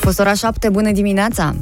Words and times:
fost 0.00 0.18
ora 0.20 0.34
7, 0.34 0.68
bună 0.68 0.90
dimineața! 0.92 1.54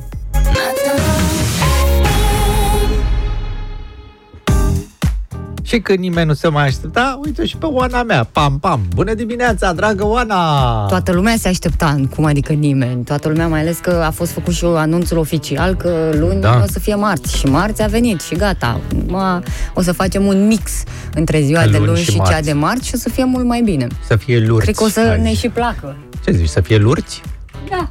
Și 5.62 5.78
când 5.80 5.98
nimeni 5.98 6.26
nu 6.26 6.32
se 6.34 6.48
mai 6.48 6.66
aștepta, 6.66 7.20
uite 7.24 7.46
și 7.46 7.56
pe 7.56 7.66
Oana 7.66 8.02
mea, 8.02 8.28
pam, 8.32 8.58
pam. 8.58 8.80
Bună 8.94 9.14
dimineața, 9.14 9.72
dragă 9.72 10.06
Oana! 10.06 10.86
Toată 10.86 11.12
lumea 11.12 11.34
se 11.38 11.48
aștepta, 11.48 12.00
cum 12.14 12.24
adică 12.24 12.52
nimeni? 12.52 13.04
Toată 13.04 13.28
lumea, 13.28 13.48
mai 13.48 13.60
ales 13.60 13.78
că 13.78 14.02
a 14.06 14.10
fost 14.10 14.30
făcut 14.30 14.54
și 14.54 14.64
anunțul 14.64 15.18
oficial 15.18 15.74
că 15.74 16.10
luni 16.14 16.40
Da. 16.40 16.60
o 16.62 16.66
să 16.70 16.78
fie 16.78 16.94
marți. 16.94 17.36
Și 17.36 17.46
marți 17.46 17.82
a 17.82 17.86
venit 17.86 18.20
și 18.20 18.34
gata. 18.34 18.80
Ma, 19.06 19.42
o 19.74 19.82
să 19.82 19.92
facem 19.92 20.26
un 20.26 20.46
mix 20.46 20.70
între 21.14 21.40
ziua 21.40 21.60
Luni 21.64 21.72
de 21.72 21.78
luni 21.78 21.98
și 21.98 22.04
și, 22.04 22.10
cea 22.16 22.22
marți. 22.22 22.42
de 22.44 22.52
marți 22.52 22.86
și 22.86 22.92
o 22.94 22.98
să 22.98 23.08
fie 23.08 23.24
mult 23.24 23.44
mai 23.44 23.60
bine. 23.62 23.86
Să 24.06 24.16
fie 24.16 24.38
lurți. 24.38 24.62
Cred 24.64 24.74
că 24.76 24.84
o 24.84 24.88
să 24.88 25.00
ai 25.00 25.20
ne 25.20 25.28
zis. 25.30 25.38
și 25.38 25.48
placă. 25.48 25.96
Ce 26.24 26.30
zici, 26.32 26.48
să 26.48 26.60
fie 26.60 26.76
lurți? 26.76 27.22
Da. 27.70 27.88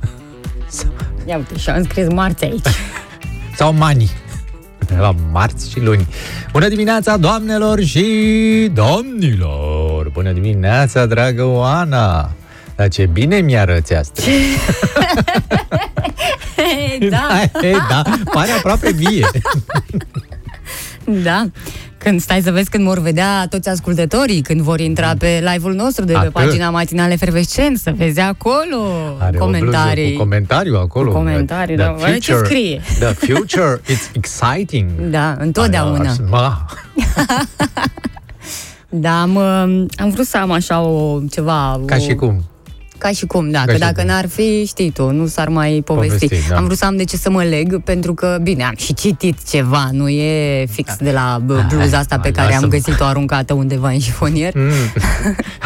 Ia 1.25 1.37
uite, 1.37 1.57
și-am 1.57 1.83
scris 1.83 2.07
marți 2.09 2.43
aici. 2.43 2.67
Sau 3.57 3.73
mani? 3.73 4.09
La 4.97 5.15
marți 5.31 5.71
și 5.71 5.79
luni. 5.79 6.07
Bună 6.51 6.67
dimineața, 6.67 7.17
doamnelor 7.17 7.81
și 7.81 8.05
domnilor! 8.73 10.09
Bună 10.09 10.31
dimineața, 10.31 11.05
dragă 11.05 11.43
Oana! 11.43 12.31
Dar 12.75 12.87
ce 12.87 13.05
bine 13.05 13.39
mi-arăți 13.39 13.93
astăzi! 13.93 14.27
da, 17.09 17.27
Hei, 17.61 17.75
da, 17.89 18.01
pare 18.33 18.51
aproape 18.51 18.91
vie. 18.91 19.27
da. 21.23 21.45
Când 21.97 22.21
stai 22.21 22.41
să 22.41 22.51
vezi 22.51 22.69
când 22.69 22.83
vor 22.83 22.99
vedea 22.99 23.47
toți 23.49 23.69
ascultătorii, 23.69 24.41
când 24.41 24.61
vor 24.61 24.79
intra 24.79 25.13
pe 25.19 25.43
live-ul 25.51 25.73
nostru 25.73 26.05
de 26.05 26.11
pe 26.11 26.17
Atât. 26.17 26.31
pagina 26.31 26.69
matinale 26.69 27.13
Efervescent, 27.13 27.77
să 27.77 27.93
vezi 27.97 28.19
acolo 28.19 28.85
Are 29.19 29.37
comentarii. 29.37 30.03
O 30.03 30.05
bluză 30.05 30.11
cu 30.11 30.17
comentariu 30.17 30.75
acolo. 30.77 31.07
Cu 31.11 31.15
comentarii, 31.15 31.75
The 31.75 31.83
da. 31.85 31.95
Oare 31.99 32.17
ce 32.17 32.31
future- 32.33 32.45
scrie? 32.45 32.81
The 32.99 33.13
future, 33.13 33.81
it's 33.89 34.11
exciting. 34.15 34.89
Da, 35.17 35.35
întotdeauna. 35.39 36.13
Ma, 36.29 36.65
Da, 38.89 39.21
am, 39.21 39.35
uh, 39.35 39.85
am 39.97 40.09
vrut 40.09 40.25
să 40.25 40.37
am 40.37 40.51
așa 40.51 40.79
o 40.81 41.19
ceva... 41.31 41.81
ca 41.85 41.95
o, 41.95 41.99
și 41.99 42.15
cum. 42.15 42.43
Ca 42.97 43.09
și 43.11 43.25
cum, 43.25 43.51
da, 43.51 43.59
Ca 43.59 43.65
că 43.65 43.71
și 43.73 43.79
dacă 43.79 43.93
cum. 44.01 44.05
n-ar 44.05 44.27
fi, 44.27 44.65
știi 44.65 44.91
tu, 44.91 45.09
nu 45.11 45.27
s-ar 45.27 45.47
mai 45.49 45.81
povesti. 45.85 46.27
Povesti, 46.27 46.49
da. 46.49 46.55
Am 46.57 46.63
vrut 46.65 46.77
să 46.77 46.85
am 46.85 46.95
de 46.97 47.03
ce 47.03 47.17
să 47.17 47.29
mă 47.29 47.43
leg, 47.43 47.81
pentru 47.83 48.13
că, 48.13 48.37
bine, 48.41 48.63
am 48.63 48.73
și 48.77 48.93
citit 48.93 49.37
ceva, 49.49 49.89
nu 49.91 50.09
e 50.09 50.65
fix 50.71 50.95
de 50.99 51.11
la 51.11 51.39
bă, 51.45 51.63
bluza 51.67 51.97
asta 51.97 52.19
pe 52.19 52.31
care 52.31 52.45
am 52.47 52.53
Lasă-mă. 52.53 52.71
găsit-o 52.71 53.03
aruncată 53.03 53.53
undeva 53.53 53.89
în 53.89 53.99
șifonier. 53.99 54.55
Mm. 54.55 54.71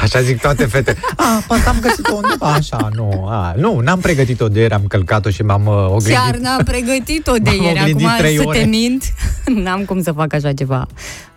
Așa 0.04 0.22
zic 0.22 0.40
toate 0.42 0.66
fete. 0.66 0.96
A, 1.16 1.44
poate 1.48 1.68
am 1.70 1.78
găsit-o 1.82 2.14
undeva 2.16 2.48
așa, 2.54 2.90
nu. 2.96 3.26
A, 3.30 3.54
nu, 3.58 3.80
n-am 3.80 4.00
pregătit-o 4.00 4.48
de 4.48 4.60
ieri, 4.60 4.74
am 4.74 4.84
călcat-o 4.88 5.30
și 5.30 5.42
m-am 5.42 5.66
uh, 5.66 5.74
oglindit. 5.86 6.14
Chiar 6.24 6.36
n-am 6.36 6.64
pregătit-o 6.64 7.34
de 7.34 7.50
M-am 7.56 7.66
ieri, 7.66 7.80
oglindit 7.80 8.06
acum 8.06 8.18
trei 8.18 8.36
să 8.36 8.44
ore. 8.46 8.58
te 8.60 8.66
mint, 8.66 9.04
n-am 9.64 9.84
cum 9.86 10.02
să 10.02 10.12
fac 10.12 10.34
așa 10.34 10.54
ceva. 10.54 10.88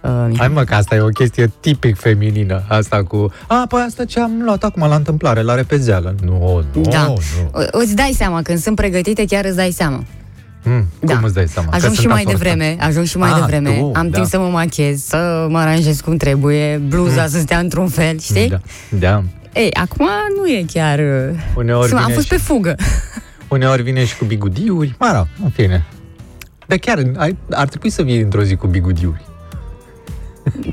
Uh, 0.05 0.27
Hai 0.39 0.49
mă, 0.49 0.63
că 0.65 0.75
asta 0.75 0.95
e 0.95 1.01
o 1.01 1.07
chestie 1.09 1.53
tipic 1.61 1.97
feminină, 1.97 2.63
asta 2.69 3.03
cu... 3.05 3.33
A, 3.47 3.65
păi 3.69 3.83
asta 3.87 4.05
ce 4.05 4.21
am 4.21 4.43
luat 4.45 4.65
acum 4.65 4.89
la 4.89 4.95
întâmplare, 4.95 5.43
la 5.43 5.55
repezeală. 5.55 6.15
Nu, 6.25 6.65
nu, 6.75 6.81
da. 6.81 7.03
nu. 7.07 7.13
O- 7.53 7.61
Îți 7.71 7.95
dai 7.97 8.13
seama, 8.17 8.43
când 8.43 8.59
sunt 8.59 8.77
pregătite, 8.77 9.25
chiar 9.25 9.45
îți 9.45 9.57
dai 9.57 9.71
seama. 9.71 10.05
Mm, 10.65 10.87
Da. 11.01 11.15
Cum 11.15 11.25
îți 11.25 11.35
dai 11.35 11.49
seama? 11.49 11.69
Că 11.69 11.75
Ajung 11.77 11.93
și 11.95 12.01
sunt 12.01 12.13
mai 12.13 12.23
asortat. 12.23 12.41
devreme, 12.43 12.77
ajung 12.81 13.07
și 13.07 13.17
mai 13.19 13.31
Ah, 13.31 13.37
devreme. 13.41 13.71
tu, 13.79 13.91
am 13.95 14.09
da. 14.09 14.17
timp 14.17 14.27
să 14.27 14.39
mă 14.39 14.47
machez, 14.49 15.03
să 15.05 15.47
mă 15.51 15.59
aranjez 15.59 16.01
cum 16.01 16.17
trebuie, 16.17 16.81
bluza 16.89 17.27
să 17.27 17.39
stea 17.39 17.59
într-un 17.59 17.89
fel, 17.89 18.19
știi? 18.19 18.49
Da, 18.49 18.61
da. 18.99 19.23
Ei, 19.55 19.71
acum 19.75 20.07
nu 20.41 20.47
e 20.49 20.65
chiar... 20.73 20.99
uh, 20.99 21.05
Uneori 21.57 21.89
Sunt- 21.89 21.99
am 22.01 22.05
vine 22.05 22.15
fost 22.17 22.27
și- 22.27 22.33
pe 22.35 22.41
fugă. 22.41 22.75
Uneori 23.49 23.83
vine 23.83 24.05
și 24.05 24.17
cu 24.17 24.25
bigudiuri. 24.25 24.95
Mă 24.99 25.13
rog, 25.17 25.27
în 25.45 25.51
fine. 25.51 25.85
Dar 26.67 26.79
chiar 26.79 27.03
ai, 27.17 27.37
ar 27.51 27.69
trebui 27.69 27.91
să 27.91 28.03
vii 28.03 28.21
într-o 28.21 28.43
zi 28.43 28.57
cu 28.57 28.67
bigudiuri. 28.67 29.25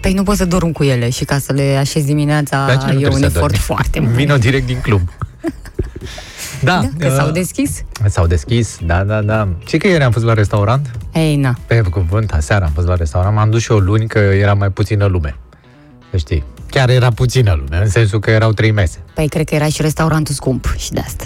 Păi 0.01 0.13
nu 0.13 0.23
pot 0.23 0.35
să 0.35 0.45
dorm 0.45 0.71
cu 0.71 0.83
ele 0.83 1.09
și 1.09 1.25
ca 1.25 1.37
să 1.39 1.53
le 1.53 1.75
așez 1.79 2.03
dimineața 2.05 2.65
Dar 2.65 2.77
ce 2.77 2.85
nu 2.85 2.91
e 2.91 2.95
trebuie 2.95 3.13
un 3.13 3.19
să 3.19 3.25
efort 3.25 3.39
dormi? 3.41 3.57
foarte 3.57 3.99
mare. 3.99 4.13
Vino 4.13 4.37
direct 4.37 4.65
din 4.65 4.79
club. 4.81 5.01
da, 6.63 6.79
Da, 6.81 6.89
că 6.99 7.07
uh, 7.07 7.13
s-au 7.13 7.31
deschis? 7.31 7.83
S-au 8.07 8.27
deschis, 8.27 8.77
da, 8.85 9.03
da, 9.03 9.21
da. 9.21 9.47
Ce 9.65 9.77
că 9.77 9.87
ieri 9.87 10.03
am 10.03 10.11
fost 10.11 10.25
la 10.25 10.33
restaurant? 10.33 10.91
Ei, 11.13 11.35
na. 11.35 11.55
Pe 11.65 11.81
cuvânt, 11.81 12.31
aseară 12.31 12.65
am 12.65 12.71
fost 12.71 12.87
la 12.87 12.95
restaurant. 12.95 13.35
M-am 13.35 13.49
dus 13.49 13.61
și 13.61 13.71
o 13.71 13.77
luni 13.79 14.07
că 14.07 14.19
era 14.19 14.53
mai 14.53 14.69
puțină 14.69 15.05
lume. 15.05 15.35
Să 16.11 16.17
știi. 16.17 16.43
Chiar 16.69 16.89
era 16.89 17.09
puțină 17.11 17.53
lume, 17.57 17.81
în 17.83 17.89
sensul 17.89 18.19
că 18.19 18.29
erau 18.31 18.51
trei 18.51 18.71
mese. 18.71 18.97
Păi 19.13 19.27
cred 19.27 19.45
că 19.45 19.55
era 19.55 19.67
și 19.67 19.81
restaurantul 19.81 20.33
scump 20.33 20.73
și 20.77 20.91
de 20.91 20.99
asta. 20.99 21.23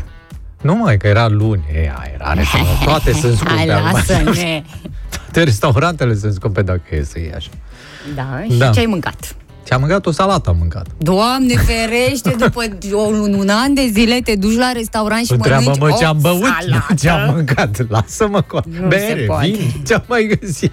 Nu 0.61 0.75
mai, 0.75 0.97
că 0.97 1.07
era 1.07 1.27
luni. 1.27 1.63
E, 1.73 1.91
a, 1.95 2.03
era 2.13 2.33
restaurant. 2.33 2.83
Toate 2.83 3.11
sunt 3.11 3.35
scumpe. 3.37 3.53
Hai, 3.57 3.67
acum. 3.67 3.91
lasă-ne! 3.91 4.63
Toate 5.23 5.43
restaurantele 5.43 6.15
sunt 6.15 6.33
scumpe 6.33 6.61
dacă 6.61 6.81
e 6.95 7.03
să 7.03 7.19
iei 7.19 7.33
așa. 7.33 7.49
Da, 8.15 8.43
și 8.51 8.57
Da. 8.57 8.69
ce 8.69 8.79
ai 8.79 8.85
mâncat? 8.85 9.35
Ce 9.63 9.73
am 9.73 9.79
mâncat? 9.79 10.05
O 10.05 10.11
salată 10.11 10.49
am 10.49 10.55
mâncat. 10.59 10.87
Doamne 10.97 11.53
ferește, 11.55 12.35
după 12.45 12.63
un, 12.93 13.33
un 13.33 13.49
an 13.49 13.73
de 13.73 13.89
zile 13.91 14.19
te 14.23 14.35
duci 14.35 14.55
la 14.57 14.71
restaurant 14.71 15.25
și 15.25 15.31
Întreabă-mă 15.31 15.75
mănânci 15.79 15.97
ce 15.99 16.05
am 16.05 16.17
o 16.17 16.19
băut, 16.19 16.43
salată. 16.43 16.93
ce 16.99 17.09
am 17.09 17.33
mâncat. 17.33 17.89
Lasă-mă 17.89 18.41
cu 18.41 18.59
Nu 18.65 18.73
se 18.81 18.85
bere, 18.87 19.21
poate. 19.21 19.45
vin, 19.47 19.71
ce 19.87 19.93
am 19.93 20.03
mai 20.07 20.37
găsit. 20.41 20.71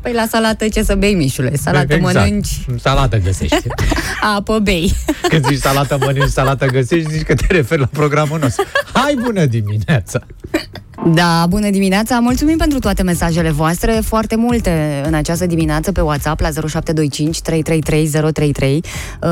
Păi 0.00 0.12
la 0.12 0.26
salată 0.28 0.68
ce 0.68 0.82
să 0.82 0.94
bei, 0.94 1.14
Mișule? 1.14 1.56
Salată 1.56 1.94
exact. 1.94 2.14
mănânci, 2.14 2.48
Salată 2.80 3.18
găsești. 3.18 3.56
apă 4.36 4.58
bei. 4.58 4.92
Când 5.28 5.46
zici 5.46 5.58
salată 5.58 5.98
mănânci, 6.00 6.28
salată 6.30 6.66
găsești, 6.66 7.10
zici 7.10 7.22
că 7.22 7.34
te 7.34 7.46
referi 7.48 7.80
la 7.80 7.88
programul 7.92 8.38
nostru. 8.38 8.64
Hai 8.92 9.16
bună 9.24 9.44
dimineața! 9.44 10.20
Da, 11.06 11.46
bună 11.48 11.70
dimineața! 11.70 12.18
Mulțumim 12.18 12.56
pentru 12.56 12.78
toate 12.78 13.02
mesajele 13.02 13.50
voastre, 13.50 14.00
foarte 14.04 14.36
multe 14.36 15.02
în 15.06 15.14
această 15.14 15.46
dimineață 15.46 15.92
pe 15.92 16.00
WhatsApp 16.00 16.40
la 16.40 16.48
0725 16.48 17.40
333 17.40 18.32
033. 18.32 18.84
Uh, 19.22 19.28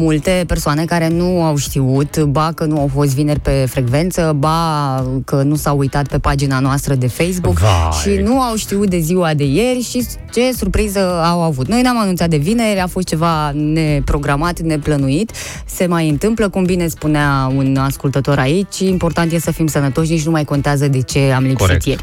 multe 0.00 0.44
persoane 0.46 0.84
care 0.84 1.08
nu 1.08 1.42
au 1.42 1.56
știut, 1.56 2.18
ba 2.18 2.52
că 2.54 2.64
nu 2.64 2.80
au 2.80 2.90
fost 2.94 3.14
vineri 3.14 3.40
pe 3.40 3.66
frecvență, 3.68 4.36
ba 4.38 5.04
că 5.24 5.42
nu 5.42 5.54
s-au 5.54 5.78
uitat 5.78 6.06
pe 6.06 6.18
pagina 6.18 6.58
noastră 6.58 6.94
de 6.94 7.06
Facebook 7.06 7.58
Vai. 7.58 7.70
și 8.02 8.20
nu 8.22 8.40
au 8.40 8.56
știut 8.56 8.90
de 8.90 8.98
ziua 8.98 9.34
de 9.34 9.44
ieri 9.44 9.82
și 9.82 10.06
ce 10.32 10.52
surpriză 10.56 11.22
au 11.22 11.42
avut. 11.42 11.68
Noi 11.68 11.82
n-am 11.82 11.98
anunțat 11.98 12.28
de 12.28 12.36
vineri, 12.36 12.80
a 12.80 12.86
fost 12.86 13.06
ceva 13.06 13.50
neprogramat, 13.50 14.60
neplănuit. 14.60 15.30
Se 15.66 15.86
mai 15.86 16.08
întâmplă, 16.08 16.48
cum 16.48 16.64
bine 16.64 16.86
spunea 16.88 17.52
un 17.56 17.76
ascultător 17.76 18.38
aici, 18.38 18.78
important 18.78 19.32
e 19.32 19.38
să 19.38 19.50
fim 19.50 19.66
sănătoși, 19.66 20.10
nici 20.10 20.24
nu 20.24 20.30
mai 20.30 20.44
contează 20.44 20.83
de 20.88 21.00
ce 21.00 21.32
am 21.36 21.42
lipsit 21.42 21.58
Corect. 21.58 21.84
ieri. 21.84 22.02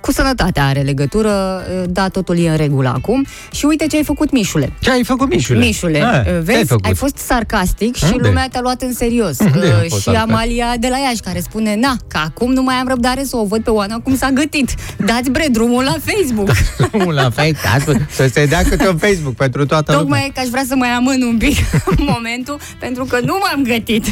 Cu 0.00 0.12
sănătatea 0.12 0.64
are 0.66 0.80
legătură, 0.80 1.62
da, 1.88 2.08
totul 2.08 2.38
e 2.38 2.48
în 2.50 2.56
regulă 2.56 2.88
acum. 2.88 3.26
Și 3.52 3.64
uite 3.64 3.86
ce 3.86 3.96
ai 3.96 4.04
făcut, 4.04 4.30
Mișule. 4.32 4.72
Ce 4.80 4.90
ai 4.90 5.04
făcut, 5.04 5.28
Mișule? 5.30 5.58
Mișule, 5.58 6.02
Ah, 6.02 6.22
ce 6.24 6.30
ai 6.30 6.40
vezi, 6.42 6.64
făcut? 6.66 6.84
ai 6.84 6.94
fost 6.94 7.16
sarcastic 7.16 7.94
și 7.96 8.04
Unde? 8.12 8.26
lumea 8.28 8.48
te-a 8.48 8.60
luat 8.60 8.82
în 8.82 8.92
serios. 8.94 9.38
Unde 9.38 9.66
am 9.66 9.80
Uh, 9.82 9.86
fost 9.88 10.00
și 10.00 10.04
sarcastic? 10.04 10.30
Amalia 10.32 10.74
de 10.78 10.88
la 10.90 10.96
Iași, 10.98 11.20
care 11.20 11.40
spune, 11.40 11.76
na, 11.76 11.96
că 12.08 12.18
acum 12.24 12.52
nu 12.52 12.62
mai 12.62 12.74
am 12.74 12.88
răbdare 12.88 13.24
să 13.24 13.36
o 13.36 13.44
văd 13.44 13.62
pe 13.62 13.70
Oana 13.70 13.96
cum 13.98 14.16
s-a 14.16 14.30
gătit. 14.30 14.74
Dați 15.04 15.30
bre 15.30 15.46
drumul 15.50 15.84
la 15.84 15.96
Facebook. 16.04 16.48
la 17.22 17.30
Facebook, 17.30 17.96
să 18.10 18.28
se 18.32 18.46
dea 18.46 18.62
câte 18.62 18.88
un 18.88 18.96
Facebook 18.96 19.34
pentru 19.34 19.66
toată 19.66 19.92
lumea. 19.92 20.04
Tocmai 20.06 20.30
că 20.34 20.40
aș 20.40 20.46
vrea 20.48 20.64
să 20.68 20.74
mai 20.76 20.88
amân 20.88 21.22
un 21.22 21.36
pic 21.36 21.56
momentul, 22.14 22.58
pentru 22.78 23.04
că 23.04 23.18
nu 23.24 23.38
m-am 23.42 23.62
gătit. 23.64 24.04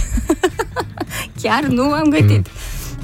Chiar 1.43 1.63
nu 1.69 1.85
m-am 1.85 2.09
gătit. 2.09 2.47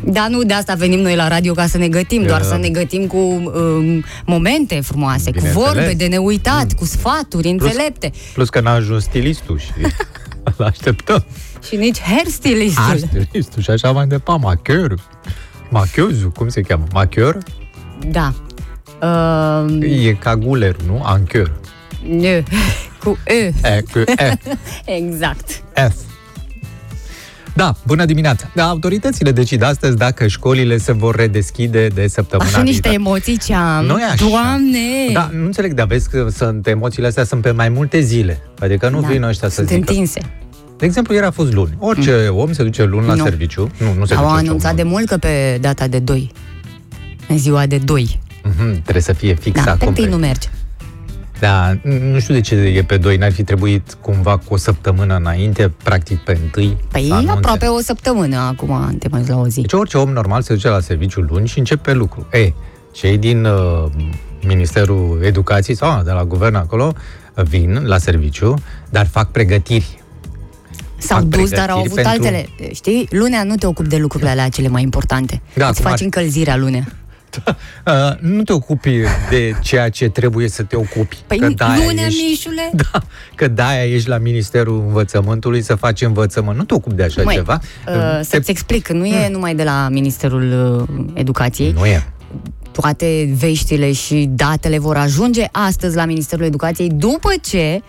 Dar 0.04 0.28
nu 0.28 0.42
de 0.42 0.52
asta 0.52 0.74
venim 0.74 0.98
noi 1.00 1.16
la 1.16 1.28
radio 1.28 1.52
ca 1.52 1.66
să 1.66 1.78
ne 1.78 1.88
gătim, 1.88 2.22
doar 2.22 2.40
Da. 2.40 2.46
să 2.46 2.56
ne 2.56 2.68
gătim 2.68 3.06
cu 3.06 3.16
um, 3.16 4.04
momente 4.26 4.80
frumoase, 4.80 5.24
cu 5.24 5.30
Bineînțeles. 5.30 5.66
vorbe 5.66 5.92
de 5.96 6.06
neuitat, 6.06 6.72
cu 6.72 6.84
sfaturi 6.84 7.48
înțelepte. 7.48 8.10
Plus 8.34 8.48
că 8.48 8.60
n-a 8.60 8.72
ajuns 8.72 9.02
stilistul 9.02 9.58
și 9.58 9.70
îl 10.56 10.64
așteptăm. 10.64 11.24
Și 11.68 11.76
nici 11.76 12.00
hairstylistul. 12.00 12.82
A, 12.92 12.96
stilistul 12.96 13.62
și 13.62 13.70
așa 13.70 13.90
mai 13.92 14.06
departe, 14.06 14.42
machiorul. 14.44 15.00
Machiozul, 15.68 16.30
cum 16.30 16.48
se 16.48 16.60
cheamă? 16.60 16.84
Machior? 16.92 17.38
Da. 18.08 18.32
Um, 19.02 19.82
E 19.82 20.12
ca 20.12 20.36
gulerul, 20.36 20.82
nu? 20.86 21.00
Anchior. 21.04 21.60
nu. 22.08 22.22
Cu 23.04 23.18
E. 23.26 23.34
E, 23.68 23.82
cu 23.92 23.98
E, 23.98 24.32
Exact. 24.98 25.62
F. 25.74 25.94
Da, 27.54 27.74
bună 27.86 28.04
dimineața. 28.04 28.50
Da, 28.54 28.64
autoritățile 28.68 29.32
decid 29.32 29.62
astăzi 29.62 29.96
dacă 29.96 30.26
școlile 30.26 30.76
se 30.78 30.92
vor 30.92 31.14
redeschide 31.16 31.86
de 31.86 32.06
săptămâna 32.08 32.48
Așa 32.48 32.62
niște 32.62 32.88
viitoare. 32.88 32.96
emoții 33.18 33.38
ce 33.38 33.54
am. 33.54 33.84
Nu 33.84 33.98
e 33.98 34.04
așa. 34.04 34.26
Doamne! 34.28 35.12
Da, 35.12 35.30
nu 35.32 35.44
înțeleg, 35.44 35.72
dar 35.72 35.86
vezi 35.86 36.08
că 36.10 36.26
sunt 36.36 36.66
emoțiile 36.66 37.06
astea 37.08 37.24
sunt 37.24 37.42
pe 37.42 37.50
mai 37.50 37.68
multe 37.68 38.00
zile. 38.00 38.40
Adică 38.60 38.88
nu 38.88 39.00
Da, 39.00 39.06
vin 39.08 39.22
ăștia 39.22 39.48
să 39.48 39.54
Sunt 39.54 39.68
zică. 39.68 39.78
întinse. 39.90 40.20
De 40.78 40.86
exemplu, 40.86 41.14
ieri 41.14 41.26
a 41.26 41.30
fost 41.30 41.52
luni. 41.52 41.74
Orice 41.78 42.26
om 42.28 42.52
se 42.52 42.62
duce 42.62 42.84
luni 42.84 43.06
la 43.06 43.14
Nu. 43.14 43.22
serviciu. 43.24 43.70
Nu, 43.78 43.94
nu 43.98 44.04
se 44.04 44.14
Au 44.14 44.20
duce 44.22 44.32
orice 44.34 44.46
anunțat 44.48 44.70
om. 44.70 44.76
de 44.76 44.82
mult 44.82 45.06
că 45.08 45.16
pe 45.16 45.58
data 45.60 45.86
de 45.86 45.98
2. 45.98 46.30
În 47.28 47.38
ziua 47.38 47.66
de 47.66 47.78
2. 47.78 48.20
Mhm, 48.42 48.82
trebuie 48.82 49.02
să 49.02 49.12
fie 49.12 49.34
fix 49.34 49.56
Da, 49.56 49.62
pe 49.64 49.70
acum. 49.70 49.86
întâi 49.88 50.04
nu 50.06 50.16
merge. 50.16 50.48
Da, 51.40 51.78
nu 51.82 52.18
știu 52.18 52.34
de 52.34 52.40
ce 52.40 52.54
e 52.54 52.82
pe 52.82 52.96
2, 52.96 53.16
n-ar 53.16 53.32
fi 53.32 53.44
trebuit 53.44 53.96
cumva 54.00 54.36
cu 54.36 54.54
o 54.54 54.56
săptămână 54.56 55.16
înainte, 55.16 55.72
practic 55.82 56.18
pe 56.18 56.38
1. 56.56 56.76
Păi 56.90 57.26
aproape 57.28 57.66
o 57.66 57.80
săptămână 57.80 58.36
acum 58.36 58.96
te 58.98 59.08
mai 59.10 59.24
la 59.26 59.36
o 59.36 59.46
zi. 59.48 59.60
Deci 59.60 59.72
orice 59.72 59.98
om 59.98 60.10
normal 60.10 60.42
se 60.42 60.52
duce 60.52 60.68
la 60.68 60.80
serviciu 60.80 61.20
luni 61.20 61.46
și 61.46 61.58
începe 61.58 61.92
lucru. 61.92 62.26
E, 62.32 62.52
cei 62.92 63.18
din 63.18 63.44
uh, 63.44 63.84
Ministerul 64.46 65.20
Educației 65.22 65.76
sau 65.76 66.02
de 66.02 66.10
la 66.10 66.24
guvern 66.24 66.54
acolo 66.54 66.92
vin 67.34 67.82
la 67.84 67.98
serviciu, 67.98 68.54
dar 68.90 69.06
fac 69.06 69.30
pregătiri 69.30 70.00
S-au 71.00 71.22
dus, 71.22 71.50
dar 71.50 71.70
au 71.70 71.78
avut 71.78 71.94
pentru... 71.94 72.12
altele. 72.12 72.48
Știi, 72.72 73.08
lunea 73.10 73.42
nu 73.42 73.54
te 73.54 73.66
ocupi 73.66 73.88
de 73.88 73.96
lucrurile 73.96 74.30
alea 74.30 74.48
cele 74.48 74.68
mai 74.68 74.82
importante. 74.82 75.40
Da, 75.54 75.68
Îți 75.68 75.80
faci 75.80 75.92
ar... 75.92 76.00
încălzirea 76.00 76.56
lunea. 76.56 76.84
Da, 77.44 77.56
uh, 78.10 78.18
nu 78.20 78.42
te 78.42 78.52
ocupi 78.52 79.00
de 79.30 79.54
ceea 79.62 79.88
ce 79.88 80.08
trebuie 80.08 80.48
să 80.48 80.62
te 80.62 80.76
ocupi. 80.76 81.16
Păi 81.26 81.38
că 81.38 81.46
lunea, 81.86 82.06
ești, 82.06 82.22
Mișule? 82.22 82.70
Da, 82.92 83.00
că 83.34 83.48
de-aia 83.48 83.94
ești 83.94 84.08
la 84.08 84.18
Ministerul 84.18 84.82
Învățământului 84.86 85.62
să 85.62 85.74
faci 85.74 86.00
învățământ. 86.00 86.56
Nu 86.56 86.64
te 86.64 86.74
ocupi 86.74 86.94
de 86.94 87.02
așa 87.02 87.22
Măi, 87.22 87.34
ceva. 87.34 87.60
Uh, 87.88 88.20
să-ți 88.22 88.44
te... 88.44 88.50
explic, 88.50 88.88
nu 88.88 89.06
e 89.06 89.22
hmm. 89.22 89.32
numai 89.32 89.54
de 89.54 89.62
la 89.62 89.88
Ministerul 89.90 90.86
uh, 90.90 91.04
Educației. 91.14 91.72
Nu 91.72 91.86
e 91.86 92.12
toate 92.72 93.34
veștile 93.38 93.92
și 93.92 94.28
datele 94.30 94.78
vor 94.78 94.96
ajunge 94.96 95.46
astăzi 95.52 95.96
la 95.96 96.04
Ministerul 96.04 96.44
Educației 96.44 96.88
după 96.88 97.30
ce 97.42 97.82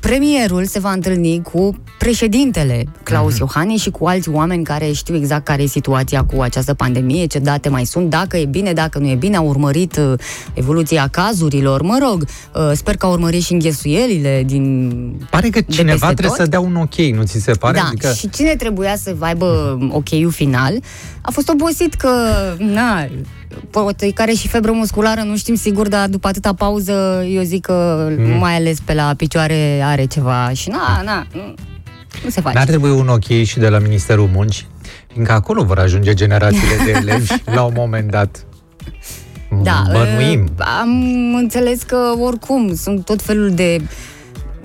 premierul 0.00 0.64
se 0.64 0.78
va 0.78 0.92
întâlni 0.92 1.42
cu 1.42 1.74
președintele 1.98 2.84
Claus 3.02 3.34
mm-hmm. 3.34 3.38
Iohannis 3.38 3.80
și 3.80 3.90
cu 3.90 4.06
alți 4.06 4.28
oameni 4.28 4.64
care 4.64 4.92
știu 4.92 5.16
exact 5.16 5.44
care 5.44 5.62
e 5.62 5.66
situația 5.66 6.24
cu 6.24 6.40
această 6.40 6.74
pandemie, 6.74 7.26
ce 7.26 7.38
date 7.38 7.68
mai 7.68 7.84
sunt, 7.84 8.10
dacă 8.10 8.36
e 8.36 8.44
bine, 8.44 8.72
dacă 8.72 8.98
nu 8.98 9.08
e 9.08 9.14
bine, 9.14 9.36
au 9.36 9.46
urmărit 9.46 9.96
uh, 9.96 10.12
evoluția 10.54 11.08
cazurilor, 11.08 11.82
mă 11.82 11.98
rog, 12.02 12.24
uh, 12.54 12.70
sper 12.74 12.96
că 12.96 13.06
au 13.06 13.12
urmărit 13.12 13.42
și 13.42 13.52
înghesuielile 13.52 14.42
din 14.46 14.92
Pare 15.30 15.48
că 15.48 15.60
cineva 15.60 16.06
trebuie 16.06 16.28
tot. 16.28 16.36
să 16.36 16.46
dea 16.46 16.60
un 16.60 16.76
ok, 16.76 16.94
nu 16.94 17.22
ți 17.22 17.38
se 17.38 17.52
pare? 17.52 17.78
Da, 17.78 17.86
adică... 17.86 18.12
și 18.12 18.30
cine 18.30 18.56
trebuia 18.56 18.96
să 18.96 19.16
aibă 19.20 19.78
ok-ul 19.90 20.30
final 20.30 20.80
a 21.26 21.30
fost 21.30 21.48
obosit 21.48 21.94
că, 21.94 22.08
na, 22.58 23.08
poate 23.70 24.10
care 24.10 24.32
și 24.32 24.48
febră 24.48 24.72
musculară, 24.72 25.20
nu 25.20 25.36
știm 25.36 25.54
sigur, 25.54 25.88
dar 25.88 26.08
după 26.08 26.28
atâta 26.28 26.54
pauză, 26.54 27.24
eu 27.28 27.42
zic 27.42 27.60
că 27.60 28.08
mm. 28.18 28.38
mai 28.38 28.54
ales 28.54 28.80
pe 28.80 28.94
la 28.94 29.14
picioare 29.16 29.80
are 29.84 30.04
ceva 30.04 30.50
și 30.52 30.68
na, 30.68 31.02
na, 31.04 31.26
nu, 31.32 31.54
nu 32.24 32.30
se 32.30 32.40
face. 32.40 32.56
N-ar 32.56 32.66
trebui 32.66 32.90
un 32.90 33.08
ok 33.08 33.42
și 33.42 33.58
de 33.58 33.68
la 33.68 33.78
Ministerul 33.78 34.28
Muncii? 34.32 34.66
Fiindcă 35.12 35.32
acolo 35.32 35.64
vor 35.64 35.78
ajunge 35.78 36.14
generațiile 36.14 36.84
de 36.84 36.90
elevi 37.00 37.32
la 37.44 37.62
un 37.62 37.72
moment 37.76 38.10
dat. 38.10 38.46
Da, 39.62 39.82
Bănuim. 39.92 40.48
am 40.58 40.90
înțeles 41.34 41.82
că 41.82 41.98
oricum 42.20 42.74
sunt 42.74 43.04
tot 43.04 43.22
felul 43.22 43.50
de 43.50 43.82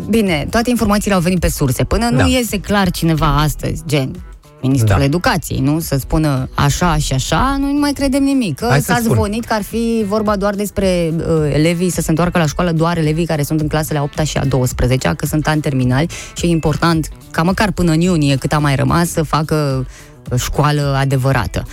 Bine, 0.09 0.47
toate 0.50 0.69
informațiile 0.69 1.15
au 1.15 1.21
venit 1.21 1.39
pe 1.39 1.50
surse. 1.50 1.83
Până 1.83 2.09
da. 2.12 2.24
nu 2.24 2.30
iese 2.30 2.59
clar 2.59 2.92
cineva 2.92 3.38
astăzi, 3.38 3.83
gen, 3.85 4.12
ministrul 4.61 4.97
da. 4.97 5.03
educației, 5.03 5.59
nu? 5.59 5.79
Să 5.79 5.97
spună 5.97 6.50
așa 6.53 6.97
și 6.97 7.13
așa, 7.13 7.57
noi 7.59 7.73
nu 7.73 7.79
mai 7.79 7.94
credem 7.94 8.23
nimic. 8.23 8.56
Că 8.56 8.67
Hai 8.69 8.81
s-a 8.81 9.00
zvonit 9.01 9.45
că 9.45 9.53
ar 9.53 9.61
fi 9.61 10.06
vorba 10.07 10.35
doar 10.35 10.56
despre 10.56 11.13
uh, 11.17 11.53
elevii, 11.53 11.89
să 11.89 12.01
se 12.01 12.09
întoarcă 12.09 12.38
la 12.38 12.45
școală 12.45 12.71
doar 12.71 12.97
elevii 12.97 13.25
care 13.25 13.44
sunt 13.44 13.59
în 13.61 13.67
clasele 13.67 14.00
a 14.00 14.01
8 14.01 14.19
și 14.19 14.38
a 14.38 14.45
12 14.45 15.13
că 15.17 15.25
sunt 15.25 15.47
ani 15.47 15.61
terminali 15.61 16.07
și 16.35 16.45
e 16.45 16.50
important 16.50 17.09
ca 17.31 17.41
măcar 17.41 17.71
până 17.71 17.91
în 17.91 18.01
iunie, 18.01 18.35
cât 18.35 18.53
a 18.53 18.59
mai 18.59 18.75
rămas, 18.75 19.09
să 19.09 19.23
facă 19.23 19.85
uh, 20.31 20.39
școală 20.39 20.95
adevărată. 21.00 21.63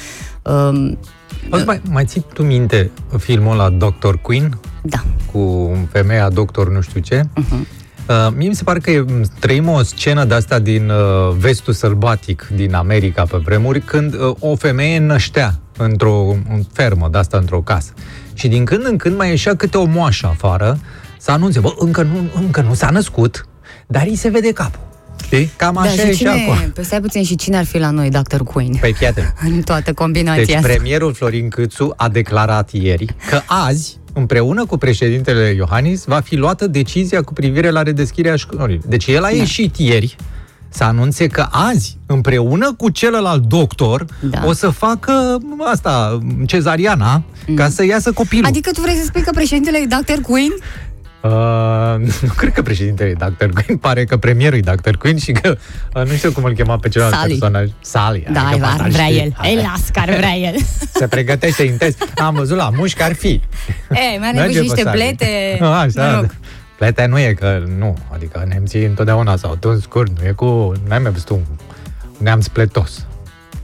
Um, 0.42 0.98
Auzi, 1.50 1.64
mai, 1.64 1.80
mai 1.90 2.04
ții 2.04 2.24
tu 2.32 2.42
minte 2.42 2.90
filmul 3.18 3.56
la 3.56 3.70
Dr. 3.70 4.14
Queen? 4.22 4.58
Da. 4.82 4.98
Cu 5.32 5.72
femeia 5.92 6.28
doctor 6.28 6.70
nu 6.70 6.80
știu 6.80 7.00
ce? 7.00 7.20
Uh-huh. 7.20 7.84
Uh, 8.08 8.28
mie 8.36 8.48
mi 8.48 8.54
se 8.54 8.62
pare 8.62 8.78
că 8.78 9.04
trăim 9.38 9.68
o 9.68 9.82
scenă 9.82 10.24
de 10.24 10.34
asta 10.34 10.58
din 10.58 10.88
uh, 10.88 11.34
vestul 11.38 11.72
sălbatic 11.72 12.48
din 12.54 12.74
America 12.74 13.22
pe 13.22 13.36
vremuri, 13.36 13.80
când 13.80 14.14
uh, 14.14 14.34
o 14.38 14.56
femeie 14.56 14.98
năștea 14.98 15.54
într-o 15.76 16.36
fermă 16.72 17.08
de 17.12 17.18
asta, 17.18 17.36
într-o 17.36 17.60
casă. 17.60 17.92
Și 18.34 18.48
din 18.48 18.64
când 18.64 18.84
în 18.84 18.96
când 18.96 19.16
mai 19.16 19.28
ieșea 19.28 19.56
câte 19.56 19.76
o 19.76 19.84
moașă 19.84 20.26
afară 20.26 20.78
să 21.18 21.30
anunțe, 21.30 21.60
bă, 21.60 21.74
încă 21.78 22.02
nu, 22.02 22.30
încă 22.34 22.60
nu 22.60 22.74
s-a 22.74 22.90
născut, 22.90 23.46
dar 23.86 24.06
îi 24.06 24.16
se 24.16 24.28
vede 24.28 24.52
capul. 24.52 24.80
Știi? 25.24 25.50
Cam 25.56 25.74
da, 25.74 25.80
așa 25.80 25.96
da, 25.96 26.02
e 26.02 26.14
și 26.14 26.26
acum. 26.26 26.70
Păi 26.74 26.84
stai 26.84 27.00
puțin, 27.00 27.24
și 27.24 27.36
cine 27.36 27.56
ar 27.56 27.64
fi 27.64 27.78
la 27.78 27.90
noi, 27.90 28.10
Dr. 28.10 28.40
Queen? 28.40 28.74
Păi 28.80 28.92
fiate. 28.92 29.34
în 29.48 29.62
toată 29.62 29.92
combinația 29.92 30.44
Deci 30.44 30.54
asta. 30.54 30.66
premierul 30.66 31.14
Florin 31.14 31.48
Câțu 31.48 31.92
a 31.96 32.08
declarat 32.08 32.70
ieri 32.72 33.06
că 33.30 33.40
azi 33.46 33.98
împreună 34.18 34.66
cu 34.66 34.76
președintele 34.76 35.54
Iohannis, 35.56 36.04
va 36.04 36.20
fi 36.20 36.36
luată 36.36 36.66
decizia 36.66 37.22
cu 37.22 37.32
privire 37.32 37.70
la 37.70 37.82
redeschiderea 37.82 38.36
școlii. 38.36 38.80
Deci 38.86 39.06
el 39.06 39.24
a 39.24 39.28
da. 39.30 39.36
ieșit 39.36 39.76
ieri 39.76 40.16
să 40.68 40.84
anunțe 40.84 41.26
că 41.26 41.46
azi, 41.50 41.98
împreună 42.06 42.72
cu 42.72 42.90
celălalt 42.90 43.42
doctor, 43.42 44.04
da. 44.20 44.42
o 44.44 44.52
să 44.52 44.68
facă 44.68 45.38
asta, 45.64 46.18
cezariana, 46.46 47.22
mm. 47.46 47.54
ca 47.54 47.68
să 47.68 47.84
iasă 47.84 48.12
copilul. 48.12 48.44
Adică 48.44 48.70
tu 48.70 48.80
vrei 48.80 48.94
să 48.94 49.04
spui 49.04 49.22
că 49.22 49.30
președintele 49.34 49.78
e 49.78 49.86
Dr. 49.86 50.20
Queen? 50.20 50.52
Uh, 51.26 51.94
nu 52.26 52.32
cred 52.36 52.52
că 52.52 52.62
președintele 52.62 53.08
e 53.08 53.12
Dr. 53.12 53.44
Queen, 53.44 53.78
pare 53.78 54.04
că 54.04 54.16
premierul 54.16 54.58
e 54.58 54.60
Dr. 54.60 54.94
Queen 54.94 55.16
și 55.18 55.32
că 55.32 55.56
uh, 55.94 56.02
nu 56.08 56.12
știu 56.14 56.32
cum 56.32 56.44
îl 56.44 56.52
chema 56.54 56.78
pe 56.78 56.88
celălalt 56.88 57.14
Sally. 57.16 57.38
personaj. 57.38 57.68
Sally. 57.80 58.26
Da, 58.32 58.46
adică 58.46 58.66
ar 58.78 58.88
vrea 58.88 59.08
el. 59.08 59.36
Ei, 59.42 59.54
las 59.54 59.88
că 59.92 59.98
ar 60.00 60.16
vrea 60.16 60.34
el. 60.34 60.54
Se 61.00 61.06
pregătește 61.06 61.62
intens. 61.62 61.94
Am 62.16 62.34
văzut 62.34 62.56
la 62.56 62.70
mușchi 62.76 63.02
ar 63.02 63.14
fi. 63.14 63.26
Ei, 63.90 64.16
mi-a 64.20 64.30
nevoie 64.32 64.52
și 64.52 64.60
niște 64.60 64.90
plete. 64.92 65.56
No, 65.60 65.66
așa, 65.84 65.90
da. 65.94 66.26
Plete 66.78 67.06
nu 67.06 67.18
e 67.18 67.32
că, 67.32 67.62
nu, 67.78 67.96
adică 68.12 68.44
nemții 68.48 68.84
întotdeauna 68.84 69.36
s-au 69.36 69.56
tuns 69.60 69.82
scurt, 69.82 70.20
nu 70.20 70.26
e 70.26 70.30
cu, 70.30 70.72
n-ai 70.88 70.98
mai 70.98 71.10
văzut 71.10 71.28
un 71.28 71.40
neamț 72.18 72.46
pletos. 72.46 73.06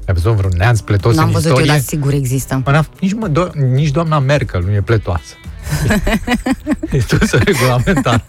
Ai 0.07 0.15
văzut 0.15 0.33
vreun 0.33 0.53
neamț 0.57 0.81
pletos 0.81 1.15
N-am 1.17 1.27
în 1.27 1.33
văzut 1.33 1.47
istorie? 1.49 1.71
eu, 1.71 1.75
dar 1.77 1.85
sigur 1.85 2.13
există. 2.13 2.63
Nici, 3.01 3.13
mă, 3.13 3.29
do- 3.29 3.53
nici 3.73 3.91
doamna 3.91 4.19
Merkel 4.19 4.63
nu 4.63 4.73
e 4.73 4.81
pletoasă. 4.81 5.35
e 6.93 6.99
tot 6.99 7.31
regulamentar. 7.31 8.25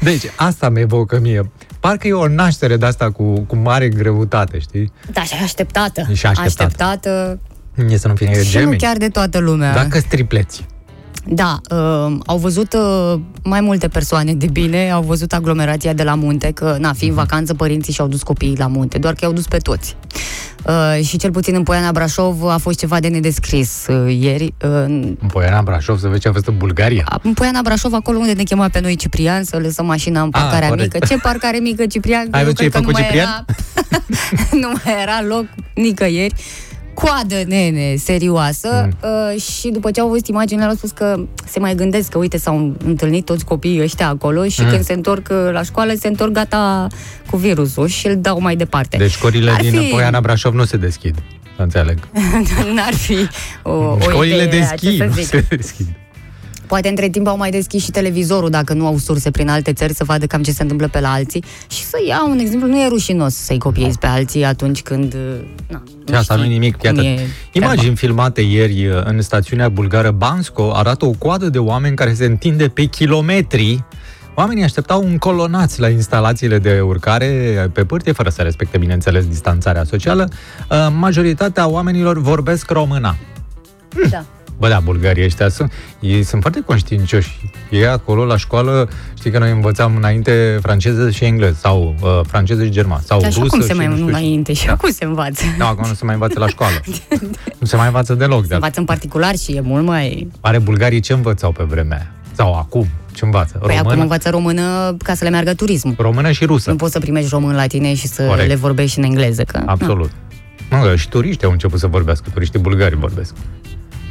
Deci, 0.00 0.22
asta 0.36 0.68
mi 0.68 0.80
evocă 0.80 1.18
mie. 1.20 1.50
Parcă 1.80 2.08
e 2.08 2.12
o 2.12 2.28
naștere 2.28 2.76
de 2.76 2.86
asta 2.86 3.10
cu, 3.10 3.40
cu 3.40 3.56
mare 3.56 3.88
greutate, 3.88 4.58
știi? 4.58 4.92
Da, 5.12 5.22
și 5.22 5.34
așteptată. 5.42 6.06
Și 6.12 6.26
așteptată. 6.26 6.62
așteptată. 6.62 7.40
E 7.88 7.96
să 7.96 8.08
nu 8.08 8.14
fie 8.14 8.42
și 8.42 8.50
gemeni. 8.50 8.70
nu 8.70 8.76
chiar 8.76 8.96
de 8.96 9.08
toată 9.08 9.38
lumea. 9.38 9.74
Dacă 9.74 10.00
tripleți. 10.00 10.66
Da, 11.26 11.60
uh, 11.70 12.16
au 12.26 12.38
văzut 12.38 12.72
uh, 12.72 13.20
mai 13.42 13.60
multe 13.60 13.88
persoane 13.88 14.34
de 14.34 14.46
bine, 14.52 14.90
au 14.90 15.02
văzut 15.02 15.32
aglomerația 15.32 15.92
de 15.92 16.02
la 16.02 16.14
munte, 16.14 16.50
că, 16.50 16.76
na, 16.78 16.92
fi 16.92 17.04
în 17.04 17.10
mhm. 17.10 17.18
vacanță, 17.18 17.54
părinții 17.54 17.92
și-au 17.92 18.08
dus 18.08 18.22
copiii 18.22 18.56
la 18.56 18.66
munte, 18.66 18.98
doar 18.98 19.12
că 19.12 19.18
i-au 19.22 19.32
dus 19.32 19.46
pe 19.46 19.58
toți. 19.58 19.96
Uh, 20.64 21.04
și 21.04 21.16
cel 21.16 21.30
puțin 21.30 21.54
în 21.54 21.62
Poiana 21.62 21.92
Brașov 21.92 22.44
a 22.44 22.56
fost 22.56 22.78
ceva 22.78 23.00
de 23.00 23.08
nedescris 23.08 23.86
uh, 23.88 24.16
ieri. 24.20 24.44
Uh, 24.44 24.70
în 24.70 25.16
Poiana 25.32 25.62
Brașov, 25.62 25.98
să 25.98 26.08
vezi 26.08 26.20
ce 26.20 26.28
a 26.28 26.32
fost 26.32 26.46
în 26.46 26.56
Bulgaria. 26.56 27.20
În 27.22 27.32
Poiana 27.32 27.60
Brașov, 27.62 27.92
acolo 27.92 28.18
unde 28.18 28.32
ne 28.32 28.42
chema 28.42 28.68
pe 28.68 28.80
noi 28.80 28.96
Ciprian, 28.96 29.44
să 29.44 29.58
lăsăm 29.58 29.86
mașina 29.86 30.22
în 30.22 30.28
ah, 30.32 30.40
parcarea 30.40 30.68
a, 30.68 30.74
mică. 30.74 30.98
Ce 31.06 31.18
parcare 31.18 31.58
mică, 31.58 31.86
Ciprian? 31.86 32.28
Ai 32.30 32.42
văzut 32.42 32.56
ce 32.56 32.62
ai 32.62 32.70
făcut 32.70 32.96
Ciprian? 32.96 33.26
Era, 33.26 33.44
nu 34.62 34.72
mai 34.84 35.02
era 35.02 35.22
loc 35.28 35.44
nicăieri 35.74 36.34
coadă, 36.94 37.34
nene, 37.46 37.94
serioasă 37.96 38.88
mm. 38.88 39.10
uh, 39.34 39.42
și 39.42 39.68
după 39.68 39.90
ce 39.90 40.00
au 40.00 40.08
văzut 40.08 40.26
imaginile 40.26 40.66
au 40.66 40.74
spus 40.74 40.90
că 40.90 41.16
se 41.46 41.58
mai 41.58 41.74
gândesc 41.74 42.08
că, 42.08 42.18
uite, 42.18 42.38
s-au 42.38 42.76
întâlnit 42.84 43.24
toți 43.24 43.44
copiii 43.44 43.82
ăștia 43.82 44.08
acolo 44.08 44.44
și 44.48 44.60
mm. 44.62 44.68
când 44.68 44.84
se 44.84 44.92
întorc 44.92 45.28
uh, 45.30 45.48
la 45.52 45.62
școală, 45.62 45.92
se 45.98 46.08
întorc 46.08 46.32
gata 46.32 46.86
cu 47.30 47.36
virusul 47.36 47.86
și 47.86 48.06
îl 48.06 48.16
dau 48.16 48.40
mai 48.40 48.56
departe. 48.56 48.96
Deci 48.96 49.10
școlile 49.10 49.50
Ar 49.50 49.60
din 49.60 49.72
fi... 49.72 49.88
Poiana 49.90 50.20
Brașov 50.20 50.54
nu 50.54 50.64
se 50.64 50.76
deschid, 50.76 51.22
înțeleg. 51.56 51.98
N-ar 52.74 52.94
fi 52.94 53.16
o, 53.62 53.70
o 53.72 53.98
Școlile 54.00 54.42
idee, 54.42 54.58
deschid, 54.58 55.02
nu 55.02 55.22
se 55.22 55.44
deschid. 55.48 55.86
Poate 56.74 56.88
între 56.88 57.08
timp 57.08 57.26
au 57.26 57.36
mai 57.36 57.50
deschis 57.50 57.84
și 57.84 57.90
televizorul 57.90 58.50
dacă 58.50 58.72
nu 58.72 58.86
au 58.86 58.98
surse 58.98 59.30
prin 59.30 59.48
alte 59.48 59.72
țări 59.72 59.94
să 59.94 60.04
vadă 60.04 60.26
cam 60.26 60.42
ce 60.42 60.50
se 60.50 60.62
întâmplă 60.62 60.88
pe 60.88 61.00
la 61.00 61.12
alții 61.12 61.44
și 61.70 61.84
să 61.84 61.96
iau 62.08 62.30
un 62.30 62.38
exemplu. 62.38 62.68
Nu 62.68 62.80
e 62.80 62.88
rușinos 62.88 63.34
să-i 63.34 63.58
copiezi 63.58 63.98
pe 63.98 64.06
alții 64.06 64.44
atunci 64.44 64.82
când... 64.82 65.16
Na, 65.68 65.82
nu 66.06 66.16
asta 66.16 66.34
nu 66.34 66.42
nimic. 66.42 66.82
Iată, 66.82 67.02
imagini 67.52 67.96
filmate 67.96 68.40
ieri 68.40 68.86
uh, 68.86 69.00
în 69.04 69.22
stațiunea 69.22 69.68
bulgară 69.68 70.10
Bansko 70.10 70.72
arată 70.74 71.04
o 71.04 71.10
coadă 71.10 71.48
de 71.48 71.58
oameni 71.58 71.96
care 71.96 72.14
se 72.14 72.24
întinde 72.24 72.68
pe 72.68 72.84
kilometri 72.84 73.84
Oamenii 74.34 74.64
așteptau 74.64 75.02
încolonați 75.02 75.80
la 75.80 75.88
instalațiile 75.88 76.58
de 76.58 76.80
urcare 76.80 77.70
pe 77.72 77.84
pârtie, 77.84 78.12
fără 78.12 78.28
să 78.28 78.42
respecte, 78.42 78.78
bineînțeles, 78.78 79.26
distanțarea 79.26 79.84
socială. 79.84 80.28
Uh, 80.70 80.76
majoritatea 80.98 81.68
oamenilor 81.68 82.18
vorbesc 82.18 82.70
româna. 82.70 83.16
Da. 84.10 84.24
Bă, 84.58 84.68
da, 84.68 84.80
bulgarii 84.80 85.24
ăștia 85.24 85.48
sunt, 85.48 85.72
ei 86.00 86.22
sunt 86.22 86.40
foarte 86.40 86.60
conștiincioși. 86.60 87.50
Ei 87.70 87.86
acolo 87.86 88.24
la 88.24 88.36
școală, 88.36 88.88
știi 89.18 89.30
că 89.30 89.38
noi 89.38 89.50
învățam 89.50 89.96
înainte 89.96 90.58
franceză 90.62 91.10
și 91.10 91.24
engleză, 91.24 91.56
sau 91.60 91.94
uh, 92.02 92.20
franceză 92.26 92.64
și 92.64 92.70
german, 92.70 93.00
sau 93.04 93.20
Dar 93.20 93.32
rusă 93.32 93.40
și 93.40 93.46
acum 93.46 93.60
se 93.60 93.72
mai 93.72 93.86
nu 93.86 94.06
înainte 94.06 94.52
și 94.52 94.68
acum 94.68 94.90
se 94.90 95.04
învață. 95.04 95.42
Nu, 95.58 95.66
acum 95.66 95.88
nu 95.88 95.94
se 95.94 96.04
mai 96.04 96.14
învață 96.14 96.38
la 96.38 96.48
școală. 96.48 96.80
nu 97.60 97.66
se 97.66 97.76
mai 97.76 97.86
învață 97.86 98.14
deloc. 98.14 98.46
Se 98.46 98.54
învață 98.54 98.80
în 98.80 98.86
particular 98.86 99.36
și 99.36 99.52
e 99.52 99.60
mult 99.60 99.84
mai... 99.84 100.28
Are 100.40 100.58
bulgarii 100.58 101.00
ce 101.00 101.12
învățau 101.12 101.52
pe 101.52 101.62
vremea 101.62 102.14
Sau 102.32 102.54
acum, 102.54 102.86
ce 103.12 103.24
învață? 103.24 103.58
Păi 103.58 103.76
acum 103.76 104.00
învață 104.00 104.30
română 104.30 104.96
ca 105.02 105.14
să 105.14 105.24
le 105.24 105.30
meargă 105.30 105.54
turismul. 105.54 105.94
Română 105.98 106.30
și 106.30 106.44
rusă. 106.44 106.70
Nu 106.70 106.76
poți 106.76 106.92
să 106.92 106.98
primești 106.98 107.28
român 107.30 107.54
la 107.54 107.66
tine 107.66 107.94
și 107.94 108.06
să 108.06 108.26
Corect. 108.26 108.48
le 108.48 108.54
vorbești 108.54 108.98
în 108.98 109.04
engleză. 109.04 109.42
Că, 109.42 109.62
Absolut. 109.66 110.10
Mă, 110.70 110.94
și 110.96 111.08
turiștii 111.08 111.46
au 111.46 111.52
început 111.52 111.78
să 111.78 111.86
vorbească, 111.86 112.30
turiștii 112.32 112.60
bulgari 112.60 112.96
vorbesc. 112.96 113.34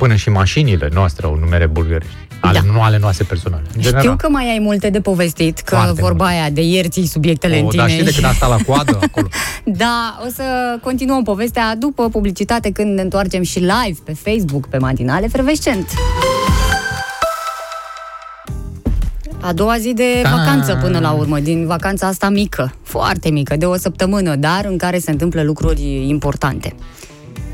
Până 0.03 0.15
și 0.15 0.29
mașinile 0.29 0.89
noastre 0.93 1.25
au 1.25 1.35
numere 1.35 1.67
bulgărești. 1.67 2.15
Ale, 2.39 2.61
da. 2.65 2.71
Nu 2.71 2.81
ale 2.81 2.97
noastre 2.97 3.25
personale. 3.27 3.63
În 3.75 3.81
general. 3.81 4.01
Știu 4.01 4.15
că 4.15 4.29
mai 4.29 4.51
ai 4.51 4.59
multe 4.59 4.89
de 4.89 5.01
povestit, 5.01 5.59
că 5.59 5.75
Foarte 5.75 6.01
vorba 6.01 6.23
mult. 6.23 6.37
aia 6.37 6.49
de 6.49 6.61
ieri 6.61 6.89
ții 6.89 7.05
subiectele 7.05 7.55
o, 7.55 7.59
în 7.59 7.67
tine. 7.67 7.81
Da, 7.81 7.87
și 7.87 8.03
de 8.03 8.11
când 8.11 8.25
asta 8.25 8.47
la 8.47 8.57
coadă 8.67 8.99
acolo. 9.07 9.27
da, 9.63 10.19
o 10.25 10.29
să 10.35 10.43
continuăm 10.81 11.23
povestea 11.23 11.75
după 11.75 12.09
publicitate 12.09 12.71
când 12.71 12.95
ne 12.95 13.01
întoarcem 13.01 13.41
și 13.43 13.59
live 13.59 13.99
pe 14.03 14.13
Facebook, 14.13 14.67
pe 14.67 14.77
Matinale 14.77 15.27
Fervescent. 15.27 15.87
A 19.41 19.53
doua 19.53 19.77
zi 19.77 19.93
de 19.93 20.21
da. 20.23 20.29
vacanță 20.29 20.79
până 20.81 20.99
la 20.99 21.11
urmă, 21.11 21.39
din 21.39 21.65
vacanța 21.65 22.07
asta 22.07 22.29
mică, 22.29 22.73
foarte 22.83 23.29
mică, 23.29 23.55
de 23.55 23.65
o 23.65 23.77
săptămână, 23.77 24.35
dar 24.35 24.65
în 24.65 24.77
care 24.77 24.99
se 24.99 25.11
întâmplă 25.11 25.43
lucruri 25.43 26.07
importante. 26.07 26.75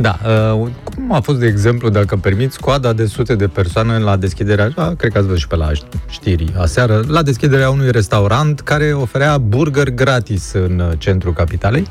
Da, 0.01 0.20
uh, 0.25 0.68
cum 0.84 1.13
a 1.13 1.20
fost, 1.20 1.39
de 1.39 1.46
exemplu, 1.46 1.89
dacă 1.89 2.15
permiți, 2.15 2.60
coada 2.60 2.94
de 2.94 3.06
sute 3.06 3.36
de 3.36 3.48
persoane 3.48 3.98
la 3.98 4.15
deschiderea, 4.15 4.72
a, 4.75 4.94
cred 4.98 5.12
că 5.12 5.18
ați 5.18 5.27
văzut 5.27 5.41
și 5.41 5.48
pe 5.48 5.56
la 5.56 5.72
știri, 6.10 6.53
aseară, 6.58 7.03
la 7.08 7.22
deschiderea 7.22 7.70
unui 7.70 7.91
restaurant 7.91 8.60
care 8.60 8.94
oferea 8.94 9.38
burger 9.38 9.89
gratis 9.89 10.51
în 10.53 10.79
uh, 10.79 10.91
centrul 10.98 11.34
capitalei. 11.34 11.88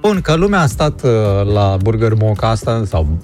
Bun, 0.00 0.20
că 0.20 0.34
lumea 0.34 0.60
a 0.60 0.66
stat 0.66 1.02
uh, 1.02 1.10
la 1.52 1.76
Burger 1.82 2.14
Moca 2.14 2.48
asta, 2.48 2.82
sau, 2.86 3.18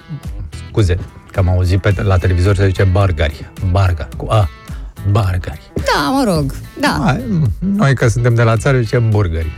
scuze, 0.69 0.99
că 1.33 1.39
am 1.39 1.49
auzit 1.49 1.81
pe, 1.81 1.95
la 2.03 2.17
televizor 2.17 2.57
se 2.57 2.67
zice 2.67 2.85
bargari, 2.85 3.51
barga, 3.71 4.09
cu 4.17 4.27
A, 4.29 4.49
bargari. 5.11 5.73
Da, 5.75 6.11
mă 6.11 6.33
rog, 6.35 6.55
da. 6.81 7.03
A, 7.07 7.17
noi 7.59 7.95
că 7.95 8.09
suntem 8.09 8.35
de 8.35 8.43
la 8.43 8.57
țară 8.57 8.81
zicem 8.81 9.09
burgeri. 9.09 9.51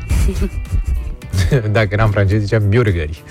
Dacă 1.72 1.88
eram 1.90 2.10
francezi 2.10 2.44
zicem 2.44 2.68
burgeri 2.68 3.22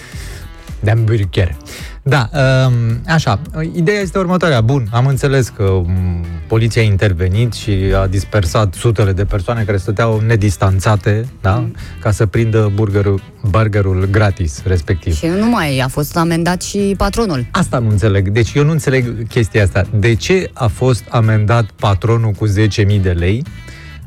de 0.82 0.90
hamburger. 0.90 1.56
Da, 2.04 2.30
um, 2.34 3.02
așa, 3.08 3.42
ideea 3.76 4.00
este 4.00 4.18
următoarea. 4.18 4.62
Bun, 4.62 4.88
am 4.92 5.06
înțeles 5.06 5.50
că 5.50 5.64
um, 5.64 6.26
poliția 6.48 6.82
a 6.82 6.86
intervenit 6.86 7.54
și 7.54 7.72
a 8.02 8.08
dispersat 8.08 8.74
sutele 8.74 9.12
de 9.12 9.26
persoane 9.26 9.64
care 9.64 9.78
stăteau 9.78 10.20
nedistanțate, 10.20 11.26
da, 11.42 11.56
mm. 11.56 11.76
ca 12.00 12.12
să 12.12 12.26
prindă 12.26 12.72
burgerul, 12.76 13.22
burgerul 13.50 14.08
gratis, 14.12 14.62
respectiv. 14.66 15.16
Și 15.16 15.26
nu 15.26 15.50
mai 15.50 15.80
a 15.80 15.88
fost 15.88 16.18
amendat 16.18 16.62
și 16.62 16.94
patronul. 16.98 17.46
Asta 17.52 17.80
nu 17.80 17.90
înțeleg. 17.90 18.30
Deci 18.30 18.54
eu 18.54 18.64
nu 18.64 18.72
înțeleg 18.72 19.28
chestia 19.28 19.64
asta. 19.64 19.88
De 19.94 20.16
ce 20.16 20.50
a 20.54 20.68
fost 20.68 21.04
amendat 21.10 21.66
patronul 21.76 22.32
cu 22.32 22.48
10.000 22.48 23.02
de 23.02 23.12
lei? 23.12 23.44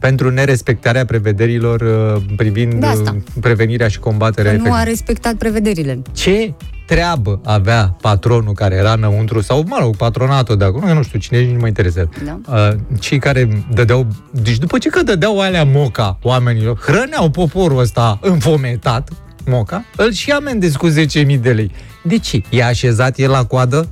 Pentru 0.05 0.31
nerespectarea 0.31 1.05
prevederilor 1.05 1.81
uh, 1.81 2.23
privind 2.37 2.85
uh, 2.85 3.15
prevenirea 3.41 3.89
și 3.89 3.99
combaterea 3.99 4.53
că 4.53 4.69
nu 4.69 4.73
a 4.73 4.83
respectat 4.83 5.35
prevederile. 5.35 6.03
Ce 6.13 6.55
treabă 6.87 7.41
avea 7.45 7.97
patronul 8.01 8.53
care 8.53 8.75
era 8.75 8.93
înăuntru, 8.93 9.41
sau, 9.41 9.65
mă 9.67 9.77
rog, 9.81 9.97
patronatul 9.97 10.57
de 10.57 10.65
acolo, 10.65 10.95
nu 10.95 11.03
știu 11.03 11.19
cine, 11.19 11.53
nu 11.53 11.59
mă 11.59 11.67
interesează. 11.67 12.11
Da. 12.25 12.41
Uh, 12.49 12.77
cei 13.01 13.19
care 13.19 13.65
dădeau, 13.73 14.07
deci 14.31 14.59
după 14.59 14.79
ce 14.79 14.89
că 14.89 15.03
dădeau 15.03 15.41
alea 15.41 15.65
moca 15.65 16.19
oamenilor, 16.23 16.79
hrăneau 16.79 17.31
poporul 17.31 17.79
ăsta 17.79 18.19
înfometat, 18.23 19.11
moca, 19.47 19.85
îl 19.97 20.13
și 20.13 20.31
amendezi 20.31 20.77
cu 20.77 20.89
10.000 20.89 21.41
de 21.41 21.53
lei. 21.53 21.71
De 22.03 22.19
ce? 22.19 22.43
E 22.51 22.65
așezat 22.65 23.19
el 23.19 23.31
la 23.31 23.45
coadă? 23.45 23.89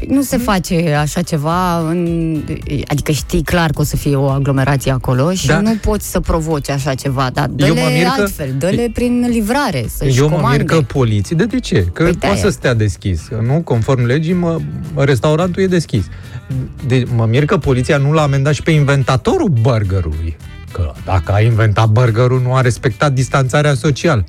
Păi 0.00 0.16
nu 0.16 0.22
se 0.22 0.36
face 0.36 0.94
așa 0.94 1.22
ceva, 1.22 1.78
în... 1.78 2.36
adică 2.86 3.12
știi 3.12 3.42
clar 3.42 3.70
că 3.70 3.80
o 3.80 3.84
să 3.84 3.96
fie 3.96 4.16
o 4.16 4.28
aglomerație 4.28 4.92
acolo 4.92 5.32
și 5.32 5.46
da. 5.46 5.60
nu 5.60 5.74
poți 5.82 6.10
să 6.10 6.20
provoci 6.20 6.70
așa 6.70 6.94
ceva, 6.94 7.30
dar 7.32 7.48
dă-le 7.48 8.06
altfel, 8.18 8.54
dă-le 8.58 8.90
prin 8.94 9.26
livrare, 9.28 9.84
să-și 9.96 10.18
Eu 10.18 10.28
mă 10.28 10.48
mir 10.50 10.64
că 10.64 10.80
poliții, 10.80 11.36
de, 11.36 11.44
de 11.44 11.60
ce? 11.60 11.86
Că 11.92 12.02
păi 12.02 12.12
poate 12.12 12.36
să 12.36 12.48
stea 12.48 12.74
deschis, 12.74 13.28
nu? 13.46 13.60
Conform 13.60 14.04
legii, 14.04 14.32
mă, 14.32 14.58
restaurantul 14.94 15.62
e 15.62 15.66
deschis. 15.66 16.04
De, 16.86 17.04
mă 17.14 17.26
mir 17.26 17.44
că 17.44 17.58
poliția 17.58 17.96
nu 17.96 18.12
l-a 18.12 18.22
amendat 18.22 18.54
și 18.54 18.62
pe 18.62 18.70
inventatorul 18.70 19.48
burgerului. 19.48 20.36
Că 20.72 20.92
dacă 21.04 21.32
a 21.32 21.40
inventat 21.40 21.88
burgerul, 21.88 22.40
nu 22.42 22.54
a 22.54 22.60
respectat 22.60 23.12
distanțarea 23.12 23.74
socială. 23.74 24.24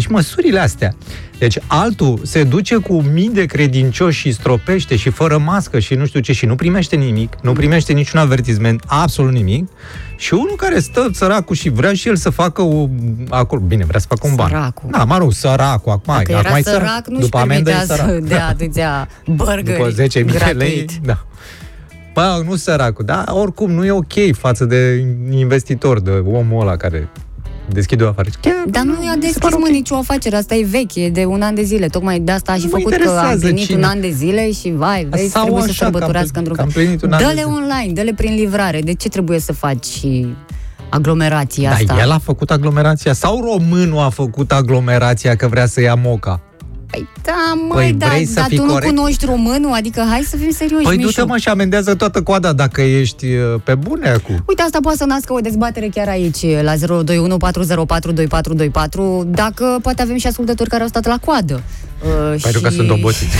Deci 0.00 0.08
măsurile 0.08 0.60
astea. 0.60 0.94
Deci 1.38 1.58
altul 1.66 2.20
se 2.22 2.44
duce 2.44 2.76
cu 2.76 3.00
mii 3.00 3.30
de 3.30 3.44
credincioși 3.44 4.20
și 4.20 4.32
stropește 4.32 4.96
și 4.96 5.10
fără 5.10 5.38
mască 5.38 5.78
și 5.78 5.94
nu 5.94 6.06
știu 6.06 6.20
ce 6.20 6.32
și 6.32 6.46
nu 6.46 6.54
primește 6.54 6.96
nimic, 6.96 7.36
nu 7.42 7.52
primește 7.52 7.92
niciun 7.92 8.20
avertizment, 8.20 8.84
absolut 8.86 9.32
nimic. 9.32 9.68
Și 10.16 10.34
unul 10.34 10.54
care 10.56 10.80
stă 10.80 11.08
săracul 11.12 11.56
și 11.56 11.68
vrea 11.68 11.92
și 11.92 12.08
el 12.08 12.16
să 12.16 12.30
facă 12.30 12.62
o, 12.62 12.88
acolo, 13.28 13.62
bine, 13.66 13.84
vrea 13.84 14.00
să 14.00 14.06
facă 14.08 14.26
un 14.26 14.34
ban. 14.34 14.48
Săracul. 14.48 14.88
Da, 14.92 15.04
mă 15.04 15.18
rog, 15.18 15.32
săracul, 15.32 15.92
acum, 15.92 16.14
Dacă 16.16 16.36
acum 16.36 16.50
era 16.54 16.62
sărac, 16.62 16.80
sărac, 16.80 17.06
nu-și 17.06 17.28
permitea 17.28 17.84
să 17.84 18.18
dea 18.22 18.46
atâția 18.46 19.08
burgeri 19.26 19.62
După 19.62 19.90
10.000 19.90 20.24
de 20.24 20.54
lei, 20.56 20.86
da. 21.02 21.24
Bă, 22.14 22.42
nu 22.46 22.56
săracul, 22.56 23.04
dar 23.04 23.24
oricum 23.28 23.70
nu 23.70 23.84
e 23.84 23.90
ok 23.90 24.32
față 24.32 24.64
de 24.64 25.06
investitor, 25.30 26.00
de 26.00 26.10
omul 26.10 26.60
ăla 26.60 26.76
care 26.76 27.08
deschide 27.72 28.04
o 28.04 28.08
afacere. 28.08 28.36
Chiar, 28.40 28.54
Dar 28.66 28.82
nu 28.82 29.04
i-a 29.04 29.16
deschis, 29.20 29.50
mă, 29.58 29.68
nicio 29.70 29.96
afacere. 29.96 30.36
Asta 30.36 30.54
e 30.54 30.64
veche, 30.64 31.08
de 31.08 31.24
un 31.24 31.42
an 31.42 31.54
de 31.54 31.62
zile. 31.62 31.86
Tocmai 31.86 32.18
de 32.18 32.32
asta 32.32 32.52
a 32.52 32.56
și 32.56 32.68
făcut 32.68 32.96
că 32.96 33.08
a 33.08 33.30
împlinit 33.30 33.66
cine. 33.66 33.76
un 33.78 33.84
an 33.84 34.00
de 34.00 34.10
zile 34.10 34.52
și, 34.52 34.72
vai, 34.76 35.06
vezi, 35.10 35.30
Sau 35.30 35.42
trebuie 35.42 35.62
așa, 35.62 35.72
să 35.72 35.78
sărbătorească 35.78 36.38
într-un 36.38 36.68
fel. 36.68 36.96
Dă-le 37.00 37.42
online, 37.42 37.92
dă-le 37.92 38.12
prin 38.12 38.34
livrare. 38.34 38.80
De 38.80 38.94
ce 38.94 39.08
trebuie 39.08 39.38
să 39.38 39.52
faci 39.52 39.84
și 39.84 40.34
aglomerația 40.90 41.70
asta? 41.70 41.84
Dar 41.84 41.98
el 41.98 42.10
a 42.10 42.18
făcut 42.18 42.50
aglomerația 42.50 43.12
sau 43.12 43.40
românul 43.44 43.98
a 43.98 44.08
făcut 44.08 44.52
aglomerația 44.52 45.36
că 45.36 45.48
vrea 45.48 45.66
să 45.66 45.80
ia 45.80 45.94
moca? 45.94 46.40
Păi 46.90 47.08
da, 47.22 47.54
măi, 47.68 47.76
păi, 47.76 47.92
da, 47.92 48.06
vrei 48.06 48.26
dar 48.34 48.46
tu 48.48 48.64
corect? 48.64 48.84
nu 48.84 48.94
cunoști 48.94 49.24
românul, 49.24 49.72
adică 49.72 50.04
hai 50.08 50.20
să 50.20 50.36
fim 50.36 50.50
serioși, 50.50 50.84
Păi 50.84 50.96
du-te 50.96 51.22
mă 51.22 51.36
și 51.36 51.48
amendează 51.48 51.94
toată 51.94 52.22
coada 52.22 52.52
dacă 52.52 52.80
ești 52.80 53.26
uh, 53.26 53.60
pe 53.64 53.74
bune 53.74 54.08
acum. 54.08 54.42
Uite, 54.46 54.62
asta 54.62 54.78
poate 54.82 54.96
să 54.96 55.04
nască 55.04 55.32
o 55.32 55.40
dezbatere 55.40 55.88
chiar 55.88 56.08
aici, 56.08 56.44
la 56.62 56.76
021 56.76 57.36
404 57.36 58.12
2424, 58.12 59.24
dacă 59.30 59.78
poate 59.82 60.02
avem 60.02 60.16
și 60.16 60.26
ascultători 60.26 60.68
care 60.68 60.82
au 60.82 60.88
stat 60.88 61.06
la 61.06 61.18
coadă. 61.24 61.62
Uh, 62.04 62.40
Pentru 62.42 62.58
și... 62.58 62.60
că 62.60 62.70
sunt 62.70 62.90
obosiți. 62.90 63.36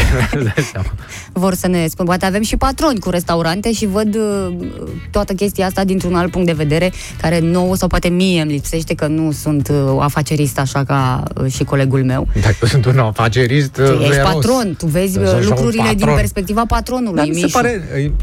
Vor 1.32 1.54
să 1.54 1.68
ne 1.68 1.86
spun. 1.86 2.04
Poate 2.04 2.26
avem 2.26 2.42
și 2.42 2.56
patroni 2.56 2.98
cu 2.98 3.10
restaurante 3.10 3.72
și 3.72 3.86
văd 3.86 4.14
uh, 4.14 4.54
toată 5.10 5.32
chestia 5.32 5.66
asta 5.66 5.84
dintr-un 5.84 6.14
alt 6.14 6.30
punct 6.30 6.46
de 6.46 6.52
vedere, 6.52 6.92
care 7.20 7.38
nouă 7.38 7.76
sau 7.76 7.88
poate 7.88 8.08
mie 8.08 8.42
îmi 8.42 8.52
lipsește 8.52 8.94
că 8.94 9.06
nu 9.06 9.32
sunt 9.32 9.68
uh, 9.68 9.96
afacerist 9.98 10.58
așa 10.58 10.84
ca 10.84 11.22
uh, 11.42 11.52
și 11.52 11.64
colegul 11.64 12.04
meu. 12.04 12.28
Dacă 12.40 12.66
sunt 12.66 12.84
un 12.84 12.98
afacerist, 12.98 13.70
tu 13.70 14.02
ești 14.02 14.20
patron, 14.22 14.74
tu 14.78 14.86
vezi 14.86 15.18
uh, 15.18 15.24
lucrurile 15.42 15.82
patron. 15.82 15.96
din 16.06 16.14
perspectiva 16.14 16.64
patronului. 16.66 17.16
Dar 17.16 17.26
mi 17.26 17.40
se 17.40 17.46
pare, 17.52 17.82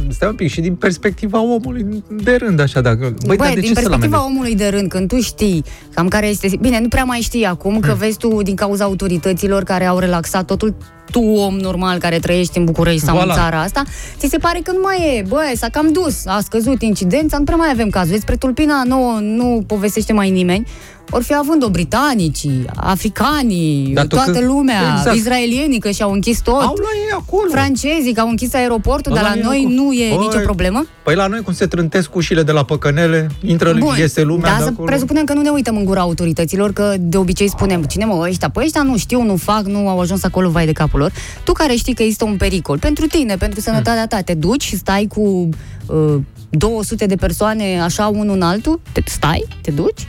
stai 0.10 0.30
un 0.30 0.36
pic, 0.36 0.50
și 0.50 0.62
din 0.62 0.76
perspectiva 0.76 1.42
omului 1.42 2.04
de 2.10 2.36
rând, 2.36 2.60
așa, 2.60 2.82
dacă... 2.82 3.14
Băi, 3.26 3.38
Băi 3.38 3.52
de 3.54 3.60
din 3.60 3.74
perspectiva 3.74 4.26
omului 4.26 4.56
de 4.56 4.68
rând, 4.68 4.90
când 4.90 5.08
tu 5.08 5.20
știi 5.20 5.64
cam 5.94 6.08
care 6.08 6.28
este... 6.28 6.52
Bine, 6.60 6.80
nu 6.80 6.88
prea 6.88 7.04
mai 7.04 7.20
știi 7.20 7.46
acum, 7.46 7.80
că 7.80 7.90
hmm. 7.90 7.98
vezi 7.98 8.18
tu 8.18 8.42
din 8.42 8.56
cauza 8.56 8.84
autorităților 8.84 9.64
care 9.64 9.86
au 9.86 9.98
relaxat 9.98 10.26
relaxat 10.28 10.46
totul, 10.48 10.76
tu, 11.12 11.20
om 11.22 11.58
normal 11.58 11.98
care 11.98 12.20
trăiești 12.20 12.58
în 12.58 12.66
București 12.66 13.06
sau 13.06 13.18
voilà. 13.18 13.22
în 13.22 13.34
țara 13.34 13.62
asta, 13.62 13.84
ți 14.18 14.28
se 14.28 14.38
pare 14.38 14.60
că 14.64 14.72
nu 14.72 14.80
mai 14.84 15.18
e, 15.18 15.26
băi, 15.28 15.54
s-a 15.56 15.68
cam 15.72 15.92
dus, 15.92 16.26
a 16.26 16.40
scăzut 16.44 16.82
incidența, 16.82 17.38
nu 17.38 17.44
prea 17.44 17.58
mai 17.58 17.70
avem 17.72 17.90
cazul. 17.90 18.20
Spre 18.20 18.36
Tulpina 18.36 18.84
nouă 18.86 19.18
nu 19.22 19.64
povestește 19.68 20.14
mai 20.14 20.30
nimeni, 20.30 20.68
or 21.10 21.24
fi 21.24 21.34
având-o 21.36 21.70
britanicii, 21.70 22.66
africanii, 22.76 23.94
Dar 23.94 24.06
toată 24.06 24.32
că... 24.32 24.46
lumea, 24.46 24.96
exact. 24.98 25.16
izraelienii 25.16 25.80
că 25.80 25.90
și-au 25.90 26.12
închis 26.12 26.40
tot, 26.40 26.62
Au 26.62 26.76
la 26.78 26.90
ei 26.96 27.12
acolo. 27.20 27.50
francezii 27.52 28.14
că 28.14 28.22
au 28.22 28.28
închis 28.30 28.54
aeroportul, 28.54 29.14
dar 29.14 29.24
la, 29.24 29.36
la 29.36 29.42
noi 29.44 29.58
acolo. 29.66 29.82
nu 29.82 29.94
e 29.94 30.08
Băi, 30.16 30.18
nicio 30.26 30.40
problemă. 30.44 30.86
Păi 31.04 31.16
la 31.16 31.28
noi 31.28 31.42
cum 31.42 31.54
se 31.54 31.66
trântesc 31.66 32.16
ușile 32.16 32.44
de 32.44 32.52
la 32.52 32.64
păcănele, 32.64 33.28
intră, 33.46 33.74
Bun, 33.80 33.96
iese 33.98 34.22
lumea 34.24 34.52
da, 34.52 34.58
de 34.58 34.64
să 34.64 34.70
acolo. 34.74 34.88
presupunem 34.88 35.24
că 35.24 35.34
nu 35.34 35.42
ne 35.42 35.50
uităm 35.50 35.78
în 35.78 35.86
gura 35.86 36.02
autorităților, 36.02 36.74
că 36.74 36.94
de 37.00 37.18
obicei 37.18 37.50
spunem, 37.50 37.84
cine 37.84 38.06
mă, 38.06 38.26
ăștia, 38.30 38.50
păi 38.50 38.64
ăștia 38.66 38.82
nu 38.82 38.98
știu, 38.98 39.24
nu 39.24 39.36
fac, 39.36 39.62
nu 39.64 39.88
au 39.90 40.00
ajuns 40.00 40.24
acolo, 40.24 40.50
vai 40.50 40.66
de 40.66 40.72
capul 40.72 40.97
lor. 40.98 41.12
Tu 41.44 41.52
care 41.52 41.76
știi 41.76 41.94
că 41.94 42.02
există 42.02 42.26
un 42.26 42.38
pericol 42.38 42.80
pentru 42.80 43.06
tine, 43.06 43.36
pentru 43.36 43.60
sănătatea 43.60 44.08
ta, 44.08 44.22
te 44.22 44.34
duci 44.34 44.64
și 44.64 44.78
stai 44.78 45.08
cu 45.10 45.50
uh, 45.86 46.22
200 46.50 47.06
de 47.06 47.16
persoane 47.16 47.80
așa 47.82 48.08
unul 48.08 48.36
în 48.36 48.42
altul, 48.42 48.80
te 48.92 49.02
stai, 49.06 49.46
te 49.62 49.72
duci? 49.72 50.08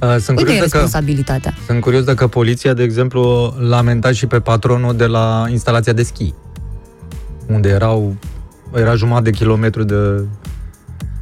Uh, 0.00 0.16
sunt 0.20 0.38
Uite 0.38 0.50
curios 0.50 0.60
responsabilitatea. 0.60 1.50
Dacă, 1.50 1.62
sunt 1.66 1.80
curios 1.80 2.04
dacă 2.04 2.26
poliția, 2.26 2.74
de 2.74 2.82
exemplu, 2.82 3.54
l-a 3.58 3.76
amendat 3.76 4.14
și 4.14 4.26
pe 4.26 4.40
patronul 4.40 4.96
de 4.96 5.06
la 5.06 5.46
instalația 5.50 5.92
de 5.92 6.02
schi, 6.02 6.34
unde 7.46 7.68
erau, 7.68 8.16
era 8.76 8.94
jumătate 8.94 9.30
de 9.30 9.36
kilometru 9.36 9.82
de, 9.82 10.24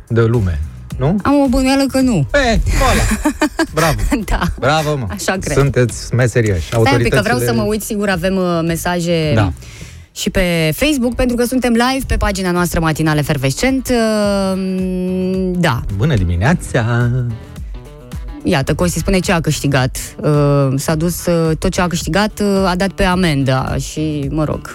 de 0.09 0.23
lume. 0.23 0.61
Nu? 0.99 1.17
Am 1.23 1.41
o 1.45 1.49
bănuială 1.49 1.85
că 1.93 2.01
nu. 2.01 2.27
E, 2.53 2.57
voilà. 2.59 3.33
Bravo. 3.75 4.01
da. 4.31 4.41
Bravo, 4.59 4.97
mă. 4.97 5.07
Așa 5.11 5.37
cred. 5.41 5.57
Sunteți 5.57 6.15
meserioși. 6.15 6.67
Stai 6.67 6.95
un 6.97 7.03
pic, 7.03 7.15
că 7.15 7.21
vreau 7.23 7.39
să 7.39 7.55
mă 7.55 7.63
uit, 7.63 7.83
sigur 7.83 8.09
avem 8.09 8.37
uh, 8.37 8.61
mesaje 8.67 9.33
da. 9.35 9.53
și 10.15 10.31
pe 10.31 10.73
Facebook, 10.75 11.15
pentru 11.15 11.37
că 11.37 11.45
suntem 11.45 11.73
live 11.73 12.05
pe 12.07 12.17
pagina 12.17 12.51
noastră 12.51 12.81
matinale 12.81 13.23
Fervescent. 13.23 13.89
Uh, 13.89 15.51
Da, 15.59 15.81
Bună 15.97 16.15
dimineața! 16.15 17.11
iată, 18.43 18.75
Costi 18.75 18.99
spune 18.99 19.19
ce 19.19 19.33
a 19.33 19.41
câștigat. 19.41 19.97
Uh, 20.17 20.69
S-a 20.77 20.95
dus, 20.95 21.27
uh, 21.27 21.57
tot 21.57 21.71
ce 21.71 21.81
a 21.81 21.87
câștigat 21.87 22.41
uh, 22.41 22.65
a 22.67 22.75
dat 22.77 22.91
pe 22.93 23.05
amenda 23.05 23.77
și, 23.77 24.29
mă 24.31 24.45
rog, 24.45 24.75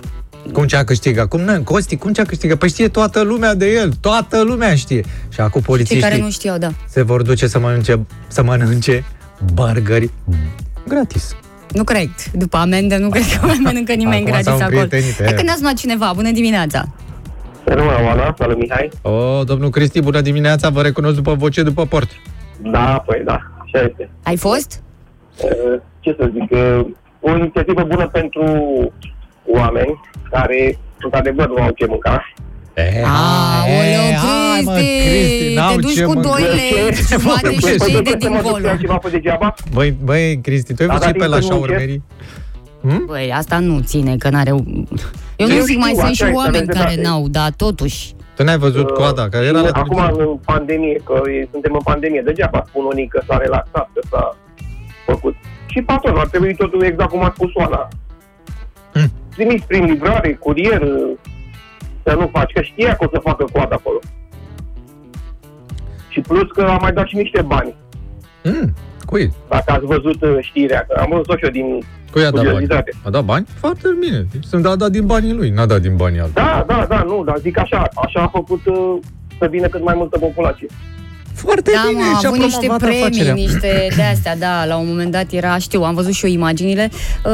Cum 0.54 0.66
ce 0.66 0.76
a 0.76 0.84
câștigat? 0.84 1.28
Cum, 1.28 1.40
nu, 1.42 1.62
Costi, 1.64 1.98
cum 1.98 2.14
ce 2.14 2.22
a 2.22 2.24
câștigat? 2.24 2.58
Păi 2.58 2.70
știe 2.70 2.88
toată 2.88 3.22
lumea 3.22 3.56
de 3.56 3.72
el, 3.72 3.92
toată 4.02 4.42
lumea 4.44 4.76
știe. 4.76 5.04
Și 5.30 5.40
acum 5.40 5.52
cei 5.52 5.62
polițiștii 5.62 6.02
care 6.02 6.18
nu 6.18 6.30
știau, 6.30 6.58
da. 6.58 6.70
se 6.88 7.02
vor 7.02 7.22
duce 7.22 7.48
să 7.48 7.60
mănânce, 7.60 8.06
să 8.28 8.44
mănânce 8.44 9.04
burgeri 9.54 10.10
gratis. 10.88 11.36
Nu 11.74 11.84
cred. 11.84 12.10
După 12.34 12.58
amendă, 12.58 12.98
nu 12.98 13.10
cred 13.10 13.24
că 13.40 13.46
mai 13.46 13.60
mănâncă 13.64 13.94
nimeni 14.04 14.16
Acum 14.16 14.26
gratis 14.26 14.46
s-au 14.46 14.56
acolo. 14.62 14.80
împrietenit, 14.80 15.16
Hai 15.18 15.28
e. 15.32 15.34
că 15.34 15.42
ne-a 15.42 15.56
sunat 15.58 15.74
cineva. 15.74 16.12
Bună 16.16 16.32
dimineața! 16.32 16.88
Rămână, 17.64 18.04
Oana, 18.06 18.36
salut 18.38 18.58
Mihai. 18.58 18.90
O, 19.02 19.44
domnul 19.44 19.70
Cristi, 19.70 20.02
bună 20.02 20.22
dimineața, 20.22 20.70
vă 20.70 20.82
recunosc 20.82 21.16
după 21.16 21.34
voce, 21.34 21.64
după 21.64 21.86
port. 21.86 22.10
Da, 22.62 23.04
păi 23.06 23.22
da, 23.26 23.38
așa 23.64 23.86
este. 23.86 24.10
Ai 24.24 24.38
fost? 24.38 24.82
Uh, 25.44 25.82
Ce 26.00 26.16
să 26.20 26.30
zic, 26.34 26.52
uh, 26.52 26.86
o 27.20 27.36
inițiativă 27.38 27.84
bună 27.84 28.08
pentru 28.08 28.44
oameni 29.48 30.00
care, 30.32 30.78
într-adevăr, 31.04 31.48
nu 31.48 31.62
au 31.64 31.72
ce 31.72 31.86
mânca. 31.86 32.24
E, 32.74 33.04
Aoleu, 33.06 34.16
hai, 34.26 34.62
mă, 34.64 34.74
Cristi, 34.74 35.54
n-au 35.56 35.76
te 35.76 35.82
duci 35.82 35.94
ce 35.94 36.04
cu 36.04 36.14
mânca. 36.14 36.30
doi 36.30 36.42
lei, 36.42 36.94
jumate 37.10 37.54
și 37.54 37.60
Păi, 37.60 37.70
cei 37.70 37.78
păi, 37.78 38.02
de 38.02 38.18
să 38.22 38.30
mă 38.30 38.36
duc 38.36 38.42
dincolo. 38.42 38.66
la 38.66 38.76
ceva 38.76 38.98
pe 38.98 39.10
degeaba? 39.10 39.54
Băi, 39.74 39.92
băi, 40.04 40.40
Cristi, 40.42 40.74
tu 40.74 40.82
ai 40.82 40.88
Da, 40.88 40.94
văzut 40.94 41.06
da, 41.08 41.12
și 41.14 41.20
pe 41.20 41.28
la 41.28 41.40
din 41.40 41.48
tănunche. 41.48 41.68
șaurmerii? 41.68 42.04
Hm? 42.82 43.06
Băi, 43.06 43.32
asta 43.36 43.60
nu 43.60 43.80
ține, 43.80 44.16
că 44.18 44.30
n-are... 44.30 44.50
Eu 44.50 45.48
nu 45.48 45.54
Eu 45.56 45.62
zic, 45.64 45.78
mai 45.78 45.90
știu, 45.90 46.02
sunt 46.04 46.16
și 46.16 46.22
așa 46.24 46.32
este, 46.32 46.38
oameni 46.44 46.56
aveți 46.64 46.80
care 46.80 46.94
dreptate. 46.94 47.08
n-au, 47.08 47.28
dar 47.28 47.50
totuși. 47.58 48.14
Tu 48.36 48.44
n-ai 48.44 48.58
văzut 48.58 48.90
Uh, 48.90 48.96
coada, 48.96 49.30
care 49.30 49.44
și 49.44 49.50
era 49.50 49.62
la 49.62 49.70
Acum, 49.74 50.00
în 50.18 50.38
pandemie, 50.46 51.02
că 51.06 51.22
e- 51.30 51.48
suntem 51.52 51.74
în 51.74 51.82
pandemie, 51.84 52.22
degeaba 52.26 52.64
spun 52.68 52.84
unii 52.92 53.08
că 53.08 53.22
s-a 53.28 53.38
relaxat, 53.38 53.90
că 53.94 54.02
s-a 54.12 54.36
făcut. 55.06 55.36
Și 55.66 55.82
patronul 55.82 56.20
ar 56.20 56.28
trebui 56.28 56.56
totul 56.56 56.84
exact 56.84 57.10
cum 57.10 57.24
a 57.24 57.32
spus 57.36 57.50
Oana. 57.54 57.88
Hmm. 59.38 59.46
Trimis 59.46 59.64
prin 59.68 59.86
livrare, 59.86 60.34
curier, 60.34 60.82
să 62.04 62.16
nu 62.20 62.30
faci, 62.34 62.52
că 62.52 62.62
știa 62.62 62.96
că 62.96 63.04
o 63.06 63.10
să 63.14 63.20
facă 63.24 63.46
coadă 63.52 63.74
acolo. 63.74 64.00
Și 66.10 66.22
plus 66.22 66.52
că 66.52 66.62
am 66.62 66.78
mai 66.82 66.92
dat 66.92 67.08
și 67.08 67.16
niște 67.16 67.42
bani. 67.42 67.76
Mm, 68.44 68.74
cui? 69.06 69.34
Dacă 69.50 69.72
ați 69.72 69.86
văzut 69.86 70.22
uh, 70.22 70.38
știrea, 70.42 70.86
că 70.90 71.00
am 71.00 71.08
văzut-o 71.10 71.36
și 71.38 71.44
eu 71.44 71.50
din 71.50 71.84
Cui 72.12 72.22
a 72.22 72.24
dat 72.24 72.34
bani? 72.34 72.48
curiozitate. 72.48 72.92
A 73.04 73.10
dat 73.10 73.24
bani? 73.26 73.46
Foarte 73.60 73.88
bine. 74.00 74.28
Sunt 74.42 74.66
a 74.66 74.76
dat 74.76 74.92
din 74.92 75.06
banii 75.06 75.34
lui, 75.34 75.50
n-a 75.50 75.66
dat 75.66 75.82
din 75.82 75.96
banii 75.96 76.20
altor. 76.20 76.44
Da, 76.44 76.64
da, 76.68 76.86
da, 76.90 77.04
nu, 77.04 77.24
dar 77.24 77.38
zic 77.38 77.58
așa, 77.60 77.88
așa 77.96 78.22
a 78.22 78.28
făcut 78.28 78.66
uh, 78.66 78.98
să 79.40 79.48
vină 79.50 79.68
cât 79.68 79.84
mai 79.84 79.94
multă 79.98 80.18
populație. 80.20 80.68
Foarte 81.38 81.72
Da, 81.74 81.84
bine, 81.88 82.02
mă, 82.02 82.08
și 82.20 82.26
a 82.26 82.28
a 82.28 82.28
avut 82.28 82.40
niște 82.40 82.60
promovat 82.66 82.80
premii, 82.80 83.02
afacerea. 83.02 83.34
niște 83.34 83.88
de 83.96 84.02
astea, 84.02 84.36
da, 84.38 84.66
la 84.66 84.78
un 84.78 84.88
moment 84.88 85.12
dat 85.12 85.32
era, 85.32 85.58
știu, 85.58 85.82
am 85.84 85.96
văzut 85.96 86.14
și 86.14 86.26
eu 86.26 86.32
imaginile. 86.32 86.90
Uh, 87.26 87.32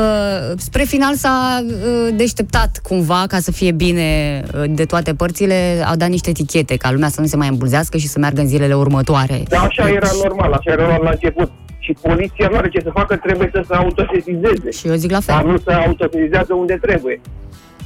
spre 0.58 0.84
final 0.84 1.16
s-a 1.16 1.64
uh, 1.66 2.14
deșteptat 2.16 2.80
cumva 2.84 3.24
ca 3.28 3.40
să 3.40 3.52
fie 3.52 3.72
bine 3.72 4.42
uh, 4.56 4.64
de 4.70 4.86
toate 4.86 5.14
părțile, 5.14 5.84
au 5.88 5.96
dat 5.96 6.10
niște 6.10 6.30
etichete 6.30 6.76
ca 6.78 6.92
lumea 6.92 7.10
să 7.10 7.22
nu 7.22 7.28
se 7.28 7.36
mai 7.38 7.48
îmbulzească 7.48 7.98
și 7.98 8.08
să 8.08 8.20
meargă 8.20 8.42
în 8.42 8.48
zilele 8.48 8.74
următoare. 8.76 9.44
Dar 9.50 9.66
așa 9.66 9.90
era 9.90 10.10
normal, 10.24 10.52
așa 10.52 10.72
era 10.72 10.82
normal 10.82 11.04
la 11.04 11.10
început. 11.10 11.52
Și 11.80 11.96
poliția 12.02 12.48
nu 12.52 12.58
are 12.58 12.70
ce 12.70 12.80
să 12.84 12.90
facă, 12.94 13.16
trebuie 13.16 13.50
să 13.54 13.64
se 13.68 13.74
autosesizeze. 13.76 14.72
Și 14.72 14.88
eu 14.88 14.96
zic 14.96 15.12
la 15.12 15.20
Dar 15.26 15.42
fel. 15.42 15.52
nu 15.52 15.58
se 15.66 15.72
autosesizează 15.74 16.54
unde 16.54 16.78
trebuie. 16.82 17.22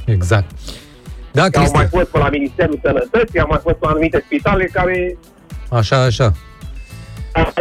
Exact. 0.04 0.50
Da, 1.32 1.42
Au 1.42 1.48
Cristi, 1.50 1.76
mai 1.76 1.86
fost 1.90 2.06
pe 2.06 2.18
la 2.18 2.28
Ministerul 2.28 2.78
Sănătății, 2.82 3.38
au 3.40 3.46
mai 3.50 3.58
fost 3.62 3.76
pe 3.76 3.86
anumite 3.88 4.22
spitale 4.24 4.64
care 4.72 5.18
așa, 5.70 6.02
așa. 6.02 6.32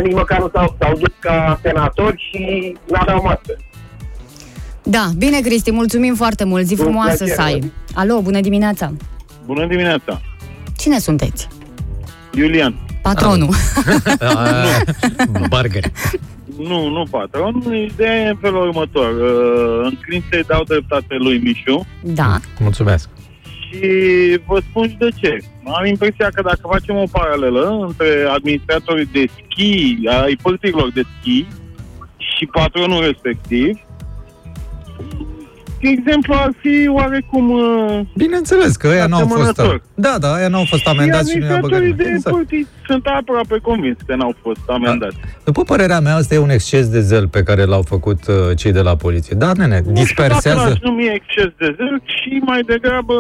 nici 0.04 0.14
măcar 0.14 0.40
nu 0.40 0.50
s-au, 0.54 0.76
s-au 0.80 0.94
dus 0.98 1.14
ca 1.20 1.60
senatori 1.64 2.28
și 2.32 2.76
n-aveau 2.92 3.22
mască. 3.24 3.58
Da, 4.84 5.10
bine, 5.18 5.40
Cristi, 5.40 5.72
mulțumim 5.72 6.16
foarte 6.16 6.44
mult, 6.44 6.66
zi 6.66 6.76
Cu 6.76 6.82
frumoasă 6.82 7.16
plăcere. 7.16 7.36
să 7.36 7.42
ai. 7.42 7.72
Alo, 7.94 8.22
bună 8.22 8.40
dimineața! 8.42 8.94
Bună 9.46 9.66
dimineața! 9.66 10.22
Cine 10.78 11.00
sunteți? 11.00 11.48
Iulian. 12.34 12.76
Patronul. 13.02 13.50
Burgeri. 15.50 15.92
Nu, 16.58 16.90
nu 16.90 17.04
patron. 17.12 17.74
Ideea 17.94 18.16
e 18.16 18.28
în 18.30 18.38
felul 18.42 18.68
următor. 18.68 19.12
Uh, 19.12 19.84
În 19.84 19.98
clințe 20.02 20.42
dau 20.48 20.64
dreptate 20.64 21.16
lui 21.18 21.38
Mișu 21.38 21.86
Da. 22.02 22.40
Mulțumesc. 22.60 23.10
Și 23.68 24.40
vă 24.46 24.60
spun 24.70 24.90
și 24.90 24.96
de 24.96 25.10
ce. 25.20 25.38
Am 25.64 25.86
impresia 25.86 26.30
că 26.34 26.42
dacă 26.42 26.62
facem 26.62 26.96
o 26.96 27.04
paralelă 27.12 27.86
între 27.88 28.26
administratorii 28.30 29.10
de 29.12 29.26
schi, 29.28 29.98
ai 30.24 30.38
politicilor 30.42 30.92
de 30.92 31.02
schi 31.20 31.46
și 32.18 32.46
patronul 32.46 33.04
respectiv, 33.04 33.80
exemplu 35.80 36.34
ar 36.38 36.52
fi 36.62 36.88
oarecum 36.90 37.50
uh, 37.50 38.00
Bineînțeles 38.16 38.76
că 38.76 38.88
ăia 38.88 39.06
n-au 39.08 39.20
fost... 39.20 39.32
Asemănător. 39.32 39.82
Da, 39.94 40.16
da, 40.20 40.34
ăia 40.38 40.48
n-au 40.48 40.66
fost 40.70 40.88
amendați 40.88 41.32
și 41.32 41.38
nu 41.38 41.46
i-a 41.46 41.58
băgat 41.60 41.64
administratorii 41.64 41.92
nimeni. 41.92 42.10
de 42.10 42.16
Exact. 42.16 42.36
politici 42.36 42.68
sunt 42.88 43.06
aproape 43.06 43.58
convins 43.62 43.98
că 44.06 44.16
n-au 44.16 44.36
fost 44.42 44.60
amendați. 44.68 45.16
După 45.44 45.64
părerea 45.64 46.00
mea, 46.00 46.16
asta 46.16 46.34
e 46.34 46.38
un 46.38 46.50
exces 46.50 46.90
de 46.90 47.02
zel 47.02 47.28
pe 47.28 47.44
care 47.44 47.64
l-au 47.64 47.82
făcut 47.82 48.28
uh, 48.28 48.36
cei 48.56 48.72
de 48.72 48.82
la 48.82 48.96
poliție. 48.96 49.36
Da, 49.36 49.52
nene, 49.58 49.82
Nu 49.86 50.06
știu 50.06 50.24
dacă 50.24 50.34
dispersează... 50.34 50.68
l-aș 50.70 50.80
numi 50.80 51.08
exces 51.14 51.52
de 51.58 51.76
zel 51.78 52.02
și 52.06 52.42
mai 52.46 52.62
degrabă 52.62 53.14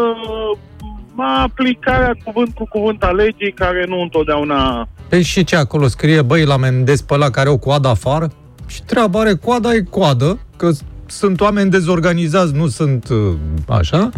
ma 1.13 1.41
aplicarea 1.41 2.15
cuvânt 2.23 2.53
cu 2.55 2.67
cuvânt 2.69 3.03
a 3.03 3.09
legii 3.11 3.51
care 3.51 3.85
nu 3.87 4.01
întotdeauna... 4.01 4.87
Păi 5.09 5.21
și 5.21 5.43
ce 5.43 5.55
acolo 5.55 5.87
scrie, 5.87 6.21
băi, 6.21 6.45
la 6.45 6.53
amendez 6.53 7.01
pe 7.01 7.13
ăla 7.13 7.29
care 7.29 7.49
au 7.49 7.57
coadă 7.57 7.87
afară? 7.87 8.31
Și 8.67 8.83
treaba 8.83 9.19
are 9.19 9.33
coada, 9.33 9.73
e 9.73 9.83
coadă, 9.89 10.39
că 10.57 10.71
s- 10.71 10.83
sunt 11.07 11.41
oameni 11.41 11.69
dezorganizați, 11.69 12.55
nu 12.55 12.67
sunt 12.67 13.09
uh, 13.09 13.33
așa, 13.67 14.09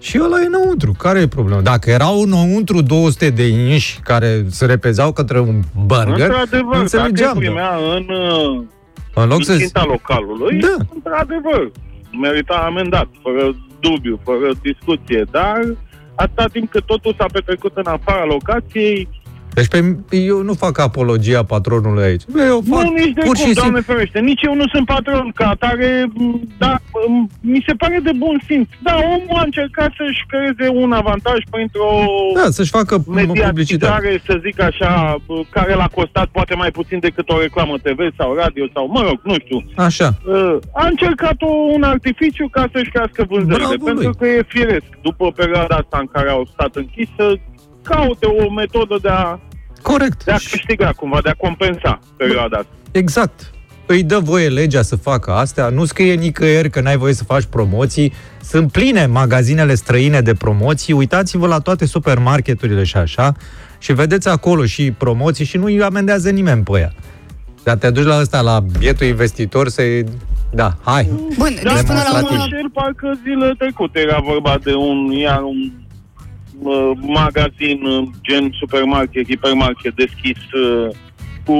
și 0.00 0.20
ăla 0.22 0.40
e 0.40 0.46
înăuntru. 0.46 0.92
Care 0.98 1.20
e 1.20 1.26
problema? 1.28 1.60
Dacă 1.60 1.90
erau 1.90 2.20
înăuntru 2.20 2.82
200 2.82 3.30
de 3.30 3.46
inși 3.46 4.00
care 4.00 4.44
se 4.50 4.66
repezau 4.66 5.12
către 5.12 5.40
un 5.40 5.60
burger, 5.86 6.28
Într-adevăr, 6.28 6.70
dacă 6.70 6.78
înțelegeam. 6.80 7.36
îi 7.36 7.44
primea 7.44 7.74
în, 7.94 8.06
uh, 8.08 8.62
În 9.14 9.28
loc 9.28 9.38
în 9.38 9.44
să... 9.44 9.56
ținta 9.56 9.84
localului, 9.88 10.58
Da. 10.60 10.76
într-adevăr, 10.94 11.70
merita 12.20 12.54
amendat, 12.54 13.08
fără 13.22 13.54
dubiu, 13.80 14.20
fără 14.24 14.50
discuție, 14.62 15.24
dar 15.30 15.60
atâta 16.14 16.46
timp 16.52 16.70
cât 16.70 16.84
totul 16.84 17.14
s-a 17.18 17.26
petrecut 17.32 17.72
în 17.74 17.86
afara 17.86 18.24
locației, 18.24 19.08
Deci 19.56 19.68
pe, 19.68 19.78
eu 20.16 20.42
nu 20.42 20.54
fac 20.54 20.78
apologia 20.78 21.42
patronului 21.42 22.02
aici. 22.04 22.22
Eu 22.52 22.62
fac 22.70 22.82
nu, 22.82 22.90
nici 23.02 23.12
de 23.18 23.20
pur 23.26 23.34
cum, 23.36 23.44
și 23.46 23.52
Doamne 23.54 23.76
simplu... 23.78 23.92
ferește. 23.94 24.18
Nici 24.30 24.42
eu 24.42 24.54
nu 24.54 24.66
sunt 24.72 24.86
patron 24.86 25.32
ca 25.34 25.48
atare, 25.48 26.04
m, 26.14 26.40
dar 26.58 26.76
m, 27.08 27.28
mi 27.40 27.64
se 27.66 27.74
pare 27.74 27.98
de 28.02 28.10
bun 28.16 28.40
simț. 28.48 28.68
Da, 28.82 28.94
omul 29.14 29.36
a 29.40 29.42
încercat 29.44 29.90
să-și 30.00 30.22
creeze 30.30 30.66
un 30.82 30.92
avantaj 30.92 31.38
printr-o 31.50 31.90
Da, 32.34 32.46
să-și 32.50 32.70
facă 32.70 32.94
publicitate. 32.98 33.46
mediatizare, 33.46 34.22
să 34.26 34.40
zic 34.46 34.60
așa, 34.60 35.16
b, 35.26 35.30
care 35.50 35.74
l-a 35.74 35.90
costat 35.98 36.26
poate 36.36 36.54
mai 36.54 36.70
puțin 36.70 36.98
decât 36.98 37.28
o 37.28 37.40
reclamă 37.40 37.74
TV 37.78 38.00
sau 38.18 38.34
radio 38.34 38.64
sau, 38.74 38.84
mă 38.94 39.00
rog, 39.08 39.18
nu 39.24 39.34
știu. 39.44 39.58
Așa. 39.76 40.08
Uh, 40.26 40.56
A 40.72 40.86
încercat 40.86 41.36
o, 41.42 41.50
un 41.76 41.82
artificiu 41.82 42.48
ca 42.48 42.68
să-și 42.72 42.90
crească 42.90 43.24
vânzările, 43.28 43.66
Bravo 43.76 43.84
pentru 43.84 44.04
lui. 44.08 44.16
că 44.18 44.26
e 44.26 44.42
firesc, 44.56 44.88
după 45.02 45.32
perioada 45.40 45.74
asta 45.76 45.96
în 46.00 46.08
care 46.12 46.28
au 46.30 46.48
stat 46.52 46.72
închis, 46.76 47.08
să 47.16 47.26
caute 47.88 48.26
o 48.26 48.50
metodă 48.52 48.98
de 49.02 49.08
a, 49.08 49.38
Corect. 49.82 50.24
de 50.24 50.30
a 50.32 50.36
Și- 50.38 50.50
câștiga 50.50 50.92
cumva, 50.96 51.18
de 51.22 51.28
a 51.28 51.34
compensa 51.34 51.98
perioada 52.16 52.56
asta. 52.56 52.70
Exact. 52.90 53.50
Îi 53.86 54.02
dă 54.02 54.18
voie 54.18 54.48
legea 54.48 54.82
să 54.82 54.96
facă 54.96 55.30
astea, 55.32 55.68
nu 55.68 55.84
scrie 55.84 56.14
nicăieri 56.14 56.70
că 56.70 56.80
n-ai 56.80 56.96
voie 56.96 57.12
să 57.12 57.24
faci 57.24 57.44
promoții. 57.44 58.12
Sunt 58.42 58.72
pline 58.72 59.06
magazinele 59.06 59.74
străine 59.74 60.20
de 60.20 60.34
promoții, 60.34 60.92
uitați-vă 60.92 61.46
la 61.46 61.58
toate 61.58 61.86
supermarketurile 61.86 62.84
și 62.84 62.96
așa 62.96 63.32
și 63.78 63.92
vedeți 63.92 64.28
acolo 64.28 64.64
și 64.64 64.90
promoții 64.90 65.44
și 65.44 65.56
nu 65.56 65.64
îi 65.64 65.82
amendează 65.82 66.30
nimeni 66.30 66.62
pe 66.62 66.78
ea. 66.78 66.92
Dar 67.64 67.76
te 67.76 67.90
duci 67.90 68.04
la 68.04 68.20
ăsta, 68.20 68.40
la 68.40 68.60
bietul 68.78 69.06
investitor 69.06 69.68
să 69.68 69.82
Da, 70.50 70.74
hai. 70.84 71.10
Bun, 71.38 71.58
Da, 71.62 71.72
deci 71.74 71.82
până 71.86 72.00
la 72.12 72.20
mă 72.20 72.26
urmă... 72.30 72.42
înșel, 72.42 72.70
parcă 72.72 73.18
zile 73.22 73.54
trecute 73.58 74.00
era 74.00 74.18
vorba 74.24 74.58
de 74.64 74.74
un, 74.74 75.10
iar 75.10 75.42
un 75.42 75.56
uh, 75.56 75.70
magazin 77.00 77.84
uh, 77.84 78.08
gen 78.22 78.50
supermarket, 78.58 79.28
hipermarket 79.28 79.94
deschis 79.94 80.38
uh, 80.52 80.94
cu 81.44 81.58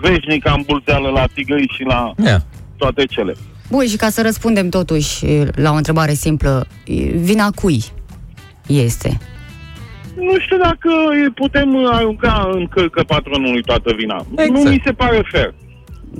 veșnică 0.00 0.48
ambulzeală 0.48 1.08
la 1.08 1.26
tigăi 1.34 1.70
și 1.76 1.82
la 1.82 2.12
Ia. 2.24 2.44
toate 2.76 3.04
cele. 3.04 3.34
Bun, 3.70 3.86
și 3.86 3.96
ca 3.96 4.08
să 4.08 4.22
răspundem 4.22 4.68
totuși 4.68 5.24
la 5.54 5.70
o 5.70 5.74
întrebare 5.74 6.12
simplă, 6.12 6.66
vina 7.14 7.50
cui 7.50 7.82
este? 8.66 9.18
Nu 10.16 10.38
știu 10.38 10.56
dacă 10.56 10.90
putem 11.34 11.86
arunca 11.86 12.50
în 12.52 12.66
cărcă 12.66 13.02
patronului 13.02 13.62
toată 13.62 13.92
vina. 13.96 14.26
Exact. 14.30 14.50
Nu 14.50 14.70
mi 14.70 14.82
se 14.84 14.92
pare 14.92 15.22
fair. 15.30 15.54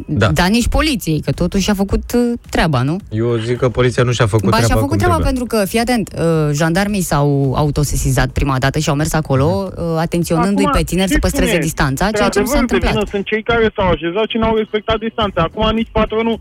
Da. 0.06 0.26
Dar 0.30 0.48
nici 0.48 0.68
poliției, 0.68 1.20
că 1.20 1.32
totuși 1.32 1.70
a 1.70 1.74
făcut 1.74 2.02
uh, 2.14 2.38
treaba, 2.50 2.82
nu? 2.82 2.96
Eu 3.10 3.36
zic 3.36 3.58
că 3.58 3.68
poliția 3.68 4.02
nu 4.02 4.12
și-a 4.12 4.26
făcut 4.26 4.50
ba, 4.50 4.56
treaba 4.56 4.66
și-a 4.66 4.74
făcut 4.74 4.88
cum 4.88 4.98
treaba 4.98 5.14
trebuie. 5.14 5.32
pentru 5.40 5.58
că, 5.58 5.64
fii 5.66 5.78
atent, 5.78 6.14
uh, 6.18 6.50
jandarmii 6.52 7.00
s-au 7.00 7.52
autosesizat 7.56 8.28
prima 8.28 8.58
dată 8.58 8.78
și 8.78 8.88
au 8.88 8.94
mers 8.94 9.12
acolo, 9.12 9.70
uh, 9.76 9.84
atenționându-i 9.98 10.64
Acum, 10.64 10.76
pe 10.78 10.84
tineri 10.84 11.08
să 11.08 11.14
știți 11.16 11.26
păstreze 11.26 11.50
cum 11.52 11.60
e? 11.60 11.64
distanța, 11.68 12.04
Pe 12.06 12.16
ceea 12.16 12.28
ce 12.28 12.40
nu 12.40 12.46
s-a 12.46 12.50
adevăr, 12.52 12.68
de 12.68 12.74
întâmplat. 12.74 12.92
vină 12.92 13.10
sunt 13.14 13.24
cei 13.26 13.42
care 13.42 13.72
s-au 13.76 13.88
așezat 13.90 14.26
și 14.28 14.36
n-au 14.36 14.56
respectat 14.56 14.98
distanța. 14.98 15.40
Acum 15.42 15.74
nici 15.74 15.88
patronul 15.92 16.40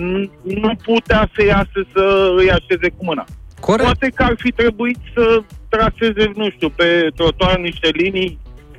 n- 0.00 0.30
nu 0.62 0.72
putea 0.90 1.30
să 1.34 1.44
iasă 1.44 1.78
să 1.92 2.02
îi 2.40 2.50
așeze 2.50 2.88
cu 2.96 3.04
mâna. 3.04 3.24
Corect. 3.60 3.84
Poate 3.84 4.06
că 4.14 4.22
ar 4.22 4.34
fi 4.38 4.50
trebuit 4.50 4.98
să 5.14 5.24
traseze, 5.68 6.32
nu 6.36 6.50
știu, 6.50 6.68
pe 6.70 6.88
trotuar 7.16 7.56
niște 7.58 7.88
linii, 7.92 8.38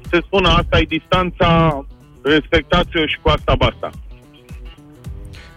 să 0.10 0.18
spună 0.26 0.50
asta 0.50 0.80
e 0.80 0.86
distanța, 0.98 1.50
respectați-o 2.24 3.06
și 3.06 3.18
cu 3.22 3.30
asta 3.30 3.54
basta. 3.58 3.90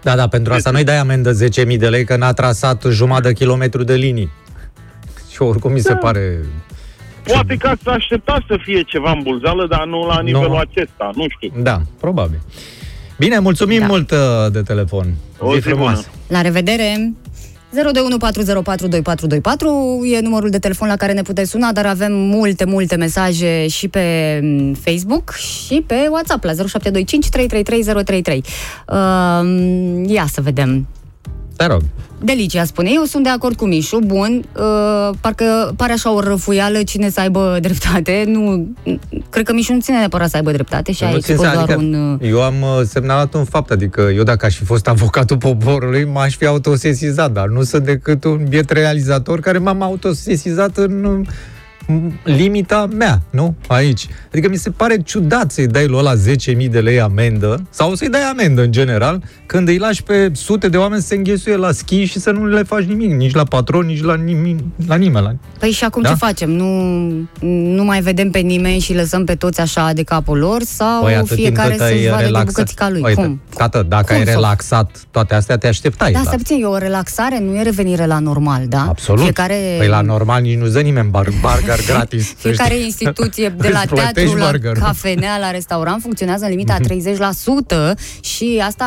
Da, 0.03 0.17
da, 0.17 0.29
pentru 0.29 0.53
asta 0.53 0.71
nu-i 0.71 0.85
dai 0.85 0.97
amendă 0.99 1.33
10.000 1.67 1.79
de 1.79 1.89
lei 1.89 2.05
că 2.05 2.17
n-a 2.17 2.33
trasat 2.33 2.85
jumătate 2.91 3.29
de 3.29 3.35
kilometru 3.35 3.83
de 3.85 3.95
linii. 3.95 4.31
Și 5.33 5.43
oricum 5.43 5.73
mi 5.73 5.81
se 5.81 5.93
Da. 5.93 5.99
pare... 5.99 6.39
Poate 7.27 7.57
că 7.57 7.69
ați 7.69 7.89
aștepta 7.89 8.45
să 8.47 8.59
fie 8.63 8.83
ceva 8.83 9.11
în 9.11 9.21
bulzală, 9.23 9.67
dar 9.67 9.85
nu 9.87 10.07
la 10.07 10.21
nivelul 10.21 10.49
Nu. 10.49 10.57
acesta, 10.57 11.11
nu 11.15 11.25
știu. 11.29 11.63
Da, 11.63 11.81
probabil. 12.01 12.41
Bine, 13.19 13.39
mulțumim 13.39 13.81
Da. 13.81 13.87
mult 13.87 14.11
uh, 14.11 14.19
de 14.53 14.63
telefon. 14.63 15.15
O 15.39 15.53
Zi 15.55 15.61
zi 15.61 15.69
frumoasă. 15.69 16.09
bună. 16.11 16.39
La 16.39 16.41
revedere! 16.41 17.13
0214042424 17.73 17.77
e 20.13 20.21
numărul 20.21 20.51
de 20.51 20.59
telefon 20.59 20.89
la 20.89 20.97
care 20.97 21.13
ne 21.13 21.23
puteți 21.23 21.51
suna, 21.51 21.73
dar 21.73 21.87
avem 21.87 22.13
multe, 22.13 22.65
multe 22.65 22.97
mesaje 22.97 23.67
și 23.69 23.89
pe 23.89 24.39
mm, 24.43 24.75
Facebook 24.75 25.31
și 25.31 25.85
pe 25.87 26.07
WhatsApp 26.11 26.45
la 26.45 26.53
0725 26.53 27.29
333033. 27.29 28.45
Uh, 28.89 28.95
ia 30.07 30.27
să 30.33 30.41
vedem. 30.41 30.87
Te 31.57 31.67
rog. 31.67 31.83
Delicia 32.25 32.65
spune, 32.65 32.91
eu 32.95 33.03
sunt 33.03 33.23
de 33.23 33.29
acord 33.29 33.57
cu 33.57 33.65
Mișu, 33.67 33.99
bun, 34.05 34.45
uh, 34.57 35.15
parcă 35.21 35.73
pare 35.77 35.93
așa 35.93 36.13
o 36.15 36.21
răfuială 36.21 36.83
cine 36.83 37.11
să 37.11 37.21
aibă 37.21 37.57
dreptate, 37.61 38.25
nu, 38.27 38.69
cred 39.31 39.45
că 39.47 39.53
Mișu 39.53 39.73
nu 39.73 39.81
ține 39.81 39.97
neapărat 39.99 40.31
să 40.31 40.37
aibă 40.37 40.53
dreptate 40.53 40.93
și 40.93 41.03
Nu 41.03 41.09
aici 41.09 41.23
țin 41.23 41.35
scos 41.35 41.47
să- 41.49 41.53
doar 41.55 41.65
adică 41.65 41.79
un... 41.81 42.19
uh, 42.21 42.29
Eu 42.29 42.43
am 42.43 42.55
uh, 42.63 42.81
semnalat 42.85 43.35
un 43.35 43.45
fapt, 43.45 43.71
adică 43.71 44.11
eu 44.15 44.23
dacă 44.23 44.47
aș 44.47 44.57
fi 44.57 44.65
fost 44.65 44.89
avocatul 44.89 45.37
poporului, 45.49 46.05
m-aș 46.05 46.37
fi 46.37 46.47
autosesizat, 46.47 47.33
dar 47.33 47.47
nu 47.49 47.63
sunt 47.63 47.85
decât 47.85 48.25
un 48.25 48.45
biet 48.49 48.71
realizator 48.71 49.41
care 49.41 49.59
m-am 49.59 49.83
autosesizat 49.83 50.77
în 50.77 51.05
uh, 51.05 51.27
limita 52.25 52.87
mea, 52.97 53.23
nu? 53.31 53.55
Aici. 53.67 54.07
Adică 54.33 54.49
mi 54.49 54.57
se 54.57 54.71
pare 54.71 54.97
ciudat 55.05 55.51
să-i 55.51 55.67
dai 55.67 55.87
lui 55.87 55.99
ăla 55.99 56.13
10.000 56.59 56.71
de 56.71 56.81
lei 56.81 57.01
amendă, 57.01 57.63
sau 57.71 57.95
să-i 57.95 58.09
dai 58.09 58.21
amendă 58.21 58.63
în 58.63 58.73
general, 58.73 59.23
când 59.47 59.69
îi 59.69 59.79
lași 59.79 60.03
pe 60.03 60.31
sute 60.35 60.69
de 60.69 60.77
oameni 60.77 61.01
să 61.01 61.07
se 61.07 61.15
înghesuie 61.15 61.57
la 61.57 61.73
schi 61.73 62.05
și 62.05 62.19
să 62.21 62.31
nu 62.31 62.47
le 62.47 62.63
faci 62.63 62.83
nimic, 62.85 63.11
nici 63.13 63.35
la 63.35 63.45
patron, 63.45 63.87
nici 63.87 64.03
la, 64.03 64.15
nimic, 64.15 64.59
la 64.87 64.95
nimeni. 64.95 65.25
La... 65.25 65.35
Păi 65.59 65.71
și 65.71 65.85
acum 65.85 66.03
Da? 66.03 66.09
ce 66.09 66.15
facem? 66.15 66.51
Nu, 66.51 66.67
nu 67.75 67.85
mai 67.85 68.01
vedem 68.01 68.31
pe 68.31 68.39
nimeni 68.39 68.79
și 68.79 68.95
lăsăm 68.95 69.25
pe 69.25 69.35
toți 69.35 69.61
așa 69.61 69.93
de 69.93 70.03
capul 70.03 70.39
lor 70.39 70.63
sau 70.63 71.03
Păi, 71.03 71.15
atât 71.15 71.27
timp 71.27 71.39
fiecare 71.41 71.71
cât 71.71 71.79
să-și 71.79 71.93
ai 71.93 72.05
vadă 72.07 72.17
de 72.19 72.25
relaxat. 72.25 72.47
bucățica 72.55 72.89
lui? 72.91 73.01
Uite, 73.05 73.21
Cum? 73.21 73.41
Tată, 73.57 73.85
dacă 73.89 74.05
Cum 74.07 74.17
ai 74.17 74.25
să- 74.25 74.31
relaxat 74.31 75.05
toate 75.11 75.35
astea, 75.35 75.57
te 75.59 75.67
așteptai. 75.69 76.13
Da, 76.13 76.19
la- 76.19 76.25
stai 76.25 76.37
puțin, 76.37 76.63
e 76.63 76.67
o 76.67 76.77
relaxare, 76.77 77.39
nu 77.41 77.57
e 77.57 77.63
revenire 77.63 78.07
la 78.07 78.19
normal, 78.19 78.63
da? 78.69 78.85
Absolut. 78.89 79.23
Fiecare, 79.23 79.75
Păi 79.79 79.89
la 79.89 80.01
normal 80.01 80.43
nici 80.43 80.59
nu-ți 80.59 80.73
dă 80.73 80.81
nimeni 80.81 81.11
bar- 81.11 81.33
burger 81.41 81.79
gratis. 81.87 82.27
să 82.29 82.35
fiecare 82.39 82.73
știi. 82.75 82.85
instituție, 82.85 83.55
de 83.59 83.69
la 83.69 83.79
Îți 83.79 83.89
plătești 83.89 84.13
teatru, 84.15 84.37
la 84.39 84.51
burgerul. 84.51 84.79
cafenea, 84.83 85.39
la 85.39 85.51
restaurant, 85.51 86.01
funcționează 86.03 86.45
în 86.45 86.51
limita 86.51 86.77
30% 86.81 87.95
și 88.21 88.63
asta 88.67 88.87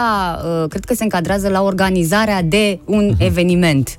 uh, 0.62 0.70
cred 0.70 0.86
că 0.86 0.94
se 0.94 1.04
încadrează 1.04 1.50
la 1.50 1.62
organizarea 1.62 2.42
de 2.42 2.80
un 2.86 3.06
Mhm. 3.06 3.22
eveniment. 3.22 3.98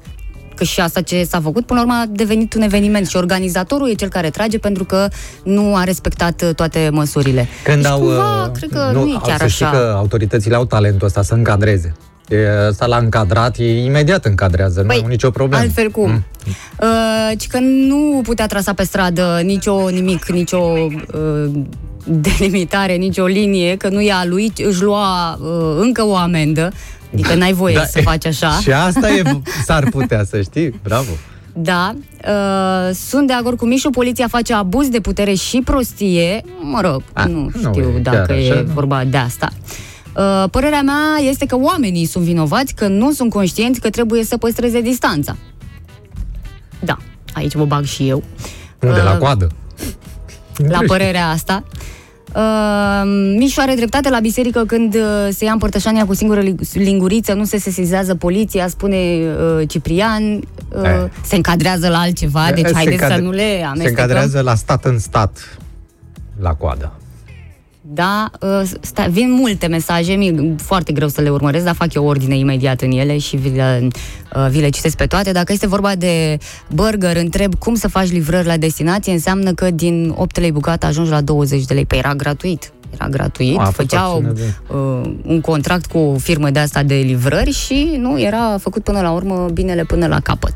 Că 0.55 0.65
și 0.65 0.81
asta 0.81 1.01
ce 1.01 1.25
s-a 1.25 1.41
făcut, 1.41 1.67
până 1.67 1.81
la 1.81 1.87
urmă 1.87 1.99
a 2.03 2.07
devenit 2.11 2.55
un 2.55 2.63
eveniment 2.63 3.07
și 3.09 3.17
organizatorul 3.17 3.91
e 3.91 3.95
cel 3.95 4.09
care 4.09 4.31
trage 4.31 4.59
pentru 4.59 4.85
că 4.85 5.09
nu 5.45 5.77
a 5.77 5.85
respectat 5.85 6.43
uh, 6.43 6.55
toate 6.55 6.89
măsurile. 6.93 7.49
Când 7.65 7.83
deci, 7.83 7.91
au, 7.91 7.99
cumva, 8.01 8.43
uh, 8.45 8.51
cred 8.53 8.71
că 8.71 8.91
nu, 8.93 9.09
e 9.09 9.13
au- 9.15 9.21
chiar 9.27 9.39
să 9.41 9.47
știi 9.47 9.65
așa. 9.65 9.77
că 9.77 9.95
autoritățile 9.97 10.55
au 10.55 10.65
talentul 10.65 11.07
ăsta 11.07 11.23
să 11.23 11.35
încadreze. 11.35 11.93
E, 12.29 12.67
ăsta 12.69 12.87
l-a 12.87 12.97
încadrat, 12.97 13.57
e 13.59 13.85
imediat 13.85 14.25
încadrează, 14.25 14.81
nu 14.81 14.87
Păi, 14.87 15.01
au 15.03 15.09
nicio 15.09 15.31
problemă. 15.31 15.63
Altfel 15.63 15.91
cum? 15.91 16.11
Mm. 16.11 16.25
Uh, 16.81 17.39
ci 17.39 17.47
că 17.47 17.59
nu 17.59 18.21
putea 18.23 18.47
trasa 18.47 18.73
pe 18.73 18.85
stradă 18.85 19.41
nicio 19.45 19.89
nimic, 19.89 20.29
nicio 20.29 20.59
uh, 20.59 21.51
delimitare, 22.05 22.95
nicio 22.95 23.25
linie, 23.25 23.77
că 23.77 23.89
nu 23.89 24.01
e 24.01 24.13
a 24.13 24.25
lui, 24.25 24.53
își 24.65 24.83
lua 24.83 25.39
uh, 25.41 25.77
încă 25.81 26.07
o 26.07 26.17
amendă. 26.17 26.73
Adică 27.13 27.35
n-ai 27.35 27.53
voie 27.53 27.75
Da, 27.75 27.85
să 27.85 28.01
faci 28.01 28.27
așa. 28.27 28.51
Și 28.63 28.73
asta 28.73 29.11
e, 29.11 29.23
s-ar 29.65 29.89
putea 29.91 30.25
să 30.25 30.41
știi, 30.41 30.81
bravo. 30.83 31.11
Da, 31.53 31.95
uh, 32.29 32.95
sunt 32.95 33.27
de 33.27 33.33
acord 33.33 33.59
cu 33.59 33.67
Mișu, 33.67 33.91
poliția 33.91 34.29
face 34.29 34.55
abuz 34.55 34.89
de 34.89 35.01
putere 35.01 35.35
și 35.35 35.61
prostie. 35.65 36.43
Mă 36.61 36.81
rog, 36.81 37.03
A, 37.13 37.25
nu 37.25 37.51
nu 37.63 37.73
știu 37.73 37.93
e 37.97 38.01
dacă 38.01 38.17
chiar 38.17 38.31
e 38.31 38.51
așa, 38.51 38.61
nu? 38.61 38.73
vorba 38.73 39.05
de 39.05 39.17
asta. 39.17 39.49
Uh, 39.53 39.86
părerea 40.51 40.83
mea 40.83 41.17
este 41.29 41.47
că 41.47 41.57
oamenii 41.59 42.05
sunt 42.07 42.25
vinovați, 42.25 42.75
că 42.75 42.87
nu 42.89 43.13
sunt 43.13 43.31
conștienți 43.31 43.81
că 43.81 43.91
trebuie 43.91 44.25
să 44.25 44.37
păstreze 44.37 44.81
distanța. 44.81 45.37
Da, 46.81 46.97
aici 47.33 47.55
mă 47.55 47.65
bag 47.65 47.85
și 47.85 48.09
eu. 48.09 48.23
Unde, 48.81 49.01
la 49.01 49.11
Uh, 49.13 49.19
coadă? 49.19 49.49
la 50.69 50.79
părerea 50.87 51.29
asta. 51.29 51.65
Uh, 52.35 53.03
Mișu 53.37 53.61
are 53.61 53.75
dreptate 53.75 54.09
la 54.11 54.21
biserică 54.21 54.65
când 54.65 54.95
uh, 54.95 55.01
se 55.31 55.45
ia 55.45 55.53
împărtășania 55.53 56.07
cu 56.07 56.15
singură 56.15 56.41
li- 56.41 56.55
linguriță, 56.73 57.33
nu 57.33 57.45
se 57.45 57.59
sesizează 57.59 58.15
poliția, 58.15 58.69
spune 58.69 58.97
uh, 58.97 59.69
Ciprian, 59.69 60.23
uh, 60.33 60.83
Eh. 60.83 61.05
se 61.25 61.37
încadrează 61.37 61.89
la 61.89 61.99
altceva, 61.99 62.51
deci 62.55 62.67
Se 62.67 62.75
haideți 62.75 62.97
să 62.99 63.03
încadre- 63.05 63.25
nu 63.25 63.31
le 63.31 63.57
Se 63.59 63.63
amestecăm. 63.65 63.91
încadrează 64.05 64.41
la 64.41 64.55
stat 64.55 64.85
în 64.85 64.99
stat, 64.99 65.59
la 66.41 66.55
coadă. 66.55 66.93
Da, 67.89 68.31
uh, 68.41 68.63
sta, 68.81 69.07
vin 69.11 69.33
multe 69.33 69.67
mesaje, 69.67 70.13
mi 70.13 70.55
foarte 70.63 70.93
greu 70.93 71.09
să 71.09 71.21
le 71.21 71.29
urmăresc, 71.31 71.65
dar 71.65 71.75
fac 71.75 71.95
eu 71.95 72.05
ordine 72.07 72.37
imediat 72.37 72.81
în 72.81 72.91
ele 72.91 73.19
și 73.19 73.37
vi 73.37 73.49
le, 73.49 73.89
uh, 74.37 74.47
vi 74.51 74.61
le 74.61 74.69
citesc 74.69 74.97
pe 74.97 75.07
toate. 75.07 75.33
Dacă 75.33 75.53
este 75.53 75.67
vorba 75.67 75.95
de 75.95 76.39
burger, 76.71 77.17
întreb 77.17 77.55
cum 77.55 77.75
să 77.75 77.89
faci 77.89 78.11
livrări 78.11 78.47
la 78.47 78.57
destinație, 78.57 79.13
înseamnă 79.13 79.53
că 79.53 79.71
din 79.71 80.13
8 80.17 80.41
lei 80.41 80.53
bucată 80.53 80.87
ajungi 80.87 81.11
la 81.11 81.21
20 81.21 81.65
de 81.65 81.75
lei. 81.75 81.85
Păi 81.87 81.99
era 81.99 82.15
gratuit. 82.15 82.71
Era 82.95 83.09
gratuit, 83.09 83.57
A, 83.59 83.61
a 83.61 83.65
fost 83.65 83.77
făceau 83.77 84.13
acțiune 84.13 84.33
de- 84.33 84.55
uh, 84.75 85.11
un 85.25 85.41
contract 85.41 85.87
cu 85.87 85.99
o 85.99 86.19
firmă 86.19 86.51
de 86.51 86.59
asta 86.59 86.83
de 86.83 86.95
livrări 86.95 87.51
și 87.51 87.97
nu 87.99 88.21
era 88.21 88.57
făcut 88.61 88.83
până 88.83 89.01
la 89.01 89.11
urmă 89.11 89.49
binele 89.53 89.85
până 89.85 90.07
la 90.07 90.21
capăt. 90.21 90.53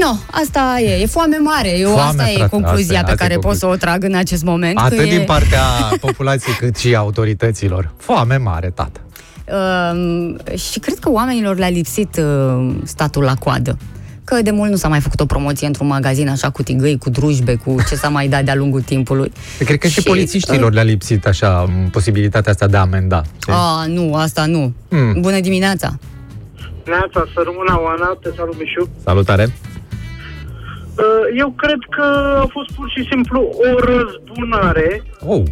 Nu, 0.00 0.18
asta 0.30 0.76
e, 0.80 1.02
e 1.02 1.06
foame 1.06 1.36
mare. 1.36 1.78
Eu 1.78 1.88
Foame, 1.90 2.08
asta 2.08 2.30
e 2.30 2.34
frate, 2.34 2.50
concluzia 2.50 2.84
asta 2.84 2.94
e- 2.98 3.04
pe 3.04 3.10
asta 3.10 3.24
e 3.24 3.26
care 3.28 3.34
pot 3.34 3.42
concluzia. 3.42 3.68
să 3.68 3.74
o 3.74 3.76
trag 3.76 4.04
în 4.04 4.14
acest 4.14 4.44
moment. 4.44 4.76
că 4.76 4.82
Atât 4.82 4.98
e... 4.98 5.04
din 5.04 5.24
partea 5.26 5.60
populației 6.00 6.54
cât 6.54 6.76
și 6.76 6.94
autorităților. 6.94 7.92
Foame 7.96 8.36
mare, 8.36 8.72
tată. 8.74 9.00
Uh, 9.52 10.58
și 10.58 10.78
cred 10.78 10.98
că 10.98 11.10
oamenilor 11.10 11.56
le-a 11.56 11.68
lipsit 11.68 12.16
uh, 12.16 12.74
statul 12.84 13.22
la 13.22 13.34
coadă. 13.34 13.78
Că 14.24 14.42
de 14.42 14.50
mult 14.50 14.70
nu 14.70 14.76
s-a 14.76 14.88
mai 14.88 15.00
făcut 15.00 15.20
o 15.20 15.26
promoție 15.26 15.66
într-un 15.66 15.86
magazin 15.86 16.28
așa 16.28 16.50
cu 16.50 16.62
tigăi, 16.62 16.98
cu 16.98 17.10
drujbe, 17.10 17.54
cu 17.54 17.74
ce 17.88 17.94
s-a 17.94 18.08
mai 18.08 18.28
dat 18.28 18.44
de-a 18.44 18.54
lungul 18.54 18.80
timpului. 18.80 19.32
Cred 19.64 19.78
că 19.78 19.86
și, 19.86 20.00
Și, 20.00 20.02
polițiștilor 20.02 20.72
le-a 20.72 20.82
lipsit 20.82 21.26
așa 21.26 21.62
m, 21.68 21.90
posibilitatea 21.90 22.52
asta 22.52 22.66
de 22.66 22.76
a 22.76 22.80
amenda. 22.80 23.22
știi? 23.40 23.52
A, 23.56 23.84
nu, 23.86 24.14
asta 24.14 24.46
nu. 24.46 24.72
Hmm. 24.88 25.20
Bună 25.20 25.40
dimineața! 25.40 25.98
Neața, 26.86 27.24
să 27.34 27.42
rămână 27.44 27.80
Oana, 27.84 28.18
te 28.22 28.28
salut 28.36 28.58
Mișu. 28.58 28.88
Salutare! 29.04 29.52
Uh, 30.98 31.38
Eu 31.38 31.50
cred 31.56 31.78
că 31.90 32.02
a 32.42 32.46
fost 32.52 32.72
pur 32.76 32.90
și 32.96 33.06
simplu 33.10 33.40
o 33.40 33.78
răzbunare. 33.84 35.02
Oh, 35.26 35.42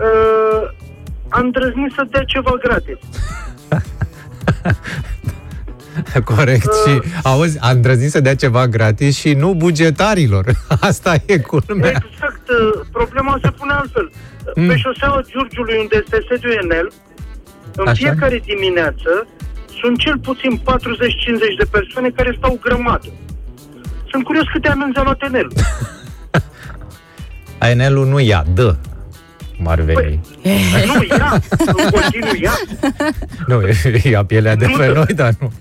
Uh, 0.00 0.70
Am 1.28 1.44
îndrăznit 1.44 1.92
să 1.92 2.06
dea 2.10 2.22
ceva 2.24 2.50
gratis. 2.62 2.96
corect. 6.34 6.62
Și, 6.86 7.00
auzi, 7.22 7.58
a 7.60 7.70
îndrăznit 7.70 8.10
să 8.10 8.20
dea 8.20 8.34
ceva 8.34 8.66
gratis 8.68 9.16
și 9.16 9.32
nu 9.32 9.54
bugetarilor. 9.54 10.44
Asta 10.90 11.14
e 11.26 11.38
culmea. 11.38 11.88
Exact, 12.12 12.48
uh, 12.48 12.80
problema 12.92 13.38
se 13.42 13.50
pune 13.50 13.72
altfel. 13.72 14.10
Mm. 14.56 14.66
Pe 14.66 14.76
șoseaua 14.76 15.20
Giurgiului, 15.30 15.76
unde 15.80 15.96
este 16.04 16.24
sediul 16.28 16.58
Enel, 16.62 16.92
în 17.76 17.86
Așa. 17.86 17.94
fiecare 17.94 18.38
dimineață 18.44 19.26
sunt 19.80 19.98
cel 19.98 20.18
puțin 20.18 20.58
40-50 20.58 20.62
de 21.58 21.66
persoane 21.70 22.10
care 22.10 22.34
stau 22.38 22.58
grămadă. 22.62 23.06
Sunt 24.14 24.26
curios 24.26 24.44
câte 24.52 24.68
amenzi 24.68 24.98
a 24.98 25.02
luat 25.02 25.22
Enel. 25.22 25.48
ANL-ul 27.86 28.06
nu 28.06 28.18
ia, 28.20 28.44
dă. 28.54 28.76
Cum 29.56 29.68
ar 29.68 29.80
veni. 29.80 30.20
nu, 30.86 31.02
ia, 31.18 31.40
în 31.58 31.90
continuu 31.90 32.34
ia. 32.42 32.52
Nu, 33.48 33.60
ia 34.10 34.24
pielea 34.24 34.56
de 34.56 34.66
Nu 34.66 34.76
pe 34.76 34.86
dă. 34.86 34.92
noi, 34.92 35.06
dar 35.14 35.32
nu. 35.40 35.52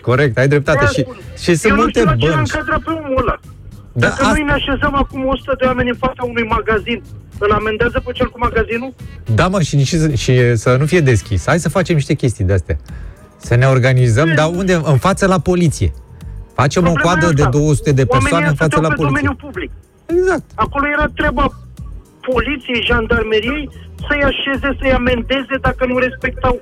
Corect, 0.00 0.38
ai 0.38 0.48
dreptate. 0.48 0.78
Aia 0.78 0.88
Și, 0.88 1.00
spun. 1.00 1.16
și 1.38 1.54
sunt 1.54 1.64
Eu 1.72 1.76
nu 1.76 1.82
multe 1.82 1.98
știu 1.98 2.10
la 2.10 2.16
ce 2.16 2.28
l-a 2.28 2.34
bănci. 2.34 2.50
încadrat 2.52 2.80
pe 2.82 2.90
omul 2.90 3.18
ăla. 3.20 3.38
Da, 3.92 4.08
Dacă 4.08 4.24
noi 4.26 4.42
ne 4.42 4.52
așezăm 4.52 4.94
acum 4.94 5.26
100 5.26 5.54
de 5.58 5.64
oameni 5.64 5.88
în 5.88 5.96
fața 5.96 6.22
unui 6.24 6.42
magazin 6.48 7.02
Îl 7.38 7.52
amendează 7.52 8.02
pe 8.04 8.12
cel 8.12 8.30
cu 8.30 8.38
magazinul? 8.38 8.94
Da, 9.34 9.48
mă, 9.48 9.60
și, 9.62 9.84
și, 9.84 10.16
și 10.16 10.56
să 10.56 10.76
nu 10.78 10.86
fie 10.86 11.00
deschis. 11.00 11.46
Hai 11.46 11.58
să 11.60 11.68
facem 11.68 11.94
niște 11.94 12.14
chestii 12.14 12.44
de-astea. 12.44 12.76
Să 13.36 13.54
ne 13.54 13.66
organizăm, 13.66 14.32
dar 14.34 14.48
unde? 14.48 14.74
În 14.84 14.98
față 14.98 15.26
la 15.26 15.38
poliție. 15.40 15.92
Facem 16.60 16.82
Problema 16.82 17.00
o 17.04 17.12
coadă 17.12 17.26
e 17.26 17.32
de 17.40 17.42
asta. 17.42 17.58
200 17.58 17.92
de 17.92 18.04
persoane 18.06 18.34
Oamenii 18.34 18.48
în 18.50 18.56
față 18.56 18.70
stăteau 18.70 18.82
la 18.82 18.88
pe 18.88 18.94
poliție. 18.94 19.14
domeniul 19.20 19.38
public. 19.46 19.70
Exact. 20.06 20.42
Acolo 20.54 20.84
era 20.96 21.06
treaba 21.14 21.44
poliției, 22.32 22.82
jandarmeriei 22.82 23.70
să-i 24.08 24.22
așeze, 24.30 24.76
să-i 24.80 24.92
amendeze 24.92 25.54
dacă 25.60 25.86
nu 25.86 25.98
respectau. 25.98 26.60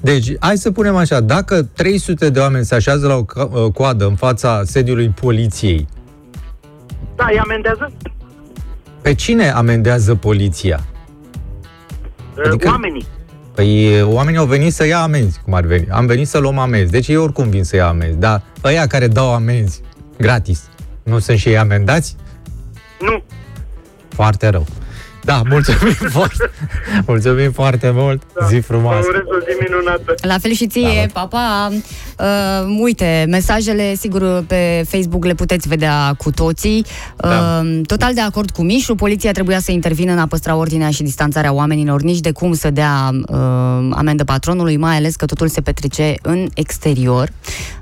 Deci, 0.00 0.32
hai 0.40 0.56
să 0.56 0.70
punem 0.70 0.96
așa, 0.96 1.20
dacă 1.20 1.62
300 1.62 2.30
de 2.30 2.38
oameni 2.40 2.64
se 2.64 2.74
așează 2.74 3.06
la 3.06 3.14
o 3.14 3.24
ca- 3.24 3.48
uh, 3.52 3.72
coadă 3.72 4.06
în 4.06 4.14
fața 4.14 4.62
sediului 4.64 5.08
poliției, 5.08 5.86
Da, 7.16 7.26
îi 7.30 7.38
amendează? 7.38 7.92
pe 9.02 9.14
cine 9.14 9.50
amendează 9.50 10.14
poliția? 10.14 10.80
Adică- 12.30 12.48
Adică... 12.48 12.68
Oamenii. 12.68 13.06
Păi 13.56 14.02
oamenii 14.02 14.38
au 14.38 14.46
venit 14.46 14.72
să 14.72 14.86
ia 14.86 15.02
amenzi, 15.02 15.40
cum 15.44 15.54
ar 15.54 15.64
veni. 15.64 15.86
Am 15.90 16.06
venit 16.06 16.28
să 16.28 16.38
luăm 16.38 16.58
amenzi. 16.58 16.90
Deci 16.90 17.08
ei 17.08 17.16
oricum 17.16 17.48
vin 17.48 17.64
să 17.64 17.76
ia 17.76 17.86
amenzi. 17.86 18.18
Dar 18.18 18.42
ăia 18.64 18.86
care 18.86 19.08
dau 19.08 19.34
amenzi 19.34 19.80
gratis, 20.18 20.62
nu 21.02 21.18
sunt 21.18 21.38
și 21.38 21.48
ei 21.48 21.58
amendați? 21.58 22.16
Nu. 23.00 23.22
Foarte 24.08 24.48
rău. 24.48 24.66
Da, 25.26 25.42
mulțumim 25.48 25.92
foarte, 26.16 26.50
mulțumim 27.06 27.52
foarte 27.52 27.90
mult. 27.94 28.22
Da. 28.40 28.46
Zi 28.46 28.54
Vă 28.54 28.60
frumoasă. 28.60 29.06
urez 29.08 29.22
o 29.26 29.38
zi 29.38 29.68
minunată. 29.68 30.14
La 30.22 30.38
fel 30.38 30.52
și 30.52 30.66
ție, 30.66 31.10
Da, 31.12 31.20
pa, 31.20 31.26
pa. 31.26 31.70
Uh, 32.18 32.76
uite, 32.82 33.26
mesajele, 33.28 33.94
sigur, 33.94 34.44
pe 34.46 34.84
Facebook 34.88 35.24
le 35.24 35.34
puteți 35.34 35.68
vedea 35.68 36.14
cu 36.18 36.30
toții. 36.30 36.84
Uh, 37.24 37.28
Da. 37.30 37.62
Total 37.86 38.14
de 38.14 38.20
acord 38.20 38.50
cu 38.50 38.62
Mișu, 38.62 38.94
poliția 38.94 39.32
trebuia 39.32 39.58
să 39.60 39.72
intervină 39.72 40.12
în 40.12 40.18
a 40.18 40.26
păstra 40.26 40.56
ordinea 40.56 40.90
și 40.90 41.02
distanțarea 41.02 41.52
oamenilor, 41.52 42.02
nici 42.02 42.20
de 42.20 42.30
cum 42.32 42.52
să 42.54 42.70
dea 42.70 43.10
uh, 43.28 43.38
amendă 43.90 44.24
patronului, 44.24 44.76
mai 44.76 44.96
ales 44.96 45.16
că 45.16 45.24
totul 45.24 45.48
se 45.48 45.60
petrece 45.60 46.14
în 46.22 46.46
exterior. 46.54 47.28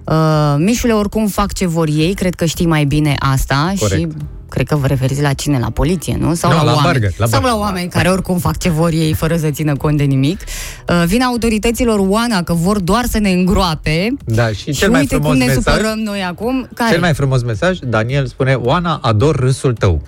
Uh, 0.04 0.54
Mișule, 0.58 0.92
oricum 0.92 1.26
fac 1.26 1.52
ce 1.52 1.66
vor 1.66 1.88
ei, 1.96 2.14
cred 2.14 2.34
că 2.34 2.44
știi 2.44 2.66
mai 2.66 2.84
bine 2.84 3.14
asta 3.18 3.72
Corect. 3.78 4.00
și 4.00 4.08
cred 4.54 4.66
că 4.66 4.76
vă 4.76 4.86
referiți 4.86 5.22
la 5.22 5.32
cine? 5.32 5.58
La 5.58 5.70
poliție, 5.70 6.16
nu? 6.20 6.34
Sau 6.34 6.50
Nu, 6.50 6.56
la, 6.56 6.62
la 6.62 6.72
oameni? 6.72 6.92
burger, 6.92 7.12
la 7.16 7.26
Sau 7.26 7.40
burger. 7.40 7.56
la 7.58 7.64
oameni 7.64 7.88
care 7.88 8.08
oricum 8.08 8.38
fac 8.38 8.58
ce 8.58 8.68
vor 8.70 8.90
ei 8.92 9.12
fără 9.12 9.36
să 9.36 9.50
țină 9.50 9.76
cont 9.76 9.96
de 9.96 10.02
nimic. 10.04 10.40
Uh, 10.88 11.02
Vin 11.06 11.22
autorităților 11.22 11.98
Oana 12.08 12.42
că 12.42 12.52
vor 12.52 12.78
doar 12.80 13.04
să 13.04 13.18
ne 13.18 13.30
îngroape. 13.30 14.08
Da, 14.24 14.48
și 14.48 14.54
Și 14.54 14.72
cel 14.72 14.90
mai 14.90 15.00
uite 15.00 15.14
frumos 15.14 15.30
cum 15.30 15.38
ne 15.40 15.44
mesaj, 15.46 15.62
supărăm 15.74 15.98
noi 15.98 16.22
acum. 16.22 16.68
Care? 16.74 16.90
cel 16.90 17.00
mai 17.00 17.14
frumos 17.14 17.42
mesaj, 17.42 17.78
Daniel 17.78 18.26
spune, 18.26 18.54
Oana, 18.54 18.98
ador 19.02 19.36
râsul 19.36 19.72
tău. 19.72 20.02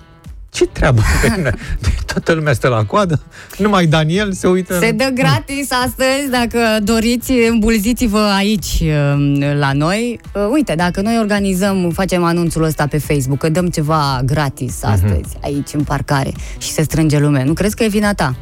Ce 0.57 0.65
treabă? 0.65 1.01
Toată 2.05 2.33
lumea 2.33 2.53
stă 2.53 2.67
la 2.67 2.83
coadă, 2.85 3.21
numai 3.57 3.85
Daniel 3.85 4.31
se 4.33 4.47
uită. 4.47 4.77
Se 4.79 4.91
dă 4.91 5.09
gratis 5.13 5.71
astăzi, 5.71 6.29
dacă 6.31 6.59
doriți, 6.83 7.31
îmbulziți-vă 7.31 8.19
aici 8.37 8.81
um, 8.81 9.39
la 9.59 9.71
noi. 9.73 10.19
Uh, 10.33 10.47
Uite, 10.51 10.75
dacă 10.75 11.01
noi 11.01 11.17
organizăm, 11.19 11.91
facem 11.93 12.23
anunțul 12.23 12.63
ăsta 12.63 12.87
pe 12.87 12.97
Facebook, 12.97 13.39
că 13.39 13.49
dăm 13.49 13.67
ceva 13.67 14.21
gratis 14.25 14.75
Mhm. 14.83 14.91
astăzi, 14.91 15.35
aici 15.41 15.73
în 15.73 15.83
parcare, 15.83 16.31
și 16.57 16.69
se 16.71 16.81
strânge 16.81 17.19
lume. 17.19 17.43
Nu 17.43 17.53
crezi 17.53 17.75
că 17.75 17.83
e 17.83 17.87
vina 17.87 18.13
ta? 18.13 18.35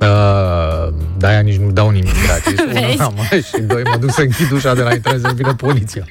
Uh, 0.00 0.94
de-aia 1.18 1.40
nici 1.40 1.56
nu 1.56 1.70
dau 1.70 1.90
nimic 1.90 2.14
gratis. 2.26 2.60
Unul, 2.64 2.72
Vezi? 2.86 3.00
am, 3.00 3.14
și 3.30 3.60
doi, 3.66 3.82
mă 3.90 3.96
duc 4.00 4.10
să 4.12 4.20
închid 4.20 4.50
ușa 4.50 4.74
de 4.74 4.82
la 4.82 4.92
intrare 4.94 5.18
să 5.18 5.30
vină 5.34 5.54
poliția. 5.54 6.04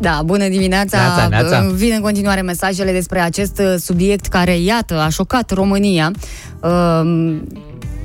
Da, 0.00 0.20
bună 0.24 0.48
dimineața! 0.48 0.98
Neața, 0.98 1.28
neața. 1.28 1.66
Uh, 1.68 1.72
Vin 1.74 1.92
în 1.96 2.00
continuare 2.00 2.40
mesajele 2.40 2.92
despre 2.92 3.20
acest 3.20 3.58
uh, 3.58 3.74
subiect 3.78 4.26
care, 4.26 4.58
iată, 4.58 5.00
a 5.00 5.08
șocat 5.08 5.50
România. 5.50 6.10
Uh, 6.60 7.36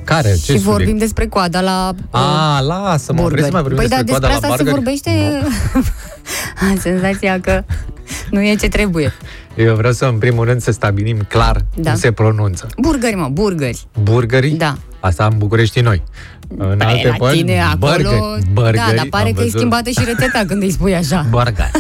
Care? 0.04 0.30
Ce 0.30 0.36
și 0.36 0.40
subiect? 0.46 0.64
vorbim 0.66 0.98
despre 0.98 1.28
coada 1.28 1.62
la 1.62 1.90
uh, 1.96 2.20
A, 2.20 2.60
lasă-mă, 2.60 3.22
vrei 3.22 3.28
burgeri. 3.28 3.46
să 3.46 3.52
mai 3.52 3.62
vorbim 3.62 3.78
păi 3.78 3.88
da, 3.88 4.04
despre 4.04 4.20
despre 4.20 4.28
coada 4.30 4.36
asta 4.36 4.48
la 4.48 4.56
se 4.56 4.64
burgeri? 4.64 4.84
vorbește. 4.84 5.48
Am 6.72 6.80
senzația 6.80 7.40
că 7.40 7.64
nu 8.32 8.42
e 8.42 8.56
ce 8.56 8.68
trebuie. 8.68 9.14
Eu 9.56 9.76
vreau 9.76 9.94
să, 9.94 10.06
în 10.06 10.18
primul 10.18 10.46
rând, 10.46 10.62
să 10.62 10.72
stabilim 10.72 11.26
clar 11.28 11.66
Da. 11.76 11.90
cum 11.90 12.00
se 12.00 12.12
pronunță. 12.12 12.68
Burgeri, 12.82 13.16
mă, 13.16 13.30
burgeri. 13.32 13.88
Burgerii? 14.02 14.52
Da. 14.54 14.78
Asta 15.00 15.26
în 15.32 15.38
București 15.38 15.80
noi. 15.80 16.04
În 16.58 16.78
Păi, 16.78 16.88
alte 16.88 17.08
la 17.08 17.14
părți, 17.16 17.38
tine 17.38 17.62
acolo... 17.62 17.92
burgeri. 17.92 18.22
burgeri, 18.52 18.76
da, 18.76 18.94
dar 18.96 19.06
pare 19.10 19.28
am 19.28 19.34
că 19.34 19.40
e 19.40 19.44
văzut. 19.44 19.60
schimbată 19.60 19.90
și 19.90 20.02
rețeta 20.06 20.44
când 20.48 20.62
îi 20.62 20.72
spui 20.72 20.96
așa. 20.96 21.26
Burgeri. 21.30 21.72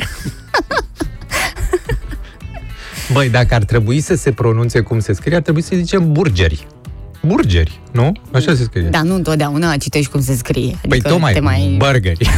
Băi, 3.12 3.30
dacă 3.30 3.56
ar 3.56 3.63
trebui 3.63 3.99
să 3.99 4.15
se 4.15 4.32
pronunțe 4.32 4.80
cum 4.80 4.99
se 4.99 5.13
scrie, 5.13 5.36
ar 5.36 5.41
trebui 5.41 5.62
să 5.62 5.75
zicem 5.75 6.12
burgeri. 6.12 6.67
Burgeri, 7.21 7.80
nu? 7.91 8.12
Așa 8.34 8.56
se 8.56 8.63
scrie. 8.63 8.82
Dar 8.82 9.01
nu 9.01 9.15
întotdeauna 9.15 9.77
citești 9.77 10.12
cum 10.12 10.21
se 10.21 10.36
scrie. 10.36 10.67
Adică 10.67 10.88
Păi 10.88 10.99
tocmai, 10.99 11.34
te 11.34 11.39
mai... 11.39 11.75
burgeri. 11.77 12.30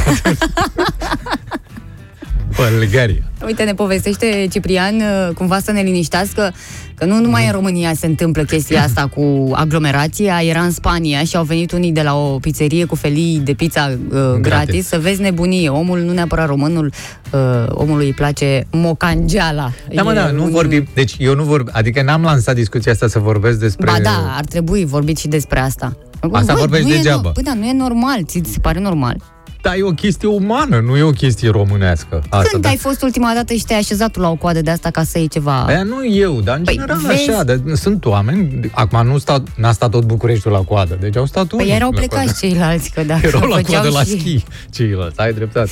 Bulgaria. 2.56 3.24
Uite, 3.46 3.64
ne 3.64 3.74
povestește 3.74 4.48
Ciprian 4.52 4.96
uh, 4.96 5.34
cumva 5.36 5.60
să 5.60 5.72
ne 5.72 5.82
liniștească 5.82 6.54
că 7.00 7.06
nu 7.06 7.20
numai 7.20 7.46
în 7.46 7.52
România 7.52 7.94
se 7.94 8.06
întâmplă 8.06 8.44
chestia 8.44 8.84
asta 8.84 9.08
cu 9.16 9.50
aglomerația, 9.54 10.42
era 10.44 10.62
în 10.62 10.72
Spania 10.72 11.24
și 11.24 11.36
au 11.36 11.44
venit 11.44 11.72
unii 11.72 11.92
de 11.92 12.02
la 12.02 12.16
o 12.16 12.40
pizzerie 12.40 12.86
cu 12.86 12.96
felii 12.96 13.40
de 13.44 13.54
pizza 13.54 13.86
uh, 13.90 14.18
gratis. 14.18 14.42
Gratis. 14.42 14.88
să 14.88 15.00
vezi 15.00 15.22
nebunie. 15.22 15.70
Omul, 15.70 16.00
nu 16.00 16.14
neapărat 16.14 16.48
românul, 16.48 16.92
uh, 17.32 17.40
omului 17.70 18.06
îi 18.06 18.14
place 18.14 18.68
mocangeala. 18.72 19.72
Da, 19.94 20.02
mă, 20.04 20.12
E 20.12 20.16
da, 20.16 20.32
nu 20.32 20.44
un- 20.44 20.52
vorbim, 20.52 20.88
deci 20.94 21.16
eu 21.20 21.36
nu 21.36 21.44
vorb, 21.44 21.68
adică 21.72 22.02
n-am 22.02 22.22
lansat 22.22 22.56
discuția 22.56 22.92
asta 22.92 23.08
să 23.08 23.20
vorbesc 23.20 23.60
despre... 23.60 23.86
Ba 23.92 23.98
da, 24.04 24.34
ar 24.38 24.46
trebui 24.46 24.86
vorbit 24.86 25.18
și 25.18 25.28
despre 25.28 25.60
asta. 25.60 25.98
Asta 26.32 26.54
vorbești 26.54 26.88
nu 26.88 26.94
e 26.94 26.96
degeaba. 26.96 27.30
no- 27.30 27.34
Bă, 27.34 27.42
da, 27.44 27.54
nu 27.54 27.66
e 27.66 27.74
normal. 27.74 28.20
Ți 28.26 28.42
se 28.46 28.60
pare 28.62 28.80
normal? 28.80 29.22
Da, 29.62 29.76
e 29.76 29.84
o 29.84 29.92
chestie 29.92 30.28
umană, 30.28 30.80
nu 30.80 30.98
e 30.98 31.02
o 31.02 31.10
chestie 31.12 31.50
românească. 31.50 32.24
Asta, 32.30 32.48
Când 32.52 32.64
da. 32.64 32.70
ai 32.70 32.78
fost 32.78 33.02
ultima 33.02 33.32
dată 33.36 33.54
și 33.54 33.64
te-ai 33.66 33.80
așezat 33.80 34.12
tu 34.12 34.20
la 34.20 34.30
o 34.30 34.36
coadă 34.36 34.62
de 34.62 34.70
asta 34.72 34.90
ca 34.92 35.04
să 35.04 35.18
iei 35.18 35.28
ceva? 35.28 35.64
Aia 35.66 35.84
nu 35.84 36.08
eu, 36.08 36.42
dar 36.42 36.58
în 36.58 36.64
Păi, 36.64 36.74
general 36.74 37.00
vezi? 37.08 37.30
așa, 37.30 37.44
de, 37.44 37.62
sunt 37.76 38.06
oameni, 38.06 38.70
acum 38.74 39.06
nu 39.08 39.18
sta, 39.18 39.44
n-a 39.56 39.72
stat 39.72 39.90
tot 39.90 40.04
Bucureștiul 40.04 40.54
la 40.54 40.60
coadă, 40.62 40.98
deci 41.00 41.16
au 41.16 41.26
stat 41.26 41.46
Păi 41.48 41.60
unii 41.60 41.74
erau 41.76 41.92
la 41.92 41.98
plecați 41.98 42.24
coadă. 42.24 42.38
ceilalți, 42.42 42.92
că 42.92 43.04
dacă 43.04 43.26
Erau 43.28 43.48
la 43.48 43.56
făceau 43.56 43.82
coadă 43.82 43.90
la 43.98 44.04
și... 44.04 44.20
schi 44.20 44.44
ceilalți, 44.72 45.20
ai 45.20 45.34
dreptate. 45.34 45.70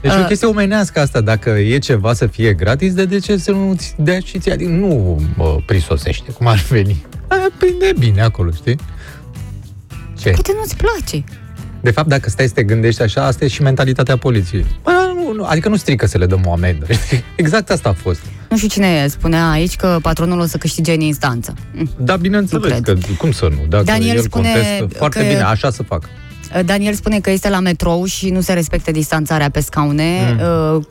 Deci 0.00 0.12
Uh. 0.12 0.20
o 0.22 0.26
chestie 0.26 0.46
omenească 0.48 1.00
asta, 1.00 1.20
dacă 1.20 1.50
e 1.50 1.78
ceva 1.78 2.14
să 2.14 2.26
fie 2.26 2.52
gratis, 2.52 2.94
de, 2.94 3.04
de 3.04 3.18
ce 3.18 3.36
să 3.36 3.50
nu 3.50 3.74
ți 3.76 3.94
dea 3.98 4.18
și 4.18 4.38
ție? 4.38 4.52
Adică 4.52 4.70
nu 4.70 5.20
mă, 5.36 5.56
prisosește, 5.66 6.30
cum 6.30 6.46
ar 6.46 6.64
veni. 6.68 7.04
Aia 7.28 7.46
prinde 7.58 7.92
bine 7.98 8.22
acolo, 8.22 8.50
știi? 8.50 8.76
Ce? 10.18 10.30
Poate 10.30 10.52
nu-ți 10.58 10.76
place. 10.76 11.24
De 11.86 11.92
fapt, 11.92 12.08
dacă 12.08 12.30
stai 12.30 12.46
să 12.46 12.52
te 12.52 12.62
gândești 12.62 13.02
așa, 13.02 13.24
asta 13.26 13.44
e 13.44 13.48
și 13.48 13.62
mentalitatea 13.62 14.16
poliției. 14.16 14.66
Bă, 14.82 14.90
nu, 15.14 15.32
nu, 15.32 15.44
adică 15.44 15.68
nu 15.68 15.76
strică 15.76 16.06
să 16.06 16.18
le 16.18 16.26
dăm 16.26 16.42
o 16.46 16.52
amendă. 16.52 16.86
Exact 17.36 17.70
asta 17.70 17.88
a 17.88 17.92
fost. 17.92 18.20
Nu 18.50 18.56
știu 18.56 18.68
cine 18.68 19.06
spunea 19.08 19.50
aici 19.50 19.76
că 19.76 19.98
patronul 20.02 20.38
o 20.40 20.44
să 20.46 20.56
câștige 20.56 20.92
în 20.92 21.00
instanță. 21.00 21.54
Mm. 21.74 21.90
Da, 21.98 22.16
bineînțeles 22.16 22.72
Nu 22.72 22.80
că, 22.80 22.94
cum 23.18 23.32
să 23.32 23.44
nu? 23.50 23.66
Dacă 23.68 23.84
Daniel 23.84 24.16
el 24.16 24.22
spune 24.22 24.48
contestă, 24.52 24.98
foarte 24.98 25.18
că- 25.18 25.24
bine, 25.26 25.40
așa 25.42 25.70
să 25.70 25.82
fac. 25.82 26.02
Daniel 26.64 26.94
spune 26.94 27.20
că 27.20 27.30
este 27.30 27.48
la 27.48 27.60
metrou 27.60 28.04
și 28.04 28.30
nu 28.30 28.40
se 28.40 28.52
respectă 28.52 28.90
distanțarea 28.90 29.50
pe 29.50 29.60
scaune. 29.60 30.36
Mm. 30.40 30.86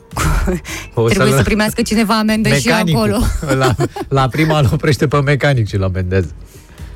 O 0.94 1.04
Trebuie 1.08 1.28
să-l- 1.28 1.36
să 1.36 1.42
primească 1.42 1.82
cineva 1.82 2.18
amendă 2.18 2.48
și 2.48 2.66
Mecanicul. 2.66 3.00
acolo. 3.02 3.24
La, 3.62 3.74
la 4.08 4.28
prima 4.28 4.58
îl 4.58 4.68
oprește 4.72 5.06
pe 5.06 5.20
mecanic 5.20 5.68
și 5.68 5.74
îl 5.74 5.82
amendează. 5.84 6.30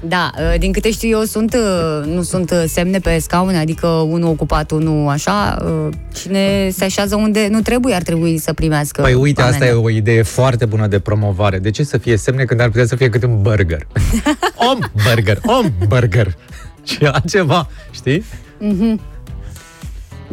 Da, 0.09 0.31
uh, 0.37 0.59
din 0.59 0.73
câte 0.73 0.91
știu 0.91 1.09
eu, 1.09 1.23
sunt, 1.23 1.55
uh, 1.55 2.07
nu 2.07 2.23
sunt 2.23 2.51
uh, 2.51 2.65
semne 2.67 2.99
pe 2.99 3.19
scaune, 3.19 3.59
adică 3.59 3.87
unul 3.87 4.29
ocupat, 4.29 4.71
unul 4.71 5.09
așa. 5.09 5.59
uh, 5.65 5.89
Cine 6.15 6.71
se 6.73 6.85
așează 6.85 7.17
unde 7.17 7.49
nu 7.51 7.61
trebuie, 7.61 7.95
ar 7.95 8.03
trebui 8.03 8.39
să 8.39 8.53
primească 8.53 9.03
Păi 9.03 9.15
uite, 9.15 9.43
asta 9.43 9.65
e 9.65 9.69
amendă. 9.69 9.87
o 9.87 9.91
idee 9.91 10.23
foarte 10.23 10.65
bună 10.67 10.87
de 10.87 10.99
promovare. 10.99 11.59
De 11.59 11.71
ce 11.71 11.83
să 11.85 11.99
fie 11.99 12.17
semne 12.17 12.45
când 12.45 12.61
ar 12.61 12.69
putea 12.69 12.87
să 12.87 12.97
fie 12.97 13.09
cât 13.09 13.23
un 13.23 13.43
burger? 13.43 13.87
om 14.71 14.79
burger, 15.05 15.39
om 15.45 15.73
burger. 15.89 16.37
Și 16.91 17.05
altceva, 17.05 17.69
știi? 17.91 18.25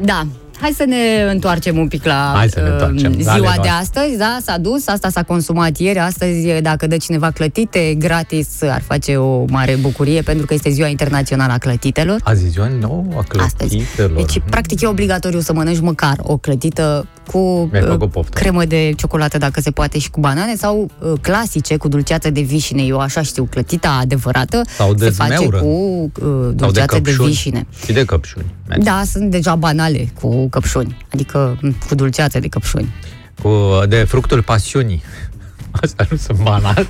Da. 0.01 0.27
Hai 0.61 0.71
să 0.71 0.83
ne 0.85 1.31
întoarcem 1.31 1.77
un 1.77 1.87
pic 1.87 2.05
la 2.05 2.33
Hai 2.35 2.49
să 2.49 2.59
ne 2.59 2.65
uh, 2.65 2.71
întoarcem 2.71 3.11
la 3.11 3.17
ziua 3.33 3.33
ale 3.51 3.61
de 3.61 3.67
noastre. 3.67 3.69
astăzi, 3.69 4.17
da, 4.17 4.37
s-a 4.43 4.57
dus, 4.57 4.87
asta 4.87 5.09
s-a 5.09 5.23
consumat 5.23 5.77
ieri, 5.77 5.99
astăzi 5.99 6.61
dacă 6.61 6.87
dă 6.87 6.97
cineva 6.97 7.31
clătite 7.31 7.95
gratis 7.97 8.61
ar 8.61 8.81
face 8.81 9.15
o 9.15 9.45
mare 9.49 9.75
bucurie 9.81 10.21
pentru 10.21 10.45
că 10.45 10.53
este 10.53 10.69
ziua 10.69 10.87
internațională 10.87 11.53
a 11.53 11.57
clătitelor. 11.57 12.19
Azi 12.23 12.45
e 12.45 12.47
ziua 12.47 12.67
nouă 12.79 13.03
a 13.15 13.23
Astăzi. 13.43 13.75
clătitelor. 13.75 14.15
Deci, 14.15 14.41
practic, 14.49 14.81
e 14.81 14.87
obligatoriu 14.87 15.39
să 15.39 15.53
mănânci 15.53 15.79
măcar 15.79 16.15
o 16.21 16.37
clătită 16.37 17.07
cu 17.31 17.69
Mi-ai 17.71 17.83
uh, 17.83 17.89
făcut 17.89 18.11
poftă. 18.11 18.39
cremă 18.39 18.65
de 18.65 18.93
ciocolată, 18.97 19.37
dacă 19.37 19.61
se 19.61 19.71
poate, 19.71 19.99
și 19.99 20.09
cu 20.09 20.19
banane, 20.19 20.55
sau 20.55 20.89
uh, 20.99 21.13
clasice 21.21 21.77
cu 21.77 21.87
dulceață 21.87 22.29
de 22.29 22.41
vișine. 22.41 22.81
Eu 22.83 22.99
așa 22.99 23.21
știu, 23.21 23.43
clătita 23.43 23.97
adevărată 24.01 24.61
Sau 24.77 24.93
de 24.93 25.05
se 25.05 25.11
face 25.11 25.35
zmeură. 25.35 25.57
cu 25.57 25.65
uh, 25.67 26.11
Sau 26.19 26.49
de 26.49 26.53
dulceață 26.55 26.99
de, 26.99 27.01
căpșuni. 27.01 27.29
vișine. 27.29 27.67
Și 27.85 27.91
de 27.93 28.05
căpșuni. 28.05 28.45
Merge. 28.67 28.83
Da, 28.83 29.01
sunt 29.11 29.31
deja 29.31 29.55
banale 29.55 30.07
cu 30.21 30.47
căpșuni, 30.49 30.97
adică 31.13 31.57
m, 31.61 31.75
cu 31.87 31.95
dulceață 31.95 32.39
de 32.39 32.47
căpșuni. 32.47 32.93
Cu, 33.41 33.49
de 33.87 34.03
fructul 34.03 34.43
pasiunii. 34.43 35.03
Astea 35.81 36.07
nu 36.09 36.17
sunt 36.17 36.39
banale. 36.41 36.87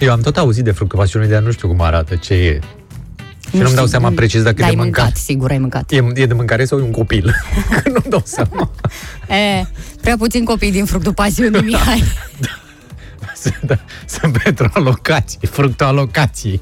Eu 0.00 0.12
am 0.12 0.20
tot 0.20 0.36
auzit 0.36 0.64
de 0.64 0.70
fructul 0.70 0.98
pasiunii, 0.98 1.28
dar 1.28 1.42
nu 1.42 1.50
știu 1.50 1.68
cum 1.68 1.80
arată, 1.80 2.14
ce 2.16 2.34
e. 2.34 2.58
Și 3.52 3.58
nu-mi 3.58 3.74
dau 3.74 3.86
seama 3.86 4.10
precis 4.14 4.42
dacă 4.42 4.54
da, 4.56 4.62
e 4.62 4.64
de 4.64 4.70
ai 4.70 4.74
mâncat. 4.84 5.02
mâncat, 5.04 5.20
sigur 5.22 5.50
ai 5.50 5.58
mâncat. 5.58 5.90
E, 5.90 5.96
e 6.14 6.26
de 6.26 6.34
mâncare 6.34 6.64
sau 6.64 6.78
e 6.78 6.82
un 6.82 6.90
copil? 6.90 7.34
Că 7.82 7.88
nu-mi 7.88 8.04
dau 8.08 8.22
seama. 8.24 8.70
E, 9.28 9.64
prea 10.00 10.16
puțin 10.16 10.44
copii 10.44 10.70
din 10.70 10.84
fructul 10.84 11.12
pasiunii, 11.14 11.62
Mihai. 11.62 12.02
Sunt, 13.36 13.80
sunt 14.20 14.38
pentru 14.42 14.70
alocații, 14.74 15.38
fructul 15.50 15.86
alocației. 15.86 16.60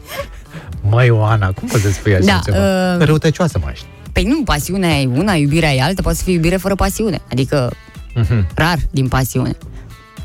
Măi, 0.83 1.11
Oana, 1.11 1.51
cum 1.53 1.69
poți 1.69 1.83
să 1.83 1.91
spui 1.91 2.15
așa 2.15 2.25
Da, 2.25 2.41
ceva? 2.45 2.95
uh, 2.97 3.05
Răutăcioasă 3.05 3.59
mă 3.63 3.69
ești. 3.73 3.85
Păi 4.13 4.25
nu, 4.25 4.43
pasiunea 4.45 5.01
e 5.01 5.07
una, 5.07 5.33
iubirea 5.35 5.73
e 5.73 5.83
alta, 5.83 6.03
poate 6.03 6.17
să 6.19 6.25
fie 6.25 6.33
iubire 6.33 6.57
fără 6.57 6.75
pasiune. 6.75 7.21
Adică, 7.31 7.73
Mhm. 8.15 8.47
rar 8.55 8.79
din 8.91 9.09
pasiune. 9.09 9.53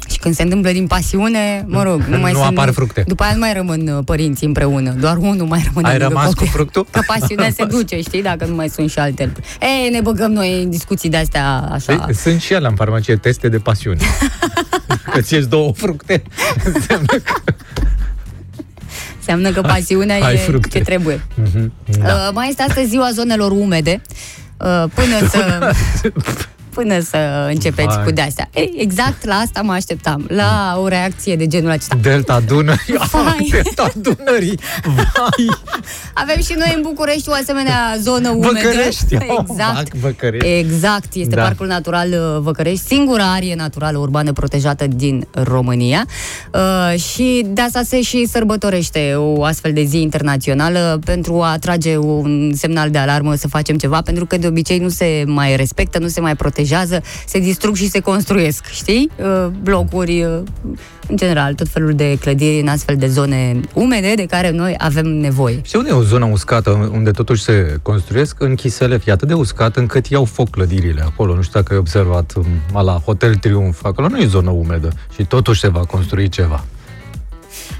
Și 0.09 0.17
când 0.17 0.35
se 0.35 0.41
întâmplă 0.43 0.71
din 0.71 0.87
pasiune, 0.87 1.65
mă 1.67 1.83
rog, 1.83 2.01
nu 2.01 2.17
mai 2.25 2.31
Nu 2.31 2.37
sunt, 2.43 2.57
apar 2.57 2.71
fructe. 2.73 3.03
După 3.07 3.23
aia 3.23 3.33
nu 3.33 3.39
mai 3.39 3.53
rămân 3.53 3.87
uh, 3.87 4.03
părinții 4.05 4.47
împreună, 4.47 4.91
doar 4.91 5.17
unul 5.17 5.47
mai 5.47 5.61
rămâne 5.65 5.87
Ai 5.93 5.97
lângă 5.99 6.13
rămas 6.13 6.25
copil. 6.33 6.45
cu 6.45 6.51
fructul? 6.51 6.87
Că 6.91 6.99
pasiunea 7.07 7.49
se 7.51 7.65
duce, 7.65 7.99
știi, 8.01 8.21
dacă 8.21 8.45
nu 8.45 8.55
mai 8.55 8.69
sunt 8.69 8.89
și 8.89 8.99
alte. 8.99 9.31
Ei, 9.61 9.89
ne 9.91 10.01
băgăm 10.01 10.31
noi 10.31 10.63
în 10.63 10.69
discuții 10.69 11.09
de-astea 11.09 11.69
așa. 11.71 11.95
Păi, 11.95 12.15
Sunt 12.15 12.41
și 12.41 12.53
ele 12.53 12.67
în 12.67 12.75
farmacie 12.75 13.15
teste 13.15 13.49
de 13.49 13.57
pasiune. 13.57 13.97
Că 15.11 15.21
ți 15.21 15.33
ieși 15.33 15.45
două 15.47 15.71
fructe, 15.75 16.23
înseamnă 16.73 17.05
că... 17.23 17.33
Înseamnă 19.17 19.51
că 19.51 19.61
pasiunea 19.61 20.25
Ai 20.25 20.33
e 20.33 20.37
fructe. 20.37 20.77
ce 20.77 20.83
trebuie. 20.83 21.21
Mhm, 21.35 21.71
Da. 21.99 22.05
Uh, 22.13 22.29
mai 22.33 22.49
este 22.49 22.61
astăzi 22.61 22.87
ziua 22.89 23.09
zonelor 23.13 23.51
umede. 23.51 24.01
Uh, 24.57 24.83
până 24.93 25.27
să 25.29 25.73
până 26.75 26.99
să 26.99 27.17
începeți 27.49 27.95
Vai. 27.95 28.03
cu 28.03 28.11
de-astea. 28.11 28.49
Ei, 28.53 28.73
exact 28.77 29.25
la 29.25 29.35
asta 29.35 29.61
mă 29.61 29.71
așteptam, 29.71 30.25
la 30.27 30.79
o 30.81 30.87
reacție 30.87 31.35
de 31.35 31.47
genul 31.47 31.69
acesta. 31.69 31.97
Delta 32.01 32.39
Dunării. 32.47 32.95
Vai. 33.11 33.47
Delta 33.51 33.91
Dunării. 33.95 34.59
Vai. 34.83 35.45
Avem 36.13 36.41
și 36.41 36.53
noi 36.57 36.71
în 36.75 36.81
București 36.81 37.29
o 37.29 37.33
asemenea 37.33 37.95
zonă 37.99 38.29
umedă. 38.29 38.51
Văcărești. 38.53 39.15
Oh, 39.15 39.45
Exact. 39.49 39.73
Vac, 39.73 39.87
Văcărești. 40.01 40.47
Exact, 40.47 41.13
este 41.13 41.35
Da. 41.35 41.41
Parcul 41.41 41.67
Natural 41.67 42.09
uh, 42.11 42.41
Văcărești, 42.41 42.85
singura 42.85 43.31
arie 43.31 43.55
naturală 43.55 43.97
urbană 43.97 44.31
protejată 44.31 44.87
din 44.87 45.27
România 45.31 46.05
uh, 46.53 46.99
și 46.99 47.45
de 47.47 47.61
asta 47.61 47.81
se 47.83 48.01
și 48.01 48.25
sărbătorește 48.25 49.13
o 49.17 49.43
astfel 49.43 49.73
de 49.73 49.83
zi 49.83 50.01
internațională 50.01 50.99
pentru 51.05 51.41
a 51.41 51.57
trage 51.59 51.97
un 51.97 52.51
semnal 52.55 52.89
de 52.89 52.97
alarmă 52.97 53.35
să 53.35 53.47
facem 53.47 53.77
ceva, 53.77 54.01
pentru 54.01 54.25
că 54.25 54.37
de 54.37 54.47
obicei 54.47 54.79
nu 54.79 54.89
se 54.89 55.23
mai 55.25 55.55
respectă, 55.55 55.99
nu 55.99 56.07
se 56.07 56.21
mai 56.21 56.35
protejează, 56.35 56.63
se 57.25 57.39
distrug 57.39 57.75
și 57.75 57.89
se 57.89 57.99
construiesc, 57.99 58.65
știi? 58.65 59.11
Uh, 59.17 59.47
blocuri, 59.63 60.23
uh, 60.23 60.39
în 61.07 61.17
general, 61.17 61.53
tot 61.53 61.67
felul 61.67 61.93
de 61.93 62.17
clădiri 62.19 62.59
în 62.59 62.67
astfel 62.67 62.95
de 62.95 63.07
zone 63.07 63.59
umede 63.73 64.13
de 64.15 64.25
care 64.25 64.51
noi 64.51 64.75
avem 64.77 65.05
nevoie. 65.05 65.59
Știi 65.61 65.79
unde 65.79 65.91
e 65.91 65.93
o 65.93 66.03
zonă 66.03 66.25
uscată 66.25 66.89
unde 66.93 67.11
totuși 67.11 67.43
se 67.43 67.79
construiesc? 67.81 68.41
În 68.41 68.55
Chiselef. 68.55 69.07
E 69.07 69.11
atât 69.11 69.27
de 69.27 69.33
uscat 69.33 69.75
încât 69.75 70.05
iau 70.05 70.25
foc 70.25 70.49
clădirile 70.49 71.01
acolo. 71.01 71.35
Nu 71.35 71.41
știu 71.41 71.59
dacă 71.59 71.73
ai 71.73 71.79
observat 71.79 72.33
um, 72.35 72.83
la 72.83 73.01
Hotel 73.05 73.35
Triumf. 73.35 73.83
Acolo 73.83 74.07
nu 74.07 74.17
e 74.17 74.25
zonă 74.25 74.49
umedă 74.49 74.89
și 75.15 75.25
totuși 75.25 75.59
se 75.59 75.67
va 75.67 75.79
construi 75.79 76.29
ceva. 76.29 76.65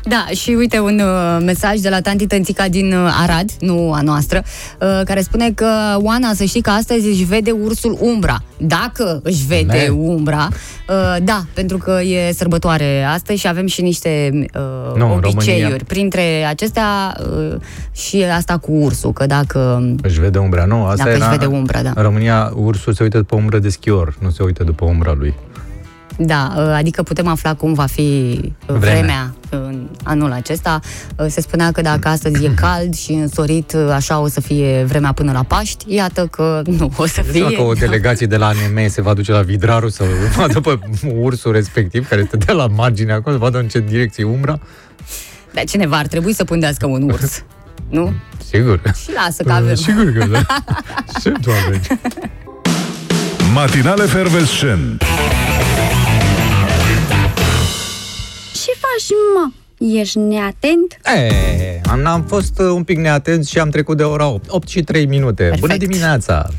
Da, 0.08 0.26
și 0.34 0.50
uite 0.58 0.80
un 0.80 1.00
uh, 1.00 1.42
mesaj 1.46 1.80
de 1.80 1.90
la 1.90 2.02
tanti 2.02 2.28
Tănțica 2.28 2.68
din 2.68 2.94
uh, 2.94 3.18
Arad, 3.22 3.50
nu 3.60 3.94
a 3.94 4.02
noastră, 4.02 4.44
uh, 4.80 5.02
care 5.06 5.22
spune 5.22 5.52
că 5.52 5.68
Oana, 5.98 6.34
să 6.34 6.44
știi 6.44 6.62
că 6.62 6.70
astăzi 6.70 7.08
își 7.08 7.24
vede 7.24 7.52
ursul 7.52 7.98
umbra. 8.02 8.42
Dacă 8.58 9.20
își 9.24 9.46
vede 9.46 9.78
Ne. 9.78 9.88
umbra, 9.88 10.48
uh, 10.90 11.16
da, 11.24 11.44
pentru 11.54 11.78
că 11.78 12.00
e 12.02 12.32
sărbătoare 12.34 13.04
astăzi 13.04 13.40
și 13.40 13.48
avem 13.48 13.66
și 13.68 13.82
niște 13.82 14.30
uh, 14.34 14.98
Nu, 14.98 15.14
în 15.14 15.22
obiceiuri. 15.24 15.62
România. 15.62 15.84
Printre 15.88 16.46
acestea 16.48 17.16
uh, 17.38 17.56
și 17.92 18.24
asta 18.24 18.58
cu 18.58 18.72
ursul, 18.72 19.14
că 19.14 19.26
dacă... 19.26 19.90
Își 20.02 20.20
vede 20.20 20.38
umbra, 20.38 20.66
nu? 20.66 20.84
Asta 20.86 20.96
Dacă 21.04 21.10
își 21.10 21.22
era... 21.22 21.30
vede 21.32 21.46
umbra, 21.46 21.82
da. 21.82 21.92
În 21.96 22.04
România, 22.04 22.52
ursul 22.56 22.94
se 22.94 23.04
uită 23.04 23.18
după 23.18 23.36
umbră 23.36 23.60
de 23.60 23.70
schior, 23.70 24.16
nu 24.20 24.30
se 24.30 24.44
uită 24.44 24.64
după 24.64 24.86
umbra 24.86 25.14
lui. 25.18 25.34
Da, 26.18 26.54
uh, 26.58 26.64
adică 26.76 27.04
putem 27.04 27.28
afla 27.28 27.54
cum 27.56 27.74
va 27.74 27.86
fi 27.86 28.40
uh, 28.42 28.50
Vremea. 28.66 28.90
vremea 28.98 29.36
în 29.50 29.88
anul 30.04 30.32
acesta. 30.32 30.80
Uh, 31.18 31.26
Se 31.30 31.42
spunea 31.42 31.72
că 31.72 31.82
dacă 31.82 32.08
astăzi 32.08 32.46
e 32.46 32.50
cald 32.56 32.96
și 32.96 33.12
însorit, 33.12 33.74
uh, 33.76 33.90
așa 33.94 34.20
o 34.20 34.28
să 34.28 34.42
fie 34.42 34.84
vremea 34.88 35.12
până 35.12 35.32
la 35.32 35.44
Paști. 35.44 35.94
Iată 35.96 36.26
că 36.32 36.62
nu 36.78 36.92
o 36.98 37.06
să 37.06 37.22
Știu 37.28 37.48
fie. 37.48 37.56
că 37.56 37.62
o 37.62 37.74
delegație 37.74 38.26
de 38.28 38.38
la 38.38 38.46
ANM 38.48 38.88
se 38.90 39.02
va 39.02 39.14
duce 39.14 39.32
la 39.32 39.42
Vidraru 39.42 39.90
să 39.90 40.04
vadă 40.38 40.60
pe 40.60 40.80
ursul 41.16 41.52
respectiv, 41.52 42.08
care 42.08 42.22
este 42.22 42.38
de 42.38 42.52
la 42.52 42.68
margine 42.68 43.12
acolo, 43.14 43.36
să 43.36 43.42
vadă 43.42 43.58
în 43.60 43.68
ce 43.68 43.80
direcție 43.80 44.24
e 44.24 44.28
umbra. 44.28 44.60
Dar 45.54 45.64
cineva 45.64 45.98
ar 45.98 46.08
trebui 46.08 46.34
să 46.34 46.44
pândească 46.44 46.86
un 46.86 47.10
urs. 47.10 47.44
Nu? 47.90 48.14
Sigur. 48.50 48.82
Și 49.04 49.10
lasă 49.26 49.44
că 49.44 49.52
avem. 49.52 49.76
Sigur 49.76 50.12
că 50.12 50.26
da. 50.26 50.46
Ce 51.22 51.32
doamne. 51.42 51.82
Matinale 53.54 54.04
Fervescent. 54.04 55.04
Ce 58.98 59.06
faci, 59.08 59.18
mă? 59.36 59.52
Ești 60.00 60.18
neatent? 60.18 60.98
E, 61.16 61.82
am, 61.90 62.06
am 62.06 62.24
fost 62.24 62.60
uh, 62.60 62.66
un 62.66 62.84
pic 62.84 62.98
neatenți 62.98 63.50
și 63.50 63.60
am 63.60 63.70
trecut 63.70 63.98
de 63.98 64.04
ora 64.04 64.28
8. 64.28 64.50
8 64.50 64.68
și 64.68 64.82
3 64.82 65.06
minute. 65.06 65.44
Perfect. 65.44 65.62
Bună 65.62 65.78
dimineața! 65.78 66.50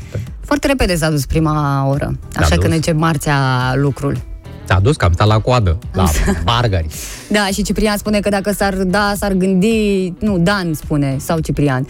Foarte 0.45 0.67
repede 0.67 0.95
s-a 0.95 1.09
dus 1.09 1.25
prima 1.25 1.87
oră. 1.87 2.19
Așa 2.35 2.55
dus. 2.55 2.63
că 2.63 2.67
ne 2.67 2.79
ce 2.79 2.91
marțea 2.91 3.37
lucrul. 3.75 4.17
S-a 4.65 4.79
dus 4.79 4.95
că 4.95 5.05
am 5.05 5.13
stat 5.13 5.27
la 5.27 5.39
coadă, 5.39 5.77
la 5.93 6.09
bargari. 6.43 6.87
Da, 7.29 7.47
și 7.53 7.61
Ciprian 7.61 7.97
spune 7.97 8.19
că 8.19 8.29
dacă 8.29 8.51
s-ar 8.51 8.73
da, 8.73 9.13
s-ar 9.17 9.31
gândi... 9.31 10.13
Nu, 10.19 10.37
Dan 10.37 10.73
spune, 10.73 11.15
sau 11.19 11.39
Ciprian. 11.39 11.87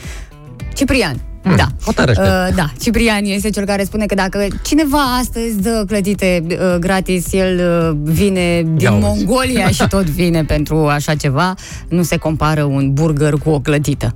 Ciprian, 0.73 1.21
da. 1.55 1.67
hotărăște. 1.83 2.21
Uh, 2.21 2.55
da, 2.55 2.71
Ciprian 2.81 3.23
este 3.23 3.49
cel 3.49 3.65
care 3.65 3.83
spune 3.83 4.05
că 4.05 4.15
dacă 4.15 4.45
cineva 4.63 5.01
astăzi 5.19 5.61
dă 5.61 5.83
clătite 5.87 6.43
uh, 6.49 6.75
gratis, 6.79 7.33
el 7.33 7.59
uh, 7.59 7.97
vine 8.13 8.61
din 8.61 8.77
Ia 8.79 8.91
uzi. 8.91 9.01
Mongolia 9.01 9.67
și 9.67 9.87
tot 9.95 10.05
vine 10.05 10.43
pentru 10.43 10.87
așa 10.87 11.15
ceva, 11.15 11.53
nu 11.89 12.03
se 12.03 12.17
compară 12.17 12.63
un 12.63 12.93
burger 12.93 13.33
cu 13.33 13.49
o 13.49 13.59
clătită. 13.59 14.15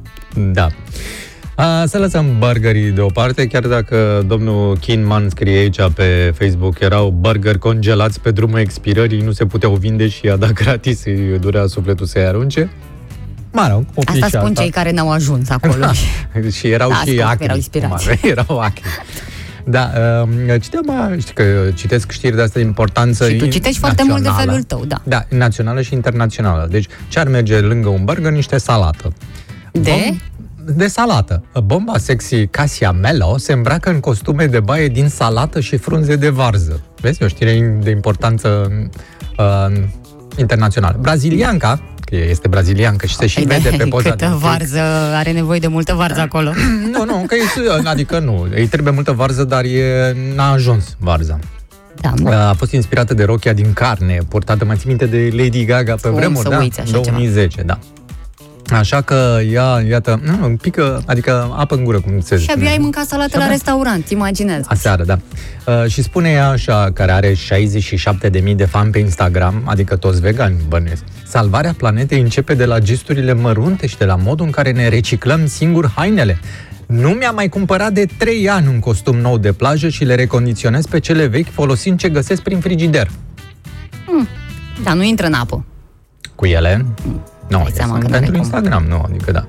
Da. 0.54 0.68
A, 1.56 1.86
să 1.86 1.98
lăsăm 1.98 2.26
burgerii 2.38 2.90
deoparte, 2.90 3.48
chiar 3.48 3.68
dacă 3.68 4.24
domnul 4.28 4.78
Kinman 4.78 5.30
scrie 5.30 5.58
aici 5.58 5.82
pe 5.96 6.34
Facebook, 6.38 6.80
erau 6.80 7.10
burger 7.20 7.58
congelați 7.58 8.20
pe 8.20 8.32
drumul 8.32 8.60
expirării, 8.60 9.22
nu 9.22 9.32
se 9.32 9.46
puteau 9.46 9.74
vinde 9.74 10.08
și 10.08 10.26
i-a 10.26 10.36
dat 10.36 10.52
gratis, 10.64 11.06
îi 11.06 11.38
durea 11.40 11.66
sufletul 11.66 12.06
să-i 12.06 12.26
arunce. 12.26 12.70
Mă 13.52 13.68
rog, 13.72 13.84
o 13.96 14.02
fi 14.02 14.08
Asta 14.24 14.26
și 14.26 14.32
spun 14.32 14.54
cei 14.54 14.70
care 14.70 14.92
n-au 14.92 15.12
ajuns 15.12 15.50
acolo. 15.60 15.74
Da. 15.74 15.92
și 16.52 16.68
erau 16.68 16.90
Da, 16.90 16.96
și 16.96 17.14
scop, 17.18 17.26
acri. 17.30 17.44
erau 17.44 17.56
inspirați. 17.56 17.94
cum 18.06 18.12
ar 18.12 18.18
fi, 18.18 18.28
erau 18.28 18.60
acri. 18.60 18.82
Da, 19.66 19.92
uh, 20.48 20.62
citeam, 20.62 21.20
știi 21.20 21.34
că 21.34 21.44
citesc 21.74 22.12
știri 22.12 22.36
de 22.36 22.42
asta 22.42 22.60
de 22.60 22.66
importanță 22.66 23.30
Și 23.30 23.36
tu 23.38 23.46
citești 23.48 23.80
foarte 23.80 24.04
mult 24.04 24.22
de 24.22 24.28
națională. 24.28 24.50
felul 24.52 24.64
tău, 24.64 24.86
da. 24.86 25.02
Da, 25.04 25.26
națională 25.38 25.82
și 25.82 25.94
internațională. 25.94 26.68
Deci, 26.72 26.86
ce 27.08 27.20
ar 27.20 27.28
merge 27.28 27.60
lângă 27.60 27.90
un 27.90 28.04
burger? 28.04 28.32
Niște 28.32 28.58
salată. 28.58 29.14
De? 29.72 30.16
de 30.66 30.88
salată. 30.88 31.44
Bomba 31.64 31.98
sexy 31.98 32.48
Casia 32.48 32.92
Melo 32.92 33.38
se 33.38 33.54
îmbracă 33.54 33.90
în 33.90 34.00
costume 34.00 34.46
de 34.46 34.60
baie 34.60 34.88
din 34.88 35.08
salată 35.10 35.60
și 35.60 35.78
frunze 35.78 36.16
de 36.16 36.30
varză. 36.30 36.82
Vezi, 37.00 37.24
o 37.24 37.28
știre 37.28 37.80
de 37.84 37.90
importanță 37.90 38.72
uh, 39.38 39.82
internațională. 40.38 40.98
Brazilianca, 41.02 41.82
că 42.00 42.01
este 42.16 42.48
braziliancă 42.48 43.06
și 43.06 43.16
se 43.16 43.28
și 43.28 43.36
Păi 43.36 43.46
vede 43.58 43.70
de- 43.70 43.84
pe 43.84 43.90
poza 43.90 44.10
Câtă 44.10 44.26
din 44.26 44.34
clip. 44.38 44.42
varză, 44.50 44.80
are 45.16 45.32
nevoie 45.32 45.60
de 45.60 45.68
multă 45.68 45.94
varză 45.94 46.20
acolo. 46.20 46.52
Nu, 46.94 47.06
nu, 47.06 47.24
că 47.28 47.36
e, 47.36 47.42
adică 47.84 48.20
nu, 48.20 48.48
îi 48.56 48.68
trebuie 48.68 48.94
multă 48.94 49.12
varză, 49.12 49.44
dar 49.44 49.64
e, 49.64 50.16
n-a 50.36 50.52
ajuns 50.52 50.96
varza. 51.00 51.40
Da, 52.24 52.50
A 52.50 52.54
fost 52.54 52.72
inspirată 52.72 53.14
de 53.14 53.24
rochia 53.24 53.54
din 53.54 53.74
carne, 53.74 54.18
purtată, 54.30 54.66
mai 54.66 54.76
ții 54.76 54.88
minte, 54.88 55.06
de 55.06 55.30
Lady 55.32 55.66
Gaga 55.66 55.96
pe 55.96 56.08
Cum 56.08 56.18
vremuri, 56.18 56.44
să 56.44 56.50
da? 56.50 56.58
uiți 56.60 56.80
așa 56.80 56.92
ceva? 56.92 57.04
2010, 57.04 57.62
da. 57.62 57.80
Așa 58.72 59.02
că 59.02 59.40
ea, 59.52 59.82
iată, 59.90 60.20
nu, 60.24 60.46
un 60.46 60.56
pic, 60.56 60.78
adică 61.06 61.54
apă 61.58 61.76
în 61.76 61.84
gură, 61.84 62.00
cum 62.02 62.20
se 62.22 62.38
Și 62.38 62.44
spune. 62.44 62.60
abia 62.62 62.72
ai 62.72 62.78
mâncat 62.82 63.06
salată 63.06 63.30
Și 63.32 63.38
la 63.38 63.44
abia- 63.44 63.50
restaurant, 63.50 64.10
imaginează. 64.10 64.66
Aseară, 64.68 65.04
da. 65.04 65.20
Uh, 65.68 65.86
și 65.88 66.02
spune 66.02 66.30
ea 66.30 66.50
așa, 66.50 66.92
care 66.94 67.12
are 67.12 67.34
67.000 67.34 68.56
de 68.56 68.66
fani 68.66 68.92
pe 68.92 69.00
Instagram, 69.00 69.62
adică 69.66 69.96
toți 69.96 70.22
vegani, 70.22 70.56
bănuiesc. 70.68 71.04
Salvarea 71.28 71.74
planetei 71.78 72.20
începe 72.22 72.54
de 72.54 72.66
la 72.66 72.80
gesturile 72.80 73.34
mărunte 73.34 73.88
și 73.88 73.98
de 73.98 74.06
la 74.06 74.16
modul 74.16 74.46
în 74.46 74.52
care 74.52 74.72
ne 74.72 74.88
reciclăm 74.88 75.48
singur 75.48 75.92
hainele. 75.96 76.40
Nu 76.86 77.10
mi-am 77.10 77.36
mai 77.36 77.50
cumpărat 77.50 77.92
de 77.94 78.06
3 78.18 78.50
ani 78.50 78.68
un 78.68 78.80
costum 78.80 79.18
nou 79.18 79.38
de 79.38 79.52
plajă 79.52 79.90
și 79.90 80.04
le 80.04 80.16
recondiționez 80.16 80.86
pe 80.86 81.00
cele 81.00 81.26
vechi 81.26 81.52
folosind 81.52 82.00
ce 82.00 82.10
găsesc 82.10 82.42
prin 82.42 82.60
frigider. 82.60 83.08
Da, 84.84 84.94
nu 84.94 85.04
intră 85.04 85.26
în 85.26 85.34
apă. 85.34 85.66
Cu 86.36 86.46
ele? 86.46 86.86
Nu, 87.52 87.58
Dai 87.58 87.66
no, 87.70 87.76
seama 87.76 87.92
sunt 87.92 88.04
că 88.04 88.10
pentru 88.10 88.32
n-are 88.32 88.32
cum. 88.32 88.36
Instagram, 88.38 88.84
nu, 88.84 89.06
adică 89.10 89.32
da. 89.32 89.46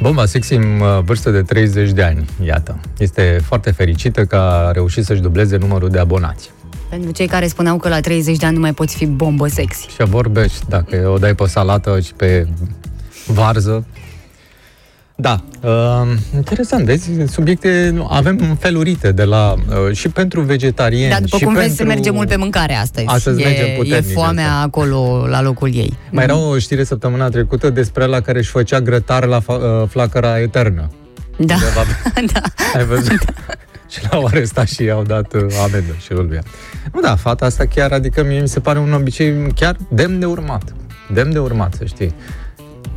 Bomba 0.00 0.26
Sexy 0.26 0.54
în 0.54 0.80
uh, 0.80 1.02
vârstă 1.04 1.30
de 1.30 1.42
30 1.42 1.90
de 1.90 2.02
ani, 2.02 2.28
iată. 2.44 2.78
Este 2.98 3.40
foarte 3.44 3.70
fericită 3.70 4.24
că 4.24 4.36
a 4.36 4.70
reușit 4.70 5.04
să-și 5.04 5.20
dubleze 5.20 5.56
numărul 5.56 5.88
de 5.88 5.98
abonați. 5.98 6.50
Pentru 6.88 7.10
cei 7.10 7.26
care 7.26 7.46
spuneau 7.46 7.76
că 7.76 7.88
la 7.88 8.00
30 8.00 8.36
de 8.36 8.46
ani 8.46 8.54
nu 8.54 8.60
mai 8.60 8.72
poți 8.74 8.96
fi 8.96 9.06
bombă 9.06 9.46
sexy. 9.46 9.88
Și 9.88 10.04
vorbești, 10.04 10.64
dacă 10.68 11.08
o 11.08 11.18
dai 11.18 11.34
pe 11.34 11.46
salată 11.46 12.00
și 12.00 12.12
pe 12.14 12.46
varză. 13.26 13.84
Da, 15.18 15.40
uh, 15.62 16.16
interesant, 16.34 16.84
vezi, 16.84 17.10
subiecte 17.26 17.90
nu, 17.94 18.06
avem 18.10 18.56
felurite 18.60 19.12
de 19.12 19.24
la 19.24 19.54
uh, 19.68 19.96
și 19.96 20.08
pentru 20.08 20.40
vegetariani 20.40 21.10
Dar 21.10 21.20
după 21.20 21.36
și 21.36 21.44
cum 21.44 21.52
pentru... 21.52 21.68
vezi, 21.68 21.80
se 21.80 21.84
merge 21.84 22.10
mult 22.10 22.28
pe 22.28 22.36
mâncare 22.36 22.74
astăzi. 22.74 23.06
Astăzi 23.06 23.42
e, 23.42 23.44
mergem 23.44 23.66
e 23.66 23.76
puternic 23.76 24.12
foamea 24.12 24.50
asta. 24.52 24.62
acolo 24.62 25.26
la 25.26 25.42
locul 25.42 25.74
ei. 25.74 25.96
Mai 26.10 26.24
era 26.24 26.36
o 26.36 26.58
știre 26.58 26.84
săptămâna 26.84 27.28
trecută 27.28 27.70
despre 27.70 28.04
la 28.06 28.20
care 28.20 28.38
își 28.38 28.50
făcea 28.50 28.80
grătar 28.80 29.24
la 29.24 29.40
fa- 29.40 29.82
uh, 29.82 29.88
flacăra 29.88 30.40
eternă. 30.40 30.90
Da. 31.36 31.54
Undeva 31.54 31.84
da. 32.32 32.40
Ai 32.78 32.84
văzut? 32.84 33.24
și 33.92 33.98
l-au 34.10 34.24
arestat 34.24 34.68
și 34.68 34.82
i-au 34.82 35.02
dat 35.02 35.34
uh, 35.34 35.42
amendă 35.64 35.92
și 35.98 36.12
îl 36.12 36.26
via. 36.26 36.42
Nu, 36.92 37.00
da, 37.00 37.16
fata 37.16 37.44
asta 37.44 37.64
chiar, 37.64 37.92
adică 37.92 38.24
mie 38.24 38.40
mi 38.40 38.48
se 38.48 38.60
pare 38.60 38.78
un 38.78 38.92
obicei 38.92 39.52
chiar 39.54 39.76
demn 39.88 40.18
de 40.18 40.26
urmat. 40.26 40.62
Demn 41.12 41.32
de 41.32 41.38
urmat, 41.38 41.74
să 41.74 41.84
știi. 41.84 42.14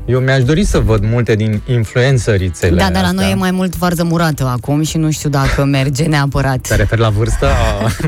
Eu 0.10 0.20
mi-aș 0.20 0.44
dori 0.44 0.64
să 0.64 0.80
văd 0.80 1.04
multe 1.06 1.36
din 1.36 1.62
influențărițele 1.68 2.76
Da, 2.76 2.84
dar 2.84 2.92
la 3.02 3.08
astea. 3.08 3.22
noi 3.22 3.32
e 3.32 3.36
mai 3.36 3.52
mult 3.52 3.76
varză 3.78 4.04
murată 4.04 4.46
acum 4.48 4.82
și 4.84 4.98
nu 4.98 5.12
știu 5.12 5.30
dacă 5.30 5.64
merge 5.66 6.04
neapărat. 6.06 6.60
Te 6.68 6.76
referi 6.76 7.02
la 7.02 7.10
vârsta 7.10 7.48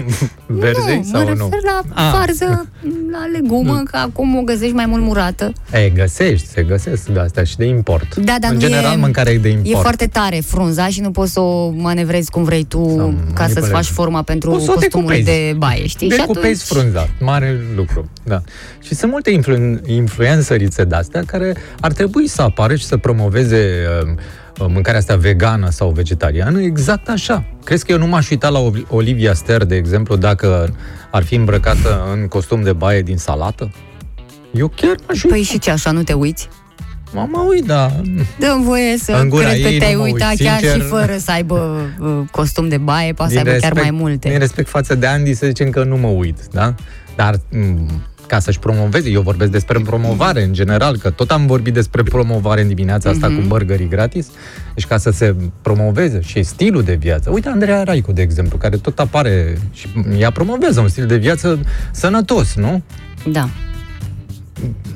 verzei 0.48 0.98
nu, 0.98 1.04
sau 1.04 1.22
mă 1.24 1.30
refer 1.30 1.38
nu? 1.38 1.50
la 1.64 1.82
Ah. 1.94 2.12
varză, 2.18 2.66
la 3.12 3.26
legumă, 3.34 3.82
că 3.92 3.98
acum 3.98 4.36
o 4.38 4.42
găsești 4.42 4.74
mai 4.76 4.86
mult 4.86 5.02
murată. 5.04 5.54
E, 5.74 5.90
găsești, 5.90 6.48
se 6.48 6.64
găsesc 6.64 7.06
de 7.08 7.20
astea 7.20 7.44
și 7.44 7.58
de 7.58 7.66
import. 7.66 8.16
Da, 8.16 8.36
dar 8.40 8.50
În 8.52 8.56
nu 8.56 8.62
general, 8.62 8.94
e, 8.94 8.96
mâncarea 8.96 9.34
e 9.34 9.38
de 9.38 9.50
import. 9.50 9.76
E 9.76 9.82
foarte 9.82 10.06
tare 10.08 10.40
frunza 10.46 10.88
și 10.88 11.02
nu 11.02 11.12
poți 11.12 11.32
să 11.32 11.40
o 11.40 11.70
manevrezi 11.70 12.32
cum 12.32 12.44
vrei 12.44 12.64
tu 12.64 12.94
Sau 12.98 13.08
ca 13.08 13.14
să-ți 13.14 13.38
manipulezi. 13.40 13.70
faci 13.72 13.86
forma 13.86 14.22
pentru 14.22 14.50
Poți 14.50 14.64
să 14.66 14.72
o 14.72 14.74
costumul 14.74 15.08
decupezi. 15.08 15.24
de 15.50 15.54
baie, 15.58 15.88
știi? 15.88 16.10
Și 16.10 16.18
Decupezi 16.18 16.64
atunci- 16.72 16.82
frunza, 16.84 17.10
mare 17.20 17.60
lucru. 17.76 18.10
Da. 18.24 18.42
Și 18.82 18.96
sunt 18.96 19.12
multe 19.12 19.32
influ- 19.32 19.80
influențărițe 19.86 20.84
de-astea 20.84 21.24
care 21.26 21.56
ar 21.80 21.91
trebui 21.92 22.28
să 22.28 22.42
apară 22.42 22.76
și 22.76 22.86
să 22.86 22.98
promoveze 22.98 23.68
uh, 24.60 24.66
mâncarea 24.68 25.00
asta 25.00 25.16
vegană 25.16 25.70
sau 25.70 25.90
vegetariană 25.90 26.62
exact 26.62 27.10
așa. 27.10 27.44
Crezi 27.64 27.86
că 27.86 27.92
eu 27.92 27.98
nu 27.98 28.08
m-aș 28.08 28.30
uita 28.30 28.50
la 28.50 28.60
Ol- 28.60 28.86
Olivia 28.90 29.34
Ster, 29.34 29.66
de 29.66 29.76
exemplu, 29.76 30.16
dacă 30.16 30.76
ar 31.12 31.24
fi 31.24 31.36
îmbrăcată 31.36 32.08
în 32.14 32.28
costum 32.28 32.62
de 32.62 32.74
baie 32.74 33.02
din 33.02 33.18
salată? 33.18 33.72
Eu 34.54 34.68
chiar 34.76 34.96
m-aș 35.08 35.24
uita. 35.24 35.36
Păi 35.36 35.44
și 35.44 35.60
ce, 35.60 35.72
așa 35.72 35.92
nu 35.92 36.04
te 36.04 36.14
uiți? 36.14 36.50
M-am 37.14 37.30
mă 37.32 37.46
uit, 37.50 37.66
da. 37.66 37.92
Dă-mi 38.40 38.64
voie 38.64 38.98
să 38.98 39.12
În 39.12 39.30
gura 39.30 39.48
cred 39.48 39.62
că 39.62 39.68
ei 39.68 39.80
te-ai 39.80 39.92
nu 39.94 39.98
mă 39.98 40.04
uit, 40.04 40.14
uitat 40.14 40.36
chiar 40.36 40.58
sincer. 40.60 40.82
și 40.82 40.88
fără 40.88 41.18
să 41.18 41.32
aibă 41.32 41.90
uh, 42.00 42.20
costum 42.32 42.68
de 42.70 42.78
baie, 42.78 43.14
poate 43.14 43.32
să 43.34 43.38
aibă 43.38 43.52
chiar 43.52 43.74
mai 43.74 43.92
multe. 43.92 44.30
Din 44.30 44.40
respect 44.40 44.70
față 44.70 44.96
de 44.96 45.08
Andy, 45.08 45.34
să 45.34 45.46
zicem 45.46 45.70
că 45.70 45.84
nu 45.84 45.98
mă 45.98 46.08
uit, 46.08 46.38
da? 46.52 46.76
Dar 47.16 47.36
m, 47.50 48.02
ca 48.32 48.40
să-și 48.40 48.60
promoveze, 48.60 49.10
eu 49.10 49.22
vorbesc 49.22 49.52
despre 49.52 49.80
promovare 49.80 50.44
în 50.44 50.54
general, 50.54 50.98
că 50.98 51.10
tot 51.10 51.32
am 51.32 51.46
vorbit 51.48 51.74
despre 51.74 52.04
promovare 52.04 52.62
în 52.62 52.68
dimineața 52.68 53.10
asta 53.10 53.28
Mhm. 53.28 53.36
cu 53.42 53.48
burgerii 53.48 53.88
gratis, 53.88 54.28
deci 54.74 54.86
ca 54.88 54.98
să 54.98 55.10
se 55.12 55.36
promoveze 55.62 56.20
și 56.24 56.44
stilul 56.44 56.84
de 56.84 56.94
viață. 56.94 57.30
Uite, 57.30 57.50
Andreea 57.50 57.84
Raicu, 57.84 58.12
de 58.12 58.22
exemplu, 58.22 58.58
care 58.58 58.78
tot 58.78 59.00
apare 59.00 59.58
și 59.72 59.88
ea 60.18 60.32
promovează 60.32 60.80
un 60.80 60.88
stil 60.88 61.06
de 61.06 61.18
viață 61.18 61.60
sănătos, 61.92 62.56
nu? 62.56 62.82
Da. 63.32 63.50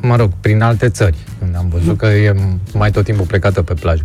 mă 0.01 0.15
rog, 0.15 0.31
prin 0.41 0.61
alte 0.61 0.89
țări, 0.89 1.17
când 1.39 1.55
am 1.55 1.67
văzut 1.69 1.97
că 1.97 2.05
e 2.05 2.35
mai 2.73 2.91
tot 2.91 3.03
timpul 3.03 3.25
plecată 3.25 3.61
pe 3.61 3.73
plajă. 3.73 4.01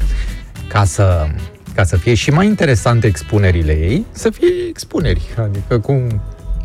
Ca 0.68 0.84
să, 0.84 1.26
ca 1.74 1.84
să 1.84 1.96
fie 1.96 2.14
și 2.14 2.30
mai 2.30 2.46
interesante 2.46 3.06
expunerile 3.06 3.72
ei, 3.72 4.06
să 4.12 4.30
fie 4.30 4.48
expuneri, 4.68 5.20
adică 5.38 5.78
cum... 5.78 6.20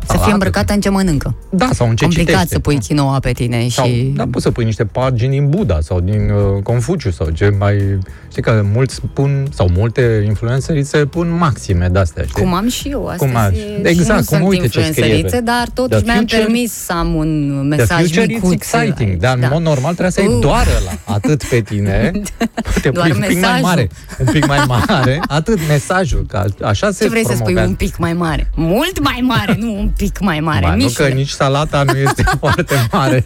Să 0.08 0.16
fie 0.22 0.32
îmbrăcată 0.32 0.72
în 0.72 0.80
ce 0.80 0.88
mănâncă. 0.88 1.34
Da, 1.50 1.68
sau 1.72 1.88
în 1.88 1.96
ce 1.96 2.02
Complicat 2.04 2.32
citește. 2.32 2.54
să 2.54 2.58
pui 2.60 2.78
quinoa 2.86 3.18
pe 3.18 3.32
tine 3.32 3.66
Sau, 3.68 3.86
și... 3.86 4.12
da, 4.16 4.24
poți 4.30 4.44
să 4.44 4.50
pui 4.50 4.64
niște 4.64 4.84
pagini 4.84 5.30
din 5.30 5.48
Buddha 5.48 5.78
sau 5.80 6.00
din 6.00 6.30
uh, 6.30 6.62
Confuciu 6.62 7.10
sau 7.10 7.28
ce 7.30 7.54
mai... 7.58 7.98
Știi 8.30 8.42
că 8.42 8.64
mulți 8.72 9.00
pun, 9.12 9.46
sau 9.54 9.68
multe 9.76 10.22
influenceri 10.26 10.82
se 10.84 10.98
pun 11.06 11.36
maxime 11.38 11.88
de-astea, 11.92 12.24
știi? 12.24 12.42
Cum 12.42 12.54
am 12.54 12.68
și 12.68 12.88
eu 12.88 13.06
astăzi. 13.06 13.30
Cum 13.32 13.40
ai? 13.40 13.54
și 13.54 13.60
Exact, 13.82 14.08
nu 14.08 14.14
cum 14.14 14.36
sunt 14.38 14.48
uite 14.48 14.66
ce 14.68 14.68
scrie 14.68 14.82
pe- 14.82 14.88
influențăriță, 15.00 15.40
dar 15.40 15.68
totuși 15.74 16.02
The 16.02 16.10
mi-am 16.10 16.18
future- 16.18 16.40
permis 16.42 16.72
să 16.72 16.92
am 16.92 17.14
un 17.14 17.50
The 17.70 17.76
mesaj 17.76 18.02
future 18.06 18.26
micuț. 18.26 18.50
it's 18.50 18.52
exciting, 18.52 19.08
aici, 19.10 19.20
dar 19.20 19.34
în 19.34 19.40
da. 19.40 19.48
mod 19.48 19.62
normal 19.62 19.92
trebuie 19.92 20.10
să 20.10 20.20
ai 20.20 20.26
Uh. 20.26 20.38
doar 20.40 20.66
la 20.84 21.12
atât 21.14 21.44
pe 21.44 21.60
tine, 21.60 22.10
te 22.82 22.88
Doar 22.90 23.06
pui 23.08 23.16
un 23.16 23.22
pic 23.26 23.32
mai 23.32 23.40
mesajul. 23.40 23.62
mare, 23.66 23.88
un 24.18 24.26
pic 24.32 24.46
mai 24.46 24.58
mare, 24.66 25.20
atât 25.26 25.58
mesajul, 25.68 26.24
că 26.28 26.44
așa 26.62 26.90
se 26.90 27.04
Ce 27.04 27.10
vrei 27.10 27.22
să 27.24 27.26
spui? 27.26 27.36
promovează. 27.42 27.68
Un 27.68 27.74
pic 27.74 27.96
mai 27.98 28.12
mare. 28.12 28.50
Mult 28.54 29.00
mai 29.02 29.20
mare, 29.22 29.56
nu 29.58 29.78
un 29.78 29.90
pic 29.96 30.20
mai 30.20 30.40
mare. 30.40 30.60
Ba, 30.66 30.74
nu 30.74 30.84
Mișule. 30.84 31.08
că 31.08 31.14
nici 31.14 31.28
salata 31.28 31.82
nu 31.82 31.96
este 31.98 32.22
foarte 32.40 32.74
mare. 32.92 33.24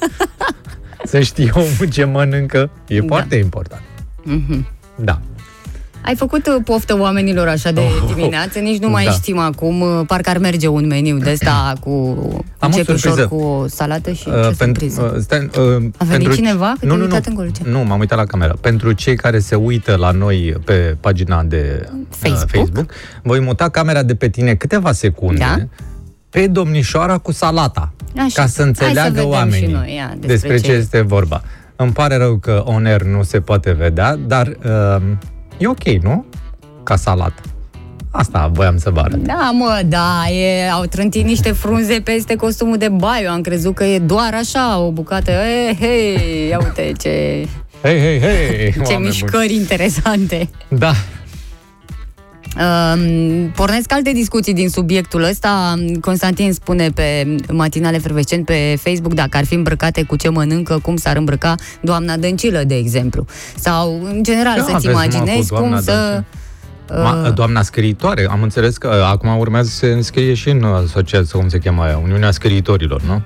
Să 1.05 1.21
știi 1.21 1.51
omul 1.55 1.89
ce 1.91 2.05
mănâncă, 2.05 2.71
e 2.87 2.99
Da. 3.01 3.05
foarte 3.09 3.37
important. 3.37 3.83
Mhm. 4.23 4.67
Da. 4.97 5.21
Ai 6.05 6.15
făcut 6.17 6.47
uh, 6.47 6.57
poftă 6.65 6.99
oamenilor 6.99 7.49
așa 7.49 7.71
de 7.71 7.81
Oh, 7.81 8.13
dimineață, 8.15 8.59
nici 8.59 8.79
nu 8.81 8.89
mai 8.89 9.05
da. 9.05 9.11
știm 9.11 9.39
acum, 9.39 9.81
uh, 9.81 10.01
parcă 10.07 10.31
ar 10.31 10.39
merge 10.39 10.67
un 10.67 10.87
meniu 10.87 11.19
de 11.19 11.31
ăsta 11.31 11.73
cu 11.81 11.91
Am 12.59 12.73
o 12.73 12.77
începi 12.77 12.91
ușor 12.91 12.99
surpriză. 12.99 13.27
cu 13.29 13.35
o 13.43 13.67
salată 13.67 14.13
și 14.13 14.29
Uh, 14.29 14.35
ce 14.35 14.41
pentru, 14.59 14.89
surpriză. 14.89 15.13
uh, 15.17 15.21
stai, 15.23 15.39
uh, 15.59 15.63
A 15.97 16.05
venit 16.05 16.09
pentru, 16.09 16.33
cineva? 16.35 16.75
Că 16.81 16.87
nu, 16.87 16.95
te-ai 16.95 16.97
nu, 16.97 17.03
uitat 17.03 17.25
nu, 17.25 17.31
încolo, 17.31 17.49
ce? 17.49 17.63
nu, 17.65 17.85
m-am 17.85 17.99
uitat 17.99 18.19
la 18.19 18.25
cameră. 18.25 18.57
Pentru 18.61 18.93
cei 18.93 19.17
care 19.17 19.39
se 19.39 19.55
uită 19.55 19.97
la 19.97 20.11
noi 20.11 20.55
pe 20.65 20.97
pagina 21.01 21.43
de 21.43 21.89
uh, 21.93 21.99
Facebook. 22.09 22.51
Facebook 22.51 22.93
voi 23.23 23.41
muta 23.41 23.69
camera 23.69 24.03
de 24.03 24.15
pe 24.15 24.29
tine 24.29 24.55
câteva 24.55 24.93
secunde 24.93 25.39
Da. 25.39 25.57
Pe 26.31 26.47
domnișoara 26.47 27.19
cu 27.19 27.33
salata. 27.33 27.93
Așa. 28.17 28.29
Ca 28.35 28.47
să 28.47 28.59
Hai 28.59 28.67
înțeleagă 28.67 29.09
să 29.09 29.13
vedem 29.13 29.29
oamenii 29.29 29.67
și 29.67 29.73
noi, 29.73 29.95
ia, 29.95 30.07
despre 30.09 30.27
despre 30.27 30.57
ce 30.57 30.63
ce 30.63 30.73
este 30.73 31.01
vorba. 31.01 31.43
Îmi 31.77 31.93
pare 31.93 32.17
rău 32.17 32.37
că 32.37 32.63
on 32.65 32.87
air 32.87 33.03
nu 33.03 33.23
se 33.23 33.41
poate 33.41 33.73
vedea, 33.73 34.17
dar 34.17 34.47
uh, 34.47 35.03
e 35.59 35.67
ok, 35.67 35.85
nu? 36.03 36.25
Ca 36.83 36.97
salată. 36.97 37.43
Asta 38.11 38.51
voiam 38.53 38.79
să 38.79 38.91
vă 38.91 39.01
arăt. 39.01 39.23
Da, 39.23 39.51
mă, 39.53 39.83
da, 39.87 40.25
e, 40.31 40.71
au 40.71 40.85
trântit 40.85 41.25
niște 41.25 41.53
frunze 41.53 42.01
peste 42.05 42.37
costumul 42.37 42.77
de 42.77 42.89
baie. 42.89 43.25
Eu 43.25 43.31
am 43.31 43.41
crezut 43.41 43.75
că 43.75 43.85
e 43.85 43.99
doar 43.99 44.35
așa, 44.35 44.79
o 44.79 44.91
bucată. 44.91 45.31
E, 45.31 45.75
hei, 45.81 46.49
ia 46.49 46.59
uite 46.59 46.93
ce, 46.99 47.47
Hei, 47.83 47.99
hei, 47.99 48.21
hei! 48.21 48.73
ce 48.87 48.93
oameni 48.93 49.05
mișcări 49.05 49.55
interesante. 49.55 50.49
buni. 50.69 50.81
Da. 50.81 50.93
Um, 52.57 53.51
pornesc 53.51 53.93
alte 53.93 54.13
discuții 54.13 54.55
din 54.55 54.69
subiectul 54.69 55.23
ăsta. 55.23 55.75
Constantin 56.01 56.53
spune 56.53 56.91
pe 56.95 57.37
Matinale 57.53 57.99
Fervescent 57.99 58.45
pe 58.45 58.77
Facebook 58.83 59.15
dacă 59.15 59.37
ar 59.37 59.45
fi 59.45 59.55
îmbrăcate 59.55 60.03
cu 60.03 60.17
ce 60.17 60.29
mănâncă, 60.29 60.79
cum 60.83 60.97
s-ar 60.97 61.17
îmbrăca 61.17 61.55
doamna 61.81 62.17
Dăncilă, 62.17 62.63
de 62.67 62.77
exemplu. 62.77 63.25
Sau, 63.57 64.01
în 64.05 64.23
general, 64.23 64.55
Ce 64.55 64.61
să-ți 64.61 64.71
aveți, 64.73 64.87
mă, 64.87 64.93
cu 64.93 64.99
imaginezi 64.99 65.49
doamna 65.49 65.69
cum 65.69 65.83
să... 65.83 65.93
Dăncilă? 65.93 66.25
Ma, 67.03 67.31
doamna 67.35 67.63
scriitoare, 67.63 68.27
am 68.31 68.43
înțeles 68.43 68.77
că 68.77 68.89
uh, 68.89 69.11
acum 69.11 69.39
urmează 69.39 69.69
să 69.69 69.77
se 69.77 69.87
înscrie 69.87 70.35
și 70.35 70.49
în 70.51 70.65
asociația, 70.65 71.39
cum 71.39 71.49
se 71.49 71.59
cheamă 71.59 71.83
aia, 71.83 71.99
Uniunea 71.99 72.31
Scriitorilor, 72.31 73.03
nu? 73.03 73.23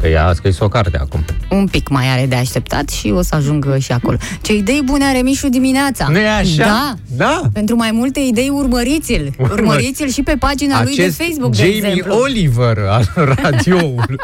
Că 0.00 0.06
ea 0.08 0.26
a 0.26 0.32
scris 0.32 0.58
o 0.58 0.68
carte 0.68 0.96
acum. 1.00 1.24
un 1.50 1.66
pic 1.66 1.88
mai 1.88 2.08
are 2.08 2.26
de 2.26 2.34
așteptat 2.34 2.88
și 2.88 3.10
o 3.16 3.22
să 3.22 3.34
ajungă 3.34 3.78
și 3.78 3.92
acolo. 3.92 4.16
Ce 4.40 4.54
idei 4.54 4.80
bune 4.84 5.04
are 5.04 5.18
Mișu 5.18 5.48
dimineața! 5.48 6.06
Nu 6.08 6.18
e 6.18 6.28
așa? 6.28 6.64
Da! 6.64 6.94
Da! 7.16 7.42
Pentru 7.52 7.76
mai 7.76 7.90
multe 7.92 8.20
idei, 8.20 8.48
urmăriți-l. 8.48 9.32
Urmă- 9.38 9.52
Urmăriți-l 9.52 10.08
și 10.08 10.22
pe 10.22 10.34
pagina 10.38 10.82
lui 10.82 10.94
de 10.96 11.02
Acest 11.02 11.16
Facebook, 11.16 11.56
de 11.56 11.62
Jamie 11.62 11.76
exemplu. 11.76 12.14
Oliver 12.22 12.78
al 12.88 13.12
radioului. 13.42 14.16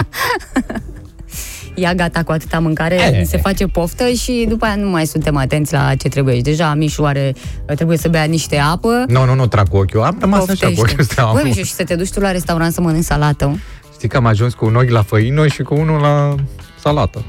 Ia 1.75 1.95
gata 1.95 2.23
cu 2.23 2.33
atâta 2.33 2.59
mâncare, 2.59 2.95
E. 3.21 3.25
se 3.25 3.37
face 3.37 3.67
poftă 3.67 4.09
și 4.09 4.47
după 4.49 4.65
aia 4.65 4.75
nu 4.75 4.89
mai 4.91 5.07
suntem 5.07 5.37
atenți 5.37 5.73
la 5.73 5.95
ce 5.95 6.09
trebuie. 6.09 6.35
Și 6.35 6.41
Deja 6.43 6.75
Mișu 6.75 7.05
are, 7.05 7.35
trebuie 7.75 7.97
să 7.99 8.09
bea 8.09 8.25
niște 8.25 8.57
apă. 8.57 9.05
nu, 9.09 9.25
nu, 9.25 9.35
nu 9.35 9.47
trag 9.47 9.69
cu 9.69 9.77
ochiul. 9.77 10.03
Am 10.03 10.17
rămas 10.21 10.49
așa 10.49 10.67
cu 10.67 10.73
ochiul 10.81 10.97
ăsta. 11.01 11.31
Băi, 11.33 11.43
Mișu, 11.45 11.63
și 11.63 11.73
să 11.73 11.85
te 11.85 11.95
duci 11.95 12.11
tu 12.11 12.21
la 12.21 12.31
restaurant 12.31 12.73
să 12.73 12.81
mănânci 12.81 13.05
salată. 13.05 13.59
Știi 13.97 14.09
că 14.09 14.17
am 14.17 14.27
ajuns 14.27 14.55
cu 14.55 14.65
un 14.65 14.75
ochi 14.75 14.91
la 14.91 15.03
făină 15.03 15.47
și 15.47 15.63
cu 15.63 15.75
unul 15.75 16.01
la 16.01 16.35
salată. 16.81 17.25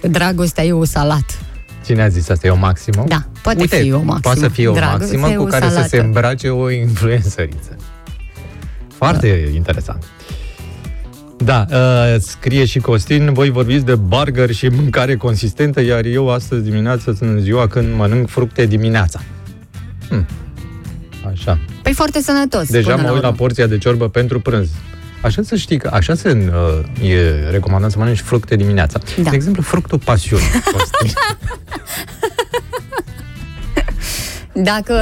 Dragostea 0.00 0.64
e 0.64 0.72
o 0.72 0.84
salat. 0.84 1.38
Cine 1.84 2.02
a 2.02 2.08
zis 2.08 2.28
asta? 2.28 2.46
E 2.46 2.50
o 2.50 2.56
maximă? 2.56 3.04
Da, 3.08 3.24
poate 3.42 3.60
Uite, 3.60 3.76
fi 3.76 3.92
o 3.92 3.96
maximă. 3.96 4.18
Poate 4.20 4.38
să 4.38 4.48
fie 4.48 4.68
o 4.68 4.72
Dragostea 4.72 5.18
maximă 5.18 5.28
e 5.28 5.34
cu 5.34 5.42
o 5.42 5.44
care 5.44 5.64
să 5.64 5.70
salată. 5.70 5.88
se 5.88 5.98
îmbrace 5.98 6.48
o 6.48 6.70
influențăriță. 6.70 7.76
Foarte 8.96 9.50
interesant. 9.54 10.04
Da, 11.36 11.66
uh, 11.70 12.20
scrie 12.20 12.64
și 12.64 12.78
Costin, 12.78 13.32
voi 13.32 13.50
vorbiți 13.50 13.84
de 13.84 13.94
burger 13.94 14.50
și 14.50 14.68
mâncare 14.68 15.16
consistentă, 15.16 15.80
iar 15.80 16.04
eu 16.04 16.30
astăzi 16.30 16.62
dimineața 16.62 17.12
sunt 17.14 17.40
ziua 17.40 17.66
când 17.66 17.94
mănânc 17.94 18.28
fructe 18.28 18.66
dimineața. 18.66 19.20
Hm. 20.08 20.26
Așa. 21.32 21.58
Păi 21.82 21.92
foarte 21.92 22.20
sănătos. 22.22 22.68
Deja 22.68 22.90
până 22.94 23.02
mă 23.06 23.12
uit 23.12 23.22
la 23.22 23.26
urmă. 23.28 23.38
porția 23.38 23.66
de 23.66 23.78
ciorbă 23.78 24.08
pentru 24.08 24.40
prânz. 24.40 24.68
Așa 25.22 25.42
să 25.42 25.56
știi 25.56 25.78
că 25.78 25.90
așa 25.92 26.14
se 26.14 26.50
uh, 27.00 27.08
e 27.10 27.48
recomandat 27.50 27.90
să 27.90 27.98
mănânci 27.98 28.20
fructe 28.20 28.56
dimineața. 28.56 28.98
Da. 29.22 29.30
De 29.30 29.36
exemplu, 29.36 29.62
fructul 29.62 29.98
pasiune. 29.98 30.42
Costin. 30.72 31.12
Dacă, 34.52 34.96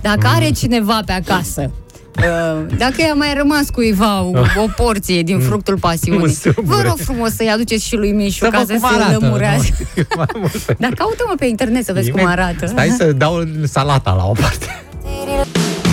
dacă 0.00 0.26
are 0.34 0.50
cineva 0.50 1.00
pe 1.06 1.12
acasă, 1.12 1.70
uh, 2.18 2.66
dacă 2.78 2.94
i-a 2.98 3.14
mai 3.14 3.34
rămas 3.36 3.70
cuiva 3.70 4.22
o, 4.22 4.30
o 4.56 4.66
porție 4.76 5.22
din 5.22 5.38
fructul 5.40 5.74
Un 5.74 5.80
pasiunii, 5.80 6.32
sâmbure. 6.32 6.66
vă 6.66 6.82
rog 6.82 6.96
frumos 6.98 7.30
să-i 7.34 7.48
aduceți 7.50 7.84
și 7.86 7.96
lui 7.96 8.12
Mișu 8.12 8.48
ca 8.48 8.58
văd 8.58 8.66
să 8.66 8.72
cum 8.72 8.88
se 8.88 8.94
arată, 8.94 9.18
lămurească. 9.20 9.74
nu? 9.96 10.02
Mai 10.16 10.26
mult 10.38 10.56
pe- 10.56 10.76
Dar 10.78 10.90
caută-mă 10.94 11.34
pe 11.38 11.46
internet 11.46 11.84
să 11.84 11.92
vezi 11.92 12.10
cum 12.10 12.20
Nimeni- 12.20 12.32
arată. 12.40 12.66
Stai 12.66 12.88
să 12.88 13.12
dau 13.12 13.42
salata 13.64 14.12
la 14.12 14.24
o 14.24 14.32
parte. 14.32 14.82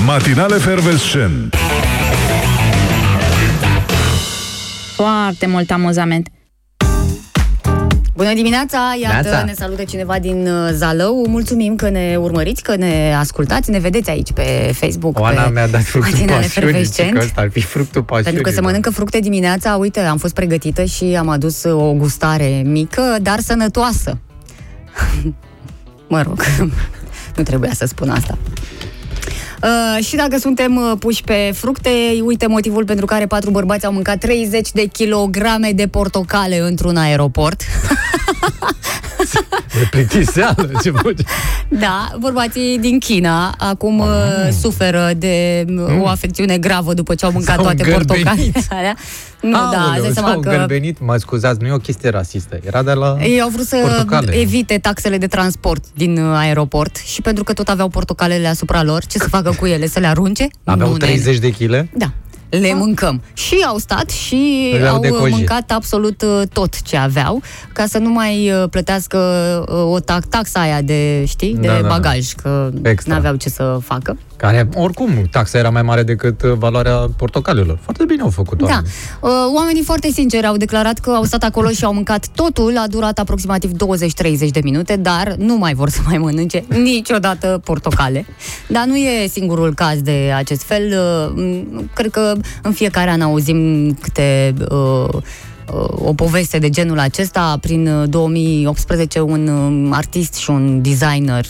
Matinale 0.06 0.58
Fervescent. 0.58 1.56
Foarte 4.96 5.46
mult 5.48 5.72
amuzament. 5.72 6.28
Bună 8.16 8.34
dimineața! 8.34 8.96
Iată, 9.02 9.30
Neața. 9.30 9.44
ne 9.44 9.54
salută 9.54 9.84
cineva 9.84 10.20
din 10.20 10.48
uh, 10.48 10.70
Zalău. 10.72 11.26
Mulțumim 11.28 11.76
că 11.76 11.90
ne 11.90 12.18
urmăriți, 12.20 12.64
că 12.64 12.76
ne 12.76 13.16
ascultați, 13.18 13.70
ne 13.70 13.80
vedeți 13.80 14.10
aici 14.10 14.32
pe 14.32 14.72
Facebook. 14.74 15.20
Oana 15.20 15.42
pe 15.42 15.50
mi-a 15.52 15.68
dat 15.68 15.82
fructul 15.82 16.12
Matinale 16.12 16.42
pasiunii, 16.42 16.72
Fervescent. 16.72 17.14
că 17.14 17.20
ăsta 17.24 17.42
ar 17.42 17.50
fi 17.50 17.62
fructul 17.62 18.04
pasiunii. 18.04 18.24
Pentru 18.24 18.44
că 18.44 18.50
se 18.50 18.56
da. 18.62 18.66
mănâncă 18.66 18.90
fructe 18.90 19.20
dimineața, 19.20 19.76
uite, 19.76 20.00
am 20.00 20.18
fost 20.18 20.34
pregătită 20.34 20.84
și 20.84 21.04
am 21.20 21.30
adus 21.30 21.64
o 21.64 21.94
gustare 21.94 22.62
mică, 22.66 23.18
dar 23.22 23.40
sănătoasă. 23.40 24.18
mă 26.08 26.22
rog, 26.22 26.44
nu 27.36 27.44
trebuia 27.44 27.72
să 27.74 27.86
spun 27.86 28.10
asta. 28.10 28.38
Uh, 29.64 30.04
și 30.04 30.16
dacă 30.16 30.38
suntem 30.38 30.76
uh, 30.76 30.92
puși 31.00 31.24
pe 31.24 31.52
fructe, 31.54 31.90
uite 32.24 32.48
motivul 32.48 32.86
pentru 32.86 33.06
care 33.06 33.26
patru 33.26 33.52
bărbați 33.52 33.86
au 33.86 33.92
mâncat 33.92 34.18
30 34.18 34.72
de 34.72 34.86
kilograme 34.86 35.72
de 35.72 35.88
portocale 35.88 36.60
într-un 36.60 36.96
aeroport. 36.98 37.62
De 39.80 39.88
plictiseală, 39.90 40.70
ce 40.84 40.92
faci? 40.92 41.20
Da, 41.68 42.08
bărbații 42.20 42.78
din 42.80 43.00
China 43.00 43.56
acum 43.58 44.00
uh, 44.00 44.08
suferă 44.60 45.12
de 45.18 45.66
uh, 45.70 46.02
o 46.02 46.08
afecțiune 46.08 46.58
gravă 46.58 46.94
după 46.94 47.16
ce 47.16 47.26
au 47.26 47.32
mâncat 47.32 47.56
S-au 47.56 47.64
toate 47.64 47.84
îngărbenit. 47.84 48.18
portocalele 48.18 48.66
alea. 48.70 48.96
Nu, 49.42 49.52
da, 49.52 49.92
îți 49.94 50.02
dai 50.02 50.12
seama 50.14 50.30
s-au 50.30 50.40
că 50.40 50.50
gărbenit, 50.50 50.98
mă 51.00 51.18
scuzați, 51.18 51.62
nu 51.62 51.68
e 51.68 51.72
o 51.72 51.78
chestie 51.78 52.10
rasistă, 52.10 52.60
era 52.64 52.84
de 52.84 52.92
la 52.92 53.18
Ei 53.20 53.42
au 53.42 53.50
vrut 53.50 53.66
să 53.66 53.78
portocale. 53.82 54.36
evite 54.36 54.78
taxele 54.78 55.18
de 55.18 55.28
transport 55.28 55.84
din 55.94 56.18
uh, 56.18 56.36
aeroport 56.38 56.96
și 56.96 57.22
pentru 57.22 57.44
că 57.44 57.54
tot 57.54 57.70
aveau 57.70 57.88
portocalele 57.88 58.48
asupra 58.48 58.84
lor, 58.84 59.06
ce 59.06 59.18
să 59.18 59.28
facă 59.30 59.49
cu 59.54 59.66
ele? 59.66 59.88
Să 59.88 60.00
le 60.00 60.08
arunce? 60.08 60.48
Aveau 60.64 60.90
Nu, 60.90 60.96
nene. 60.98 61.12
30 61.12 61.38
de 61.38 61.50
kg? 61.50 61.88
Da. 61.98 62.12
Le 62.50 62.74
mâncăm. 62.74 63.22
Și 63.34 63.56
au 63.68 63.78
stat 63.78 64.10
și 64.10 64.72
Aveau 64.76 64.96
au 64.96 65.02
de 65.02 65.10
uh, 65.10 65.18
coji. 65.18 65.32
mâncat 65.34 65.72
absolut 65.72 66.22
uh, 66.22 66.42
tot 66.54 66.82
ce 66.82 66.98
aveau, 66.98 67.42
ca 67.74 67.86
să 67.86 67.98
nu 67.98 68.10
mai 68.10 68.52
uh, 68.52 68.70
plătească 68.70 69.18
uh, 69.70 69.94
o 69.94 70.00
tax, 70.00 70.26
taxa 70.28 70.60
aia 70.60 70.82
de, 70.82 71.24
știi, 71.28 71.54
de 71.56 71.68
Da, 71.68 71.74
da, 71.74 71.82
da. 71.82 71.88
bagaj, 71.88 72.32
că 72.32 72.70
Extra. 72.84 73.14
n-aveau 73.14 73.36
ce 73.36 73.50
să 73.50 73.80
facă. 73.84 74.18
Care, 74.40 74.70
oricum, 74.76 75.10
taxa 75.32 75.58
era 75.58 75.70
mai 75.70 75.82
mare 75.82 76.04
decât 76.04 76.42
uh, 76.42 76.52
valoarea 76.58 76.96
portocalelor. 77.18 77.78
Foarte 77.82 78.04
bine 78.06 78.22
au 78.22 78.30
făcut 78.30 78.58
Da. 78.58 78.66
oamenii. 78.66 78.90
Uh, 79.22 79.30
Oamenii 79.56 79.84
foarte 79.84 80.10
sinceri 80.12 80.46
au 80.46 80.58
declarat 80.58 81.00
că 81.00 81.10
au 81.10 81.24
stat 81.24 81.44
acolo 81.44 81.70
și 81.70 81.84
au 81.84 81.94
mâncat 81.94 82.28
totul, 82.36 82.78
a 82.78 82.88
durat 82.88 83.20
aproximativ 83.20 83.72
20-30 83.72 83.76
de 84.52 84.60
minute, 84.64 84.96
dar 84.96 85.36
nu 85.38 85.58
mai 85.58 85.74
vor 85.74 85.90
să 85.90 86.00
mai 86.06 86.18
mănânce 86.18 86.64
niciodată 86.68 87.62
portocale. 87.64 88.26
Dar 88.68 88.86
nu 88.86 88.96
e 88.96 89.28
singurul 89.28 89.74
caz 89.74 90.02
de 90.02 90.32
acest 90.36 90.62
fel. 90.64 90.84
Uh, 91.36 91.44
m, 91.72 91.90
Cred 91.94 92.12
că 92.12 92.34
în 92.62 92.72
fiecare 92.72 93.10
an 93.10 93.22
auzim 93.22 93.92
câte 94.02 94.54
uh, 94.72 95.08
uh, 95.14 95.22
o 96.06 96.14
poveste 96.14 96.60
de 96.60 96.70
genul 96.70 97.00
acesta. 97.00 97.58
Prin 97.62 97.88
uh, 97.88 98.10
2018 98.10 99.20
un 99.20 99.48
um, 99.48 99.94
artist 99.94 100.34
și 100.36 100.50
un 100.50 100.82
designer 100.82 101.46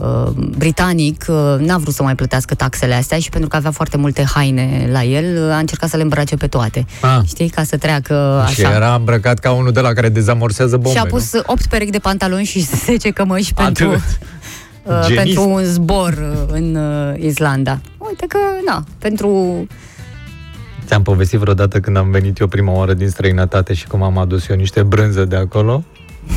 uh, 0.00 0.06
uh, 0.06 0.32
britanic 0.58 1.24
uh, 1.28 1.54
n-a 1.58 1.76
vrut 1.76 1.94
să 1.94 2.02
mai 2.02 2.14
plătească 2.14 2.54
taxele 2.54 2.94
astea 2.94 3.18
și 3.18 3.28
pentru 3.30 3.48
că 3.48 3.56
avea 3.56 3.70
foarte 3.70 3.96
multe 3.96 4.24
haine 4.34 4.88
la 4.92 5.02
el, 5.04 5.44
uh, 5.46 5.52
a 5.52 5.58
încercat 5.58 5.88
să 5.88 5.96
le 5.96 6.02
îmbrace 6.02 6.36
pe 6.36 6.46
toate. 6.46 6.86
Ah. 7.00 7.18
Știi? 7.26 7.48
Ca 7.48 7.62
să 7.62 7.76
treacă 7.76 8.44
Și 8.48 8.64
așa. 8.64 8.74
era 8.74 8.94
îmbrăcat 8.94 9.38
ca 9.38 9.52
unul 9.52 9.72
de 9.72 9.80
la 9.80 9.92
care 9.92 10.08
dezamorsează 10.08 10.76
bombe, 10.76 10.98
și 10.98 11.04
a 11.04 11.08
pus 11.08 11.30
8 11.46 11.66
perechi 11.66 11.90
de 11.90 11.98
pantaloni 11.98 12.44
și 12.44 12.60
10 12.84 13.10
cămăși 13.10 13.52
nu? 13.56 13.64
pentru, 13.64 13.88
Atât. 13.88 14.00
uh, 14.82 15.00
Genist. 15.06 15.16
pentru 15.34 15.48
un 15.48 15.64
zbor 15.64 16.12
uh, 16.12 16.52
în 16.52 16.74
uh, 16.74 17.18
Islanda. 17.24 17.80
Uite 17.98 18.26
că, 18.28 18.38
na, 18.66 18.84
pentru... 18.98 19.66
Ți-am 20.86 21.02
povestit 21.02 21.38
vreodată 21.38 21.80
când 21.80 21.96
am 21.96 22.10
venit 22.10 22.38
eu 22.38 22.46
prima 22.46 22.72
oară 22.72 22.94
din 22.94 23.08
străinătate 23.08 23.74
și 23.74 23.86
cum 23.86 24.02
am 24.02 24.18
adus 24.18 24.48
eu 24.48 24.56
niște 24.56 24.82
brânză 24.82 25.24
de 25.24 25.36
acolo? 25.36 25.84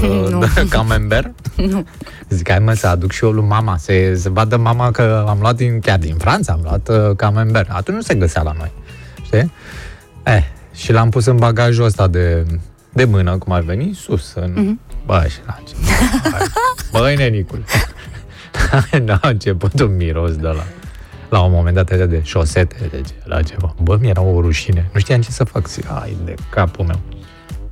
Nu. 0.29 0.39
Uh, 0.39 0.51
de 0.55 0.67
camembert? 0.69 1.33
Nu. 1.71 1.85
Zic, 2.29 2.49
hai 2.49 2.59
mă 2.59 2.73
să 2.73 2.87
aduc 2.87 3.11
și 3.11 3.23
eu 3.23 3.31
lui 3.31 3.45
mama, 3.47 3.77
să, 3.77 3.93
să 4.15 4.29
vadă 4.29 4.57
mama 4.57 4.91
că 4.91 5.25
am 5.27 5.37
luat 5.39 5.55
din, 5.55 5.79
chiar 5.79 5.97
din 5.97 6.15
Franța, 6.15 6.53
am 6.53 6.59
luat 6.63 6.89
uh, 6.89 7.15
camembert. 7.15 7.69
Atunci 7.69 7.95
nu 7.97 8.01
se 8.01 8.15
găsea 8.15 8.41
la 8.41 8.53
noi, 8.57 8.71
știi? 9.23 9.51
Eh, 10.23 10.43
și 10.73 10.91
l-am 10.91 11.09
pus 11.09 11.25
în 11.25 11.37
bagajul 11.37 11.85
ăsta 11.85 12.07
de, 12.07 12.45
de 12.93 13.05
mână, 13.05 13.37
cum 13.37 13.53
ar 13.53 13.61
veni, 13.61 13.93
sus, 13.93 14.33
în... 14.33 14.53
Mm-hmm. 14.53 15.05
Bă, 15.05 15.25
și 15.29 15.37
la 15.45 15.57
ce... 15.67 15.73
Băi, 16.91 17.15
nenicule. 17.15 17.63
N-a 19.03 19.19
început 19.29 19.79
un 19.79 19.95
miros 19.95 20.35
de 20.35 20.47
la... 20.47 20.63
La 21.29 21.41
un 21.41 21.51
moment 21.51 21.75
dat 21.75 21.89
așa 21.89 22.05
de 22.05 22.21
șosete, 22.23 22.75
de 22.91 23.01
ce, 23.01 23.13
la 23.23 23.41
ceva. 23.41 23.75
Bă, 23.81 23.97
mi-era 24.01 24.21
o 24.21 24.41
rușine. 24.41 24.89
Nu 24.93 24.99
știam 24.99 25.21
ce 25.21 25.31
să 25.31 25.43
fac. 25.43 25.67
Zic, 25.67 25.85
ai 25.89 26.17
de 26.25 26.35
capul 26.49 26.85
meu. 26.85 26.99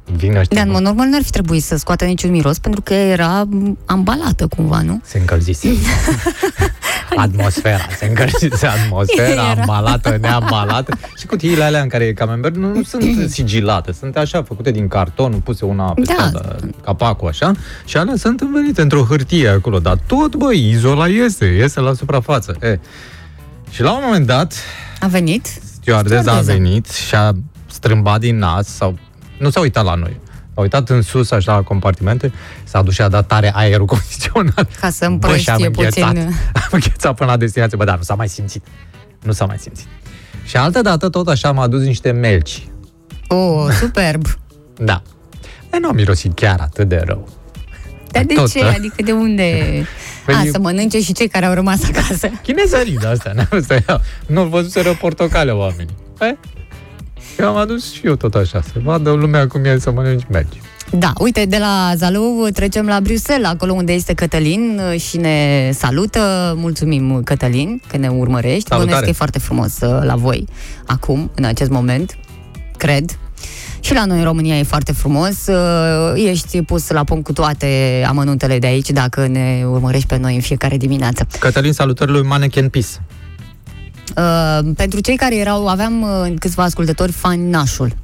Vin 0.06 0.36
ăștia, 0.36 0.58
Dar 0.58 0.66
în 0.66 0.72
bă, 0.72 0.78
mod 0.78 0.82
normal 0.88 1.08
n-ar 1.08 1.22
fi 1.24 1.30
trebuit 1.30 1.64
să 1.64 1.76
scoată 1.78 2.06
niciun 2.06 2.32
miros 2.32 2.58
pentru 2.60 2.82
că 2.82 2.94
era 2.94 3.44
m, 3.44 3.78
ambalată 3.86 4.48
cumva, 4.48 4.82
nu? 4.82 5.02
se 5.04 5.18
încălzise. 5.18 5.70
atmosfera, 7.16 7.86
se 7.98 8.06
încălzise 8.06 8.66
atmosfera, 8.66 9.30
Era. 9.32 9.42
ambalată, 9.62 10.18
neambalată. 10.22 10.98
Și 11.18 11.26
cutiile 11.26 11.64
alea 11.64 11.82
în 11.82 11.88
care 11.88 12.04
e 12.06 12.14
camembert 12.14 12.56
nu, 12.56 12.74
nu 12.74 12.84
sunt 12.84 13.30
sigilate, 13.30 13.92
sunt 13.92 14.18
așa, 14.18 14.44
făcute 14.44 14.72
din 14.72 14.88
carton, 14.88 15.34
puse 15.34 15.66
una 15.66 15.94
pe 15.94 16.02
Da. 16.02 16.30
da. 16.34 16.56
capacul 16.84 17.28
așa, 17.28 17.52
și 17.86 17.98
alea 17.98 18.16
sunt 18.18 18.40
învelite 18.42 18.82
într-o 18.82 19.04
hârtie 19.04 19.48
acolo, 19.48 19.80
dar 19.80 19.98
tot, 20.08 20.36
băi, 20.36 20.70
izola 20.70 21.08
iese, 21.08 21.46
iese 21.46 21.80
la 21.80 21.94
suprafață. 21.94 22.56
E. 22.62 22.80
Și 23.72 23.82
la 23.82 23.92
un 23.94 24.02
moment 24.06 24.26
dat, 24.26 24.54
A 25.00 25.08
venit? 25.08 25.46
stewardeza 25.46 26.20
a 26.20 26.22
Stewardeza. 26.22 26.54
venit 26.54 26.90
și 26.90 27.16
a 27.16 27.32
strâmbat 27.72 28.20
din 28.20 28.38
nas 28.38 28.68
sau 28.68 28.98
nu 29.38 29.50
s-a 29.50 29.60
uitat 29.60 29.84
la 29.84 29.94
noi. 29.94 30.20
A 30.56 30.62
uitat 30.62 30.90
în 30.90 31.02
sus, 31.02 31.32
așa, 31.32 31.56
la 31.56 31.62
compartimente, 31.62 32.32
s-a 32.64 32.82
dus 32.82 32.94
și 32.94 33.02
a 33.02 33.08
dat 33.08 33.28
tare 33.28 33.52
aerul 33.56 33.86
condiționat. 33.96 34.76
Ca 34.80 34.90
să 34.90 35.10
Bă, 35.10 35.38
și 35.38 35.50
am 35.50 35.62
împrăștie 35.62 35.66
înghețat. 35.66 36.10
puțin. 36.14 36.34
Am 36.64 36.70
înghețat 36.72 37.16
până 37.16 37.30
la 37.32 37.38
destinație. 37.38 37.78
Bă, 37.78 37.84
dar 37.84 37.98
nu 37.98 38.04
s-a 38.04 38.16
mai 38.16 38.30
simțit. 38.30 38.64
Nu 39.24 39.32
s-a 39.32 39.46
mai 39.46 39.58
simțit. 39.60 39.88
Și 40.46 40.58
altă 40.58 40.82
dată, 40.82 41.10
tot 41.10 41.28
așa, 41.28 41.48
am 41.48 41.60
adus 41.60 41.82
niște 41.82 42.12
melci. 42.12 42.68
Oh, 43.28 43.68
superb! 43.80 44.26
Da. 44.78 45.02
E, 45.74 45.80
nu 45.80 45.88
am 45.88 45.96
mirosit 45.96 46.36
chiar 46.36 46.60
atât 46.60 46.88
de 46.90 47.02
rău. 47.06 47.28
Dar 48.12 48.24
de 48.24 48.34
Tot, 48.34 48.52
ce? 48.52 48.60
da. 48.60 48.70
Adică 48.70 49.04
de 49.04 49.12
unde? 49.12 49.44
Păi 50.26 50.36
A, 50.36 50.44
eu- 50.44 50.52
să 50.52 50.60
mănânce 50.60 51.02
și 51.02 51.14
cei 51.14 51.28
care 51.28 51.46
au 51.46 51.54
rămas 51.54 51.84
acasă. 51.84 52.30
Chinezării 52.44 52.98
de 52.98 53.08
astea, 53.08 53.32
n-am 53.32 53.62
să 53.68 53.82
iau. 53.88 54.02
Nu 54.28 54.44
văzuseră 54.44 54.94
portocale 54.94 55.52
oamenii. 55.52 55.96
E? 56.20 56.36
Eu 57.40 57.48
am 57.48 57.56
adus 57.56 57.92
și 57.94 58.02
eu 58.06 58.16
tot 58.16 58.36
așa, 58.36 58.62
să 58.62 58.74
vadă 58.84 59.12
lumea 59.12 59.48
cum 59.48 59.64
e 59.64 59.78
să 59.80 59.92
mănânci 59.92 60.24
melci. 60.30 60.62
Da, 60.92 61.14
uite, 61.20 61.46
de 61.46 61.58
la 61.58 61.94
Zalău 61.96 62.48
trecem 62.54 62.86
la 62.86 63.00
Bruxelles, 63.02 63.50
acolo 63.50 63.74
unde 63.74 63.94
este 63.94 64.14
Cătălin 64.14 64.80
uh, 64.92 65.00
și 65.00 65.18
ne 65.18 65.70
salută. 65.74 66.54
Mulțumim, 66.58 67.22
Cătălin, 67.24 67.82
că 67.88 67.98
ne 67.98 68.08
urmărești. 68.08 68.68
Salutare. 68.68 68.84
Bănuiesc 68.84 69.04
că 69.04 69.10
e 69.10 69.14
foarte 69.14 69.40
frumos 69.40 69.80
uh, 69.82 70.00
la 70.04 70.16
voi, 70.16 70.48
acum, 70.86 71.32
în 71.36 71.44
acest 71.44 71.70
moment, 71.70 72.18
cred. 72.78 73.18
Și 73.80 73.94
la 73.94 74.06
noi 74.06 74.18
în 74.18 74.24
România 74.24 74.58
e 74.58 74.64
foarte 74.64 74.92
frumos. 74.92 75.48
Uh, 75.48 76.30
Ești 76.30 76.62
pus 76.62 76.90
la 76.90 77.04
punct 77.04 77.24
cu 77.24 77.34
toate 77.34 78.04
amănuntele 78.08 78.60
de 78.60 78.68
aici 78.68 78.90
dacă 78.90 79.28
ne 79.28 79.64
urmărești 79.68 80.08
pe 80.08 80.18
noi 80.18 80.36
în 80.36 80.42
fiecare 80.42 80.78
dimineață. 80.78 81.28
Cătălin, 81.40 81.74
salutări 81.74 82.12
lui 82.12 82.24
Mannequin 82.24 82.70
Peace. 82.70 82.88
Uh, 84.18 84.60
pentru 84.76 85.00
cei 85.00 85.16
care 85.16 85.38
erau, 85.38 85.68
aveam 85.68 86.02
uh, 86.02 86.34
câțiva 86.40 86.64
ascultători 86.64 87.12
fani 87.12 87.50
nașul. 87.50 87.96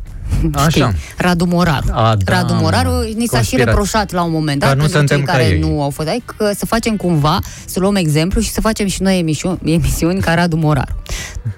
Așa. 0.54 0.70
Știi, 0.70 0.86
Radu 1.18 1.46
Moraru. 1.46 1.86
A, 1.92 2.16
da, 2.24 2.34
Radu 2.36 2.54
Moraru 2.54 2.90
mă. 2.90 3.02
ni 3.04 3.10
s-a 3.10 3.16
și 3.16 3.28
Conspirație. 3.28 3.58
reproșat 3.64 4.12
la 4.12 4.24
un 4.24 4.32
moment 4.32 4.60
dat 4.60 4.70
Că 4.70 4.76
nu 4.76 4.82
pentru 4.82 4.98
suntem 4.98 5.18
cei 5.18 5.26
ca 5.26 5.32
care 5.32 5.44
ei. 5.46 5.60
nu 5.60 5.82
au 5.82 5.90
fost 5.90 6.08
aici, 6.08 6.24
că 6.38 6.52
să 6.58 6.66
facem 6.66 6.96
cumva, 6.96 7.40
să 7.66 7.80
luăm 7.80 7.96
exemplu 7.96 8.42
și 8.42 8.50
să 8.52 8.62
facem 8.62 8.88
și 8.88 9.02
noi 9.02 9.20
emisiuni, 9.20 9.60
emisiuni 9.64 10.20
ca 10.20 10.34
Radu 10.34 10.56
Moraru. 10.56 10.96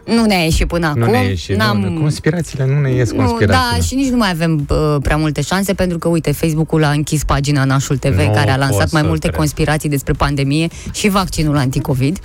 Nu 0.05 0.25
ne-a 0.25 0.43
ieșit 0.43 0.67
până 0.67 0.91
Nu 0.95 1.01
acum. 1.03 1.13
ne 1.13 1.23
ieși, 1.25 1.53
n-am... 1.53 1.79
nu, 1.79 1.99
conspirațiile 2.01 2.65
nu 2.65 2.79
ne 2.79 2.91
ies 2.93 3.11
Nu, 3.11 3.17
conspirațiile. 3.17 3.77
da, 3.77 3.83
și 3.83 3.95
nici 3.95 4.09
nu 4.09 4.17
mai 4.17 4.29
avem 4.29 4.65
uh, 4.69 4.95
prea 5.01 5.17
multe 5.17 5.41
șanse 5.41 5.73
pentru 5.73 5.97
că, 5.97 6.07
uite, 6.07 6.31
Facebook-ul 6.31 6.83
a 6.83 6.89
închis 6.89 7.23
pagina 7.23 7.63
Nașul 7.63 7.97
TV, 7.97 8.17
Nu 8.19 8.31
care 8.31 8.49
a 8.49 8.55
pot 8.55 8.59
lansat 8.63 8.91
mai 8.91 9.01
să 9.01 9.07
multe 9.07 9.27
cred. 9.27 9.39
conspirații 9.39 9.89
despre 9.89 10.13
pandemie 10.13 10.67
și 10.91 11.09
vaccinul 11.09 11.57
anticovid. 11.57 12.19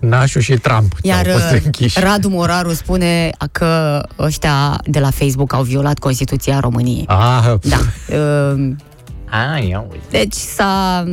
Nașu 0.00 0.40
și 0.40 0.52
Trump 0.54 0.92
Iar 1.02 1.26
au 1.26 1.32
fost 1.32 1.52
uh, 1.52 1.60
închiși. 1.64 2.00
Radu 2.00 2.28
Moraru 2.28 2.72
spune 2.72 3.30
că 3.52 4.02
ăștia 4.18 4.78
de 4.84 4.98
la 4.98 5.10
Facebook 5.10 5.52
au 5.52 5.62
violat 5.62 5.98
Constituția 5.98 6.60
României. 6.60 7.04
Ah, 7.06 7.54
Da. 7.62 7.76
Uh, 8.08 8.70
Ai, 9.52 9.68
ia 9.68 9.84
uite. 9.90 10.04
Deci 10.10 10.34
s-a... 10.34 11.04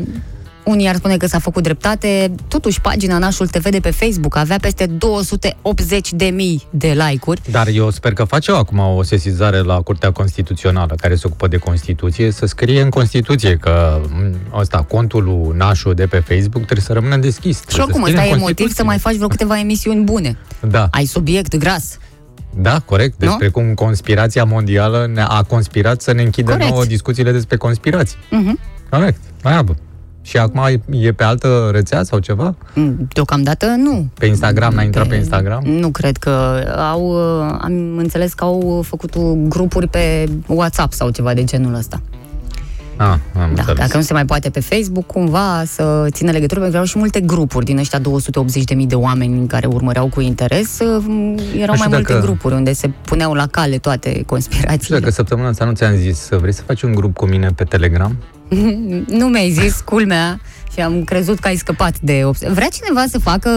Unii 0.65 0.87
ar 0.87 0.95
spune 0.95 1.17
că 1.17 1.25
s-a 1.27 1.39
făcut 1.39 1.63
dreptate, 1.63 2.31
totuși 2.47 2.81
pagina 2.81 3.17
Nașul 3.17 3.47
TV 3.47 3.69
de 3.69 3.79
pe 3.79 3.91
Facebook 3.91 4.35
avea 4.35 4.57
peste 4.61 4.85
280 4.85 6.11
de 6.13 6.25
mii 6.25 6.67
de 6.69 6.87
like-uri. 7.07 7.41
Dar 7.51 7.67
eu 7.67 7.89
sper 7.89 8.13
că 8.13 8.23
face 8.23 8.51
acum 8.51 8.79
o 8.79 9.03
sesizare 9.03 9.57
la 9.59 9.81
Curtea 9.81 10.11
Constituțională 10.11 10.95
care 11.01 11.15
se 11.15 11.23
ocupă 11.27 11.47
de 11.47 11.57
Constituție 11.57 12.31
să 12.31 12.45
scrie 12.45 12.81
în 12.81 12.89
Constituție 12.89 13.55
că 13.57 14.01
m, 14.09 14.35
ăsta, 14.59 14.77
contul 14.83 15.23
lui 15.23 15.57
Nașu 15.57 15.93
de 15.93 16.05
pe 16.05 16.17
Facebook 16.19 16.63
trebuie 16.63 16.85
să 16.85 16.93
rămână 16.93 17.17
deschis. 17.17 17.57
Și 17.57 17.63
Trebuie 17.65 17.85
oricum, 17.85 18.03
să 18.03 18.07
scrie 18.09 18.21
ăsta 18.23 18.33
în 18.35 18.39
e 18.39 18.41
motiv 18.41 18.55
Constituție. 18.55 18.75
să 18.75 18.83
mai 18.83 18.97
faci 18.99 19.15
vreo 19.15 19.27
câteva 19.27 19.59
emisiuni 19.59 20.03
bune. 20.03 20.37
Da, 20.69 20.87
Ai 20.91 21.05
subiect 21.05 21.55
gras. 21.57 21.97
da, 22.55 22.79
corect. 22.79 23.17
Despre 23.17 23.47
cum 23.49 23.73
conspirația 23.73 24.43
mondială 24.43 25.09
ne- 25.13 25.21
a 25.27 25.43
conspirat 25.43 26.01
să 26.01 26.13
ne 26.13 26.21
închidă 26.21 26.51
Corect. 26.51 26.69
nouă 26.69 26.85
discuțiile 26.85 27.31
despre 27.31 27.57
conspirații. 27.57 28.17
Mhm. 28.29 28.59
Corect, 28.89 29.19
treabă. 29.41 29.75
Și 30.25 30.37
acum 30.37 30.61
e- 30.65 31.07
e 31.07 31.11
pe 31.11 31.23
altă 31.23 31.69
rețea 31.71 32.03
sau 32.03 32.19
ceva? 32.19 32.55
Mm, 32.75 33.07
Deocamdată 33.13 33.65
nu. 33.65 34.07
Pe 34.19 34.25
Instagram, 34.25 34.73
n-a 34.73 34.81
intrat 34.83 35.07
pe 35.07 35.15
Instagram? 35.15 35.63
Nu 35.65 35.89
cred 35.89 36.17
că 36.17 36.29
au, 36.91 37.07
uh, 37.07 37.57
am 37.61 37.97
înțeles 37.97 38.33
că 38.33 38.43
au 38.43 38.81
făcut 38.85 39.15
grupuri 39.47 39.87
pe 39.87 40.29
WhatsApp 40.47 40.93
sau 40.93 41.09
ceva 41.09 41.33
de 41.33 41.43
genul 41.43 41.73
ăsta. 41.75 42.01
Ah, 42.97 43.07
am 43.07 43.19
Da, 43.33 43.43
înțeles. 43.43 43.77
dacă 43.77 43.97
nu 43.97 44.03
se 44.03 44.13
mai 44.13 44.25
poate 44.25 44.49
pe 44.49 44.59
Facebook, 44.59 45.05
cumva 45.05 45.63
să 45.65 46.07
țină 46.11 46.31
legătură, 46.31 46.59
pentru 46.59 46.69
că 46.69 46.75
erau 46.75 46.83
și 46.85 46.97
multe 46.97 47.19
grupuri 47.19 47.65
din 47.65 47.77
ăștia 47.77 47.99
280.000 47.99 48.87
de 48.87 48.95
oameni 48.95 49.47
care 49.47 49.67
urmăreau 49.67 50.07
cu 50.07 50.21
interes, 50.21 50.79
uh, 50.79 50.87
erau 50.87 51.05
Nu 51.05 51.35
știu 51.57 51.65
mai 51.77 51.87
multe 51.87 52.13
dacă- 52.13 52.19
grupuri 52.25 52.53
unde 52.53 52.73
se 52.73 52.87
puneau 53.05 53.33
la 53.33 53.47
cale 53.47 53.77
toate 53.77 54.07
Nu 54.07 54.13
știu 54.13 54.25
conspirațiile. 54.25 54.99
dacă 54.99 55.11
săptămâna 55.11 55.47
asta 55.47 55.65
nu 55.65 55.71
ți-am 55.73 55.95
zis, 55.95 56.27
vrei 56.29 56.53
să 56.53 56.61
faci 56.65 56.81
un 56.81 56.93
grup 56.95 57.15
cu 57.15 57.25
mine 57.25 57.47
pe 57.55 57.63
Telegram? 57.63 58.17
nu 59.07 59.27
mi-ai 59.27 59.49
zis, 59.51 59.81
culmea, 59.81 60.39
și 60.73 60.79
am 60.79 61.03
crezut 61.03 61.39
că 61.39 61.47
ai 61.47 61.55
scăpat 61.55 61.99
de... 61.99 62.21
Obs- 62.25 62.43
Vrea 62.53 62.67
cineva 62.67 63.03
să 63.09 63.19
facă, 63.19 63.49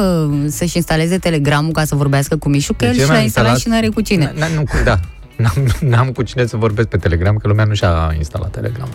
să-și 0.46 0.76
instaleze 0.76 1.18
Telegramul 1.18 1.72
ca 1.72 1.84
să 1.84 1.94
vorbească 1.94 2.36
cu 2.36 2.48
Mișu, 2.48 2.72
că 2.72 2.84
De 2.84 2.86
el 2.86 2.92
ce 2.94 3.00
și 3.00 3.06
mi-a 3.06 3.16
l-a 3.16 3.22
instalat 3.22 3.50
instalat? 3.52 3.58
și 3.58 3.68
nu 3.68 3.74
are 3.74 3.94
cu 3.94 4.00
cine. 4.00 4.32
N- 4.32 4.50
n- 4.50 4.54
nu, 4.56 4.62
cu- 4.62 4.76
da. 4.84 5.00
N-am, 5.36 5.66
n-am 5.90 6.08
cu 6.12 6.22
cine 6.22 6.46
să 6.46 6.56
vorbesc 6.56 6.88
pe 6.88 6.96
Telegram, 6.96 7.36
că 7.36 7.48
lumea 7.48 7.64
nu 7.64 7.74
și-a 7.74 8.14
instalat 8.16 8.50
Telegram. 8.50 8.88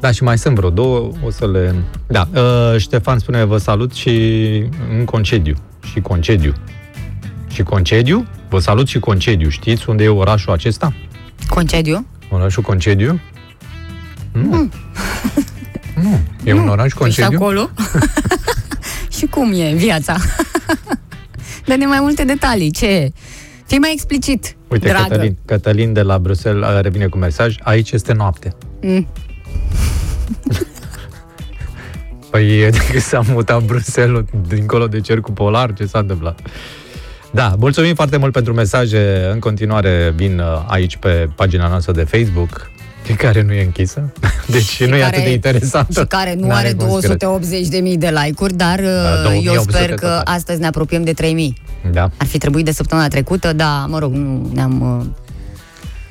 Da, 0.00 0.10
și 0.10 0.22
mai 0.22 0.38
sunt 0.38 0.54
vreo 0.54 0.70
două, 0.70 1.10
o 1.24 1.30
să 1.30 1.50
le... 1.50 1.74
Da, 2.06 2.28
uh, 2.34 2.80
Ștefan 2.80 3.18
spune, 3.18 3.44
vă 3.44 3.58
salut 3.58 3.92
și 3.92 4.10
în 4.98 5.04
concediu. 5.04 5.54
Și 5.92 6.00
concediu. 6.00 6.52
Și 7.48 7.62
concediu? 7.62 8.26
Vă 8.48 8.58
salut 8.58 8.86
și 8.86 8.98
concediu. 8.98 9.48
Știți 9.48 9.88
unde 9.88 10.04
e 10.04 10.08
orașul 10.08 10.52
acesta? 10.52 10.94
Concediu? 11.48 12.06
Orașul 12.30 12.62
concediu? 12.62 13.20
Nu. 14.32 14.50
nu. 16.02 16.20
E 16.44 16.52
un 16.52 16.68
oraș 16.68 16.86
Ești 16.86 16.98
concediu? 16.98 17.38
acolo? 17.40 17.70
și 19.16 19.26
cum 19.26 19.52
e 19.52 19.72
viața? 19.74 20.16
Dă-ne 21.64 21.86
mai 21.86 21.98
multe 22.00 22.24
detalii. 22.24 22.70
Ce 22.70 22.86
e? 22.86 23.10
Fii 23.66 23.78
mai 23.78 23.90
explicit, 23.92 24.56
Uite, 24.68 24.88
dragă. 24.88 25.08
Cătălin, 25.08 25.36
Cătălin 25.44 25.92
de 25.92 26.02
la 26.02 26.18
Bruxelles 26.18 26.68
uh, 26.68 26.80
revine 26.80 27.06
cu 27.06 27.18
mesaj. 27.18 27.56
Aici 27.62 27.90
este 27.90 28.12
noapte. 28.12 28.54
Mm. 28.80 29.06
Păi 32.30 32.60
e 32.60 32.70
că 32.92 33.00
s-a 33.00 33.20
mutat 33.28 33.62
Bruxelles 33.62 34.24
dincolo 34.48 34.86
de 34.86 35.00
cercul 35.00 35.34
polar, 35.34 35.72
ce 35.72 35.86
s-a 35.86 35.98
întâmplat? 35.98 36.40
Da, 37.30 37.54
mulțumim 37.58 37.94
foarte 37.94 38.16
mult 38.16 38.32
pentru 38.32 38.52
mesaje. 38.52 39.28
În 39.32 39.38
continuare 39.38 40.12
vin 40.16 40.38
uh, 40.38 40.46
aici 40.66 40.96
pe 40.96 41.28
pagina 41.34 41.68
noastră 41.68 41.92
de 41.92 42.04
Facebook, 42.04 42.70
care 43.16 43.42
nu 43.42 43.52
e 43.52 43.64
închisă, 43.64 44.12
deci 44.46 44.84
nu 44.84 44.96
e 44.96 45.00
care- 45.00 45.04
atât 45.16 45.22
de 45.24 45.32
interesantă. 45.32 46.00
Și 46.00 46.06
care 46.06 46.34
nu 46.34 46.46
N-are 46.46 46.66
are 46.66 46.74
conspirație. 46.74 47.80
280.000 47.94 47.98
de 47.98 48.12
like-uri, 48.24 48.54
dar 48.54 48.78
uh, 48.78 48.84
Da, 48.84 49.24
eu 49.34 49.42
2800 49.52 49.72
sper 49.72 49.88
că 49.94 50.06
total. 50.06 50.22
astăzi 50.24 50.60
ne 50.60 50.66
apropiem 50.66 51.04
de 51.04 51.12
3000. 51.12 51.56
Da. 51.92 52.10
Ar 52.16 52.26
fi 52.26 52.38
trebuit 52.38 52.64
de 52.64 52.72
săptămâna 52.72 53.08
trecută, 53.08 53.52
dar, 53.52 53.84
mă 53.88 53.98
rog, 53.98 54.12
nu 54.12 54.50
ne-am 54.54 54.98
uh, 54.98 55.06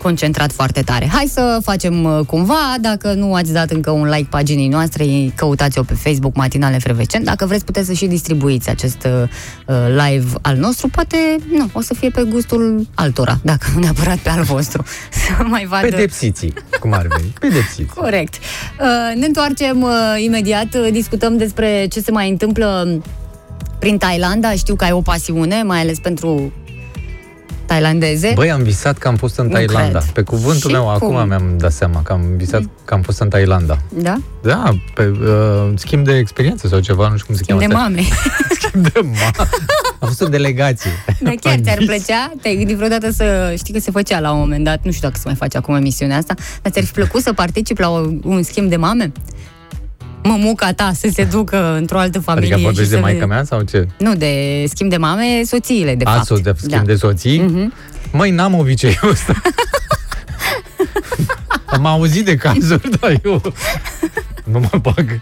concentrat 0.01 0.51
foarte 0.51 0.81
tare. 0.81 1.07
Hai 1.07 1.25
să 1.31 1.59
facem 1.63 2.03
uh, 2.03 2.25
cumva, 2.25 2.75
dacă 2.81 3.13
nu 3.13 3.33
ați 3.33 3.53
dat 3.53 3.69
încă 3.71 3.91
un 3.91 4.09
like 4.09 4.27
paginii 4.29 4.67
noastre, 4.67 5.05
căutați-o 5.35 5.83
pe 5.83 5.93
Facebook 5.93 6.35
Matinale 6.35 6.77
Frevecent. 6.77 7.25
Dacă 7.25 7.45
vreți, 7.45 7.65
puteți 7.65 7.87
să 7.87 7.93
și 7.93 8.05
distribuiți 8.05 8.69
acest 8.69 9.03
uh, 9.05 9.29
uh, 9.65 9.75
live 9.87 10.29
al 10.41 10.57
nostru. 10.57 10.89
Poate, 10.89 11.17
nu, 11.51 11.69
o 11.73 11.81
să 11.81 11.93
fie 11.93 12.09
pe 12.09 12.23
gustul 12.29 12.87
altora, 12.93 13.39
dacă 13.43 13.67
nu 13.73 13.79
neapărat 13.85 14.17
pe 14.17 14.29
al 14.29 14.43
vostru. 14.43 14.83
Să 15.37 15.43
mai 15.43 15.65
vadă... 15.65 15.87
Pedepsiții, 15.87 16.53
cum 16.79 16.93
ar 16.93 17.07
veni. 17.17 17.33
Pedepsiți. 17.39 17.93
Corect. 17.93 18.33
Uh, 18.33 19.17
Ne 19.19 19.25
întoarcem 19.25 19.81
uh, 19.81 19.91
imediat, 20.17 20.75
uh, 20.75 20.87
discutăm 20.91 21.37
despre 21.37 21.85
ce 21.89 21.99
se 21.99 22.11
mai 22.11 22.29
întâmplă 22.29 23.01
prin 23.79 23.97
Thailanda. 23.97 24.51
Știu 24.51 24.75
că 24.75 24.83
ai 24.83 24.91
o 24.91 25.01
pasiune, 25.01 25.63
mai 25.63 25.79
ales 25.79 25.99
pentru 25.99 26.51
tailandeze. 27.69 28.31
Băi, 28.35 28.51
am 28.51 28.63
visat 28.63 28.97
că 28.97 29.07
am 29.07 29.15
fost 29.15 29.37
în 29.37 29.45
Nu 29.45 29.51
Thailanda. 29.51 29.99
cred. 29.99 30.11
Pe 30.11 30.21
cuvântul 30.21 30.69
Și 30.69 30.75
meu, 30.75 30.81
cum? 30.99 31.15
acum 31.15 31.27
mi-am 31.27 31.55
dat 31.57 31.71
seama 31.71 32.01
că 32.01 32.11
am 32.13 32.21
visat 32.35 32.61
că 32.85 32.93
am 32.93 33.01
fost 33.01 33.19
în 33.19 33.29
Thailanda. 33.29 33.77
Da? 33.93 34.15
Da, 34.41 34.63
pe 34.93 35.07
uh, 35.21 35.71
schimb 35.75 36.05
de 36.05 36.17
experiență 36.17 36.67
sau 36.67 36.79
ceva, 36.79 37.07
nu 37.07 37.13
știu 37.15 37.25
cum 37.25 37.35
se 37.35 37.43
Schimb 37.43 37.59
de 37.59 37.65
cheamă. 37.65 37.79
mame. 37.83 38.01
schimb 38.59 38.87
de 38.87 38.99
mame. 39.03 39.31
Am 39.99 40.07
fost 40.07 40.21
o 40.21 40.25
delegație. 40.27 40.91
Dar 41.19 41.33
chiar 41.41 41.53
Am 41.53 41.61
ți-ar 41.61 41.77
vis. 41.77 41.87
plăcea? 41.87 42.31
Te-ai 42.41 42.55
gândit 42.55 42.75
vreodată 42.75 43.11
să... 43.11 43.53
Știi 43.57 43.73
că 43.73 43.79
se 43.79 43.91
făcea 43.91 44.19
la 44.19 44.31
un 44.31 44.39
moment 44.39 44.63
dat, 44.63 44.79
nu 44.83 44.91
știu 44.91 45.07
dacă 45.07 45.19
se 45.19 45.27
mai 45.27 45.35
face 45.35 45.57
acum 45.57 45.75
emisiunea 45.75 46.17
asta, 46.17 46.33
dar 46.61 46.71
ți-ar 46.71 46.85
fi 46.85 46.91
plăcut 46.91 47.21
să 47.21 47.33
participi 47.33 47.81
la 47.81 47.89
o, 47.89 47.99
un 48.23 48.43
schimb 48.43 48.69
de 48.69 48.75
mame? 48.75 49.11
Mămuca 50.23 50.73
ta 50.73 50.91
să 50.95 51.09
se 51.13 51.23
ducă 51.23 51.75
într-o 51.75 51.97
altă 51.99 52.19
familie 52.19 52.53
Adică 52.53 52.67
vorbești 52.67 52.83
și 52.83 52.89
de 52.89 52.95
să 52.95 53.01
maica 53.11 53.25
mea 53.25 53.43
sau 53.43 53.61
ce? 53.61 53.87
Nu, 53.97 54.15
de 54.15 54.63
schimb 54.67 54.89
de 54.89 54.97
mame, 54.97 55.41
soțiile, 55.45 55.95
de 55.95 56.03
A, 56.07 56.11
fapt. 56.11 56.25
so- 56.25 56.43
de 56.43 56.53
schimb 56.57 56.71
da. 56.71 56.81
de 56.81 56.95
soții? 56.95 57.39
Mhm. 57.39 57.73
Măi, 58.11 58.31
n-am 58.31 58.53
obiceiul 58.55 59.09
ăsta. 59.09 59.41
Am 61.65 61.85
auzit 61.85 62.25
de 62.25 62.35
cazuri, 62.35 62.89
dar 62.99 63.19
eu 63.23 63.41
nu 64.43 64.59
mă 64.59 64.79
bag. 64.81 65.21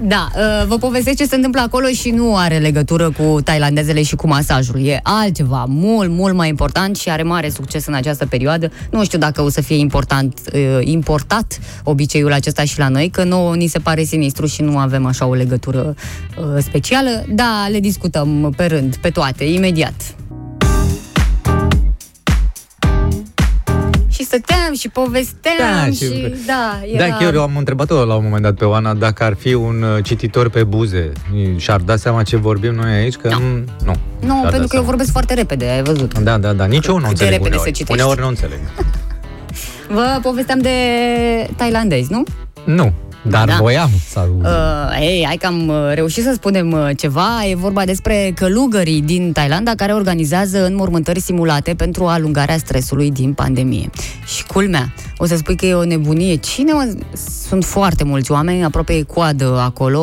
Da, 0.00 0.28
uh, 0.34 0.66
vă 0.66 0.78
povestesc 0.78 1.16
ce 1.16 1.26
se 1.26 1.34
întâmplă 1.34 1.60
acolo 1.60 1.86
și 1.86 2.10
nu 2.10 2.36
are 2.36 2.58
legătură 2.58 3.10
cu 3.10 3.40
tailandezele 3.44 4.02
și 4.02 4.16
cu 4.16 4.26
masajul. 4.26 4.86
E 4.86 5.00
altceva, 5.02 5.64
mult, 5.68 6.10
mult 6.10 6.34
mai 6.34 6.48
important 6.48 6.96
și 6.96 7.10
are 7.10 7.22
mare 7.22 7.48
succes 7.48 7.86
în 7.86 7.94
această 7.94 8.26
perioadă. 8.26 8.70
Nu 8.90 9.04
știu 9.04 9.18
dacă 9.18 9.42
o 9.42 9.48
să 9.48 9.60
fie 9.60 9.76
important, 9.76 10.40
uh, 10.52 10.78
importat 10.80 11.58
obiceiul 11.84 12.32
acesta 12.32 12.64
și 12.64 12.78
la 12.78 12.88
noi, 12.88 13.08
că 13.08 13.24
nouă 13.24 13.56
ni 13.56 13.66
se 13.66 13.78
pare 13.78 14.02
sinistru 14.02 14.46
și 14.46 14.62
nu 14.62 14.78
avem 14.78 15.06
așa 15.06 15.26
o 15.26 15.34
legătură 15.34 15.94
uh, 16.38 16.62
specială. 16.62 17.24
Da, 17.28 17.66
le 17.70 17.80
discutăm 17.80 18.52
pe 18.56 18.64
rând, 18.64 18.96
pe 18.96 19.10
toate, 19.10 19.44
imediat. 19.44 20.16
Și 24.16 24.24
stăteam 24.24 24.74
și 24.74 24.88
povesteam 24.88 25.56
Da, 25.58 25.86
și, 25.86 25.94
și- 25.94 26.34
da, 26.46 26.80
era... 26.94 27.06
Da, 27.08 27.16
chiar 27.16 27.34
eu 27.34 27.42
am 27.42 27.56
întrebat-o 27.56 28.04
la 28.04 28.14
un 28.14 28.22
moment 28.24 28.42
dat 28.42 28.54
pe 28.54 28.64
Oana 28.64 28.94
dacă 28.94 29.24
ar 29.24 29.34
fi 29.38 29.54
un 29.54 29.82
uh, 29.82 30.04
cititor 30.04 30.48
pe 30.48 30.64
buze 30.64 31.12
și-ar 31.56 31.80
da 31.80 31.96
seama 31.96 32.22
ce 32.22 32.36
vorbim 32.36 32.74
noi 32.74 32.92
aici, 32.94 33.14
că 33.14 33.28
Da. 33.28 33.36
mm, 33.36 33.64
nu. 33.84 33.94
Nu, 34.20 34.26
Și-ar 34.26 34.42
da 34.42 34.48
pentru 34.48 34.50
că 34.52 34.60
eu 34.60 34.68
seama. 34.68 34.86
vorbesc 34.86 35.10
foarte 35.10 35.34
repede, 35.34 35.68
ai 35.68 35.82
văzut. 35.82 36.18
Da, 36.18 36.38
da, 36.38 36.52
da, 36.52 36.64
nici 36.64 36.86
eu 36.86 36.98
nu 36.98 37.06
Cât 37.06 37.06
de 37.06 37.10
înțeleg 37.24 37.32
repede 37.32 37.48
uneori. 37.48 37.68
se 37.70 37.70
citește. 37.76 38.02
Uneori 38.02 38.20
nu 38.20 38.26
înțeleg. 38.28 38.58
Vă 39.88 40.18
povesteam 40.22 40.58
de 40.58 40.70
tailandezi, 41.56 42.12
nu? 42.12 42.22
Nu, 42.64 42.92
Dar 43.28 43.48
Da. 43.48 43.56
voiam 43.60 43.90
să 44.08 44.18
aud. 44.18 44.44
Uh, 44.44 44.98
ei, 45.00 45.24
hai 45.26 45.36
că 45.36 45.46
am 45.46 45.68
uh, 45.68 45.74
reușit 45.94 46.22
să 46.22 46.32
spunem 46.34 46.72
uh, 46.72 46.90
ceva. 46.96 47.44
E 47.46 47.54
vorba 47.54 47.84
despre 47.84 48.32
călugării 48.34 49.02
din 49.02 49.32
Thailanda 49.32 49.72
care 49.76 49.92
organizează 49.92 50.64
înmormântări 50.66 51.20
simulate 51.20 51.74
pentru 51.74 52.04
alungarea 52.06 52.58
stresului 52.58 53.10
din 53.10 53.32
pandemie. 53.32 53.90
Și 54.26 54.44
culmea, 54.44 54.92
o 55.16 55.26
să 55.26 55.36
spui 55.36 55.56
că 55.56 55.66
e 55.66 55.74
o 55.74 55.84
nebunie. 55.84 56.36
Cine 56.36 56.72
mă... 56.72 56.94
Sunt 57.48 57.64
foarte 57.64 58.04
mulți 58.04 58.32
oameni, 58.32 58.64
aproape 58.64 58.92
e 58.92 59.02
coadă 59.02 59.60
acolo, 59.60 60.00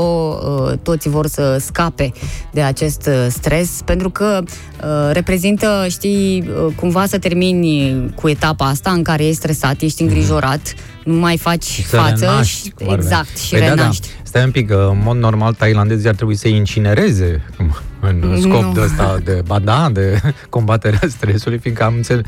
uh, 0.67 0.77
toți 0.81 1.09
vor 1.09 1.27
să 1.27 1.57
scape 1.59 2.11
de 2.51 2.61
acest 2.61 3.07
uh, 3.07 3.27
stres, 3.29 3.81
pentru 3.85 4.09
că 4.09 4.43
uh, 4.43 5.09
reprezintă, 5.11 5.85
știi, 5.89 6.49
uh, 6.65 6.73
cumva 6.75 7.05
să 7.05 7.17
termini 7.17 7.93
cu 8.15 8.29
etapa 8.29 8.65
asta 8.65 8.91
în 8.91 9.03
care 9.03 9.23
ești 9.23 9.35
stresat, 9.35 9.81
ești 9.81 10.01
îngrijorat, 10.01 10.73
nu 11.05 11.13
mai 11.15 11.37
faci 11.37 11.63
Și 11.63 11.85
să 11.85 11.95
față 11.97 12.25
renaști, 12.25 12.63
și, 12.65 12.69
cum 12.69 12.89
ar 12.89 12.95
veni. 12.95 13.07
exact, 13.07 13.37
și 13.37 13.49
Păi 13.49 13.59
da, 13.59 13.65
da. 13.67 13.73
renaști. 13.73 14.07
Stai 14.23 14.43
un 14.43 14.51
pic, 14.51 14.67
că 14.67 14.87
în 14.91 15.01
mod 15.03 15.17
normal 15.17 15.53
tailandezii 15.53 16.09
ar 16.09 16.15
trebui 16.15 16.35
să 16.35 16.47
incinereze 16.47 17.41
în 17.99 18.41
scop 18.41 18.61
Nu. 18.63 18.71
de 18.73 18.81
ăsta 18.81 19.17
de, 19.23 19.41
ba 19.45 19.59
da, 19.59 19.89
de 19.93 20.19
combaterea 20.49 20.99
stresului, 21.09 21.57
fiindcă 21.57 21.83
am 21.83 21.93
înțeles, 21.95 22.23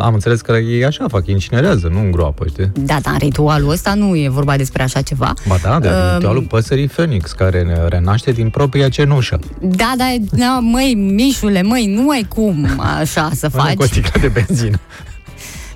am 0.00 0.14
înțeles 0.14 0.40
că 0.40 0.52
ei 0.52 0.84
așa 0.84 1.04
fac, 1.08 1.26
incinerează, 1.26 1.88
nu 1.92 1.98
îngroapă, 2.00 2.46
știi? 2.48 2.70
Da, 2.74 2.98
dar 3.02 3.12
în 3.12 3.18
ritualul 3.18 3.70
ăsta 3.70 3.94
nu 3.94 4.16
e 4.16 4.28
vorba 4.28 4.56
despre 4.56 4.82
așa 4.82 5.00
ceva. 5.00 5.32
Ba 5.46 5.56
da, 5.62 5.78
de 5.80 5.88
Um, 5.88 6.14
ritualul 6.16 6.42
păsării 6.42 6.86
Phoenix, 6.88 7.32
care 7.32 7.62
ne 7.62 7.88
renaște 7.88 8.32
din 8.32 8.48
propria 8.50 8.88
cenușă. 8.88 9.38
Da, 9.60 9.92
da, 9.96 10.14
da, 10.30 10.58
măi, 10.62 10.94
Mișule, 10.94 11.62
măi, 11.62 11.86
nu 11.86 12.08
ai 12.08 12.26
cum 12.28 12.80
așa 12.98 13.30
să 13.34 13.48
Cu 13.48 13.56
o 13.56 13.60
faci. 13.62 13.76
sticlă 13.88 14.20
de 14.20 14.28
benzină. 14.28 14.78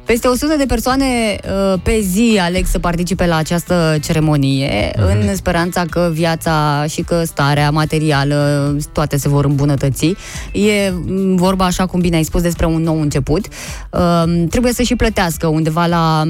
Peste 0.07 0.27
100 0.29 0.55
de 0.57 0.65
persoane 0.67 1.05
uh, 1.05 1.79
pe 1.83 2.01
zi 2.01 2.39
aleg 2.41 2.67
să 2.67 2.79
participe 2.79 3.27
la 3.27 3.37
această 3.37 3.97
ceremonie 4.03 4.93
Mhm. 4.99 5.29
în 5.29 5.37
speranța 5.37 5.85
că 5.91 6.11
viața 6.13 6.85
și 6.89 7.03
că 7.03 7.23
starea 7.25 7.71
materială 7.71 8.77
toate 8.93 9.17
se 9.17 9.29
vor 9.29 9.45
îmbunătăți. 9.45 10.15
E 10.53 10.91
m, 11.07 11.35
vorba, 11.37 11.65
așa 11.65 11.87
cum 11.87 12.01
bine 12.01 12.17
ai 12.17 12.23
spus, 12.23 12.43
despre 12.43 12.67
un 12.67 12.83
nou 12.83 13.01
început. 13.01 13.47
Uh, 13.91 14.45
trebuie 14.51 14.73
să 14.73 14.83
și 14.83 14.97
plătească 14.97 15.47
undeva 15.47 15.87
la 15.87 16.23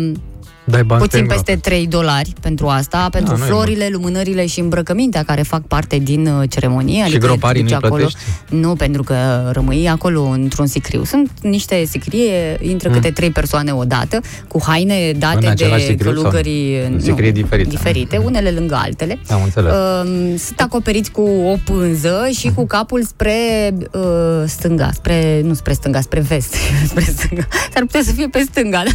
Dai 0.69 0.85
bani 0.85 1.01
puțin 1.01 1.27
pe 1.27 1.35
peste 1.35 1.57
3 1.57 1.87
dolari 1.87 2.33
pentru 2.41 2.67
asta, 2.67 3.09
pentru 3.11 3.37
nu 3.37 3.45
e 3.45 3.47
florile, 3.47 3.89
lumânările 3.91 4.47
și 4.47 4.61
îmbrăcămintea 4.61 5.23
care 5.23 5.43
fac 5.43 5.62
parte 5.62 5.97
din 5.99 6.27
uh, 6.27 6.49
ceremonie. 6.51 6.97
Și 6.97 7.03
adică 7.03 7.27
groparii 7.27 7.62
te 7.62 7.69
duci 7.69 7.79
nu-i 7.79 7.89
acolo. 7.89 8.05
plătești? 8.05 8.19
Nu, 8.49 8.75
pentru 8.75 9.03
că 9.03 9.14
rămâi 9.53 9.89
acolo 9.89 10.23
într-un 10.23 10.67
sicriu. 10.67 11.05
Sunt 11.05 11.31
niște 11.43 11.85
sicrie, 11.85 12.59
intră 12.61 12.89
Mm. 12.89 12.95
câte 12.95 13.11
trei 13.11 13.31
persoane 13.31 13.73
odată, 13.73 14.21
cu 14.49 14.62
haine 14.67 15.12
date 15.12 15.45
În 15.47 15.51
același 15.51 15.87
de 15.87 15.91
sicriu 15.91 16.12
sau 16.12 16.21
călugării 16.23 16.81
în 16.87 16.93
nu, 16.93 17.01
sicrie 17.01 17.31
diferite? 17.31 17.69
diferite, 17.69 18.17
unele 18.17 18.51
lângă 18.51 18.75
altele. 18.75 19.19
Am 19.29 19.43
înțeles. 19.43 19.73
Um, 19.73 20.37
sunt 20.37 20.61
acoperiți 20.61 21.11
cu 21.11 21.21
o 21.21 21.57
pânză 21.64 22.29
și 22.39 22.51
cu 22.55 22.67
capul 22.67 23.05
spre 23.05 23.35
uh, 23.93 24.01
stânga, 24.47 24.91
spre, 24.93 25.41
nu 25.45 25.55
spre 25.55 25.73
stânga, 25.73 26.01
spre 26.01 26.21
vest. 26.21 26.55
spre 26.91 27.05
stânga. 27.17 27.47
S-ar 27.73 27.83
putea 27.83 28.03
să 28.03 28.12
fie 28.12 28.29
pe 28.29 28.45
stânga. 28.51 28.83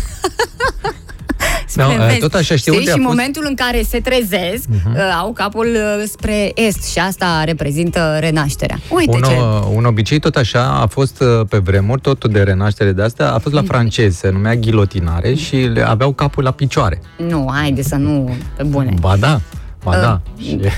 da? 1.76 1.84
Spre 1.84 1.96
No, 1.98 2.04
uh, 2.04 2.08
vest. 2.10 2.20
tot 2.20 2.34
așa 2.34 2.56
știu 2.56 2.72
Știi? 2.72 2.78
unde 2.78 2.90
a 2.90 2.94
Și 2.94 3.00
în 3.00 3.06
fost- 3.06 3.16
momentul 3.18 3.46
în 3.48 3.56
care 3.56 3.82
se 3.82 4.00
trezesc, 4.00 4.64
Mhm. 4.68 4.92
uh, 4.96 5.00
au 5.22 5.32
capul 5.34 5.66
uh, 5.68 6.04
spre 6.12 6.52
est 6.56 6.92
și 6.92 7.00
asta 7.00 7.44
reprezintă 7.46 8.18
renașterea. 8.20 8.80
Uite 8.90 9.16
un, 9.16 9.22
ce... 9.22 9.32
uh, 9.32 9.68
un 9.76 9.86
obicei 9.86 10.20
tot 10.20 10.36
așa 10.36 10.80
a 10.82 10.86
fost 10.88 11.22
uh, 11.22 11.46
pe 11.50 11.58
vremuri, 11.58 12.02
tot 12.02 12.26
de 12.28 12.42
renaștere 12.42 12.92
de 12.92 13.02
asta, 13.02 13.28
a 13.34 13.40
fost 13.40 13.56
Mm. 13.56 13.62
la 13.62 13.74
francezi, 13.74 14.18
se 14.18 14.30
numea 14.30 14.56
ghilotinare 14.56 15.34
și 15.34 15.56
le 15.56 15.88
aveau 15.88 16.14
capul 16.14 16.44
la 16.44 16.52
picioare. 16.52 17.02
Nu, 17.30 17.50
haide 17.54 17.82
să 17.84 17.96
nu... 17.96 18.36
Pe 18.58 18.64
bune. 18.64 18.94
Ba 19.00 19.16
da, 19.18 19.42
ba 19.84 19.92
Uh, 19.96 20.02
da. 20.02 20.22
Și... 20.42 20.60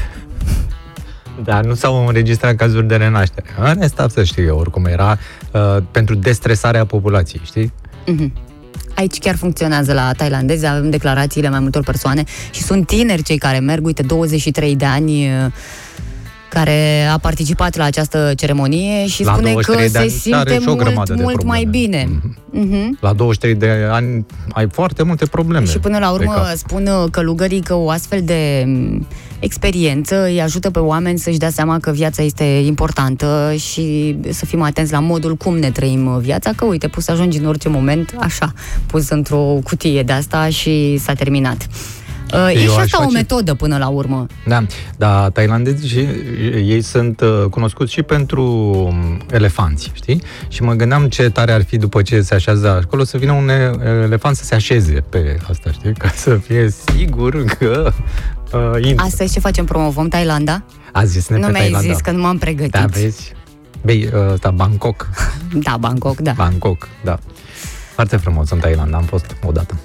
Dar 1.43 1.63
nu 1.63 1.73
s-au 1.73 2.07
înregistrat 2.07 2.55
cazuri 2.55 2.87
de 2.87 2.95
renaștere. 2.95 3.45
În 3.59 3.75
rest, 3.79 4.01
să 4.09 4.23
știu 4.23 4.43
eu, 4.43 4.57
oricum 4.57 4.85
era 4.85 5.17
uh, 5.51 5.77
pentru 5.91 6.15
destresarea 6.15 6.85
populației, 6.85 7.41
știi? 7.45 7.73
Mhm. 8.05 8.33
Aici 8.95 9.17
chiar 9.17 9.35
funcționează 9.35 9.93
la 9.93 10.11
tailandezi, 10.11 10.65
avem 10.65 10.89
declarațiile 10.89 11.49
mai 11.49 11.59
multor 11.59 11.83
persoane 11.83 12.23
și 12.51 12.61
sunt 12.61 12.87
tineri 12.87 13.23
cei 13.23 13.37
care 13.37 13.59
merg, 13.59 13.85
uite, 13.85 14.01
23 14.01 14.75
de 14.75 14.85
ani 14.85 15.25
uh, 15.25 15.51
care 16.53 17.05
a 17.11 17.17
participat 17.17 17.75
la 17.75 17.83
această 17.83 18.33
ceremonie 18.35 19.07
și 19.07 19.23
La 19.23 19.33
spune 19.33 19.53
că 19.53 19.71
23 19.71 19.85
de 19.85 19.91
se 19.91 19.97
ani 19.97 20.09
simte 20.09 20.37
are 20.37 20.53
și 20.53 20.67
o 20.67 20.71
mult, 20.71 20.83
grămadă 20.83 21.13
de 21.13 21.21
mult 21.21 21.43
mai 21.43 21.61
probleme. 21.61 21.85
bine. 21.85 22.09
Mhm. 22.49 22.97
La 23.01 23.13
23 23.13 23.55
de 23.55 23.87
ani 23.91 24.25
ai 24.51 24.67
foarte 24.71 25.03
multe 25.03 25.25
probleme. 25.25 25.65
Și 25.65 25.79
până 25.79 25.97
la 25.97 26.07
pe 26.07 26.13
urmă 26.13 26.33
cap. 26.33 26.55
spun 26.55 26.87
uh, 26.87 27.11
călugării 27.11 27.61
că 27.61 27.73
o 27.73 27.89
astfel 27.89 28.21
de 28.23 28.63
m, 28.65 29.07
experiență 29.43 30.23
îi 30.23 30.41
ajută 30.41 30.71
pe 30.71 30.79
oameni 30.79 31.19
să-și 31.19 31.37
dea 31.37 31.49
seama 31.49 31.79
că 31.79 31.91
viața 31.91 32.21
este 32.23 32.43
importantă 32.43 33.53
și 33.57 34.17
să 34.29 34.45
fim 34.45 34.61
atenți 34.61 34.91
la 34.91 34.99
modul 34.99 35.35
cum 35.35 35.57
ne 35.57 35.71
trăim 35.71 36.05
uh, 36.05 36.17
viața, 36.21 36.51
că 36.55 36.65
uite, 36.65 36.87
poți 36.87 37.05
să 37.05 37.11
ajungi 37.11 37.37
în 37.37 37.45
orice 37.45 37.69
moment 37.69 38.15
așa, 38.19 38.53
pus 38.85 39.09
într-o 39.09 39.59
cutie 39.63 40.03
de 40.03 40.13
asta 40.13 40.49
și 40.49 40.97
s-a 40.97 41.13
terminat. 41.13 41.67
Uh, 42.33 42.49
e 42.55 42.59
Eu 42.59 42.71
și 42.71 42.77
aș 42.77 42.83
asta 42.83 42.97
o 42.97 43.01
face- 43.03 43.13
metodă 43.17 43.53
până 43.53 43.77
la 43.77 43.87
urmă. 43.87 44.25
Da, 44.47 44.65
dar 44.97 45.29
tailandezii 45.29 45.87
și 45.89 45.99
ei 46.71 46.81
sunt 46.81 47.21
uh, 47.21 47.45
cunoscuți 47.49 47.91
și 47.93 48.01
pentru 48.01 48.43
um, 48.87 49.21
elefanți, 49.31 49.91
știi? 49.93 50.21
Și 50.47 50.61
mă 50.63 50.73
gândeam 50.73 51.07
ce 51.07 51.29
tare 51.29 51.51
ar 51.51 51.63
fi 51.63 51.77
după 51.77 52.01
ce 52.01 52.21
se 52.21 52.33
așează 52.33 52.69
acolo 52.69 53.03
să 53.03 53.17
vină 53.17 53.31
un 53.31 53.49
e- 53.49 53.71
elefant 54.03 54.35
să 54.35 54.43
se 54.43 54.55
așeze 54.55 55.03
pe 55.09 55.37
asta, 55.49 55.71
știi? 55.71 55.93
Ca 55.93 56.11
să 56.15 56.35
fie 56.47 56.69
sigur 56.85 57.43
că 57.43 57.91
uh, 58.53 58.85
intră. 58.85 59.05
Asta 59.05 59.23
e 59.23 59.27
ce 59.27 59.39
facem, 59.39 59.65
promovăm 59.65 60.07
Thailanda? 60.07 60.63
A 60.91 61.03
zis 61.03 61.27
ne 61.27 61.37
nu 61.37 61.45
pe 61.45 61.51
mi-ai 61.51 61.61
Thailanda. 61.69 61.93
zis 61.93 62.01
că 62.01 62.11
nu 62.11 62.21
m-am 62.21 62.37
pregătit. 62.37 62.71
Da, 62.71 62.85
vezi? 62.85 63.33
Băi, 63.81 64.09
ăsta, 64.31 64.51
Bangkok. 64.51 65.09
Da, 65.53 65.77
Bangkok, 65.77 66.19
da. 66.19 66.31
Bangkok, 66.31 66.87
da. 67.03 67.19
Foarte 67.93 68.17
frumos 68.17 68.49
în 68.49 68.59
Thailanda, 68.59 68.97
am 68.97 69.03
fost 69.03 69.35
odată. 69.45 69.75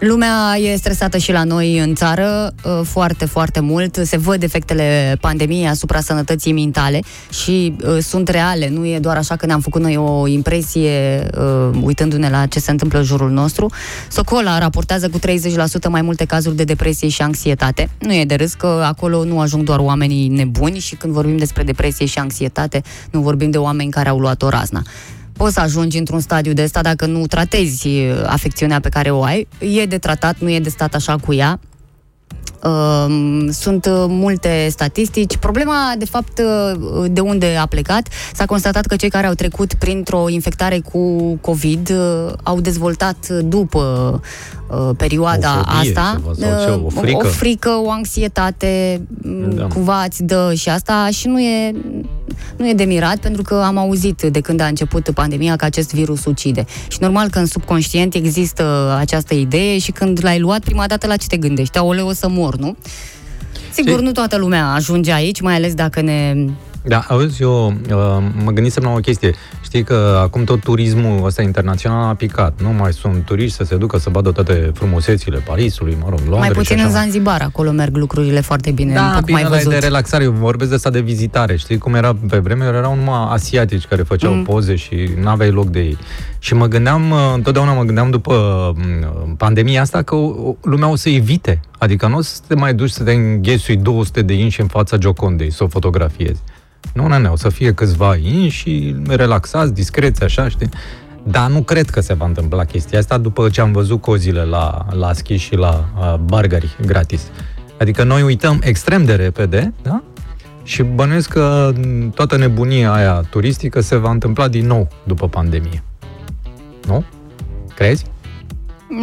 Lumea 0.00 0.56
e 0.56 0.76
stresată 0.76 1.18
și 1.18 1.32
la 1.32 1.44
noi 1.44 1.78
în 1.78 1.94
țară 1.94 2.52
uh, 2.64 2.80
foarte, 2.84 3.24
foarte 3.24 3.60
mult. 3.60 3.96
Se 4.02 4.16
văd 4.16 4.42
efectele 4.42 5.16
pandemiei 5.20 5.68
asupra 5.68 6.00
sănătății 6.00 6.52
mentale 6.52 7.00
și 7.30 7.76
uh, 7.84 7.98
sunt 8.02 8.28
reale. 8.28 8.68
Nu 8.68 8.86
e 8.86 8.98
doar 8.98 9.16
așa 9.16 9.36
că 9.36 9.46
ne-am 9.46 9.60
făcut 9.60 9.80
noi 9.80 9.96
o 9.96 10.26
impresie 10.26 11.26
uh, 11.38 11.78
uitându-ne 11.82 12.30
la 12.30 12.46
ce 12.46 12.60
se 12.60 12.70
întâmplă 12.70 12.98
în 12.98 13.04
jurul 13.04 13.30
nostru. 13.30 13.72
Socola 14.08 14.58
raportează 14.58 15.08
cu 15.08 15.18
30% 15.18 15.22
mai 15.88 16.02
multe 16.02 16.24
cazuri 16.24 16.56
de 16.56 16.64
depresie 16.64 17.08
și 17.08 17.22
anxietate. 17.22 17.90
Nu 17.98 18.14
e 18.14 18.24
de 18.24 18.34
râs 18.34 18.52
că 18.52 18.82
acolo 18.86 19.24
nu 19.24 19.40
ajung 19.40 19.64
doar 19.64 19.78
oamenii 19.78 20.28
nebuni 20.28 20.78
și 20.78 20.94
când 20.94 21.12
vorbim 21.12 21.36
despre 21.36 21.62
depresie 21.62 22.06
și 22.06 22.18
anxietate, 22.18 22.82
nu 23.10 23.20
vorbim 23.20 23.50
de 23.50 23.58
oameni 23.58 23.90
care 23.90 24.08
au 24.08 24.18
luat 24.18 24.42
o 24.42 24.48
razna 24.48 24.82
poți 25.40 25.54
să 25.54 25.60
ajungi 25.60 25.98
într-un 25.98 26.20
stadiu 26.20 26.52
de 26.52 26.62
ăsta 26.62 26.80
dacă 26.80 27.06
nu 27.06 27.26
tratezi 27.26 27.88
uh, 27.88 28.22
afecțiunea 28.26 28.80
pe 28.80 28.88
care 28.88 29.10
o 29.10 29.22
ai. 29.22 29.48
E 29.58 29.86
de 29.86 29.98
tratat, 29.98 30.38
nu 30.38 30.50
e 30.50 30.60
de 30.60 30.68
stat 30.68 30.94
așa 30.94 31.16
cu 31.16 31.32
ea. 31.32 31.60
Um, 32.64 33.50
Sunt 33.50 33.86
uh, 33.86 34.04
multe 34.08 34.66
statistici. 34.70 35.36
Problema, 35.36 35.92
de 35.98 36.04
fapt, 36.04 36.38
uh, 36.38 37.04
de 37.10 37.20
unde 37.20 37.56
a 37.60 37.66
plecat, 37.66 38.08
s-a 38.34 38.44
constatat 38.44 38.86
că 38.86 38.96
cei 38.96 39.08
care 39.08 39.26
au 39.26 39.32
trecut 39.34 39.74
printr-o 39.74 40.28
infectare 40.28 40.80
cu 40.92 41.34
COVID 41.40 41.90
uh, 41.90 42.32
au 42.42 42.60
dezvoltat 42.60 43.16
uh, 43.30 43.38
după 43.44 44.20
uh, 44.70 44.90
perioada 44.96 45.58
O 45.58 45.72
fobie 45.74 45.90
asta 45.90 46.12
ceva 46.16 46.32
sau 46.38 46.64
ce, 46.64 46.70
o 46.70 46.86
uh, 46.86 46.92
frică? 47.00 47.26
o 47.26 47.28
frică, 47.28 47.70
o 47.84 47.90
anxietate, 47.90 49.02
Da. 49.08 49.54
da. 49.54 49.66
cumva 49.66 50.02
îți 50.06 50.22
dă 50.22 50.52
și 50.56 50.68
asta 50.68 51.08
și 51.12 51.26
nu 51.28 51.40
e, 51.40 51.72
nu 52.56 52.68
e 52.68 52.72
de 52.72 52.84
mirat 52.84 53.16
pentru 53.16 53.42
că 53.42 53.62
am 53.66 53.76
auzit 53.78 54.22
de 54.22 54.40
când 54.40 54.60
a 54.60 54.66
început 54.66 55.10
pandemia 55.14 55.56
că 55.56 55.64
acest 55.64 55.94
virus 55.94 56.24
ucide. 56.24 56.64
Și 56.88 56.98
normal 57.00 57.28
că 57.28 57.38
în 57.38 57.46
subconștient 57.46 58.14
există 58.14 58.96
această 58.98 59.34
idee 59.34 59.78
și 59.78 59.90
când 59.90 60.18
l-ai 60.22 60.38
luat 60.38 60.60
prima 60.60 60.86
dată 60.86 61.06
la 61.06 61.16
ce 61.16 61.26
te 61.26 61.36
gândești? 61.36 61.78
Aoleu, 61.78 62.06
o 62.06 62.12
să 62.12 62.28
mor, 62.28 62.49
nu? 62.54 62.76
Sigur, 63.72 63.98
Și- 63.98 64.04
nu 64.04 64.12
toată 64.12 64.36
lumea 64.36 64.72
ajunge 64.72 65.12
aici, 65.12 65.40
mai 65.40 65.54
ales 65.54 65.74
dacă 65.74 66.00
ne... 66.00 66.34
Da, 66.84 67.04
auzi, 67.08 67.42
eu 67.42 67.66
uh, 67.66 68.22
mă 68.44 68.50
gândisem 68.50 68.82
la 68.82 68.90
o 68.90 68.96
chestie. 68.96 69.34
Știi 69.72 69.82
că 69.84 70.20
acum 70.22 70.44
tot 70.44 70.60
turismul 70.60 71.24
ăsta 71.24 71.42
internațional 71.42 72.08
a 72.08 72.14
picat. 72.14 72.60
Nu 72.62 72.68
mai 72.72 72.92
sunt 72.92 73.24
turiști 73.24 73.56
să 73.56 73.64
se 73.64 73.76
ducă 73.76 73.98
să 73.98 74.10
vadă 74.10 74.30
toate 74.30 74.70
frumusețile 74.74 75.38
Parisului, 75.38 75.96
mă 76.00 76.06
rog, 76.08 76.18
Londra 76.18 76.38
mai 76.38 76.48
și 76.48 76.54
puțin 76.54 76.76
așa 76.76 76.84
în 76.86 76.92
mai- 76.92 77.00
Zanzibar, 77.00 77.40
acolo 77.42 77.70
merg 77.70 77.96
lucrurile 77.96 78.40
foarte 78.40 78.70
bine, 78.70 78.94
Da, 78.94 79.12
tot 79.14 79.24
bine, 79.24 79.38
mai 79.38 79.46
ăla 79.46 79.54
e 79.54 79.62
văzut. 79.62 79.72
de 79.72 79.78
relaxare. 79.86 80.24
Eu 80.24 80.30
vorbesc 80.32 80.68
de 80.70 80.76
asta 80.76 80.90
de 80.90 81.00
vizitare. 81.00 81.56
Știi 81.56 81.78
cum 81.78 81.94
era 81.94 82.16
pe 82.28 82.38
vremuri? 82.38 82.68
Erau 82.76 82.94
numai 82.94 83.26
asiatici 83.30 83.86
care 83.86 84.02
făceau 84.02 84.32
Mm. 84.32 84.42
poze 84.42 84.74
și 84.76 85.10
n-aveai 85.22 85.50
loc 85.50 85.68
de 85.68 85.80
ei. 85.80 85.98
Și 86.38 86.54
mă 86.54 86.66
gândeam, 86.66 87.10
uh, 87.10 87.18
întotdeauna 87.34 87.72
mă 87.72 87.82
gândeam 87.82 88.10
după 88.10 88.34
mm, 88.76 89.34
pandemia 89.36 89.80
asta 89.80 90.02
că 90.02 90.14
o- 90.14 90.48
o- 90.48 90.56
lumea 90.62 90.88
o 90.88 90.96
să 90.96 91.08
evite. 91.08 91.60
Adică 91.78 92.06
nu 92.06 92.16
o 92.16 92.20
să 92.22 92.38
te 92.46 92.54
mai 92.54 92.74
duci 92.74 92.90
să 92.90 93.02
te 93.02 93.12
înghesui 93.12 93.76
200 93.76 94.22
de 94.22 94.32
inși 94.34 94.60
în 94.60 94.66
fața 94.66 94.96
Giocondei 94.96 95.52
să 95.52 95.64
o 95.64 95.68
fotografiezi. 95.68 96.40
Nu, 96.94 97.06
nene, 97.06 97.28
o 97.28 97.36
să 97.36 97.48
fie 97.48 97.74
câțiva 97.74 98.16
inși 98.16 98.58
și 98.58 98.96
relaxați, 99.06 99.72
discreți, 99.72 100.22
așa, 100.22 100.48
știi? 100.48 100.68
Dar 101.22 101.50
nu 101.50 101.62
cred 101.62 101.90
că 101.90 102.00
se 102.00 102.14
va 102.14 102.26
întâmpla 102.26 102.64
chestia 102.64 102.98
asta 102.98 103.18
după 103.18 103.48
ce 103.48 103.60
am 103.60 103.72
văzut 103.72 104.00
cozile 104.00 104.42
la, 104.44 104.86
la 104.90 105.12
schi 105.12 105.36
și 105.36 105.54
la 105.54 105.88
uh, 105.98 106.14
burgeri 106.14 106.76
gratis. 106.86 107.22
Adică 107.78 108.04
noi 108.04 108.22
uităm 108.22 108.60
extrem 108.62 109.04
de 109.04 109.14
repede, 109.14 109.72
da? 109.82 110.02
Și 110.62 110.82
bănuiesc 110.82 111.28
că 111.28 111.72
toată 112.14 112.36
nebunia 112.36 112.92
aia 112.92 113.20
turistică 113.30 113.80
se 113.80 113.96
va 113.96 114.10
întâmpla 114.10 114.48
din 114.48 114.66
nou 114.66 114.88
după 115.04 115.28
pandemie. 115.28 115.82
Nu? 116.86 117.04
Crezi? 117.74 118.04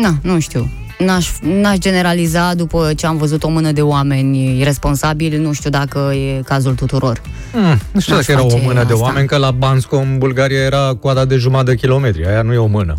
Na, 0.01 0.17
nu 0.21 0.39
știu. 0.39 0.69
N-aș, 0.98 1.30
n-aș 1.41 1.78
generaliza 1.78 2.54
după 2.54 2.93
ce 2.93 3.06
am 3.06 3.18
văzut 3.18 3.43
o 3.43 3.50
mână 3.50 3.72
de 3.72 3.82
oameni 3.82 4.64
responsabili, 4.64 5.38
nu 5.38 5.54
știu 5.54 5.70
dacă 5.70 6.00
e 6.14 6.41
cazul 6.45 6.76
tuturor. 6.76 7.22
Hmm, 7.52 7.80
nu 7.91 8.00
știu 8.00 8.16
N-aș 8.16 8.26
dacă 8.26 8.32
era 8.39 8.45
o 8.45 8.50
face 8.50 8.64
mână 8.66 8.84
de 8.84 8.93
asta. 8.93 9.04
oameni, 9.06 9.28
că 9.28 9.38
la 9.38 9.52
Bansko, 9.52 9.95
în 9.98 10.18
Bulgaria, 10.18 10.60
era 10.60 10.93
coada 11.00 11.26
de 11.26 11.36
jumătate 11.36 11.70
de 11.70 11.76
kilometri. 11.78 12.28
Aia 12.28 12.41
nu 12.41 12.54
e 12.54 12.58
o 12.58 12.66
mână. 12.66 12.98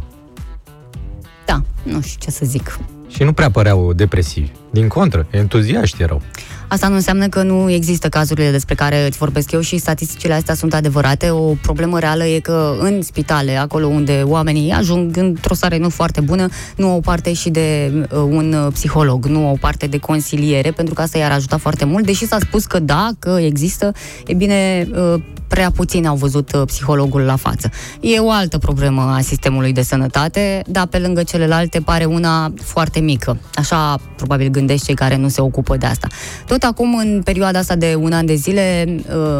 Da, 1.46 1.62
nu 1.82 2.00
știu 2.00 2.18
ce 2.18 2.30
să 2.30 2.44
zic. 2.44 2.78
Și 3.08 3.22
nu 3.22 3.32
prea 3.32 3.50
păreau 3.50 3.92
depresivi. 3.92 4.50
Din 4.70 4.88
contră, 4.88 5.26
entuziaști 5.30 6.02
erau. 6.02 6.22
Asta 6.68 6.88
nu 6.88 6.94
înseamnă 6.94 7.28
că 7.28 7.42
nu 7.42 7.70
există 7.70 8.08
cazurile 8.08 8.50
despre 8.50 8.74
care 8.74 9.06
îți 9.06 9.18
vorbesc 9.18 9.52
eu 9.52 9.60
și 9.60 9.78
statisticile 9.78 10.32
astea 10.32 10.54
sunt 10.54 10.74
adevărate. 10.74 11.30
O 11.30 11.54
problemă 11.62 11.98
reală 11.98 12.24
e 12.24 12.38
că 12.38 12.76
în 12.78 13.02
spitale, 13.02 13.56
acolo 13.56 13.86
unde 13.86 14.22
oamenii 14.24 14.70
ajung 14.70 15.16
într-o 15.16 15.54
stare 15.54 15.78
nu 15.78 15.88
foarte 15.88 16.20
bună, 16.20 16.48
nu 16.76 16.90
au 16.90 17.00
parte 17.00 17.32
și 17.32 17.50
de 17.50 17.92
uh, 18.12 18.18
un 18.18 18.52
uh, 18.52 18.72
psiholog, 18.72 19.26
nu 19.26 19.46
au 19.46 19.56
parte 19.60 19.86
de 19.86 19.98
consiliere, 19.98 20.70
pentru 20.70 20.94
că 20.94 21.02
asta 21.02 21.18
i-ar 21.18 21.32
ajuta 21.32 21.56
foarte 21.56 21.84
mult, 21.84 22.04
deși 22.06 22.26
s-a 22.26 22.38
spus 22.40 22.64
că 22.64 22.78
da, 22.78 23.10
că 23.18 23.38
există, 23.40 23.92
e 24.26 24.34
bine, 24.34 24.88
uh, 25.14 25.22
prea 25.48 25.70
puțini 25.70 26.06
au 26.06 26.16
văzut 26.16 26.52
uh, 26.52 26.62
psihologul 26.66 27.20
la 27.20 27.36
față. 27.36 27.70
E 28.00 28.18
o 28.18 28.30
altă 28.30 28.58
problemă 28.58 29.14
a 29.16 29.20
sistemului 29.20 29.72
de 29.72 29.82
sănătate, 29.82 30.62
dar 30.66 30.86
pe 30.86 30.98
lângă 30.98 31.22
celelalte 31.22 31.80
pare 31.80 32.04
una 32.04 32.52
foarte 32.62 33.00
mică. 33.00 33.38
Așa 33.54 33.98
probabil 34.16 34.48
gândesc 34.48 34.84
cei 34.84 34.94
care 34.94 35.16
nu 35.16 35.28
se 35.28 35.40
ocupă 35.40 35.76
de 35.76 35.86
asta. 35.86 36.08
Tot 36.46 36.57
acum, 36.62 36.96
în 36.96 37.20
perioada 37.24 37.58
asta 37.58 37.76
de 37.76 37.94
un 38.00 38.12
an 38.12 38.26
de 38.26 38.34
zile, 38.34 38.84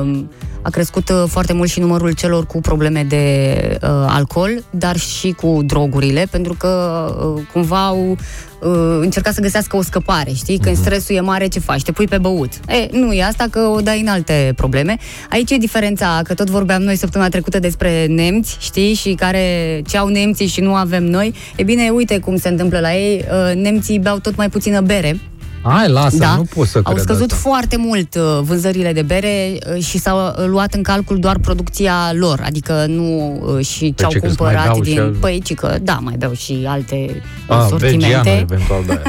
um, 0.02 0.30
a 0.62 0.70
crescut 0.70 1.08
uh, 1.08 1.24
foarte 1.26 1.52
mult 1.52 1.68
și 1.68 1.80
numărul 1.80 2.12
celor 2.12 2.46
cu 2.46 2.60
probleme 2.60 3.04
de 3.08 3.54
uh, 3.82 3.88
alcool, 4.06 4.64
dar 4.70 4.96
și 4.96 5.32
cu 5.32 5.60
drogurile, 5.64 6.26
pentru 6.30 6.54
că 6.58 7.04
uh, 7.36 7.42
cumva 7.52 7.86
au 7.86 8.16
uh, 8.60 8.98
încercat 9.00 9.34
să 9.34 9.40
găsească 9.40 9.76
o 9.76 9.82
scăpare, 9.82 10.32
știi? 10.32 10.58
Când 10.58 10.76
stresul 10.76 11.16
e 11.16 11.20
mare, 11.20 11.46
ce 11.46 11.58
faci? 11.58 11.82
Te 11.82 11.92
pui 11.92 12.06
pe 12.06 12.18
băut. 12.18 12.52
E, 12.68 12.88
nu 12.90 13.12
e 13.12 13.22
asta, 13.22 13.46
că 13.50 13.60
o 13.60 13.80
dai 13.80 14.00
în 14.00 14.08
alte 14.08 14.52
probleme. 14.56 14.96
Aici 15.30 15.50
e 15.50 15.56
diferența, 15.56 16.20
că 16.24 16.34
tot 16.34 16.50
vorbeam 16.50 16.82
noi 16.82 16.96
săptămâna 16.96 17.30
trecută 17.30 17.58
despre 17.58 18.06
nemți, 18.06 18.56
știi? 18.60 18.94
Și 18.94 19.12
care 19.12 19.82
ce 19.86 19.98
au 19.98 20.08
nemții 20.08 20.46
și 20.46 20.60
nu 20.60 20.74
avem 20.74 21.04
noi. 21.04 21.34
E 21.56 21.62
bine, 21.62 21.88
uite 21.88 22.18
cum 22.18 22.36
se 22.36 22.48
întâmplă 22.48 22.80
la 22.80 22.94
ei. 22.94 23.24
Uh, 23.30 23.54
nemții 23.54 23.98
beau 23.98 24.18
tot 24.18 24.36
mai 24.36 24.48
puțină 24.48 24.80
bere. 24.80 25.20
Hai, 25.62 25.88
lasă, 25.88 26.16
Da. 26.16 26.34
nu 26.36 26.42
pot 26.54 26.66
să 26.66 26.80
Au 26.82 26.92
cred 26.92 27.04
scăzut 27.04 27.30
asta. 27.32 27.48
foarte 27.48 27.76
mult 27.76 28.14
uh, 28.14 28.40
vânzările 28.42 28.92
de 28.92 29.02
bere 29.02 29.58
uh, 29.76 29.82
și 29.82 29.98
s-au 29.98 30.18
uh, 30.38 30.46
luat 30.46 30.74
în 30.74 30.82
calcul 30.82 31.18
doar 31.18 31.38
producția 31.38 31.94
lor, 32.12 32.40
adică 32.44 32.84
nu 32.88 33.38
uh, 33.56 33.66
și 33.66 33.94
ce 33.94 34.04
au 34.04 34.10
ce, 34.10 34.18
că 34.18 34.26
îți 34.26 34.40
mai 34.42 34.52
cumpărat 34.52 34.72
beau 34.72 34.82
și 34.84 34.90
din... 34.90 35.00
al- 35.00 35.16
Păi, 35.20 35.40
ci 35.44 35.54
că, 35.54 35.78
da, 35.82 35.98
mai 36.02 36.14
beau 36.18 36.32
și 36.32 36.64
alte 36.66 37.22
Ah, 37.48 37.66
sortimente. 37.68 38.06
vegiană, 38.06 38.28
eventual, 38.50 38.84
da. 38.86 39.02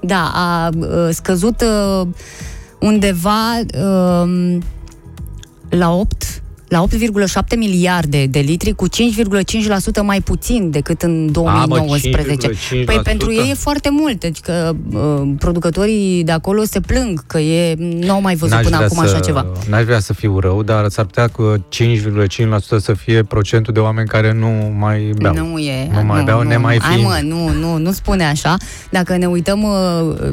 Da, 0.00 0.30
a 0.34 0.68
uh, 0.78 1.08
scăzut 1.10 1.60
uh, 2.00 2.06
undeva 2.80 3.58
uh, 3.58 4.58
la 5.68 5.90
8 5.92 6.42
la 6.70 6.84
8,7 6.86 7.56
miliarde 7.56 8.26
de 8.26 8.38
litri 8.38 8.72
cu 8.72 8.86
5,5% 8.88 8.92
mai 10.02 10.20
puțin 10.20 10.70
decât 10.70 11.02
în 11.02 11.32
2019. 11.32 12.48
5,5%? 12.48 12.84
păi 12.84 13.00
pentru 13.02 13.32
ei 13.32 13.50
e 13.50 13.54
foarte 13.54 13.88
mult, 13.90 14.20
deci 14.20 14.40
că 14.40 14.72
uh, 14.92 15.32
producătorii 15.38 16.24
de 16.24 16.32
acolo 16.32 16.64
se 16.64 16.80
plâng 16.80 17.26
că 17.26 17.38
e 17.38 17.74
nu 17.78 18.12
au 18.12 18.20
mai 18.20 18.34
văzut 18.34 18.54
N-aș 18.54 18.64
până 18.64 18.76
vrea 18.76 18.88
acum 18.88 19.04
să, 19.04 19.10
așa 19.10 19.20
ceva. 19.20 19.46
N-aș 19.68 19.84
vrea 19.84 20.00
să 20.00 20.12
fiu 20.12 20.38
rău, 20.38 20.62
dar 20.62 20.88
s-ar 20.88 21.04
putea 21.04 21.28
cu 21.28 21.56
5,5% 21.56 22.58
să 22.78 22.92
fie 22.92 23.22
procentul 23.22 23.72
de 23.72 23.80
oameni 23.80 24.08
care 24.08 24.32
nu 24.32 24.74
mai 24.78 25.12
beau. 25.18 25.34
Nu 25.34 25.58
e. 25.58 25.88
Nu 25.92 26.04
mai 26.04 26.22
beau, 26.22 26.40
nemai 26.40 26.78
Hai 26.80 26.94
fiind. 26.94 27.08
mă, 27.08 27.20
nu, 27.22 27.52
nu, 27.60 27.76
nu 27.76 27.92
spune 27.92 28.24
așa. 28.24 28.56
Dacă 28.90 29.16
ne 29.16 29.26
uităm 29.26 29.62
uh, 29.62 30.32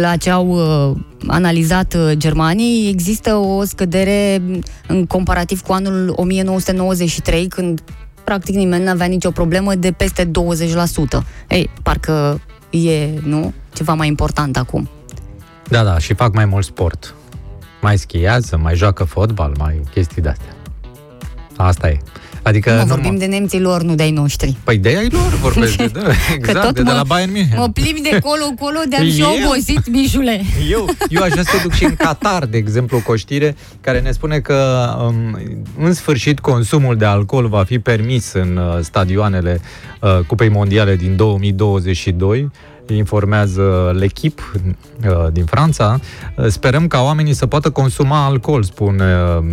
la 0.00 0.16
ce 0.16 0.30
au 0.30 0.48
uh, 0.48 0.96
analizat 1.26 1.94
uh, 1.94 2.12
germanii, 2.16 2.88
există 2.88 3.34
o 3.34 3.64
scădere 3.64 4.42
în 4.86 5.06
comparativ 5.06 5.60
cu 5.60 5.72
anul 5.72 6.12
1993, 6.16 7.48
când 7.48 7.82
practic 8.24 8.54
nimeni 8.54 8.84
n-avea 8.84 9.06
nicio 9.06 9.30
problemă 9.30 9.74
de 9.74 9.92
peste 9.92 10.24
20%. 10.24 10.30
Ei, 11.48 11.70
parcă 11.82 12.40
e, 12.70 13.08
nu, 13.24 13.52
ceva 13.72 13.94
mai 13.94 14.06
important 14.06 14.56
acum. 14.56 14.88
Da, 15.68 15.82
da, 15.82 15.98
și 15.98 16.14
fac 16.14 16.34
mai 16.34 16.44
mult 16.44 16.64
sport. 16.64 17.14
Mai 17.80 17.98
schiază, 17.98 18.56
mai 18.56 18.74
joacă 18.74 19.04
fotbal, 19.04 19.54
mai 19.58 19.80
chestii 19.90 20.22
de-astea. 20.22 20.54
Asta 21.56 21.88
e. 21.88 21.98
Adică 22.42 22.70
Mă, 22.70 22.78
nu 22.78 22.84
vorbim 22.86 23.16
de 23.16 23.24
nemții 23.26 23.60
lor, 23.60 23.82
nu 23.82 23.94
de 23.94 24.02
ai 24.02 24.10
noștri. 24.10 24.56
Păi 24.64 24.78
de 24.78 24.88
ai 24.88 25.08
lor 25.10 25.38
vorbesc, 25.40 25.76
de, 25.76 25.86
da, 25.86 26.00
exact, 26.34 26.64
tot 26.64 26.74
de, 26.74 26.82
de 26.82 26.90
mă- 26.90 26.96
la 26.96 27.02
Bayern 27.06 27.32
München. 27.32 27.58
Mă 27.58 27.68
plimbi 27.68 28.00
de 28.00 28.18
colo-colo, 28.18 28.78
de-am 28.88 29.04
și 29.06 29.20
Eu? 29.20 29.28
obosit, 29.44 29.90
Mișule. 29.90 30.40
Eu, 30.72 30.88
eu 31.08 31.22
aș 31.22 31.30
vrea 31.30 31.42
să 31.42 31.50
te 31.56 31.62
duc 31.62 31.72
și 31.72 31.84
în 31.84 31.94
Qatar, 31.94 32.46
de 32.46 32.56
exemplu, 32.56 33.00
cu 33.04 33.12
o 33.12 33.16
știre 33.16 33.56
care 33.80 34.00
ne 34.00 34.10
spune 34.10 34.38
că 34.38 34.88
um, 35.06 35.38
în 35.78 35.92
sfârșit 35.94 36.40
consumul 36.40 36.96
de 36.96 37.04
alcool 37.04 37.48
va 37.48 37.64
fi 37.64 37.78
permis 37.78 38.32
în 38.32 38.56
uh, 38.56 38.78
stadioanele 38.80 39.60
uh, 40.00 40.18
Cupei 40.26 40.48
Mondiale 40.48 40.96
din 40.96 41.16
2022 41.16 42.50
informează 42.96 43.96
L'Equipe 44.00 44.42
uh, 44.60 45.32
din 45.32 45.44
Franța. 45.44 46.00
Uh, 46.36 46.46
Sperăm 46.46 46.86
ca 46.86 47.02
oamenii 47.02 47.32
să 47.34 47.46
poată 47.46 47.70
consuma 47.70 48.24
alcool, 48.24 48.62
spun 48.62 49.00
uh, 49.00 49.44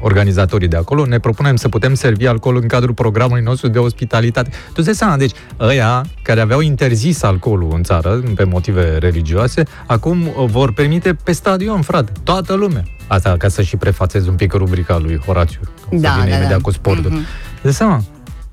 organizatorii 0.00 0.68
de 0.68 0.76
acolo. 0.76 1.06
Ne 1.06 1.18
propunem 1.18 1.56
să 1.56 1.68
putem 1.68 1.94
servi 1.94 2.26
alcool 2.26 2.56
în 2.56 2.66
cadrul 2.66 2.94
programului 2.94 3.42
nostru 3.42 3.68
de 3.68 3.78
ospitalitate. 3.78 4.48
Tu 4.50 4.72
îți 4.74 4.84
dai 4.84 4.94
seama, 4.94 5.16
deci 5.16 5.32
ăia 5.60 6.04
care 6.22 6.40
aveau 6.40 6.60
interzis 6.60 7.22
alcoolul 7.22 7.70
în 7.74 7.82
țară, 7.82 8.22
pe 8.34 8.44
motive 8.44 8.98
religioase, 8.98 9.62
acum 9.86 10.26
uh, 10.26 10.44
vor 10.46 10.72
permite 10.72 11.14
pe 11.24 11.32
stadion, 11.32 11.80
frate, 11.80 12.12
toată 12.24 12.54
lumea. 12.54 12.84
Asta 13.06 13.34
ca 13.38 13.48
să 13.48 13.62
și 13.62 13.76
prefațez 13.76 14.26
un 14.26 14.34
pic 14.34 14.52
rubrica 14.52 14.98
lui 14.98 15.20
Horațiu, 15.26 15.60
că 15.62 15.96
Da, 15.96 16.08
să 16.08 16.14
vină 16.14 16.30
da, 16.30 16.36
imediat 16.36 16.58
da. 16.58 16.62
cu 16.62 16.70
sportul. 16.70 17.10
Mhm. 17.10 17.20
Mm-hmm. 17.20 17.62
De 17.62 17.70
seama, 17.70 18.02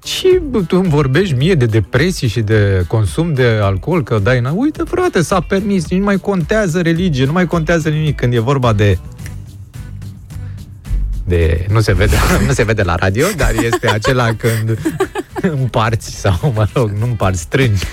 și 0.04 0.40
bă, 0.50 0.62
tu 0.62 0.78
îmi 0.78 0.90
vorbești 0.90 1.36
mie 1.36 1.54
de 1.54 1.66
depresii 1.66 2.28
și 2.28 2.42
de 2.42 2.86
consum 2.88 3.34
de 3.34 3.60
alcool, 3.62 4.04
că 4.04 4.20
dai 4.24 4.38
în... 4.38 4.52
Uite, 4.56 4.84
frate, 4.86 5.22
s-a 5.22 5.40
permis, 5.40 5.90
nu 5.90 6.04
mai 6.04 6.18
contează 6.18 6.82
religie, 6.82 7.26
nu 7.26 7.32
mai 7.32 7.46
contează 7.46 7.90
nimic 7.90 8.16
când 8.16 8.34
e 8.34 8.40
vorba 8.40 8.74
de 8.74 8.98
de, 11.28 11.66
nu 11.70 11.80
se 11.80 11.94
vede, 11.94 12.16
nu 12.48 12.54
se 12.54 12.64
vede 12.64 12.84
la 12.84 12.96
radio, 12.96 13.26
dar 13.38 13.52
este 13.64 13.90
acela 13.90 14.34
când 14.34 14.80
împarți 15.42 16.12
sau, 16.20 16.52
mă 16.56 16.66
rog, 16.74 16.92
nu 17.00 17.06
împarți, 17.06 17.42
strângi. 17.42 17.84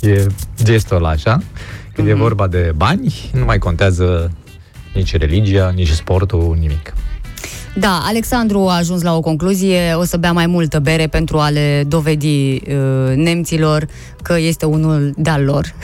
E 0.00 0.26
gestul 0.62 0.96
ăla 0.96 1.08
așa. 1.08 1.38
Când 1.94 2.08
Mhm. 2.08 2.16
e 2.16 2.20
vorba 2.20 2.46
de 2.46 2.72
bani, 2.76 3.30
nu 3.32 3.44
mai 3.44 3.58
contează 3.58 4.30
nici 4.94 5.16
religia, 5.16 5.70
nici 5.74 5.90
sportul, 5.90 6.56
nimic. 6.60 6.92
Da, 7.76 8.02
Alexandru 8.06 8.58
a 8.68 8.76
ajuns 8.76 9.02
la 9.02 9.16
o 9.16 9.20
concluzie, 9.20 9.92
o 9.94 10.04
să 10.04 10.16
bea 10.16 10.32
mai 10.32 10.46
multă 10.46 10.78
bere 10.78 11.06
pentru 11.06 11.38
a 11.38 11.48
le 11.48 11.84
dovedi 11.86 12.52
uh, 12.54 12.62
nemților 13.14 13.86
că 14.22 14.38
este 14.38 14.66
unul 14.66 15.12
de-al 15.16 15.44
lor. 15.44 15.74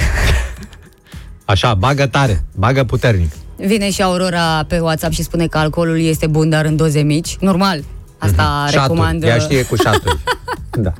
Așa, 1.44 1.74
bagă 1.74 2.06
tare, 2.06 2.44
bagă 2.56 2.84
puternic. 2.84 3.30
Vine 3.66 3.90
și 3.90 4.02
Aurora 4.02 4.64
pe 4.68 4.78
WhatsApp 4.78 5.12
și 5.12 5.22
spune 5.22 5.46
că 5.46 5.58
alcoolul 5.58 6.00
este 6.00 6.26
bun, 6.26 6.48
dar 6.48 6.64
în 6.64 6.76
doze 6.76 7.00
mici. 7.00 7.36
Normal, 7.40 7.80
asta 8.18 8.66
Șaturi, 8.70 8.82
recomandă... 8.82 9.26
ea 9.26 9.38
știe 9.38 9.62
cu 9.62 9.76
șaturi. 9.76 10.18
da. 10.86 10.92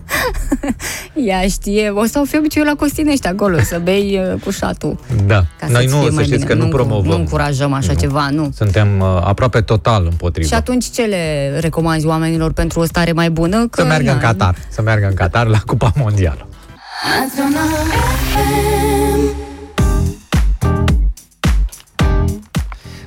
Ea 1.14 1.40
știe, 1.48 1.88
o 1.88 2.04
să 2.04 2.18
o 2.22 2.24
fiu 2.24 2.42
eu 2.54 2.64
la 2.64 2.72
Costinești 2.78 3.26
acolo, 3.26 3.58
să 3.61 3.80
bei 3.82 4.20
uh, 4.34 4.40
cu 4.44 4.50
șatul. 4.50 4.98
Da. 5.26 5.44
Ca 5.58 5.66
Noi 5.66 5.82
să-ți 5.82 5.94
nu, 5.94 6.00
fie 6.00 6.08
să 6.08 6.14
mai 6.14 6.24
știți 6.24 6.38
bine. 6.40 6.48
că 6.50 6.58
nu, 6.58 6.64
Nu- 6.64 6.70
promovăm. 6.70 7.06
nu 7.11 7.16
încurajăm 7.16 7.72
așa 7.72 7.94
ceva, 7.94 8.28
nu. 8.30 8.50
Suntem 8.56 9.00
uh, 9.00 9.06
aproape 9.24 9.61
total 9.61 10.04
împotriva. 10.11 10.48
Și 10.48 10.54
atunci 10.54 10.84
ce 10.90 11.02
le 11.02 11.56
recomanzi 11.61 12.06
oamenilor 12.06 12.52
pentru 12.52 12.80
o 12.80 12.84
stare 12.84 13.12
mai 13.12 13.30
bună? 13.30 13.66
Că, 13.70 13.80
Să 13.80 13.86
meargă 13.86 14.11
în 14.11 14.16
na, 14.16 14.22
Qatar. 14.22 14.54
Să 14.68 14.82
meargă 14.82 15.06
în 15.06 15.14
Qatar 15.14 15.46
la 15.46 15.58
Cupa 15.66 15.92
Mondială. 15.96 16.46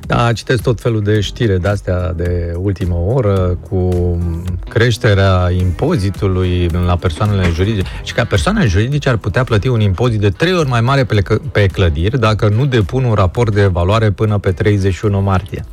Da, 0.07 0.33
citesc 0.33 0.61
tot 0.63 0.81
felul 0.81 1.01
de 1.01 1.19
știre 1.19 1.57
de-astea 1.57 2.13
de 2.13 2.53
ultimă 2.57 2.95
oră 2.95 3.57
cu 3.69 3.89
creșterea 4.69 5.49
impozitului 5.57 6.69
la 6.85 6.95
persoanele 6.95 7.49
juridice 7.53 7.87
și 8.03 8.13
ca 8.13 8.25
persoanele 8.25 8.67
juridice 8.67 9.09
ar 9.09 9.17
putea 9.17 9.43
plăti 9.43 9.67
un 9.67 9.79
impozit 9.79 10.19
de 10.19 10.29
trei 10.29 10.53
ori 10.53 10.69
mai 10.69 10.81
mare 10.81 11.03
pe, 11.03 11.13
lecă- 11.13 11.41
pe 11.51 11.65
clădiri 11.65 12.19
dacă 12.19 12.47
nu 12.47 12.65
depun 12.65 13.03
un 13.03 13.13
raport 13.13 13.53
de 13.53 13.61
evaluare 13.61 14.11
până 14.11 14.37
pe 14.37 14.51
31 14.51 15.21
martie. 15.21 15.65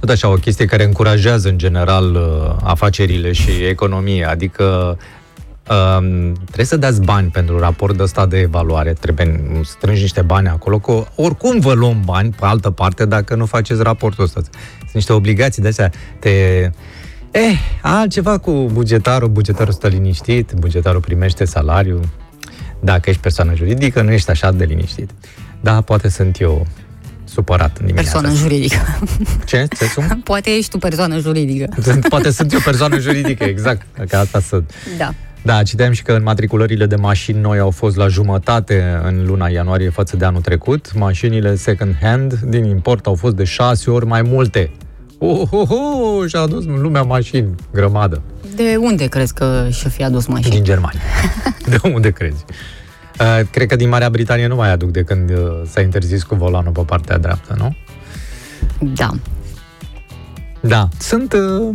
Tot 0.00 0.08
așa, 0.08 0.28
o 0.28 0.34
chestie 0.34 0.64
care 0.64 0.84
încurajează 0.84 1.48
în 1.48 1.58
general 1.58 2.14
uh, 2.14 2.56
afacerile 2.62 3.32
și 3.32 3.50
economia, 3.50 4.30
adică 4.30 4.98
Um, 5.70 6.32
trebuie 6.44 6.66
să 6.66 6.76
dați 6.76 7.00
bani 7.00 7.28
pentru 7.28 7.58
raport 7.58 7.96
de 7.96 8.02
ăsta 8.02 8.26
de 8.26 8.38
evaluare, 8.38 8.92
trebuie 8.92 9.40
să 9.64 9.70
strângi 9.76 10.00
niște 10.00 10.22
bani 10.22 10.48
acolo, 10.48 10.78
că 10.78 11.04
oricum 11.14 11.58
vă 11.60 11.72
luăm 11.72 12.02
bani 12.04 12.30
pe 12.30 12.44
altă 12.46 12.70
parte 12.70 13.04
dacă 13.04 13.34
nu 13.34 13.46
faceți 13.46 13.82
raportul 13.82 14.24
ăsta. 14.24 14.40
Sunt 14.78 14.92
niște 14.92 15.12
obligații 15.12 15.62
de 15.62 15.68
astea. 15.68 15.90
Te... 16.18 16.28
Eh, 17.30 17.58
altceva 17.82 18.38
cu 18.38 18.70
bugetarul, 18.72 19.28
bugetarul 19.28 19.72
stă 19.72 19.88
liniștit, 19.88 20.52
bugetarul 20.52 21.00
primește 21.00 21.44
salariu. 21.44 22.00
Dacă 22.80 23.10
ești 23.10 23.22
persoană 23.22 23.54
juridică, 23.54 24.02
nu 24.02 24.12
ești 24.12 24.30
așa 24.30 24.52
de 24.52 24.64
liniștit. 24.64 25.10
Da, 25.60 25.80
poate 25.80 26.08
sunt 26.08 26.40
eu 26.40 26.66
supărat 27.24 27.78
în 27.78 27.86
dimineața 27.86 28.10
Persoană 28.10 28.28
asta. 28.28 28.40
juridică. 28.48 28.98
Ce? 29.46 29.66
Ce 29.78 29.84
sunt? 29.84 30.24
Poate 30.24 30.50
ești 30.50 30.70
tu 30.70 30.78
persoană 30.78 31.18
juridică. 31.18 31.74
Sunt- 31.82 32.08
Poate 32.08 32.30
sunt 32.30 32.52
eu 32.52 32.58
persoană 32.64 32.98
juridică, 32.98 33.44
exact. 33.44 33.86
Că 34.08 34.16
asta 34.16 34.40
sunt. 34.40 34.72
Da. 34.98 35.14
Da, 35.42 35.62
citeam 35.62 35.92
și 35.92 36.02
că 36.02 36.12
înmatriculările 36.12 36.86
de 36.86 36.96
mașini 36.96 37.40
noi 37.40 37.58
au 37.58 37.70
fost 37.70 37.96
la 37.96 38.08
jumătate 38.08 39.00
în 39.04 39.26
luna 39.26 39.46
ianuarie 39.48 39.90
față 39.90 40.16
de 40.16 40.24
anul 40.24 40.40
trecut. 40.40 40.94
Mașinile 40.94 41.54
second 41.54 41.94
hand 42.00 42.32
din 42.34 42.64
import 42.64 43.06
au 43.06 43.14
fost 43.14 43.34
de 43.36 43.44
șase 43.44 43.90
ori 43.90 44.06
mai 44.06 44.22
multe. 44.22 44.70
Oh, 45.18 45.48
oh, 45.50 45.68
oh, 45.70 46.28
și-a 46.28 46.40
adus 46.40 46.64
lumea 46.64 47.02
mașini, 47.02 47.54
grămadă, 47.72 48.22
De 48.56 48.76
unde 48.80 49.06
crezi 49.06 49.34
că 49.34 49.66
și-o 49.70 49.88
fi 49.88 50.04
adus 50.04 50.26
mașini? 50.26 50.54
din 50.54 50.64
Germania. 50.64 51.00
De 51.70 51.78
unde 51.82 52.10
crezi? 52.10 52.44
Uh, 53.20 53.40
cred 53.50 53.68
că 53.68 53.76
din 53.76 53.88
Marea 53.88 54.10
Britanie 54.10 54.46
nu 54.46 54.54
mai 54.54 54.70
aduc 54.72 54.90
de 54.90 55.02
când 55.02 55.30
uh, 55.30 55.36
s-a 55.70 55.80
interzis 55.80 56.22
cu 56.22 56.34
volanul 56.34 56.72
pe 56.72 56.82
partea 56.86 57.18
dreaptă, 57.18 57.54
nu? 57.58 57.76
Da. 58.94 59.10
Da, 60.60 60.88
sunt 60.98 61.32
uh, 61.32 61.74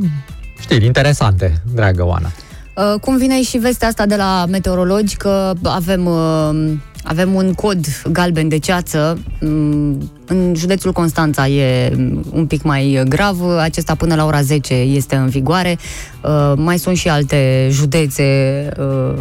știri 0.59 0.85
interesante, 0.85 1.61
dragă 1.73 2.05
Oana. 2.05 2.31
Uh, 2.75 2.99
Cum 3.01 3.17
vine 3.17 3.41
și 3.41 3.57
vestea 3.57 3.87
asta 3.87 4.05
de 4.05 4.15
la 4.15 4.45
meteorologi 4.49 5.15
că 5.15 5.53
avem, 5.63 6.05
uh, 6.05 6.71
avem 7.03 7.33
un 7.33 7.53
cod 7.53 7.85
galben 8.11 8.47
de 8.47 8.57
ceață. 8.57 9.19
Mm, 9.41 10.11
În 10.27 10.53
județul 10.55 10.91
Constanța 10.91 11.47
e 11.47 11.95
un 12.31 12.45
pic 12.45 12.63
mai 12.63 13.03
grav. 13.07 13.41
Acesta 13.59 13.95
până 13.95 14.15
la 14.15 14.25
ora 14.25 14.41
10 14.41 14.73
este 14.73 15.15
în 15.15 15.27
vigoare. 15.27 15.77
Uh, 16.21 16.53
Mai 16.55 16.77
sunt 16.79 16.97
și 16.97 17.09
alte 17.09 17.67
județe 17.71 18.23
uh, 18.79 19.17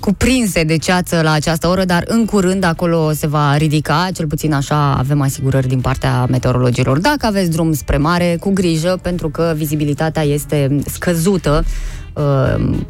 cuprinse 0.00 0.64
de 0.64 0.76
ceață 0.76 1.20
la 1.22 1.32
această 1.32 1.66
oră, 1.66 1.84
dar 1.84 2.04
în 2.06 2.24
curând 2.24 2.64
acolo 2.64 3.12
se 3.12 3.26
va 3.26 3.56
ridica, 3.56 4.08
cel 4.14 4.26
puțin 4.26 4.52
așa 4.52 4.94
avem 4.94 5.20
asigurări 5.20 5.68
din 5.68 5.80
partea 5.80 6.26
meteorologilor. 6.30 6.98
Dacă 6.98 7.26
aveți 7.26 7.50
drum 7.50 7.72
spre 7.72 7.96
mare, 7.96 8.36
cu 8.40 8.50
grijă, 8.50 8.98
pentru 9.02 9.28
că 9.28 9.52
vizibilitatea 9.56 10.22
este 10.22 10.80
scăzută, 10.86 11.64
uh, 11.64 11.99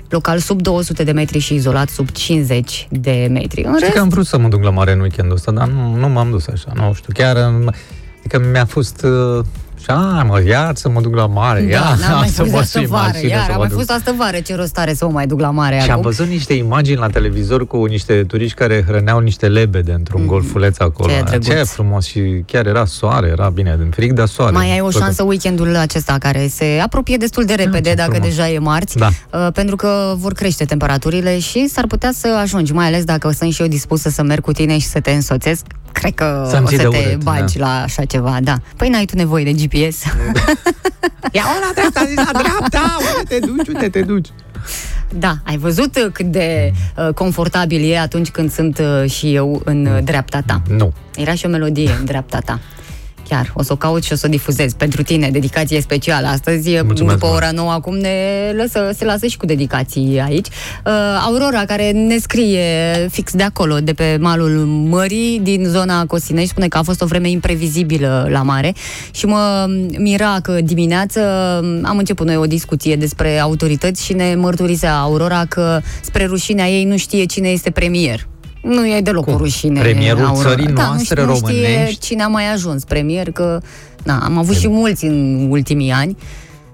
local 0.09 0.39
sub 0.39 0.63
200 0.63 1.05
de 1.05 1.13
metri 1.13 1.39
și 1.39 1.55
izolat 1.55 1.89
sub 1.89 2.11
50 2.11 2.89
de 2.91 3.29
metri. 3.31 3.63
În 3.63 3.73
Știi 3.73 3.81
rest, 3.85 3.93
că 3.93 4.01
am 4.01 4.09
vrut 4.09 4.27
să 4.27 4.39
mă 4.39 4.49
duc 4.49 4.63
la 4.63 4.71
mare 4.71 4.93
în 4.93 5.01
weekendul 5.01 5.35
ăsta, 5.37 5.51
dar 5.53 5.69
nu, 5.69 5.95
nu 5.95 6.09
m-am 6.09 6.31
dus 6.31 6.47
așa, 6.47 6.73
nu 6.75 6.93
știu, 6.93 7.13
chiar... 7.13 7.37
um, 7.37 7.73
Adică 8.19 8.49
mi-a 8.53 8.65
fost... 8.65 9.05
Uh, 9.05 9.45
și 9.83 9.87
a, 9.91 10.23
mă, 10.23 10.43
iar 10.47 10.77
să 10.77 10.89
mă 10.89 11.01
duc 11.01 11.15
la 11.15 11.27
mare, 11.27 11.61
da, 11.61 11.67
iar 11.69 11.97
n-am 11.99 12.19
mai 12.19 12.29
să 12.29 12.41
fost 12.43 12.53
mă 12.53 12.59
astă 12.59 12.79
sui 12.79 12.87
vară, 12.87 13.11
mașină, 13.13 13.29
iar, 13.31 13.41
să 13.45 13.51
a 13.51 13.53
mă 13.53 13.59
mai 13.59 13.69
duc. 13.69 13.77
fost 13.77 13.91
astă 13.91 14.15
vară, 14.17 14.37
ce 14.41 14.55
rost 14.55 14.79
are 14.79 14.95
să 14.95 15.05
mă 15.05 15.11
mai 15.11 15.27
duc 15.27 15.41
la 15.41 15.51
mare 15.51 15.77
Și 15.79 15.83
am 15.85 15.91
acum? 15.91 16.03
văzut 16.03 16.27
niște 16.27 16.53
imagini 16.53 16.99
la 16.99 17.07
televizor 17.07 17.67
cu 17.67 17.85
niște 17.85 18.25
turiști 18.25 18.57
care 18.57 18.85
hrăneau 18.87 19.19
niște 19.19 19.49
lebede 19.49 19.93
într-un 19.93 20.27
golfuleț 20.27 20.79
acolo. 20.79 21.09
Ce 21.13 21.23
drăguț. 21.25 21.47
Ce 21.47 21.55
frumos 21.55 22.07
și 22.07 22.21
chiar 22.47 22.67
era 22.67 22.85
soare, 22.85 23.29
era 23.29 23.49
bine, 23.49 23.77
din 23.79 23.91
fric, 23.91 24.13
dar 24.13 24.27
soare. 24.27 24.53
Mai 24.53 24.71
ai 24.73 24.81
o 24.81 24.89
Tot- 24.89 25.01
șansă 25.01 25.23
weekendul 25.23 25.77
acesta 25.77 26.17
care 26.19 26.47
se 26.47 26.79
apropie 26.83 27.17
destul 27.17 27.45
de 27.45 27.55
repede 27.55 27.89
ce 27.89 27.95
dacă 27.95 28.11
frumos. 28.11 28.29
deja 28.29 28.49
e 28.51 28.59
marți, 28.59 28.97
Da. 28.97 29.09
uh, 29.33 29.47
pentru 29.53 29.77
că 29.77 30.15
vor 30.17 30.33
crește 30.33 30.65
temperaturile 30.65 31.39
și 31.39 31.69
s-ar 31.69 31.87
putea 31.87 32.11
să 32.15 32.39
ajungi, 32.43 32.73
mai 32.73 32.87
ales 32.87 33.05
dacă 33.05 33.31
sunt 33.31 33.53
și 33.53 33.63
eu 33.63 33.69
dispusă 33.69 34.09
să 34.09 34.23
merg 34.23 34.43
cu 34.43 34.53
tine 34.53 34.79
și 34.79 34.87
să 34.87 35.01
te 35.01 35.11
însoțesc. 35.11 35.65
Cred 35.93 36.15
că 36.15 36.47
Să-mi 36.51 36.65
o 36.65 36.69
ții 36.69 36.77
să 36.77 36.83
de 36.83 36.97
te 36.97 37.05
urât, 37.09 37.23
bagi 37.23 37.59
da. 37.59 37.67
la 37.67 37.83
așa 37.83 38.05
ceva, 38.05 38.37
da. 38.43 38.55
Păi 38.77 38.89
n-ai 38.89 39.05
tu 39.05 39.17
nevoie 39.17 39.45
de 39.45 39.53
GPS. 39.53 39.70
Ia 41.37 41.45
o 41.57 41.67
la 41.67 41.73
dreapta, 41.75 42.05
zis 42.05 42.17
la 42.17 42.39
dreapta, 42.39 42.97
unde 42.99 43.23
te 43.29 43.47
duci, 43.47 43.69
unde 43.69 43.89
te 43.89 44.03
duci? 44.03 44.29
da, 45.15 45.37
ai 45.45 45.57
văzut 45.57 45.97
uh, 45.97 46.13
cât 46.13 46.27
de 46.27 46.73
uh, 46.97 47.15
confortabil 47.15 47.91
e 47.91 47.99
atunci 47.99 48.31
când 48.31 48.53
sunt 48.53 48.79
uh, 48.79 49.11
și 49.11 49.35
eu 49.35 49.63
în 49.65 49.87
uh, 49.87 49.99
dreapta 50.05 50.43
ta. 50.47 50.63
Nu. 50.69 50.93
Era 51.17 51.35
și 51.35 51.47
o 51.47 51.49
melodie 51.49 51.91
în 51.99 52.05
dreapta 52.05 52.39
ta. 52.39 52.61
Chiar, 53.31 53.53
o 53.55 53.63
să 53.63 53.73
o 53.73 53.77
caut 53.77 54.03
și 54.03 54.13
o 54.13 54.17
să 54.17 54.27
o 54.27 54.29
difuzez 54.29 54.73
pentru 54.73 55.03
tine, 55.03 55.31
dedicație 55.31 55.81
specială. 55.81 56.27
Astăzi, 56.27 56.71
Mulțumesc 56.71 57.19
după 57.19 57.27
mult. 57.27 57.43
ora 57.43 57.51
9, 57.51 57.71
acum 57.71 57.97
ne 57.97 58.17
lăsă, 58.57 58.91
se 58.97 59.05
lasă 59.05 59.27
și 59.27 59.37
cu 59.37 59.47
dedicații 59.47 60.21
aici. 60.25 60.47
Uh, 60.47 60.93
Aurora, 61.27 61.65
care 61.65 61.91
ne 61.91 62.19
scrie 62.19 62.63
fix 63.11 63.33
de 63.33 63.43
acolo, 63.43 63.81
de 63.81 63.93
pe 63.93 64.17
malul 64.21 64.51
mării, 64.67 65.41
din 65.43 65.65
zona 65.69 66.07
Cosinești, 66.07 66.49
spune 66.49 66.69
că 66.69 66.79
a 66.79 66.83
fost 66.83 67.03
o 67.03 67.07
vreme 67.07 67.31
imprevizibilă 67.31 68.27
la 68.31 68.43
mare 68.43 68.75
și 69.11 69.27
mă 69.27 69.67
mira 69.99 70.39
că 70.43 70.61
dimineață 70.65 71.21
am 71.83 71.99
început 71.99 72.27
noi 72.27 72.37
o 72.37 72.47
discuție 72.47 72.97
despre 72.97 73.39
autorități 73.39 74.05
și 74.05 74.13
ne 74.13 74.35
mărturisea 74.35 74.99
Aurora 74.99 75.45
că 75.49 75.81
spre 76.01 76.25
rușinea 76.25 76.69
ei 76.69 76.85
nu 76.85 76.97
știe 76.97 77.25
cine 77.25 77.49
este 77.49 77.71
premier. 77.71 78.29
Nu 78.63 78.87
e 78.87 79.01
deloc 79.01 79.25
Cum? 79.25 79.35
o 79.35 79.37
rușine. 79.37 79.81
Premierul 79.81 80.25
Aurora. 80.25 80.49
țării 80.49 80.67
da, 80.67 80.73
noastre 80.85 81.25
nu, 81.25 81.35
știe- 81.35 81.47
nu 81.47 81.49
știe 81.49 81.67
românești? 81.69 81.99
cine 82.07 82.23
a 82.23 82.27
mai 82.29 82.53
ajuns 82.53 82.85
premier, 82.85 83.31
că 83.33 83.61
na, 84.03 84.19
am 84.25 84.39
avut 84.39 84.57
și 84.57 84.69
mulți 84.69 85.05
în 85.05 85.47
ultimii 85.51 85.91
ani. 85.91 86.17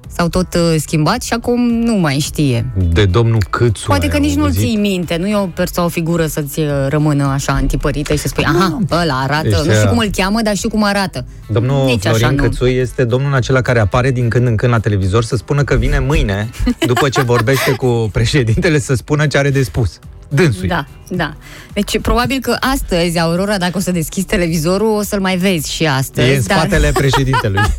S-au 0.09 0.29
tot 0.29 0.55
uh, 0.55 0.75
schimbat 0.79 1.23
și 1.23 1.33
acum 1.33 1.61
nu 1.69 1.95
mai 1.95 2.19
știe. 2.19 2.67
De 2.93 3.05
domnul 3.05 3.39
Câțu 3.51 3.87
Poate 3.87 4.09
că 4.09 4.15
ai 4.15 4.21
nici 4.21 4.35
nu-l 4.35 4.45
auzit? 4.45 4.61
ții 4.61 4.77
minte, 4.77 5.17
nu 5.17 5.27
e 5.29 5.35
o 5.37 5.47
persoană, 5.47 5.89
o 5.89 5.93
figură 5.93 6.27
să-ți 6.27 6.61
uh, 6.61 6.67
rămână 6.89 7.25
așa 7.25 7.53
întipărită 7.61 8.13
și 8.13 8.19
să 8.19 8.29
spui, 8.29 8.45
aha, 8.45 8.79
ăla 8.91 9.15
arată, 9.23 9.49
Deci, 9.49 9.53
nu 9.59 9.73
știu 9.73 9.83
uh, 9.83 9.89
cum 9.89 9.99
îl 9.99 10.09
cheamă, 10.17 10.41
dar 10.43 10.55
știu 10.57 10.69
cum 10.69 10.83
arată. 10.85 11.25
Domnul 11.49 11.85
Nici 11.85 12.07
așa 12.07 12.17
Florin 12.17 12.37
nu. 12.37 12.43
Cățu 12.43 12.67
este 12.67 13.05
domnul 13.05 13.35
acela 13.35 13.61
care 13.61 13.79
apare 13.81 14.11
din 14.11 14.29
când 14.29 14.47
în 14.47 14.57
când 14.57 14.73
la 14.73 14.79
televizor 14.79 15.25
să 15.25 15.37
spună 15.37 15.65
că 15.65 15.75
vine 15.75 15.99
mâine, 15.99 16.51
după 16.87 17.09
ce 17.09 17.23
vorbește 17.23 17.71
cu 17.71 18.09
președintele, 18.13 18.79
să 18.79 18.95
spună 18.95 19.27
ce 19.27 19.39
are 19.39 19.51
de 19.51 19.63
spus. 19.63 19.99
Dânsui. 20.29 20.69
Da, 20.69 20.87
da. 21.09 21.35
Deci 21.73 22.01
probabil 22.01 22.39
că 22.41 22.57
astăzi, 22.61 23.19
Aurora, 23.19 23.59
dacă 23.59 23.77
o 23.77 23.81
să 23.81 23.91
deschizi 23.91 24.27
televizorul, 24.27 24.97
o 24.97 25.03
să-l 25.03 25.21
mai 25.21 25.37
vezi 25.37 25.73
și 25.73 25.87
astăzi. 25.87 26.29
E 26.31 26.37
în 26.37 26.43
dar- 26.47 26.59
spatele 26.59 26.91
președintelui. 26.93 27.61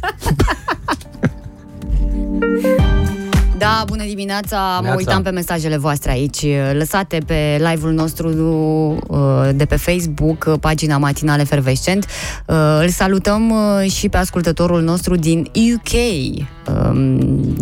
Da, 3.58 3.84
bună 3.88 4.04
dimineața! 4.04 4.58
Mă 4.76 4.82
Neața. 4.82 4.98
uitam 4.98 5.22
pe 5.22 5.30
mesajele 5.30 5.78
voastre 5.78 6.12
aici, 6.12 6.46
lăsate 6.74 7.18
pe 7.26 7.62
live-ul 7.70 7.92
nostru 7.94 8.28
uh, 9.08 9.50
de 9.56 9.66
pe 9.66 9.76
Facebook, 9.76 10.46
uh, 10.48 10.54
pagina 10.60 10.98
Matinal 10.98 11.40
Efervescent. 11.40 12.06
Uh, 12.46 12.56
Îl 12.82 12.90
salutăm 12.90 13.50
uh, 13.50 13.92
și 13.92 14.10
pe 14.10 14.18
ascultătorul 14.18 14.82
nostru 14.82 15.16
din 15.16 15.48
UK 15.76 15.92
um, 16.92 16.98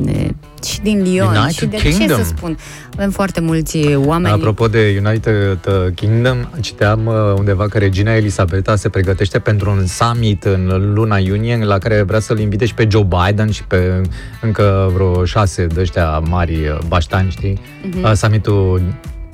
ne- 0.03 0.29
și 0.65 0.81
din 0.81 1.01
Lyon 1.01 1.27
United 1.27 1.49
și 1.49 1.65
de 1.65 1.77
Kingdom. 1.77 2.17
ce 2.17 2.23
să 2.23 2.23
spun. 2.23 2.57
Avem 2.93 3.09
foarte 3.09 3.41
mulți 3.41 3.95
oameni. 3.95 4.33
Apropo 4.33 4.67
de 4.67 5.01
United 5.05 5.59
uh, 5.67 5.93
Kingdom, 5.95 6.37
citeam 6.59 7.05
uh, 7.05 7.13
undeva 7.37 7.67
că 7.67 7.77
regina 7.77 8.15
Elisabeta 8.15 8.75
se 8.75 8.89
pregătește 8.89 9.39
pentru 9.39 9.69
un 9.69 9.85
summit 9.85 10.43
în 10.43 10.93
luna 10.93 11.17
iunie 11.17 11.57
la 11.63 11.77
care 11.77 12.01
vrea 12.01 12.19
să-l 12.19 12.39
invite 12.39 12.65
și 12.65 12.73
pe 12.73 12.87
Joe 12.91 13.07
Biden 13.07 13.51
și 13.51 13.63
pe 13.63 14.01
încă 14.41 14.91
vreo 14.93 15.25
șase 15.25 15.65
de 15.65 15.79
ăștia 15.81 16.19
mari 16.19 16.53
uh, 16.67 16.77
baștani, 16.87 17.29
știi? 17.31 17.59
Uh, 18.03 18.11
summitul 18.13 18.81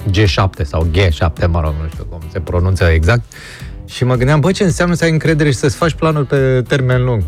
G7 0.10 0.64
sau 0.64 0.88
G7, 0.92 1.48
mă 1.50 1.62
rog, 1.62 1.74
nu 1.82 1.88
știu 1.92 2.04
cum 2.10 2.22
se 2.32 2.40
pronunță 2.40 2.84
exact. 2.84 3.22
Și 3.86 4.04
mă 4.04 4.16
gândeam, 4.16 4.40
bă, 4.40 4.52
ce 4.52 4.64
înseamnă 4.64 4.96
să 4.96 5.04
ai 5.04 5.10
încredere 5.10 5.52
și 5.52 5.58
să-ți 5.58 5.76
faci 5.76 5.94
planuri 5.94 6.26
pe 6.26 6.64
termen 6.68 7.04
lung? 7.04 7.24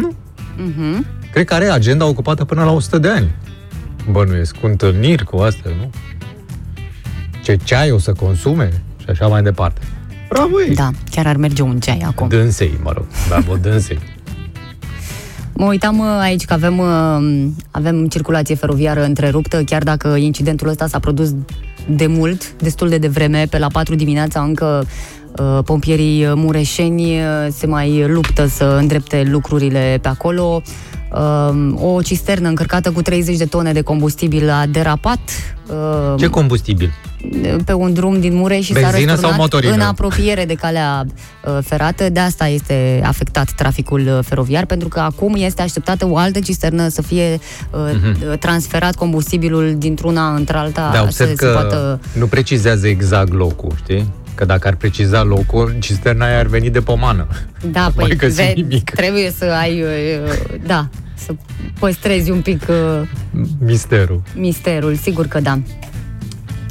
Nu? 0.00 0.12
Mhm. 0.56 1.06
Cred 1.32 1.44
că 1.44 1.54
are 1.54 1.70
agenda 1.70 2.06
ocupată 2.06 2.44
până 2.44 2.64
la 2.64 2.70
100 2.70 2.98
de 2.98 3.08
ani. 3.08 3.34
Bănuiesc, 4.10 4.56
cu 4.56 4.66
întâlniri 4.66 5.24
cu 5.24 5.36
astea, 5.36 5.70
nu? 5.80 5.90
Ce 7.42 7.56
ceai 7.64 7.90
o 7.90 7.98
să 7.98 8.12
consume 8.12 8.82
și 8.96 9.06
așa 9.10 9.26
mai 9.26 9.42
departe. 9.42 9.80
Bravo 10.28 10.60
ei! 10.60 10.74
Da, 10.74 10.90
chiar 11.10 11.26
ar 11.26 11.36
merge 11.36 11.62
un 11.62 11.80
ceai 11.80 12.02
acum. 12.06 12.28
Dânsei, 12.28 12.78
mă 12.82 12.92
rog. 12.94 13.04
Bravo, 13.28 13.56
dânsei. 13.56 13.98
Mă 15.52 15.66
uitam 15.66 15.98
uh, 15.98 16.06
aici 16.20 16.44
că 16.44 16.52
avem, 16.52 16.78
uh, 16.78 17.48
avem 17.70 18.06
circulație 18.06 18.54
feroviară 18.54 19.04
întreruptă, 19.04 19.62
chiar 19.62 19.82
dacă 19.82 20.08
incidentul 20.08 20.68
ăsta 20.68 20.86
s-a 20.86 20.98
produs 20.98 21.34
de 21.88 22.06
mult, 22.06 22.52
destul 22.52 22.88
de 22.88 22.98
devreme, 22.98 23.46
pe 23.50 23.58
la 23.58 23.66
4 23.66 23.94
dimineața 23.94 24.40
încă 24.40 24.86
uh, 25.38 25.58
pompierii 25.64 26.32
mureșeni 26.34 27.16
uh, 27.16 27.46
se 27.50 27.66
mai 27.66 28.06
luptă 28.08 28.46
să 28.46 28.64
îndrepte 28.64 29.22
lucrurile 29.26 29.98
pe 30.02 30.08
acolo. 30.08 30.62
Uh, 31.12 31.94
o 31.94 32.02
cisternă 32.02 32.48
încărcată 32.48 32.90
cu 32.90 33.02
30 33.02 33.36
de 33.36 33.44
tone 33.44 33.72
de 33.72 33.80
combustibil 33.80 34.50
a 34.50 34.66
derapat. 34.70 35.18
Uh, 35.66 36.14
Ce 36.18 36.26
combustibil? 36.26 36.92
pe 37.64 37.72
un 37.72 37.92
drum 37.92 38.20
din 38.20 38.34
Mureș 38.34 38.64
și 38.64 38.72
s-a 38.72 38.80
Benzină 38.80 38.98
sau 39.00 39.08
răsturnat 39.10 39.38
motorină? 39.38 39.72
în 39.72 39.80
apropiere 39.80 40.44
de 40.44 40.54
calea 40.54 41.04
uh, 41.44 41.58
ferată. 41.64 42.08
De 42.08 42.20
asta 42.20 42.46
este 42.46 43.00
afectat 43.04 43.50
traficul 43.56 44.00
uh, 44.00 44.18
feroviar, 44.24 44.66
pentru 44.66 44.88
că 44.88 45.00
acum 45.00 45.34
este 45.36 45.62
așteptată 45.62 46.06
o 46.10 46.16
altă 46.16 46.38
cisternă 46.40 46.88
să 46.88 47.02
fie 47.02 47.38
uh, 47.70 47.78
Mhm. 48.02 48.38
transferat 48.38 48.94
combustibilul 48.94 49.74
dintr-una 49.78 50.34
într-alta 50.34 50.90
Da, 50.92 50.98
să 50.98 51.02
observ 51.02 51.28
se 51.28 51.34
că 51.34 51.50
poată... 51.52 52.00
nu 52.12 52.26
precizează 52.26 52.86
exact 52.86 53.32
locul, 53.32 53.72
știi? 53.82 54.08
Că 54.34 54.44
dacă 54.44 54.68
ar 54.68 54.74
preciza 54.74 55.22
locul, 55.22 55.76
cisterna 55.78 56.26
aia 56.26 56.38
ar 56.38 56.46
veni 56.46 56.70
de 56.70 56.80
pomană. 56.80 57.26
Da, 57.70 57.80
mai 57.96 58.06
păi 58.06 58.16
găsi 58.16 58.36
ve- 58.36 58.52
nimic. 58.56 58.90
trebuie 58.90 59.30
să 59.30 59.44
ai, 59.44 59.82
uh, 59.82 59.88
da, 60.66 60.88
să 61.14 61.34
păstrezi 61.78 62.30
un 62.30 62.40
pic 62.40 62.62
uh, 62.68 63.08
Misterul. 63.58 64.22
misterul, 64.34 64.94
sigur 64.94 65.26
că 65.26 65.40
da. 65.40 65.58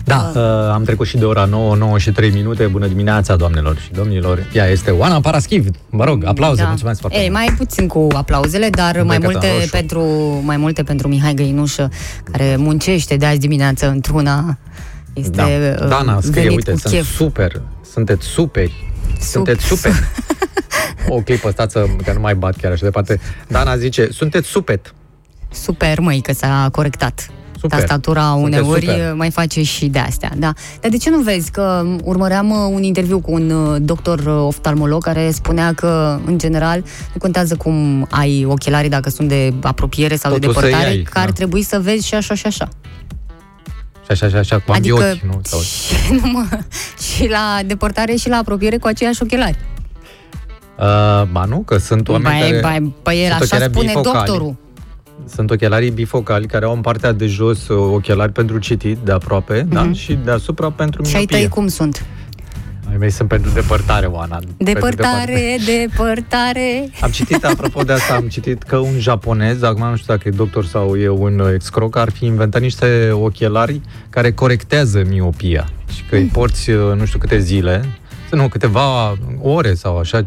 Da, 0.03 0.31
uh, 0.35 0.41
am 0.73 0.83
trecut 0.83 1.07
și 1.07 1.17
de 1.17 1.25
ora 1.25 1.45
9, 1.45 1.75
9 1.75 1.97
și 1.97 2.11
3 2.11 2.29
minute. 2.31 2.65
Bună 2.65 2.87
dimineața, 2.87 3.35
doamnelor 3.35 3.77
și 3.77 3.91
domnilor. 3.91 4.43
Ea 4.53 4.65
este 4.67 4.91
Oana 4.91 5.19
Paraschiv. 5.19 5.65
Mă 5.89 6.03
rog, 6.03 6.23
aplauze, 6.25 6.61
da. 6.61 6.67
mulțumesc 6.67 6.99
foarte 6.99 7.17
Ei, 7.19 7.29
mult. 7.29 7.37
mai 7.45 7.53
puțin 7.57 7.87
cu 7.87 8.07
aplauzele, 8.13 8.69
dar 8.69 8.95
mai 9.03 9.17
Becătă 9.17 9.31
multe, 9.31 9.47
în 9.47 9.53
roșu. 9.59 9.69
pentru, 9.69 10.01
mai 10.45 10.57
multe 10.57 10.83
pentru 10.83 11.07
Mihai 11.07 11.33
Găinușă, 11.33 11.89
care 12.31 12.55
muncește 12.57 13.15
de 13.15 13.25
azi 13.25 13.37
dimineață 13.39 13.87
într-una. 13.89 14.57
Este 15.19 15.75
Da. 15.77 15.83
uh, 15.83 15.89
Dana 15.89 16.21
scrie, 16.21 16.41
venit 16.41 16.57
uite, 16.57 16.71
cu 16.71 16.77
sunt 16.77 16.93
chef. 16.93 17.15
super, 17.15 17.61
sunteți 17.93 18.25
superi. 18.25 18.91
Sunteți 19.21 19.65
super. 19.65 19.91
o 21.15 21.15
clipă, 21.21 21.49
stați 21.51 21.71
să, 21.73 21.85
că 22.05 22.13
nu 22.13 22.19
mai 22.19 22.35
bat 22.35 22.55
chiar 22.55 22.71
așa 22.71 22.83
departe. 22.85 23.19
Dana 23.47 23.77
zice, 23.77 24.07
sunteți 24.11 24.47
supet. 24.47 24.93
Super, 25.51 25.99
măi, 25.99 26.21
că 26.21 26.33
s-a 26.33 26.69
corectat. 26.71 27.29
Super. 27.59 27.79
Tastatura 27.79 28.21
Sunteți 28.31 28.61
uneori 28.61 28.85
super. 28.85 29.13
mai 29.13 29.31
face 29.31 29.63
și 29.63 29.85
de 29.87 29.99
astea, 29.99 30.31
da. 30.37 30.53
Dar 30.81 30.91
de 30.91 30.97
ce 30.97 31.09
nu 31.09 31.19
vezi 31.21 31.51
că 31.51 31.85
urmăream 32.03 32.49
uh, 32.49 32.57
un 32.71 32.83
interviu 32.83 33.19
cu 33.19 33.31
un 33.31 33.49
uh, 33.49 33.77
doctor 33.81 34.19
uh, 34.19 34.25
oftalmolog 34.45 35.03
care 35.03 35.31
spunea 35.31 35.73
că, 35.73 36.19
în 36.25 36.37
general, 36.37 36.79
nu 37.13 37.19
contează 37.19 37.55
cum 37.55 38.07
ai 38.09 38.45
ochelarii, 38.47 38.89
dacă 38.89 39.09
sunt 39.09 39.27
de 39.27 39.53
apropiere 39.61 40.15
sau 40.15 40.31
de 40.31 40.39
Totul 40.39 40.53
să 40.53 40.59
depărtare, 40.67 40.93
iei, 40.93 41.03
că 41.03 41.19
ar 41.19 41.25
da. 41.25 41.31
trebui 41.31 41.61
să 41.61 41.79
vezi 41.79 42.07
și 42.07 42.15
așa 42.15 42.35
și 42.35 42.45
așa. 42.45 42.67
Și 44.15 44.23
așa, 44.23 44.27
și 44.29 44.35
așa, 44.35 44.59
cu 44.59 44.71
Adică 44.71 44.95
ambii 44.95 45.11
ochi, 45.11 45.33
nu? 45.33 45.39
Sau... 45.43 45.59
și, 45.75 46.13
nu 46.13 46.29
mă, 46.31 46.45
și 47.13 47.27
la 47.27 47.59
depărtare 47.65 48.15
și 48.15 48.29
la 48.29 48.37
apropiere 48.37 48.77
cu 48.77 48.87
aceiași 48.87 49.23
ochelari. 49.23 49.57
Uh, 50.79 51.27
ba 51.31 51.45
nu, 51.47 51.59
că 51.59 51.77
sunt 51.77 52.07
oameni 52.09 52.39
Bai, 52.39 52.49
care... 52.49 52.59
bai, 52.61 52.93
păi 53.03 53.23
el 53.23 53.31
sunt 53.31 53.41
așa 53.41 53.45
ochelari 53.55 53.71
spune 53.71 53.85
bifocali. 53.87 54.15
doctorul. 54.25 54.55
Sunt 55.35 55.51
ochelarii 55.51 55.89
bifocali 55.89 56.47
care 56.47 56.65
au 56.65 56.73
în 56.73 56.81
partea 56.81 57.11
de 57.11 57.25
jos 57.25 57.67
uh, 57.67 57.77
ochelari 57.93 58.31
pentru 58.31 58.57
citit 58.57 58.97
de 58.97 59.11
aproape, 59.11 59.65
da? 59.69 59.81
Mhm. 59.81 59.93
Și 59.93 60.13
deasupra 60.23 60.71
pentru 60.71 61.03
Și 61.03 61.15
ai 61.15 61.17
miopie. 61.17 61.37
tăi 61.37 61.47
cum 61.47 61.67
sunt? 61.67 62.05
Ai 62.89 62.97
mei 62.97 63.09
sunt 63.09 63.27
pentru 63.27 63.51
depărtare, 63.51 64.05
Oana. 64.05 64.35
Pentru 64.35 64.55
Depărtare, 64.57 65.57
depărtare. 65.65 66.89
Am 67.01 67.09
citit, 67.09 67.45
apropo 67.45 67.81
de 67.81 67.93
asta, 67.93 68.13
am 68.15 68.27
citit 68.27 68.63
că 68.63 68.77
un 68.77 68.99
japonez, 68.99 69.61
acum 69.61 69.89
nu 69.89 69.95
știu 69.95 70.13
dacă 70.13 70.27
e 70.27 70.31
doctor 70.31 70.65
sau 70.65 70.95
e 70.95 71.09
un 71.09 71.39
uh, 71.39 71.51
excroc, 71.53 71.95
ar 71.95 72.11
fi 72.11 72.25
inventat 72.25 72.61
niște 72.61 73.09
ochelari 73.13 73.81
care 74.09 74.31
corectează 74.31 75.03
miopia 75.07 75.69
și 75.95 76.03
că 76.09 76.15
îi 76.15 76.25
porți 76.25 76.69
uh, 76.69 76.95
nu 76.95 77.05
știu 77.05 77.19
câte 77.19 77.39
zile, 77.39 77.85
nu, 78.35 78.47
câteva 78.47 79.17
ore 79.41 79.73
sau 79.73 79.97
așa, 79.97 80.23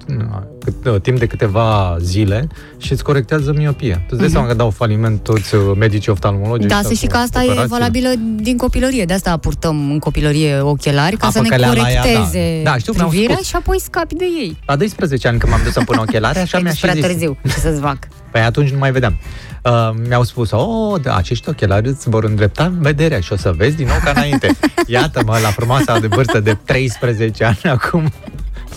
cât, 0.65 0.87
uh, 0.87 1.01
timp 1.01 1.19
de 1.19 1.27
câteva 1.27 1.97
zile 2.01 2.49
și 2.79 2.93
îți 2.93 3.03
corectează 3.05 3.53
miopia. 3.57 3.95
Tu 3.97 4.03
îți 4.09 4.21
dai 4.21 4.29
seama 4.31 4.47
că 4.47 4.55
dau 4.55 4.71
faliment 4.71 5.23
toți 5.23 5.55
uh, 5.55 5.61
medicii 5.79 6.13
oftalmologi. 6.13 6.67
Da, 6.67 6.75
ăștia 6.75 6.89
să 6.89 6.95
știi 6.95 7.09
cu 7.09 7.15
că 7.15 7.21
asta 7.21 7.41
e 7.43 7.45
operații. 7.47 7.69
valabilă 7.69 8.09
din 8.37 8.57
copilărie. 8.57 9.05
De 9.05 9.13
asta 9.13 9.37
purtăm 9.37 9.91
în 9.91 9.99
copilărie 9.99 10.61
ochelari, 10.61 11.17
ca 11.17 11.27
A, 11.27 11.31
să 11.31 11.41
ne 11.41 11.49
păcăleala 11.49 11.83
aia, 11.83 11.95
da. 12.03 12.09
corecteze 12.09 12.61
Da, 12.65 12.77
știu, 12.79 12.93
mi-au 12.97 13.09
privirea 13.09 13.35
spus. 13.35 13.47
și 13.47 13.57
apoi 13.57 13.81
scapi 13.81 14.15
de 14.15 14.25
ei. 14.25 14.57
La 14.67 14.77
12 14.77 15.29
ani 15.29 15.39
când 15.39 15.53
m-am 15.53 15.61
dus 15.65 15.73
să 15.73 15.81
pun 15.85 15.97
ochelari, 15.99 16.39
așa 16.39 16.59
E 16.59 16.61
mi-a 16.63 16.73
și 16.73 16.81
prea 16.81 16.93
zis. 16.95 17.05
târziu, 17.05 17.37
ce 17.43 17.59
să-ți 17.59 17.81
fac. 17.81 17.99
Păi 18.31 18.41
atunci 18.41 18.71
nu 18.71 18.79
mai 18.79 18.93
vedeam. 18.93 19.17
Uh, 19.63 19.91
mi-au 20.09 20.23
spus, 20.23 20.51
oh, 20.51 21.01
da, 21.03 21.17
acești 21.17 21.49
ochelari 21.49 21.89
îți 21.89 22.09
vor 22.09 22.25
îndrepta 22.25 22.73
vederea 22.79 23.21
și 23.21 23.33
o 23.33 23.37
să 23.37 23.53
vezi 23.57 23.77
din 23.77 23.87
nou 23.87 23.97
ca 24.05 24.11
înainte. 24.11 24.57
Iată-mă 24.87 25.39
la 25.43 25.49
frumoasa 25.49 25.99
de 25.99 26.07
vârstă 26.07 26.41
de 26.41 26.59
13 26.65 27.45
ani 27.45 27.61
acum 27.63 28.13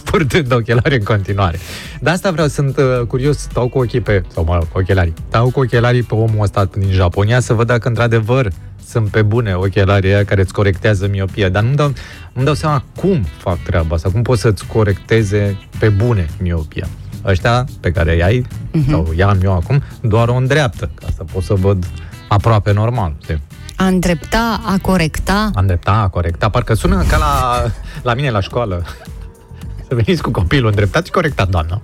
purtând 0.03 0.53
ochelari 0.53 0.95
în 0.95 1.03
continuare. 1.03 1.59
De 1.99 2.09
asta 2.09 2.31
vreau, 2.31 2.47
sunt 2.47 2.77
uh, 2.77 3.07
curios, 3.07 3.37
stau 3.37 3.67
cu 3.67 3.77
ochii 3.77 4.01
pe, 4.01 4.23
sau 4.33 4.43
mă 4.43 4.53
rog, 4.53 4.71
cu 4.71 4.77
ochelarii, 4.77 5.13
stau 5.27 5.49
cu 5.49 5.59
ochelarii 5.59 6.03
pe 6.03 6.15
omul 6.15 6.41
ăsta 6.41 6.65
din 6.65 6.91
Japonia 6.91 7.39
să 7.39 7.53
văd 7.53 7.67
dacă 7.67 7.87
într-adevăr 7.87 8.51
sunt 8.87 9.09
pe 9.09 9.21
bune 9.21 9.53
ochelarii 9.53 10.13
aia 10.13 10.25
care 10.25 10.41
îți 10.41 10.53
corectează 10.53 11.07
miopia, 11.07 11.49
dar 11.49 11.63
nu-mi 11.63 11.75
dau, 11.75 11.93
nu-mi 12.33 12.45
dau 12.45 12.53
seama 12.53 12.83
cum 12.95 13.25
fac 13.37 13.57
treaba 13.63 13.95
asta, 13.95 14.09
cum 14.09 14.21
poți 14.21 14.41
să-ți 14.41 14.65
corecteze 14.65 15.57
pe 15.79 15.89
bune 15.89 16.29
miopia. 16.41 16.87
Ăștia 17.25 17.65
pe 17.79 17.91
care 17.91 18.15
i-ai, 18.15 18.45
Mhm. 18.71 18.89
sau 18.89 19.11
i-am 19.15 19.39
eu 19.43 19.53
acum, 19.53 19.83
doar 20.01 20.27
o 20.27 20.35
îndreaptă, 20.35 20.89
ca 20.99 21.07
să 21.15 21.23
pot 21.33 21.43
să 21.43 21.53
văd 21.53 21.85
aproape 22.27 22.71
normal. 22.73 23.15
Știi? 23.23 23.41
A 23.75 23.85
îndrepta, 23.85 24.61
a 24.65 24.77
corecta. 24.81 25.51
A 25.53 25.59
îndrepta, 25.59 25.91
a 25.91 26.07
corecta, 26.07 26.49
parcă 26.49 26.73
sună 26.73 27.03
ca 27.09 27.17
la, 27.17 27.63
la 28.03 28.13
mine 28.13 28.29
la 28.29 28.39
școală. 28.39 28.83
Să 29.87 29.95
veniți 29.95 30.21
cu 30.21 30.31
copilul 30.31 30.69
îndreptat 30.69 31.05
și 31.05 31.11
corectat, 31.11 31.49
doamnă. 31.49 31.79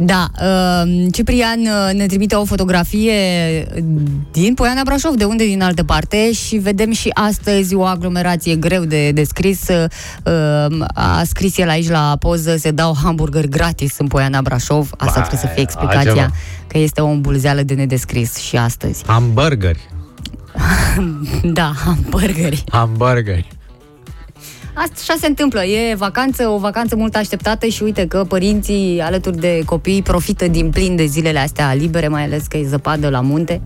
Da, 0.00 0.28
uh, 0.42 1.06
Ciprian 1.12 1.60
uh, 1.60 1.94
ne 1.94 2.06
trimite 2.06 2.34
o 2.34 2.44
fotografie 2.44 3.12
din 4.32 4.54
Poiana 4.54 4.80
Brașov, 4.84 5.14
de 5.14 5.24
unde 5.24 5.44
din 5.44 5.62
altă 5.62 5.84
parte 5.84 6.32
și 6.32 6.56
vedem 6.56 6.92
și 6.92 7.10
astăzi 7.14 7.74
o 7.74 7.84
aglomerație 7.84 8.56
greu 8.56 8.84
de 8.84 9.10
descris. 9.10 9.68
Uh, 9.68 10.86
a 10.94 11.22
scris 11.24 11.58
el 11.58 11.68
aici 11.68 11.88
la 11.88 12.16
poză, 12.20 12.56
se 12.56 12.70
dau 12.70 12.96
hamburgeri 13.02 13.48
gratis 13.48 13.98
în 13.98 14.06
Poiana 14.06 14.42
Brașov. 14.42 14.90
Asta 14.96 15.20
Vai, 15.20 15.28
trebuie 15.28 15.40
să 15.40 15.46
fie 15.46 15.62
explicația, 15.62 15.98
altceva. 15.98 16.30
că 16.66 16.78
este 16.78 17.00
o 17.00 17.06
îmbulzeală 17.06 17.62
de 17.62 17.74
nedescris 17.74 18.36
și 18.36 18.56
astăzi. 18.56 19.02
Hamburgeri. 19.06 19.80
Da, 21.42 21.72
hamburgeri. 21.84 22.64
Hamburgeri. 22.70 23.48
Asta 24.82 24.94
așa 25.00 25.14
se 25.20 25.26
întâmplă, 25.26 25.64
e 25.64 25.94
vacanță, 25.94 26.48
o 26.48 26.58
vacanță 26.58 26.96
mult 26.96 27.14
așteptată 27.14 27.66
și 27.66 27.82
uite 27.82 28.06
că 28.06 28.24
părinții 28.28 29.00
alături 29.02 29.36
de 29.38 29.62
copii 29.64 30.02
profită 30.02 30.48
din 30.48 30.70
plin 30.70 30.96
de 30.96 31.04
zilele 31.04 31.38
astea 31.38 31.74
libere, 31.74 32.08
mai 32.08 32.22
ales 32.22 32.46
că 32.46 32.56
e 32.56 32.66
zăpadă 32.66 33.08
la 33.08 33.20
munte. 33.20 33.60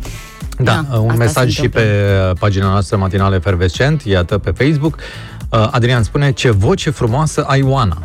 Da, 0.59 0.85
Da, 0.91 0.99
un 0.99 1.11
asta 1.11 1.25
mesaj 1.25 1.45
se 1.45 1.51
și 1.51 1.61
întâmplă. 1.65 1.91
pe 1.91 2.39
pagina 2.39 2.67
noastră 2.71 2.97
matinală 2.97 3.35
efervescent, 3.35 4.03
iată 4.03 4.39
pe 4.39 4.51
Facebook. 4.51 4.99
Uh, 5.51 5.69
Adrian 5.71 6.03
spune, 6.03 6.33
ce 6.33 6.51
voce 6.51 6.91
frumoasă 6.91 7.45
ai, 7.47 7.63
Oana. 7.63 8.03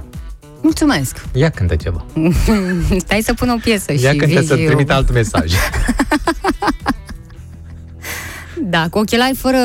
Mulțumesc! 0.61 1.25
Ia 1.33 1.49
cântă 1.49 1.75
ceva. 1.75 2.05
Stai 3.05 3.21
să 3.21 3.33
pun 3.33 3.49
o 3.49 3.55
piesă 3.63 3.91
Ia 3.91 4.11
și 4.11 4.17
cântă 4.17 4.33
vezi 4.33 4.47
să 4.47 4.55
eu. 4.57 4.65
trimite 4.65 4.93
alt 4.93 5.11
mesaj. 5.11 5.51
Da, 8.63 8.87
cu 8.89 8.97
ochelari 8.99 9.35
fără 9.35 9.57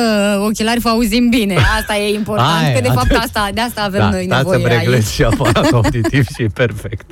ochelari 0.45 0.79
vă 0.79 0.89
auzim 0.89 1.29
bine. 1.29 1.55
Asta 1.79 1.95
e 1.97 2.13
important, 2.13 2.63
Hai, 2.63 2.73
că 2.73 2.79
de 2.81 2.87
fapt 2.87 2.99
atât. 3.11 3.17
asta, 3.17 3.49
de 3.53 3.61
asta 3.61 3.81
avem 3.81 3.99
da, 3.99 4.09
noi 4.09 4.23
stați 4.25 4.49
să-mi 4.49 4.61
nevoie 4.61 4.77
reglez 4.79 4.93
aici. 4.99 5.07
și 5.13 5.23
aparatul 5.23 5.75
auditiv 5.75 6.25
și 6.35 6.41
e 6.41 6.47
perfect. 6.53 7.05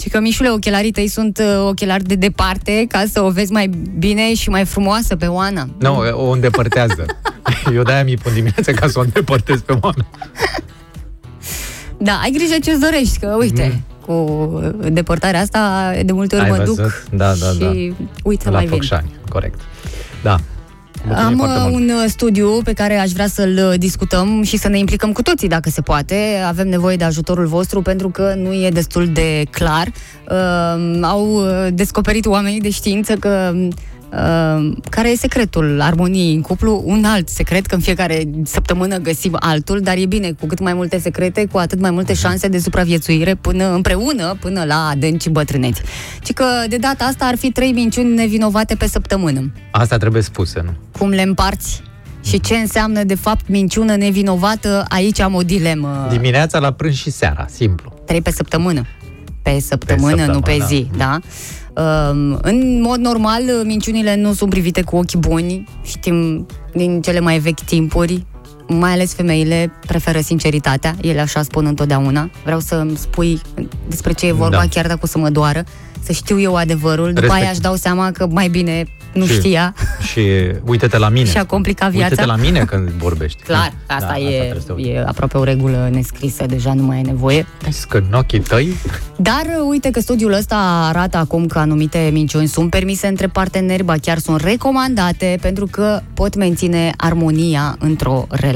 Și 0.00 0.08
că, 0.08 0.20
Mișule, 0.20 0.50
ochelarii 0.50 0.90
tăi 0.90 1.08
sunt 1.08 1.38
uh, 1.38 1.66
ochelari 1.68 2.04
de 2.04 2.14
departe 2.14 2.84
ca 2.88 3.04
să 3.12 3.22
o 3.22 3.30
vezi 3.30 3.52
mai 3.52 3.70
bine 3.98 4.34
și 4.34 4.48
mai 4.48 4.64
frumoasă 4.64 5.16
pe 5.16 5.26
Oana. 5.26 5.68
Nu, 5.78 5.96
o 6.12 6.30
îndepărtează. 6.30 7.06
Eu 7.74 7.82
de-aia 7.82 8.04
mi-i 8.04 8.16
pun 8.16 8.32
dimineața 8.34 8.72
ca 8.72 8.86
să 8.88 8.98
o 8.98 9.02
îndepărtez 9.02 9.60
pe 9.60 9.72
Oana. 9.80 10.06
Da, 11.98 12.12
ai 12.22 12.30
grijă 12.30 12.54
ce-ți 12.62 12.80
dorești, 12.80 13.18
că 13.18 13.36
uite, 13.38 13.82
cu 14.06 14.60
depărtarea 14.90 15.40
asta 15.40 15.92
de 16.04 16.12
multe 16.12 16.36
ori 16.36 16.44
Mhm. 16.44 16.52
Ai 16.52 16.58
mă 16.58 16.64
văzut? 16.64 16.82
duc 16.84 17.04
Da, 17.18 17.32
da, 17.34 17.46
da. 17.58 17.66
și 17.70 17.94
uite, 18.24 18.44
La 18.44 18.50
mai 18.50 18.66
vin. 18.66 18.70
Focșani, 18.76 19.10
corect. 19.28 19.60
Da. 20.22 20.36
Mulțumim 21.06 21.30
Am 21.30 21.36
foarte 21.36 21.58
uh, 21.58 21.66
mult. 21.70 21.82
un 21.82 21.88
uh, 21.88 22.04
studiu 22.06 22.60
pe 22.62 22.72
care 22.72 22.96
aș 22.98 23.10
vrea 23.10 23.26
să-l 23.26 23.68
uh, 23.70 23.78
discutăm 23.78 24.42
și 24.42 24.56
să 24.56 24.68
ne 24.68 24.78
implicăm 24.78 25.12
cu 25.12 25.22
toții, 25.22 25.48
dacă 25.48 25.70
se 25.70 25.80
poate. 25.80 26.42
Avem 26.46 26.68
nevoie 26.68 26.96
de 26.96 27.04
ajutorul 27.04 27.46
vostru 27.46 27.82
pentru 27.82 28.08
că 28.08 28.34
nu 28.36 28.52
e 28.52 28.68
destul 28.68 29.06
de 29.08 29.42
clar. 29.50 29.86
Uh, 30.30 30.98
au 31.02 31.26
uh, 31.26 31.66
descoperit 31.72 32.26
oamenii 32.26 32.60
de 32.60 32.70
știință 32.70 33.14
că 33.14 33.52
uh, 33.54 33.68
care 34.90 35.10
e 35.10 35.16
secretul 35.16 35.80
armoniei 35.80 36.34
în 36.34 36.40
cuplu? 36.40 36.82
Un 36.86 37.04
alt 37.04 37.28
secret, 37.28 37.66
că 37.66 37.74
în 37.74 37.80
fiecare 37.80 38.22
săptămână 38.44 38.96
găsim 38.96 39.36
altul, 39.40 39.80
dar 39.80 39.96
e 39.96 40.06
bine, 40.06 40.32
cu 40.32 40.46
cât 40.46 40.60
mai 40.60 40.74
multe 40.74 40.98
secrete, 40.98 41.46
cu 41.52 41.58
atât 41.58 41.80
mai 41.80 41.90
multe 41.90 42.14
șanse 42.14 42.48
de 42.48 42.58
supraviețuire 42.58 43.34
până 43.34 43.74
împreună, 43.74 44.36
până 44.40 44.64
la 44.64 44.88
adânci 44.88 45.28
bătrâneți. 45.28 45.82
Și 46.24 46.32
că 46.32 46.44
de 46.68 46.76
data 46.76 47.04
asta 47.04 47.24
ar 47.24 47.36
fi 47.36 47.52
trei 47.52 47.72
minciuni 47.72 48.14
nevinovate 48.14 48.74
pe 48.74 48.86
săptămână 48.86 49.52
Asta 49.70 49.96
trebuie 49.96 50.22
spuse, 50.22 50.60
nu? 50.64 50.70
cum 50.98 51.08
le 51.08 51.22
împarți 51.22 51.82
și 52.24 52.40
ce 52.40 52.54
înseamnă 52.54 53.04
de 53.04 53.14
fapt 53.14 53.48
minciună 53.48 53.96
nevinovată, 53.96 54.84
aici 54.88 55.20
am 55.20 55.34
o 55.34 55.42
dilemă. 55.42 56.06
Dimineața 56.10 56.58
la 56.58 56.72
prânz 56.72 56.94
și 56.94 57.10
seara, 57.10 57.46
simplu. 57.50 57.92
Trei 58.06 58.20
pe 58.20 58.30
săptămână. 58.30 58.86
Pe 59.42 59.60
săptămână, 59.60 60.08
săptămână, 60.08 60.32
nu 60.32 60.40
pe 60.40 60.58
zi, 60.66 60.88
da? 60.96 61.18
Uh, 61.20 61.63
în 62.42 62.80
mod 62.80 62.98
normal, 62.98 63.42
minciunile 63.64 64.16
nu 64.16 64.32
sunt 64.32 64.50
privite 64.50 64.82
cu 64.82 64.96
ochi 64.96 65.14
buni. 65.14 65.68
Știm 65.82 66.46
din 66.72 67.00
cele 67.00 67.20
mai 67.20 67.38
vechi 67.38 67.60
timpuri, 67.60 68.26
mai 68.68 68.90
ales 68.92 69.14
femeile 69.14 69.72
preferă 69.86 70.20
sinceritatea, 70.20 70.94
ele 71.00 71.20
așa 71.20 71.42
spun 71.42 71.66
întotdeauna. 71.66 72.30
Vreau 72.44 72.60
să-mi 72.60 72.96
spui 72.96 73.40
despre 73.88 74.12
ce 74.12 74.26
e 74.26 74.32
vorba, 74.32 74.56
Da. 74.56 74.64
chiar 74.70 74.86
dacă 74.86 75.00
o 75.02 75.06
să 75.06 75.18
mă 75.18 75.30
doară, 75.30 75.64
să 76.02 76.12
știu 76.12 76.40
eu 76.40 76.54
adevărul, 76.56 77.06
după 77.06 77.20
Respect. 77.20 77.40
aia 77.42 77.50
aș 77.50 77.58
dau 77.58 77.74
seama 77.74 78.10
că 78.10 78.26
mai 78.30 78.48
bine 78.48 78.84
nu 79.12 79.26
Și- 79.26 79.32
știa 79.32 79.74
Și 80.12 80.20
uite-te 80.64 80.98
la 80.98 81.08
mine. 81.08 81.26
și 81.28 81.36
a 81.38 81.44
complicat 81.44 81.90
viața. 81.90 82.08
Uite-te 82.10 82.26
la 82.26 82.36
mine 82.36 82.64
când 82.64 82.88
vorbești. 82.88 83.42
Clar, 83.42 83.72
asta, 83.86 84.06
Da, 84.08 84.18
e, 84.18 84.38
trebuie 84.38 84.60
să 84.60 84.66
te 84.66 84.72
uiți. 84.72 84.88
e 84.88 85.04
aproape 85.06 85.38
o 85.38 85.44
regulă 85.44 85.88
nescrisă, 85.92 86.46
deja 86.46 86.74
nu 86.74 86.82
mai 86.82 86.98
e 86.98 87.02
nevoie. 87.02 87.46
Vezi 87.62 87.86
că 87.86 87.96
în 87.96 88.12
ochii 88.18 88.40
tăi 88.40 88.68
Dar 89.16 89.42
uh, 89.46 89.66
uite 89.68 89.90
că 89.90 90.00
studiul 90.00 90.32
ăsta 90.32 90.56
arată 90.88 91.16
acum 91.16 91.46
că 91.46 91.58
anumite 91.58 92.10
minciuni 92.12 92.46
sunt 92.48 92.70
permise 92.70 93.06
între 93.06 93.26
parteneri, 93.26 93.82
ba 93.82 93.94
chiar 94.02 94.18
sunt 94.18 94.40
recomandate 94.40 95.38
pentru 95.40 95.66
că 95.70 96.00
pot 96.14 96.36
menține 96.36 96.92
armonia 96.96 97.76
într-o 97.78 98.26
relație. 98.28 98.53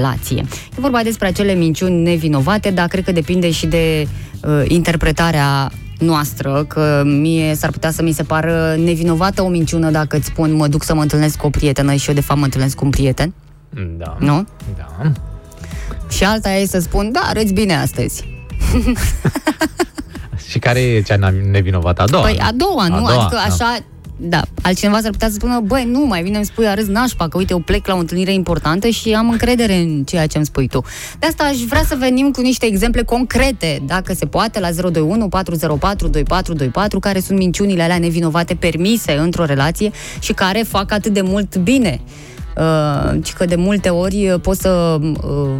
E 0.76 0.80
vorba 0.80 1.00
despre 1.02 1.26
acele 1.26 1.52
minciuni 1.54 2.02
nevinovate, 2.02 2.70
dar 2.70 2.86
cred 2.86 3.04
că 3.04 3.12
depinde 3.12 3.50
și 3.50 3.66
de 3.66 4.08
uh, 4.42 4.64
interpretarea 4.68 5.70
noastră, 5.98 6.64
că 6.68 7.02
mie 7.04 7.54
s-ar 7.54 7.70
putea 7.70 7.90
să 7.90 8.02
mi 8.02 8.12
se 8.12 8.22
pară 8.22 8.74
nevinovată 8.84 9.42
o 9.42 9.48
minciună 9.48 9.90
dacă 9.90 10.16
îți 10.16 10.26
spun 10.26 10.52
mă 10.52 10.68
duc 10.68 10.84
să 10.84 10.94
mă 10.94 11.02
întâlnesc 11.02 11.36
cu 11.36 11.46
o 11.46 11.50
prietenă 11.50 11.94
și 11.94 12.08
eu 12.08 12.14
de 12.14 12.20
fapt 12.20 12.38
mă 12.38 12.44
întâlnesc 12.44 12.76
cu 12.76 12.84
un 12.84 12.90
prieten, 12.90 13.34
Da. 13.98 14.16
nu? 14.18 14.46
Da. 14.76 15.12
Și 16.10 16.24
alta 16.24 16.50
e 16.52 16.66
să 16.66 16.80
spun, 16.80 17.12
da, 17.12 17.20
arăți 17.24 17.52
bine 17.52 17.76
astăzi. 17.76 18.24
Și 20.48 20.58
care 20.58 20.80
e 20.80 21.02
cea 21.02 21.32
nevinovată? 21.50 22.02
A 22.02 22.04
doua. 22.06 22.22
Păi 22.22 22.38
a 22.38 22.50
doua, 22.54 22.88
nu? 22.88 22.94
A 22.94 22.98
doua, 22.98 23.10
adică 23.20 23.34
da. 23.34 23.40
așa, 23.40 23.56
da. 23.58 23.84
Altcineva 24.62 25.00
s-ar 25.00 25.10
putea 25.10 25.28
să 25.28 25.34
spună, 25.34 25.60
băi, 25.60 25.84
nu, 25.84 26.06
mai 26.06 26.22
bine 26.22 26.36
îmi 26.36 26.44
spui 26.44 26.66
arăți 26.66 26.90
nașpa, 26.90 27.28
că 27.28 27.36
uite, 27.36 27.52
eu 27.52 27.58
plec 27.58 27.86
la 27.86 27.94
o 27.94 27.98
întâlnire 27.98 28.32
importantă 28.32 28.88
și 28.88 29.12
am 29.12 29.30
încredere 29.30 29.74
în 29.74 30.04
ceea 30.04 30.26
ce 30.26 30.36
îmi 30.36 30.46
spui 30.46 30.68
tu. 30.68 30.84
De 31.18 31.26
asta 31.26 31.44
aș 31.44 31.56
vrea 31.56 31.82
să 31.84 31.96
venim 31.98 32.30
cu 32.30 32.40
niște 32.40 32.66
exemple 32.66 33.02
concrete, 33.02 33.82
dacă 33.86 34.12
se 34.12 34.26
poate, 34.26 34.60
la 34.60 34.70
021 34.70 35.28
404 35.28 36.08
2424, 36.08 36.98
care 36.98 37.20
sunt 37.20 37.38
minciunile 37.38 37.82
alea 37.82 37.98
nevinovate 37.98 38.54
permise 38.54 39.12
într-o 39.12 39.44
relație 39.44 39.90
și 40.20 40.32
care 40.32 40.58
fac 40.58 40.92
atât 40.92 41.12
de 41.12 41.20
mult 41.20 41.56
bine. 41.56 42.00
Uh, 42.56 43.24
și 43.24 43.34
că 43.34 43.44
de 43.44 43.54
multe 43.54 43.88
ori 43.88 44.30
uh, 44.30 44.40
poți 44.40 44.60
să 44.60 44.98
uh, 45.00 45.56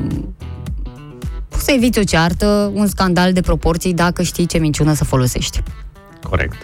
poți 1.48 1.64
să 1.64 1.72
eviți 1.72 1.98
o 1.98 2.02
ceartă, 2.02 2.70
un 2.74 2.86
scandal 2.86 3.32
de 3.32 3.40
proporții 3.40 3.94
dacă 3.94 4.22
știi 4.22 4.47
ce 4.47 4.59
minciună 4.59 4.94
să 4.94 5.05
folosești. 5.05 5.62
Corect. 6.22 6.55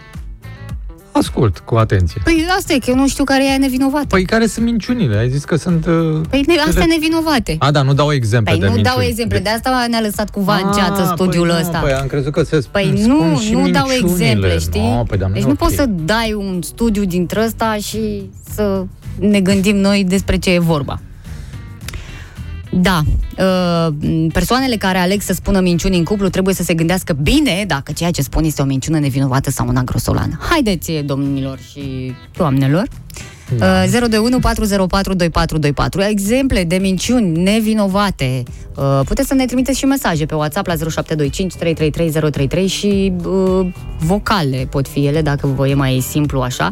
Ascult 1.16 1.58
cu 1.58 1.74
atenție. 1.74 2.20
Păi 2.24 2.46
asta 2.56 2.72
e, 2.72 2.78
că 2.78 2.90
eu 2.90 2.96
nu 2.96 3.08
știu 3.08 3.24
care 3.24 3.44
e 3.52 3.56
nevinovată. 3.56 4.06
Păi 4.08 4.24
care 4.24 4.46
sunt 4.46 4.64
minciunile? 4.64 5.16
Ai 5.16 5.30
zis 5.30 5.44
că 5.44 5.56
sunt... 5.56 5.86
Uh... 5.86 6.20
Păi 6.30 6.44
ne, 6.46 6.54
astea 6.66 6.84
nevinovate. 6.88 7.56
A, 7.58 7.70
da, 7.70 7.82
nu 7.82 7.92
dau 7.94 8.12
exemple 8.12 8.52
Păi 8.52 8.60
de 8.60 8.66
nu 8.66 8.72
minciuni. 8.74 8.94
dau 8.96 9.04
exemple, 9.06 9.38
de 9.38 9.48
asta 9.48 9.86
ne-a 9.88 10.00
lăsat 10.00 10.30
cumva 10.30 10.54
în 10.56 10.72
ceață 10.72 11.00
Ah, 11.02 11.10
studiul 11.14 11.48
păi 11.48 11.58
ăsta. 11.60 11.78
Nu, 11.78 11.84
păi 11.84 11.92
am 11.92 12.06
crezut 12.06 12.32
că 12.32 12.42
se 12.42 12.64
Păi 12.70 12.92
spun 12.96 13.12
nu, 13.16 13.38
și 13.38 13.52
nu 13.52 13.68
dau 13.70 13.86
minciunile. 13.88 14.24
exemple, 14.24 14.58
știi? 14.58 14.80
No, 14.80 15.02
păi, 15.02 15.18
dar 15.18 15.30
deci 15.30 15.42
e 15.42 15.44
nu 15.44 15.50
ok. 15.50 15.56
poți 15.58 15.74
să 15.74 15.86
dai 15.86 16.32
un 16.32 16.62
studiu 16.62 17.04
dintre 17.04 17.44
ăsta 17.44 17.76
și 17.82 18.30
să 18.54 18.84
ne 19.18 19.40
gândim 19.40 19.76
noi 19.76 20.04
despre 20.08 20.36
ce 20.38 20.50
e 20.50 20.58
vorba. 20.58 21.00
Da, 22.80 23.02
uh, 23.38 23.94
persoanele 24.32 24.76
care 24.76 24.98
aleg 24.98 25.20
să 25.20 25.32
spună 25.32 25.60
minciuni 25.60 25.96
în 25.96 26.04
cuplu 26.04 26.28
trebuie 26.28 26.54
să 26.54 26.62
se 26.62 26.74
gândească 26.74 27.12
bine 27.12 27.64
dacă 27.66 27.92
ceea 27.92 28.10
ce 28.10 28.22
spun 28.22 28.44
este 28.44 28.62
o 28.62 28.64
minciună 28.64 28.98
nevinovată 28.98 29.50
sau 29.50 29.66
una 29.68 29.82
grosolană. 29.82 30.38
Haideți, 30.50 30.92
domnilor 30.92 31.58
și 31.58 32.12
doamnelor, 32.36 32.88
da. 33.58 33.86
021 33.86 34.38
404 34.38 35.14
2424. 35.14 36.02
Exemple 36.02 36.64
de 36.64 36.76
minciuni 36.76 37.42
nevinovate. 37.42 38.42
Uh, 38.76 39.00
Puteți 39.04 39.28
să 39.28 39.34
ne 39.34 39.44
trimiteți 39.44 39.78
și 39.78 39.84
mesaje 39.84 40.26
pe 40.26 40.34
WhatsApp 40.34 40.66
la 40.66 40.74
0725 40.74 41.54
333 41.54 42.30
033 42.30 42.66
și 42.66 43.12
uh, 43.24 43.66
vocale 43.98 44.66
pot 44.70 44.88
fi 44.88 45.06
ele, 45.06 45.22
dacă 45.22 45.46
vă 45.46 45.68
e 45.68 45.74
mai 45.74 46.04
simplu 46.08 46.40
așa. 46.40 46.68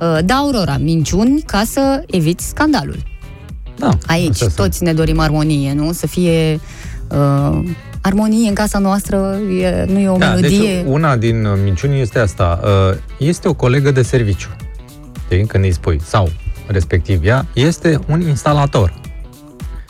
Uh, 0.00 0.18
da, 0.24 0.34
Aurora, 0.34 0.76
minciuni 0.80 1.40
ca 1.40 1.62
să 1.66 2.02
eviți 2.06 2.48
scandalul. 2.48 3.13
Da, 3.76 3.88
Aici 4.06 4.30
astea 4.30 4.48
sunt. 4.48 4.68
toți 4.68 4.82
ne 4.82 4.92
dorim 4.92 5.18
armonie, 5.18 5.72
nu? 5.72 5.92
Să 5.92 6.06
fie 6.06 6.60
uh, 7.10 7.58
armonie 8.00 8.48
în 8.48 8.54
casa 8.54 8.78
noastră, 8.78 9.36
e, 9.60 9.84
nu 9.88 9.98
e 9.98 10.08
o 10.08 10.16
Da, 10.16 10.28
melodie. 10.28 10.58
deci 10.74 10.84
una 10.86 11.16
din 11.16 11.44
uh, 11.44 11.58
minciuni 11.62 12.00
este 12.00 12.18
asta. 12.18 12.60
Uh, 12.64 12.96
Este 13.18 13.48
o 13.48 13.54
colegă 13.54 13.90
de 13.90 14.02
serviciu. 14.02 14.48
Știi? 15.24 15.46
Când 15.46 15.64
îi 15.64 15.72
spui. 15.72 16.00
Sau, 16.04 16.30
respectiv 16.66 17.24
ea, 17.24 17.46
este 17.54 17.98
un 18.08 18.20
instalator. 18.20 19.00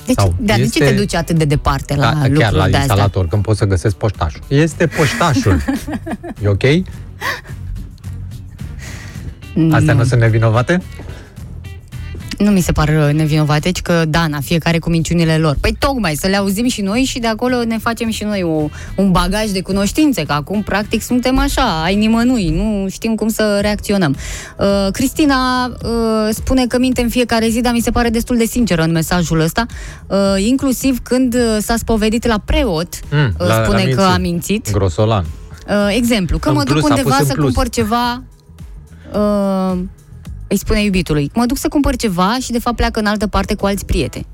Deci, 0.06 0.16
sau 0.16 0.34
dar 0.40 0.56
de 0.56 0.62
este- 0.62 0.78
ce 0.78 0.84
te 0.84 0.94
duci 0.94 1.14
atât 1.14 1.38
de 1.38 1.44
departe 1.44 1.94
la 1.96 2.02
Da, 2.02 2.12
lucruri 2.14 2.38
chiar 2.38 2.52
la 2.52 2.58
de 2.58 2.64
astea? 2.64 2.80
instalator, 2.80 3.26
când 3.28 3.42
poți 3.42 3.58
să 3.58 3.64
găsesc 3.64 3.94
poștașul. 3.94 4.40
Este 4.48 4.86
poștașul. 4.86 5.56
e 6.44 6.48
ok? 6.48 6.62
Astea 9.72 9.94
nu 9.94 10.04
sunt 10.04 10.20
nevinovate? 10.20 10.82
Nu 12.38 12.50
mi 12.50 12.60
se 12.60 12.72
par 12.72 12.88
uh, 12.88 13.14
nevinovate, 13.14 13.70
ci 13.70 13.82
că, 13.82 14.04
Dana, 14.08 14.40
fiecare 14.40 14.78
cu 14.78 14.90
minciunile 14.90 15.36
lor. 15.38 15.56
Păi 15.60 15.76
tocmai, 15.78 16.14
să 16.14 16.26
le 16.26 16.36
auzim 16.36 16.66
și 16.68 16.80
noi 16.80 17.00
și 17.02 17.18
de 17.18 17.26
acolo 17.26 17.64
ne 17.64 17.78
facem 17.78 18.10
și 18.10 18.24
noi 18.24 18.42
o, 18.42 18.68
un 18.96 19.10
bagaj 19.10 19.50
de 19.50 19.60
cunoștințe, 19.62 20.22
că 20.24 20.32
acum, 20.32 20.62
practic, 20.62 21.02
suntem 21.02 21.38
așa, 21.38 21.82
ai 21.82 21.94
nimănui, 21.94 22.48
nu 22.50 22.88
știm 22.90 23.14
cum 23.14 23.28
să 23.28 23.58
reacționăm. 23.60 24.16
Uh, 24.58 24.66
Cristina 24.92 25.66
uh, 25.66 26.28
spune 26.30 26.66
că 26.66 26.78
minte 26.78 27.02
în 27.02 27.08
fiecare 27.08 27.48
zi, 27.48 27.60
dar 27.60 27.72
mi 27.72 27.80
se 27.80 27.90
pare 27.90 28.08
destul 28.08 28.36
de 28.36 28.44
sinceră 28.44 28.82
în 28.82 28.90
mesajul 28.92 29.40
ăsta, 29.40 29.66
uh, 30.06 30.16
inclusiv 30.36 30.98
când 31.02 31.34
uh, 31.34 31.56
s-a 31.60 31.76
spovedit 31.76 32.26
la 32.26 32.38
preot, 32.44 32.88
Mm, 33.10 33.34
uh, 33.40 33.46
la- 33.46 33.62
spune 33.64 33.80
a 33.80 33.84
că 33.84 33.86
mințit. 33.86 33.98
a 34.14 34.16
mințit. 34.18 34.70
Grosolan. 34.70 35.24
Uh, 35.68 35.94
exemplu, 35.96 36.38
că 36.38 36.48
În 36.48 36.54
mă 36.54 36.62
duc 36.62 36.72
plus, 36.72 36.84
a 36.84 36.86
undeva 36.88 37.08
pus 37.10 37.18
în 37.18 37.26
să 37.26 37.32
plus. 37.32 37.44
cumpăr 37.44 37.68
ceva, 37.68 38.22
uh, 39.12 39.78
îi 40.48 40.56
spune 40.58 40.82
iubitului, 40.82 41.30
mă 41.34 41.46
duc 41.46 41.56
să 41.56 41.68
cumpăr 41.68 41.96
ceva 41.96 42.36
și 42.40 42.50
de 42.52 42.58
fapt 42.58 42.76
pleacă 42.76 43.00
în 43.00 43.06
altă 43.06 43.26
parte 43.26 43.54
cu 43.54 43.66
alți 43.66 43.84
prieteni. 43.84 44.26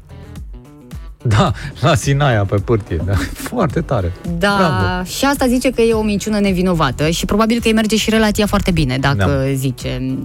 Da, 1.22 1.52
la 1.80 1.94
Sinaia 1.94 2.44
pe 2.44 2.56
pârtie. 2.56 3.02
Da. 3.06 3.12
Foarte 3.50 3.80
tare. 3.80 4.12
Da, 4.38 4.54
Bravo. 4.58 5.04
și 5.04 5.24
asta 5.24 5.46
zice 5.46 5.70
că 5.70 5.80
e 5.80 5.92
o 5.92 6.02
minciună 6.02 6.38
nevinovată 6.40 7.08
și 7.10 7.24
probabil 7.24 7.60
că 7.60 7.66
îi 7.68 7.74
merge 7.74 7.96
și 7.96 8.10
relația 8.10 8.46
foarte 8.46 8.70
bine 8.70 8.98
dacă 8.98 9.24
Da. 9.44 9.52
zice 9.52 10.18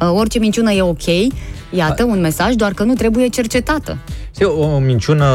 uh, 0.00 0.10
orice 0.14 0.38
minciună 0.38 0.72
e 0.72 0.82
ok, 0.82 1.02
iată 1.74 2.04
un 2.04 2.20
mesaj, 2.20 2.54
doar 2.54 2.72
că 2.72 2.82
nu 2.82 2.94
trebuie 2.94 3.28
cercetată. 3.28 3.98
Știi, 4.34 4.44
o, 4.44 4.74
o 4.74 4.78
minciună 4.78 5.26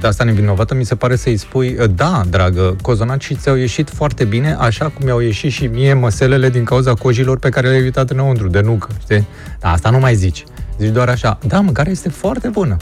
de 0.00 0.06
asta 0.06 0.24
nevinovată 0.24 0.74
mi 0.74 0.84
se 0.84 0.94
pare 0.94 1.16
să-i 1.16 1.36
spui 1.36 1.76
da, 1.94 2.22
dragă, 2.30 2.76
cozonaci 2.82 3.32
ți-au 3.40 3.56
ieșit 3.56 3.90
foarte 3.90 4.24
bine, 4.24 4.56
așa 4.58 4.84
cum 4.84 5.04
mi-au 5.04 5.18
ieșit 5.20 5.52
și 5.52 5.66
mie 5.66 5.92
măselele 5.94 6.50
din 6.50 6.64
cauza 6.64 6.94
cojilor 6.94 7.38
pe 7.38 7.48
care 7.48 7.66
le-ai 7.66 7.78
evitat 7.78 8.10
înăuntru, 8.10 8.48
de 8.48 8.60
nucă, 8.60 8.88
știi? 9.00 9.26
Da, 9.60 9.72
asta 9.72 9.90
nu 9.90 9.98
mai 9.98 10.14
zici. 10.14 10.44
Zici 10.78 10.92
doar 10.92 11.08
așa, 11.08 11.38
da, 11.46 11.60
mâncarea 11.60 11.92
este 11.92 12.08
foarte 12.08 12.48
bună. 12.48 12.76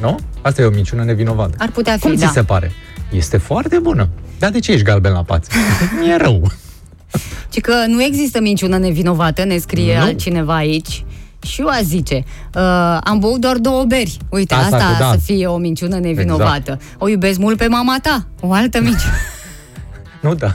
Nu? 0.00 0.18
Asta 0.42 0.62
e 0.62 0.64
o 0.64 0.70
minciună 0.70 1.04
nevinovată. 1.04 1.54
Ar 1.58 1.70
putea 1.70 1.92
fi, 1.96 2.00
Cum 2.00 2.14
da. 2.14 2.26
ți 2.26 2.32
se 2.32 2.42
pare? 2.42 2.72
Este 3.12 3.36
foarte 3.36 3.78
bună. 3.78 4.08
Dar 4.38 4.50
de 4.50 4.58
ce 4.58 4.72
ești 4.72 4.84
galben 4.84 5.12
la 5.12 5.22
pață? 5.22 5.50
Mi-e 6.00 6.16
rău. 6.16 6.50
Ci 7.48 7.60
că 7.60 7.72
nu 7.86 8.02
există 8.02 8.40
minciună 8.40 8.78
nevinovată, 8.78 9.44
ne 9.44 9.56
scrie 9.58 9.96
Nu. 9.98 10.02
altcineva 10.02 10.54
aici. 10.54 11.04
Și 11.46 11.60
eu 11.60 11.66
aș 11.66 11.80
zice, 11.82 12.24
uh, 12.54 12.98
am 13.04 13.18
băut 13.18 13.40
doar 13.40 13.56
două 13.56 13.84
beri. 13.84 14.16
Uite, 14.30 14.54
Asta 14.54 14.76
asta, 14.76 14.86
cu 14.88 14.96
da. 14.98 15.10
să 15.12 15.18
fie 15.24 15.46
o 15.46 15.56
minciună 15.56 15.98
nevinovată. 15.98 16.78
O 16.98 17.08
iubesc 17.08 17.38
mult 17.38 17.56
pe 17.58 17.66
mama 17.66 17.96
ta, 18.02 18.26
o 18.40 18.52
altă 18.52 18.80
minciună. 18.80 19.14
Nu, 20.20 20.34
da. 20.34 20.54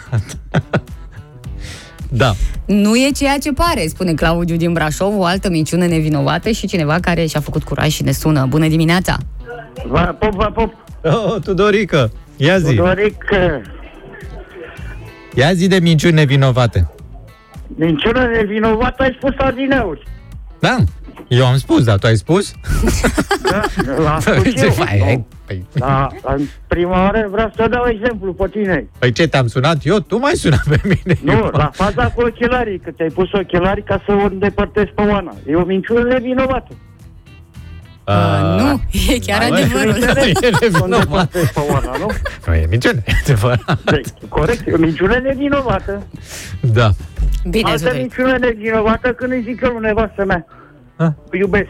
da. 2.10 2.34
nu 2.66 2.96
e 2.96 3.10
ceea 3.16 3.38
ce 3.38 3.52
pare, 3.52 3.88
spune 3.88 4.14
Claudiu 4.14 4.56
din 4.56 4.74
Brașov, 4.74 5.18
o 5.20 5.24
altă 5.26 5.50
minciună 5.50 5.86
nevinovată 5.86 6.50
și 6.50 6.68
cineva 6.68 6.98
care 7.02 7.26
și-a 7.26 7.40
făcut 7.40 7.64
curaj 7.64 7.90
și 7.90 8.04
ne 8.04 8.12
sună. 8.12 8.46
Bună 8.46 8.68
dimineața! 8.68 9.18
Va 9.88 10.16
pop, 10.20 10.34
va 10.34 10.52
pop. 10.54 10.74
Oh, 11.04 11.36
Tudorică, 11.44 12.12
ia 12.38 12.60
zi. 12.60 12.76
Doric, 12.76 13.24
Ia 15.34 15.54
zi 15.54 15.68
de 15.68 15.80
minciuni 15.80 16.14
nevinovate. 16.14 16.90
minciună 17.68 18.26
nevinovată 18.26 19.04
ai 19.04 19.16
spus 19.18 19.34
adineuri. 19.38 20.04
Da, 20.60 20.78
eu 21.28 21.46
am 21.46 21.58
spus, 21.58 21.84
dar 21.84 21.98
tu 21.98 22.08
ai 22.08 22.16
spus? 22.18 22.54
Da, 23.52 23.62
l-am 24.04 24.20
spus 24.26 24.44
Ce 24.54 24.64
eu. 24.66 24.72
faci? 24.72 24.88
Hai, 24.88 25.26
Păi, 25.46 25.66
Da, 25.74 26.08
în 26.24 26.42
prima 26.68 26.92
oară 27.04 27.28
vreau 27.32 27.52
să 27.56 27.68
dau 27.70 27.86
exemplu 27.88 28.34
pe 28.34 28.48
tine. 28.52 28.88
păi 29.00 29.12
ce, 29.12 29.28
te-am 29.28 29.48
sunat 29.48 29.78
eu? 29.86 30.00
Tu 30.00 30.18
mai 30.18 30.32
sunat 30.36 30.64
pe 30.70 30.82
mine. 30.84 31.20
Nu, 31.24 31.32
Eu- 31.32 31.50
la 31.54 31.70
faza 31.74 32.06
cu 32.16 32.22
ochelarii, 32.22 32.80
că 32.80 32.92
ți-ai 32.92 33.10
pus 33.10 33.32
ochelarii 33.34 33.84
ca 33.84 34.02
să 34.06 34.12
o 34.14 34.26
îndepărtezi 34.26 34.92
pe 34.96 35.02
Oana. 35.02 35.36
E 35.48 35.56
o 35.56 35.64
minciună 35.66 36.04
nevinovată. 36.04 36.68
Uh, 38.08 38.60
nu, 38.62 38.82
e 39.14 39.20
chiar 39.20 39.50
Bă, 39.50 39.56
adevărul. 39.56 39.92
nu 39.92 39.98
e 39.98 40.02
Să 40.02 40.12
o 40.14 40.58
nevinovat. 40.62 40.84
îndepărtezi 40.84 41.54
pe 41.54 41.60
Oana, 41.72 41.92
nu? 42.00 42.08
Nu 42.48 42.54
e 42.54 42.66
minciună, 42.70 43.00
e 43.06 43.12
adevărat. 43.24 43.80
Deci, 43.86 44.08
corect, 44.30 44.68
e 44.68 44.72
o 44.74 44.78
minciună 44.78 45.20
nevinovată. 45.24 46.04
Da. 46.62 46.90
Bine, 47.50 47.72
Asta 47.72 47.88
Tudoric. 47.88 48.02
niciuna 48.02 48.38
nevinovată 48.38 49.10
când 49.14 49.32
îi 49.32 49.44
zic 49.48 49.62
eu 49.62 49.70
lui 49.72 49.82
nevastă 49.82 50.26
mea. 50.26 50.46
Ah. 50.96 51.08
O 51.34 51.38
iubesc. 51.38 51.70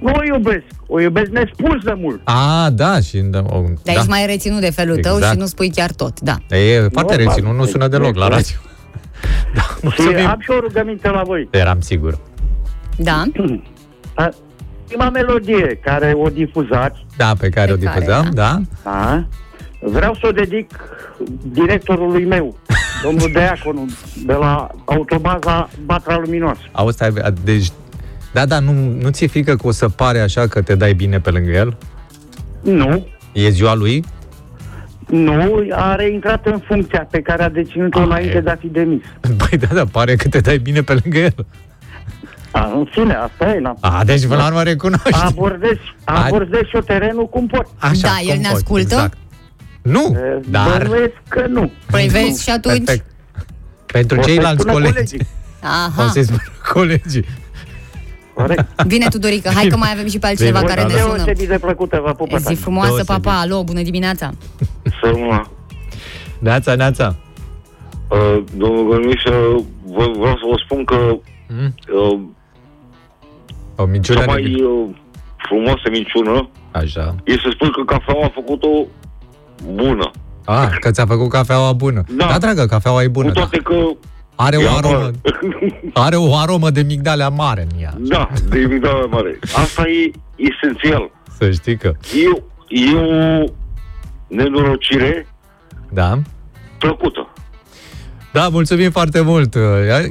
Nu 0.00 0.12
o 0.16 0.24
iubesc. 0.24 0.64
O 0.86 1.00
iubesc 1.00 1.30
nespus 1.30 1.84
de 1.84 1.92
mult. 1.96 2.20
A, 2.24 2.70
da, 2.70 3.00
și... 3.00 3.18
Da, 3.18 3.38
o, 3.38 3.60
Dar 3.60 3.72
da. 3.82 3.92
ești 3.92 4.08
mai 4.08 4.26
reținut 4.26 4.60
de 4.60 4.70
felul 4.70 4.96
tău 4.96 5.14
Exact. 5.16 5.32
și 5.32 5.38
nu 5.38 5.46
spui 5.46 5.70
chiar 5.70 5.90
tot, 5.90 6.20
da. 6.20 6.36
E 6.56 6.88
foarte 6.92 7.16
Nu, 7.16 7.24
reținut, 7.24 7.54
nu 7.56 7.62
ba- 7.64 7.68
sună 7.70 7.88
deloc 7.88 8.14
la 8.16 8.28
radio. 8.28 8.56
Da, 9.54 9.60
Și 9.60 9.76
mulțumim. 9.82 10.26
am 10.26 10.38
și 10.40 10.50
o 10.50 10.60
rugăminte 10.60 11.08
la 11.08 11.22
voi. 11.22 11.48
Eram 11.50 11.80
sigur. 11.80 12.18
Da? 12.96 13.22
A, 14.14 14.28
Prima 14.86 15.10
melodie 15.10 15.80
care 15.84 16.12
o 16.16 16.28
difuzați, 16.28 17.06
Da, 17.16 17.32
pe 17.38 17.48
care 17.48 17.66
Pe 17.66 17.72
o 17.72 17.76
care, 17.88 17.98
difuzăm, 18.00 18.30
da? 18.34 18.60
da? 18.84 19.26
vreau 19.80 20.14
să 20.14 20.20
o 20.26 20.30
dedic 20.30 20.70
directorului 21.42 22.24
meu, 22.24 22.56
domnul 23.02 23.30
Deaconu, 23.32 23.86
de 24.26 24.32
la 24.32 24.70
autobaza 24.84 25.68
Batra 25.84 26.18
Luminoasă. 26.24 26.60
Auzi, 26.72 26.94
stai, 26.96 27.12
deci... 27.44 27.70
Da, 28.32 28.46
da, 28.46 28.58
nu, 28.58 28.72
nu 29.00 29.10
ți-e 29.10 29.26
frică 29.26 29.54
că 29.56 29.66
o 29.66 29.70
să 29.70 29.88
pare 29.88 30.20
așa 30.20 30.46
că 30.46 30.62
te 30.62 30.74
dai 30.74 30.92
bine 30.92 31.20
pe 31.20 31.30
lângă 31.30 31.50
el? 31.50 31.76
Nu, 32.62 33.06
E 33.32 33.48
ziua 33.48 33.74
lui? 33.74 34.04
nu, 35.06 35.66
a 35.70 35.94
reintrat 35.94 36.46
în 36.46 36.60
funcția 36.66 37.06
pe 37.10 37.20
care 37.20 37.42
a 37.42 37.48
deținut-o 37.48 37.98
Ah, 37.98 38.04
înainte 38.06 38.36
e. 38.36 38.40
de 38.40 38.50
a 38.50 38.56
fi 38.56 38.66
demis. 38.66 39.02
Băi, 39.36 39.58
da, 39.58 39.74
da, 39.74 39.84
pare 39.84 40.14
că 40.16 40.28
te 40.28 40.40
dai 40.40 40.58
bine 40.58 40.82
pe 40.82 40.98
lângă 41.02 41.18
el. 41.18 41.46
A, 42.50 42.72
în 42.76 42.86
fine, 42.90 43.14
asta 43.14 43.54
e, 43.54 43.60
la 43.60 43.74
A, 43.80 44.04
deci 44.04 44.26
până 44.26 44.36
la 44.40 44.46
urmă 44.46 44.62
recunoști. 44.62 45.08
abordez, 45.24 45.76
abordez 46.04 46.60
și-o 46.68 46.80
terenul 46.80 47.28
cum 47.28 47.46
pot. 47.46 47.66
Așa, 47.78 47.92
Da, 48.00 48.16
el 48.20 48.26
cum 48.32 48.36
ne 48.40 48.48
poți, 48.48 48.54
ascultă? 48.54 48.82
Exact. 48.94 49.16
Nu, 49.88 50.16
E, 50.16 50.40
dar... 50.48 50.82
Bănuiesc 50.86 51.12
că 51.28 51.46
nu. 51.48 51.70
Păi 51.90 52.08
vezi 52.08 52.42
și 52.42 52.50
atunci... 52.50 52.84
Perfect. 52.84 53.06
Pentru 53.86 54.18
O 54.18 54.22
să-i 54.22 54.32
ceilalți 54.32 54.60
spună 54.60 54.72
colegi. 54.72 54.92
colegii. 54.94 55.20
O 55.62 55.66
Aha. 55.66 56.08
să-i 56.08 56.24
spun 56.24 56.38
colegii. 56.72 57.24
Corect. 58.34 58.82
Bine, 58.86 59.06
Tudorică, 59.08 59.50
hai 59.54 59.66
că 59.66 59.76
mai 59.76 59.90
avem 59.92 60.06
și 60.08 60.18
pe 60.18 60.26
altcineva 60.26 60.58
Bine, 60.60 60.70
care 60.74 60.82
ne 60.86 60.88
da, 60.88 60.94
da. 60.94 61.00
sună. 61.00 61.14
Deosebit 61.14 61.48
de 61.48 61.58
plăcută, 61.58 62.00
vă 62.04 62.12
pupă 62.12 62.36
Zi 62.36 62.42
tare. 62.44 62.54
frumoasă, 62.54 62.94
Deosebit. 62.94 63.22
papa, 63.22 63.40
alo, 63.40 63.64
bună 63.64 63.82
dimineața. 63.82 64.30
Să 65.02 65.14
Neața, 66.38 66.74
neața. 66.74 67.16
Uh, 68.08 68.42
domnul 68.56 68.88
Gănușă, 68.90 69.64
vă- 69.84 70.12
vreau 70.18 70.34
să 70.36 70.44
vă 70.50 70.60
spun 70.64 70.84
că 70.84 71.18
Mm? 71.50 71.74
uh, 71.94 72.18
O 73.76 73.84
minciună 73.84 74.20
cea 74.20 74.26
mai 74.26 74.42
de... 74.42 74.62
uh, 74.62 74.88
frumoasă 75.36 75.82
minciună 75.90 76.48
Așa. 76.70 77.14
e 77.24 77.32
să 77.32 77.48
spui 77.52 77.70
că 77.70 77.82
cafeaua 77.84 78.24
a 78.24 78.30
făcut-o 78.34 78.68
bună. 79.72 80.10
Ah, 80.44 80.68
că 80.80 80.90
ți-a 80.90 81.06
făcut 81.06 81.28
cafeaua 81.28 81.72
bună. 81.72 82.04
Da. 82.16 82.26
da 82.26 82.38
dragă, 82.38 82.66
cafeaua 82.66 83.02
e 83.02 83.08
bună. 83.08 83.26
Cu 83.28 83.32
Da. 83.32 83.40
toate 83.40 83.58
că... 83.58 83.74
Are, 84.40 84.56
o 84.56 84.60
ea, 84.60 84.70
aromă, 84.72 84.96
mă, 84.96 85.10
are 85.92 86.16
o 86.16 86.36
aromă 86.36 86.70
de 86.70 86.82
migdale 86.82 87.28
mare 87.28 87.66
în 87.72 87.82
ea. 87.82 87.94
da, 87.98 88.28
de 88.48 88.58
migdale 88.58 89.06
mare. 89.06 89.38
Asta 89.56 89.82
e 89.88 90.10
esențial. 90.36 91.10
Să 91.38 91.50
știi 91.50 91.76
că... 91.76 91.92
E, 92.14 92.42
e 92.90 92.94
o 92.96 93.44
nenorocire 94.28 95.26
Da. 95.92 96.18
plăcută. 96.78 97.32
Da, 98.32 98.48
mulțumim 98.48 98.90
foarte 98.90 99.20
mult. 99.20 99.54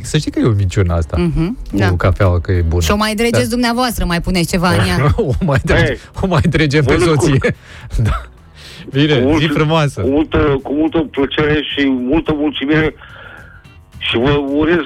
Să 0.01 0.17
știi 0.17 0.31
că 0.31 0.39
e 0.39 0.43
o 0.45 0.51
minciună 0.51 0.93
asta. 0.93 1.17
Mhm, 1.17 1.57
Cu 1.71 1.77
da. 1.77 1.95
cafeaua, 1.95 2.39
că 2.39 2.51
e 2.51 2.61
bună. 2.61 2.81
Și 2.81 2.91
o 2.91 2.95
mai 2.95 3.15
dregeți 3.15 3.49
dumneavoastră, 3.49 4.05
mai 4.05 4.21
puneți 4.21 4.49
ceva 4.49 4.69
în 4.69 4.87
ea. 4.87 5.13
o 5.39 5.45
mai, 5.45 5.59
drege, 5.63 5.89
Ei, 5.91 5.97
o 6.21 6.27
mai 6.27 6.41
dregem 6.41 6.83
pe 6.83 6.95
vă 6.95 6.97
descurc. 7.05 7.21
soție. 7.21 7.55
da. 8.09 8.21
Bine, 8.91 9.13
Cu 9.13 9.37
zi 9.37 9.45
mult- 9.45 9.53
frumoasă. 9.53 10.01
Cu 10.01 10.07
multă, 10.09 10.59
cu 10.63 10.73
multă 10.73 10.97
plăcere 10.99 11.61
și 11.61 11.87
multă 11.89 12.33
mulțumire 12.33 12.95
și 13.97 14.17
vă 14.17 14.31
urez 14.31 14.83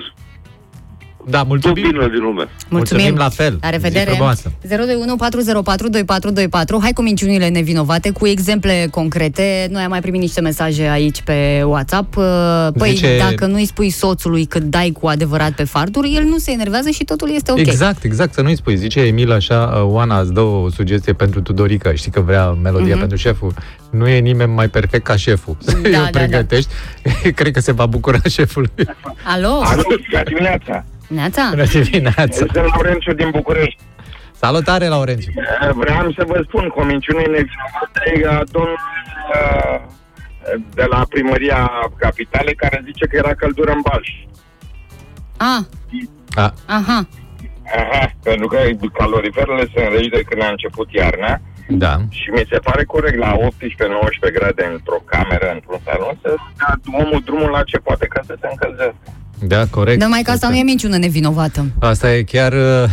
Da, 1.29 1.37
tot 1.37 1.47
mulțumim. 1.47 1.83
binele 1.89 2.07
din 2.07 2.19
lume. 2.21 2.43
Mulțumim 2.69 3.15
la 3.15 3.29
fel. 3.29 3.57
La 3.61 3.67
Zi 3.67 3.73
revedere. 3.73 4.09
frumoasă. 4.09 4.51
021 4.67 5.15
404 5.15 5.89
2424. 5.89 6.79
Hai 6.81 6.91
cu 6.93 7.01
minciunile 7.01 7.47
nevinovate, 7.47 8.09
cu 8.11 8.27
exemple 8.27 8.87
concrete. 8.91 9.67
Noi 9.71 9.81
am 9.83 9.89
mai 9.89 10.01
primit 10.01 10.21
niște 10.21 10.41
mesaje 10.41 10.83
aici 10.83 11.21
pe 11.21 11.61
WhatsApp. 11.65 12.15
Uh, 12.17 12.23
Păi, 12.77 12.89
Zice- 12.89 13.17
dacă 13.29 13.45
nu-i 13.45 13.65
spui 13.65 13.89
soțului 13.89 14.45
cât 14.45 14.61
dai 14.63 14.89
cu 14.99 15.07
adevărat 15.07 15.51
pe 15.51 15.63
farduri, 15.63 16.13
el 16.15 16.23
nu 16.23 16.37
se 16.37 16.51
enervează 16.51 16.89
și 16.89 17.03
totul 17.03 17.31
este 17.33 17.51
ok. 17.51 17.57
Exact, 17.57 18.03
exact, 18.03 18.33
să 18.33 18.41
nu-i 18.41 18.55
spui. 18.55 18.75
Zice 18.75 18.99
Emil 18.99 19.31
așa, 19.31 19.73
uh, 19.75 19.81
Oana 19.91 20.19
îți 20.19 20.33
dă 20.33 20.39
o 20.39 20.69
sugestie 20.69 21.13
pentru 21.13 21.41
Tudorica, 21.41 21.93
știi 21.93 22.11
că 22.11 22.19
vrea 22.19 22.49
melodia 22.51 22.89
Mhm. 22.89 22.99
pentru 22.99 23.17
șeful. 23.17 23.53
Nu 23.89 24.07
e 24.07 24.19
nimeni 24.19 24.51
mai 24.53 24.69
perfect 24.69 25.03
ca 25.03 25.15
șeful. 25.15 25.57
Să 25.59 25.77
Da, 25.77 25.89
o 25.99 26.01
da, 26.11 26.19
pregătești. 26.19 26.69
Cred 27.35 27.53
că 27.53 27.59
se 27.59 27.71
va 27.71 27.85
bucura 27.85 28.17
șeful 28.37 28.69
lui. 28.75 28.85
Alo? 29.23 29.47
Alo, 29.63 29.81
bună 30.11 30.23
dimineața! 30.25 30.85
Neața? 31.13 31.43
Bună 31.49 31.65
dimineața! 31.65 32.31
Sunt 32.31 32.55
Laurențiu 32.55 33.13
din 33.13 33.29
București. 33.29 33.77
Salutare, 34.31 34.87
Laurențiu! 34.87 35.31
Vreau 35.73 36.11
să 36.11 36.23
vă 36.27 36.41
spun, 36.47 36.67
cu 36.67 36.79
o 36.79 36.83
minciună 36.83 37.19
nevinovată 37.19 38.01
e 38.21 38.27
a 38.27 38.43
domnul 38.51 38.79
uh, 39.33 39.81
de 40.73 40.85
la 40.89 41.05
primăria 41.09 41.71
capitalei 41.97 42.55
care 42.55 42.81
zice 42.85 43.05
că 43.05 43.15
era 43.15 43.33
căldură 43.33 43.71
în 43.71 43.81
Balș. 43.89 44.09
A, 45.37 45.67
A, 46.35 46.53
aha. 46.65 47.07
Aha, 47.81 48.11
pentru 48.23 48.47
că 48.47 48.57
caloriferele 48.93 49.65
se 49.73 49.83
înregi 49.83 50.09
de 50.09 50.21
când 50.21 50.43
a 50.43 50.47
început 50.47 50.91
iarna 50.91 51.41
da. 51.67 51.95
și 52.09 52.29
mi 52.29 52.45
se 52.49 52.57
pare 52.57 52.83
corect 52.83 53.17
la 53.17 53.37
18-19 53.37 53.41
grade 54.33 54.69
într-o 54.73 55.01
cameră, 55.05 55.51
într-un 55.53 55.79
salon, 55.85 56.19
să 56.21 56.35
dea 56.57 56.99
omul 57.01 57.21
drumul 57.25 57.49
la 57.49 57.63
ce 57.63 57.77
poate 57.77 58.05
ca 58.05 58.21
să 58.25 58.37
se 58.41 58.47
încălzească. 58.51 58.95
Da, 59.47 59.63
corect. 59.69 60.01
Numai 60.01 60.21
că 60.21 60.31
asta 60.31 60.49
nu 60.49 60.55
e 60.55 60.63
minciună 60.63 60.97
nevinovată. 60.97 61.65
Asta 61.79 62.13
e 62.13 62.23
chiar... 62.23 62.51
uh, 62.53 62.83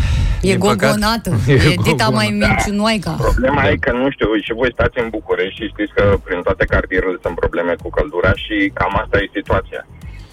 E 0.41 0.51
din 0.51 0.59
păcat- 0.59 0.77
gogonată. 0.79 1.31
E 1.47 1.53
E 1.53 1.75
dita 1.83 2.05
gogonă. 2.05 2.11
mai 2.17 2.29
minciunoica. 2.47 3.11
Problema 3.11 3.63
Da. 3.63 3.71
e 3.71 3.77
că, 3.77 3.93
nu 3.93 4.11
știu, 4.11 4.27
și 4.43 4.53
voi 4.53 4.71
stați 4.73 4.99
în 5.03 5.09
București 5.11 5.55
și 5.63 5.69
știți 5.73 5.93
că 5.95 6.19
prin 6.25 6.41
toate 6.43 6.65
cartierele 6.65 7.17
sunt 7.23 7.35
probleme 7.35 7.75
cu 7.83 7.91
căldura 7.91 8.33
și 8.35 8.71
cam 8.75 9.01
asta 9.03 9.19
e 9.19 9.31
situația. 9.35 9.87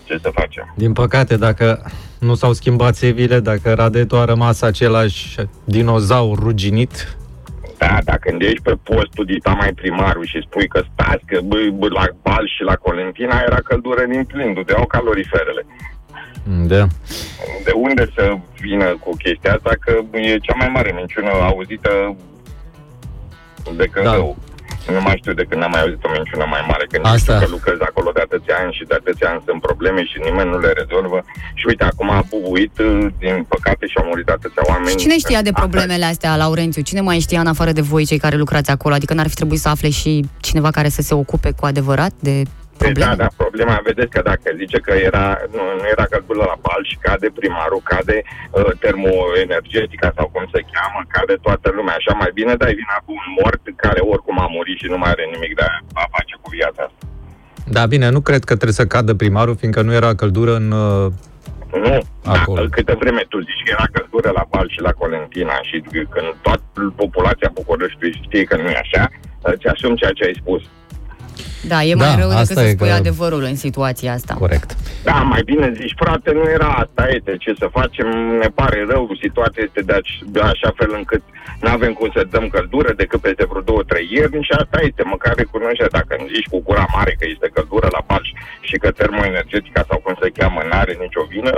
Ce 0.03 0.17
să 0.21 0.29
facem? 0.33 0.73
Din 0.75 0.93
păcate, 0.93 1.37
dacă 1.37 1.91
nu 2.19 2.35
s-au 2.35 2.53
schimbat 2.53 2.93
țevile, 2.95 3.39
dacă 3.39 3.73
Radetu 3.73 4.15
a 4.15 4.25
rămas 4.25 4.61
același 4.61 5.35
dinozaur 5.63 6.37
ruginit, 6.39 7.17
Da, 7.77 7.97
dacă 8.03 8.35
ești 8.39 8.61
pe 8.61 8.75
postul 8.83 9.25
dita 9.25 9.51
mai 9.51 9.71
primarul 9.73 10.25
și 10.25 10.45
spui 10.47 10.67
că 10.67 10.81
stați, 10.93 11.25
că 11.25 11.39
bă, 11.43 11.57
bă, 11.73 11.87
la 11.99 12.05
Bal 12.21 12.45
și 12.55 12.63
la 12.63 12.75
Colentina 12.75 13.41
era 13.47 13.59
căldură 13.69 14.03
din 14.09 14.23
plin, 14.31 14.53
dudeau 14.53 14.85
caloriferele. 14.85 15.65
Da. 16.45 16.87
De 17.63 17.71
unde 17.75 18.11
să 18.15 18.35
vină 18.59 18.85
cu 19.03 19.09
chestia 19.23 19.53
asta? 19.53 19.71
Că 19.79 19.91
e 20.17 20.37
cea 20.37 20.55
mai 20.57 20.69
mare 20.73 20.91
minciună 20.95 21.29
auzită 21.29 22.15
de 23.77 23.85
când 23.91 24.05
Da. 24.05 24.11
da. 24.11 24.17
eu. 24.17 24.37
Nu 24.95 25.01
mai 25.01 25.17
știu 25.21 25.33
de 25.33 25.45
când 25.49 25.61
n-am 25.61 25.71
mai 25.71 25.81
auzit 25.81 26.03
o 26.03 26.09
minciună 26.17 26.45
mai 26.49 26.63
mare. 26.71 26.85
Când 26.91 27.05
Asta. 27.05 27.17
știu 27.17 27.45
că 27.45 27.45
lucrez 27.57 27.77
acolo 27.89 28.09
de 28.17 28.21
atâția 28.27 28.55
ani 28.63 28.73
și 28.77 28.83
de 28.89 28.95
atâția 29.01 29.27
ani 29.31 29.41
sunt 29.47 29.61
probleme 29.61 30.01
și 30.09 30.17
nimeni 30.27 30.49
nu 30.49 30.59
le 30.65 30.71
rezolvă. 30.81 31.19
Și 31.59 31.65
uite, 31.67 31.83
acum 31.83 32.09
a 32.09 32.21
bubuit, 32.29 32.75
din 33.23 33.35
păcate, 33.53 33.83
și 33.87 33.97
au 33.97 34.05
murit 34.11 34.29
atâția 34.29 34.63
oameni. 34.71 34.89
Și 34.89 35.03
cine 35.03 35.17
știa 35.17 35.41
de 35.41 35.49
Asta 35.49 35.61
e. 35.63 35.63
problemele 35.63 36.05
astea, 36.05 36.35
Laurențiu? 36.35 36.81
Cine 36.81 37.01
mai 37.01 37.19
știa 37.19 37.39
în 37.39 37.47
afară 37.53 37.71
de 37.71 37.81
voi, 37.91 38.05
cei 38.05 38.17
care 38.25 38.35
lucrați 38.35 38.69
acolo? 38.71 38.93
Adică 38.95 39.13
n-ar 39.13 39.27
fi 39.27 39.35
trebuit 39.41 39.59
să 39.59 39.69
afle 39.69 39.89
și 39.89 40.25
cineva 40.47 40.69
care 40.77 40.89
să 40.89 41.01
se 41.01 41.13
ocupe 41.13 41.49
cu 41.59 41.65
adevărat 41.65 42.11
de 42.19 42.35
Păi 42.41 42.64
probleme? 42.77 43.15
Da, 43.15 43.21
da, 43.23 43.27
problema, 43.43 43.75
vedeți 43.89 44.13
că 44.15 44.21
dacă 44.31 44.47
zice 44.61 44.77
că 44.85 44.93
era, 45.09 45.25
nu, 45.55 45.63
nu 45.79 45.85
era 45.95 46.05
căldură 46.13 46.43
la 46.51 46.57
bal 46.65 46.81
și 46.89 46.97
cade 47.05 47.29
primarul, 47.39 47.81
cade 47.91 48.17
uh, 48.25 48.71
termoenergetica 48.85 50.09
sau 50.17 50.25
cum 50.33 50.43
se 50.53 50.61
cheamă, 50.73 50.99
cade 51.15 51.35
toată 51.45 51.67
lumea. 51.77 51.95
Așa 51.97 52.13
mai 52.21 52.31
bine 52.39 52.53
dai 52.63 52.73
vina 52.81 52.97
cu 53.05 53.11
un 53.21 53.27
mort 53.39 53.63
care 53.83 53.99
oricum 54.13 54.37
a 54.45 54.47
murit 54.55 54.77
și 54.81 54.91
nu 54.93 54.97
mai 55.01 55.11
are 55.13 55.25
nimic 55.33 55.51
de 55.59 55.65
a 56.01 56.05
face 56.15 56.33
cu 56.41 56.49
viața 56.57 56.81
asta. 56.87 57.03
Da, 57.75 57.83
bine, 57.93 58.07
nu 58.09 58.21
cred 58.27 58.43
că 58.43 58.53
trebuie 58.59 58.81
să 58.81 58.85
cadă 58.95 59.13
primarul, 59.13 59.55
fiindcă 59.61 59.81
nu 59.81 59.93
era 59.93 60.15
căldură 60.15 60.53
în... 60.55 60.71
uh, 60.71 61.11
Nu, 61.85 61.97
Acolo. 62.25 62.61
Da, 62.61 62.67
câte 62.75 62.95
vreme 62.99 63.23
tu 63.29 63.37
zici 63.39 63.63
că 63.65 63.71
era 63.77 63.87
căldură 63.91 64.29
la 64.39 64.45
Bal 64.51 64.67
și 64.69 64.81
la 64.81 64.91
Colentina 64.91 65.55
și 65.69 65.77
când 66.13 66.29
toată 66.41 66.93
populația 66.95 67.49
Bucureștiului 67.53 68.19
știe 68.23 68.43
că 68.43 68.55
nu 68.55 68.69
e 68.69 68.83
așa, 68.85 69.09
îți 69.41 69.67
asumi 69.67 69.95
ceea 69.95 70.11
ce 70.11 70.23
ai 70.25 70.39
spus. 70.41 70.61
Da, 71.71 71.83
e 71.83 71.93
Da, 71.95 72.05
mai 72.05 72.15
rău 72.19 72.29
decât 72.29 72.41
asta 72.41 72.61
să 72.61 72.67
e 72.67 72.71
spui 72.71 72.87
că- 72.87 72.93
adevărul 72.93 73.43
în 73.43 73.55
situația 73.55 74.13
asta. 74.13 74.33
Corect. 74.33 74.69
Da, 75.03 75.13
mai 75.13 75.41
bine 75.45 75.73
zici, 75.79 75.93
frate, 75.97 76.31
nu 76.31 76.43
era 76.57 76.67
asta, 76.83 77.03
este, 77.17 77.31
ce 77.43 77.53
să 77.61 77.67
facem, 77.79 78.07
ne 78.43 78.49
pare 78.59 78.85
rău, 78.89 79.03
situația 79.21 79.63
este 79.65 79.81
de, 79.81 79.93
aș, 79.93 80.09
de 80.35 80.39
așa 80.39 80.71
fel 80.79 80.91
încât 80.99 81.21
nu 81.61 81.69
avem 81.69 81.93
cum 81.93 82.09
să 82.15 82.27
dăm 82.33 82.47
căldură 82.47 82.91
decât 83.01 83.19
peste 83.21 83.45
vreo 83.49 83.61
două, 83.61 83.81
trei 83.91 84.07
ierni 84.11 84.43
și 84.47 84.53
asta 84.61 84.77
este, 84.87 85.03
măcar 85.13 85.33
recunoștea, 85.35 85.87
dacă 85.97 86.11
îmi 86.17 86.29
zici 86.33 86.51
cu 86.51 86.59
gura 86.67 86.85
mare 86.95 87.15
că 87.19 87.25
este 87.33 87.47
căldură 87.57 87.87
la 87.95 88.01
Balș 88.09 88.29
și 88.67 88.75
că 88.81 88.89
termoenergetica 88.91 89.81
sau 89.89 89.97
cum 90.03 90.15
se 90.21 90.29
cheamă 90.37 90.59
n-are 90.69 90.93
nicio 91.05 91.23
vină, 91.33 91.53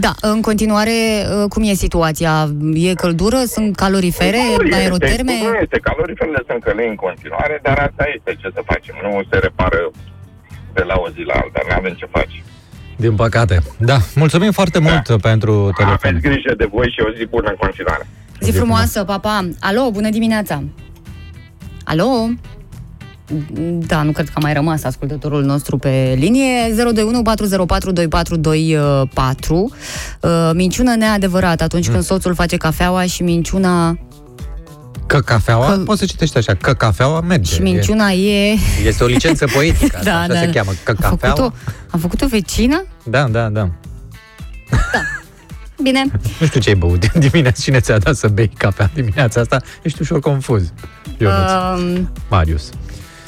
Da, 0.00 0.12
în 0.20 0.40
continuare, 0.40 0.90
uh, 0.90 1.44
cum 1.48 1.62
e 1.62 1.72
situația? 1.72 2.48
E 2.74 2.94
căldură? 2.94 3.36
Sunt 3.36 3.76
calorifere? 3.76 4.40
nu 4.56 4.64
este, 4.64 4.76
Aeroterme? 4.76 5.32
nu 5.42 5.54
este, 5.62 5.78
caloriferele 5.78 6.42
sunt 6.48 6.62
călei 6.62 6.88
în 6.88 6.94
continuare, 6.94 7.58
dar 7.62 7.78
asta 7.78 8.04
este, 8.16 8.30
ce 8.40 8.48
să 8.54 8.62
facem, 8.64 8.94
nu 9.02 9.22
se 9.30 9.38
repară 9.38 9.90
de 10.72 10.82
la 10.82 10.94
o 11.04 11.08
zi 11.08 11.22
la 11.26 11.34
alta, 11.34 11.60
nu 11.68 11.74
avem 11.76 11.92
ce 11.92 12.06
face. 12.10 12.42
Din 12.96 13.14
păcate. 13.14 13.62
Da, 13.78 13.96
mulțumim 14.14 14.52
foarte 14.52 14.78
mult 14.78 15.08
da. 15.08 15.16
pentru 15.16 15.70
telefon. 15.76 16.08
Aveți 16.08 16.28
grijă 16.28 16.54
de 16.56 16.68
voi 16.72 16.88
și 16.94 17.00
o 17.08 17.10
zi 17.16 17.24
bună 17.24 17.48
în 17.48 17.56
continuare. 17.56 18.06
Zi 18.40 18.50
frumoasă, 18.50 19.04
papa. 19.04 19.48
Alo, 19.60 19.90
bună 19.90 20.08
dimineața. 20.08 20.62
Alo? 21.84 22.28
Da, 23.86 24.02
nu 24.02 24.12
cred 24.12 24.26
că 24.26 24.32
a 24.34 24.38
mai 24.40 24.52
rămas 24.52 24.84
ascultătorul 24.84 25.44
nostru 25.44 25.76
pe 25.78 26.14
linie. 26.18 26.72
021 26.76 27.22
404 27.22 27.90
2424. 27.92 29.70
Uh, 30.20 30.50
Minciună 30.54 30.94
neadevărată 30.94 31.64
atunci 31.64 31.86
Mm. 31.86 31.92
când 31.92 32.04
soțul 32.04 32.34
face 32.34 32.56
cafeaua 32.56 33.02
și 33.06 33.22
minciuna 33.22 33.98
Că 35.06 35.18
cafeaua, 35.20 35.66
Că- 35.70 35.76
că... 35.76 35.82
poți 35.82 35.98
să 35.98 36.04
citești 36.04 36.36
așa, 36.38 36.54
că 36.54 36.72
cafeaua 36.72 37.20
merge. 37.20 37.54
și 37.54 37.60
minciuna 37.62 38.08
e... 38.10 38.50
E, 38.52 38.58
este 38.86 39.04
o 39.04 39.06
licență 39.06 39.46
poetică, 39.54 40.00
Da, 40.02 40.18
așa 40.18 40.26
da, 40.32 40.38
se 40.38 40.44
da. 40.46 40.50
cheamă, 40.52 40.70
că 40.82 40.94
A 41.00 41.08
făcut-o, 41.08 41.26
cafeaua. 41.26 41.52
a 41.90 41.96
făcut-o 41.96 42.26
vecină? 42.26 42.84
Da, 43.04 43.22
da, 43.28 43.48
da. 43.48 43.68
Bine. 45.82 46.04
Nu 46.40 46.46
știu 46.46 46.60
ce 46.60 46.68
ai 46.68 46.74
băut 46.74 47.12
dimineața, 47.12 47.60
cine 47.62 47.80
ți-a 47.80 47.98
dat 47.98 48.16
să 48.16 48.28
bei 48.28 48.50
cafea 48.56 48.90
dimineața 48.94 49.40
asta, 49.40 49.60
ești 49.82 50.00
ușor 50.02 50.20
confuz. 50.20 50.72
Ionuț, 51.18 51.50
Um, 51.80 52.10
Marius. 52.30 52.68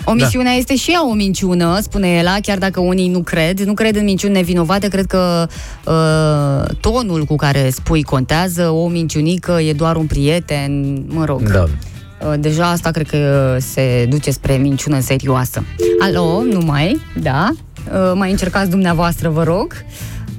Omisiunea 0.05 0.53
da. 0.53 0.59
este 0.59 0.77
și 0.77 0.91
ea 0.91 1.09
o 1.09 1.13
minciună, 1.13 1.79
spune 1.83 2.09
Ela, 2.09 2.37
chiar 2.43 2.59
dacă 2.59 2.81
unii 2.81 3.09
nu 3.09 3.21
cred. 3.21 3.61
Nu 3.61 3.75
cred 3.75 3.97
în 3.97 4.05
minciuni 4.05 4.33
nevinovate, 4.35 4.89
cred 4.89 5.07
că 5.07 5.47
uh, 5.87 6.75
tonul 6.81 7.25
cu 7.25 7.37
care 7.37 7.71
spui 7.71 8.03
contează. 8.03 8.69
O 8.69 8.89
minciunică 8.89 9.53
e 9.61 9.73
doar 9.73 9.97
un 9.97 10.07
prieten, 10.07 11.03
mă 11.07 11.25
rog. 11.25 11.53
Da. 11.53 11.65
Uh, 11.65 12.35
Deja 12.39 12.71
asta 12.71 12.91
cred 12.91 13.09
că 13.09 13.57
se 13.61 14.07
duce 14.09 14.31
spre 14.31 14.55
minciună 14.57 15.01
serioasă. 15.01 15.65
Alo, 16.01 16.43
nu 16.43 16.61
mai, 16.65 17.01
da? 17.23 17.49
Uh, 17.93 18.13
Mai 18.15 18.31
încercați 18.31 18.71
dumneavoastră, 18.71 19.29
vă 19.29 19.43
rog. 19.43 19.73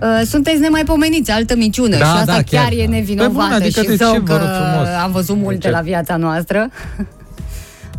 Uh, 0.02 0.22
Sunteți 0.26 0.60
nemaipomeniți, 0.60 1.32
altă 1.32 1.56
minciună 1.56 1.98
Da, 1.98 2.06
și 2.06 2.12
asta 2.12 2.26
da, 2.26 2.32
chiar, 2.42 2.64
chiar, 2.64 2.72
e 2.72 2.86
da. 2.86 2.90
nevinovată 2.92 3.34
Pe 3.34 3.42
bune, 3.44 3.54
adică 3.56 3.82
și 3.82 3.88
de 3.88 3.92
ce, 3.96 4.04
zău 4.04 4.12
vă 4.12 4.20
că 4.24 4.32
rog 4.34 4.48
frumos? 4.48 4.88
am 5.04 5.12
văzut 5.12 5.36
multe 5.38 5.58
De 5.58 5.66
ce? 5.68 5.70
la 5.72 5.80
viața 5.82 6.16
noastră. 6.16 6.70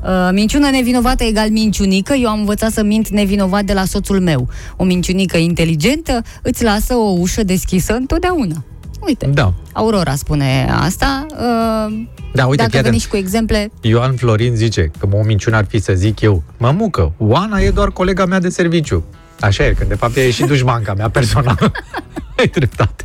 Uh, 0.02 0.28
minciună 0.32 0.70
nevinovată 0.70 1.24
egal 1.24 1.48
minciunică. 1.50 2.14
Eu 2.14 2.28
am 2.28 2.38
învățat 2.38 2.72
să 2.72 2.82
mint 2.82 3.08
nevinovat 3.08 3.64
de 3.64 3.72
la 3.72 3.84
soțul 3.84 4.20
meu. 4.20 4.48
O 4.76 4.84
minciunică 4.84 5.36
inteligentă 5.36 6.22
îți 6.42 6.64
lasă 6.64 6.94
o 6.94 7.14
ușă 7.18 7.42
deschisă 7.42 7.94
întotdeauna. 7.94 8.64
Uite, 9.06 9.26
Da. 9.26 9.52
Aurora 9.72 10.14
spune 10.14 10.68
asta. 10.70 11.26
Uh, 11.30 12.06
Da, 12.34 12.46
uite, 12.46 12.62
Dacă 12.62 12.74
chiar 12.74 12.82
veniți 12.82 13.08
cu 13.08 13.16
exemple, 13.16 13.70
Ioan 13.80 14.16
Florin 14.16 14.54
zice 14.54 14.90
că 14.98 15.08
o 15.12 15.22
minciună 15.22 15.56
ar 15.56 15.64
fi 15.68 15.78
să 15.78 15.92
zic 15.92 16.20
eu, 16.20 16.42
mămucă, 16.56 17.12
Oana 17.18 17.60
e 17.60 17.70
doar 17.70 17.90
colega 17.90 18.26
mea 18.26 18.40
de 18.40 18.48
serviciu. 18.48 19.04
Așa 19.40 19.66
e, 19.66 19.72
când 19.72 19.88
de 19.88 19.94
fapt 19.94 20.16
ea 20.16 20.24
e 20.24 20.30
și 20.30 20.44
dușmanca 20.44 20.94
mea 20.94 21.08
personală. 21.10 21.72
Ai 22.38 22.46
dreptate. 22.46 23.04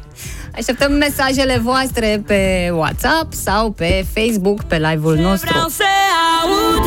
Așteptăm 0.57 0.91
mesajele 0.91 1.57
voastre 1.57 2.23
pe 2.27 2.69
WhatsApp 2.73 3.33
sau 3.33 3.71
pe 3.71 4.05
Facebook, 4.13 4.63
pe 4.63 4.77
live-ul 4.77 5.15
nostru. 5.15 5.69
să 5.69 5.83
aud 6.43 6.85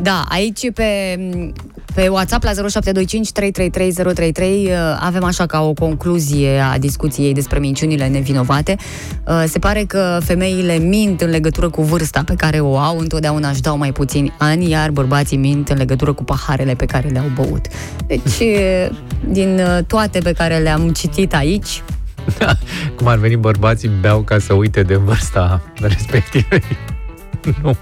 Da, 0.00 0.24
aici 0.28 0.72
pe, 0.72 1.18
pe 1.94 2.08
WhatsApp 2.08 2.42
la 2.44 2.50
0725 2.52 3.32
333 3.32 3.92
033 4.14 4.64
uh, 4.64 4.72
avem 5.00 5.24
așa 5.24 5.46
ca 5.46 5.62
o 5.62 5.72
concluzie 5.72 6.58
a 6.58 6.78
discuției 6.78 7.34
despre 7.34 7.58
minciunile 7.58 8.08
nevinovate. 8.08 8.76
Uh, 9.26 9.44
Se 9.46 9.58
pare 9.58 9.84
că 9.84 10.18
femeile 10.24 10.76
mint 10.78 11.20
în 11.20 11.30
legătură 11.30 11.68
cu 11.68 11.82
vârsta 11.82 12.22
pe 12.24 12.34
care 12.34 12.60
o 12.60 12.78
au, 12.78 12.98
întotdeauna 12.98 13.48
își 13.48 13.60
dau 13.60 13.78
mai 13.78 13.92
puțini 13.92 14.32
ani, 14.38 14.70
iar 14.70 14.90
bărbații 14.90 15.36
mint 15.36 15.68
în 15.68 15.76
legătură 15.76 16.12
cu 16.12 16.24
paharele 16.24 16.74
pe 16.74 16.84
care 16.86 17.08
le-au 17.08 17.30
băut. 17.34 17.66
Deci, 18.06 18.38
uh, 18.40 18.88
din 19.28 19.58
uh, 19.58 19.84
toate 19.86 20.18
pe 20.18 20.32
care 20.32 20.56
le-am 20.58 20.90
citit 20.90 21.34
aici, 21.34 21.82
Cum 22.96 23.06
ar 23.06 23.18
veni 23.18 23.36
bărbații 23.36 23.90
beau 24.00 24.20
ca 24.20 24.38
să 24.38 24.52
uite 24.52 24.82
de 24.82 24.96
vârsta 24.96 25.62
respectivă. 25.80 26.56
nu. 27.62 27.76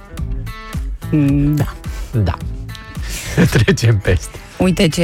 mm, 1.11 1.55
da. 1.55 1.75
Da. 2.23 2.37
Trecem 3.57 3.99
peste. 3.99 4.39
Uite 4.59 4.89
ce 4.89 5.03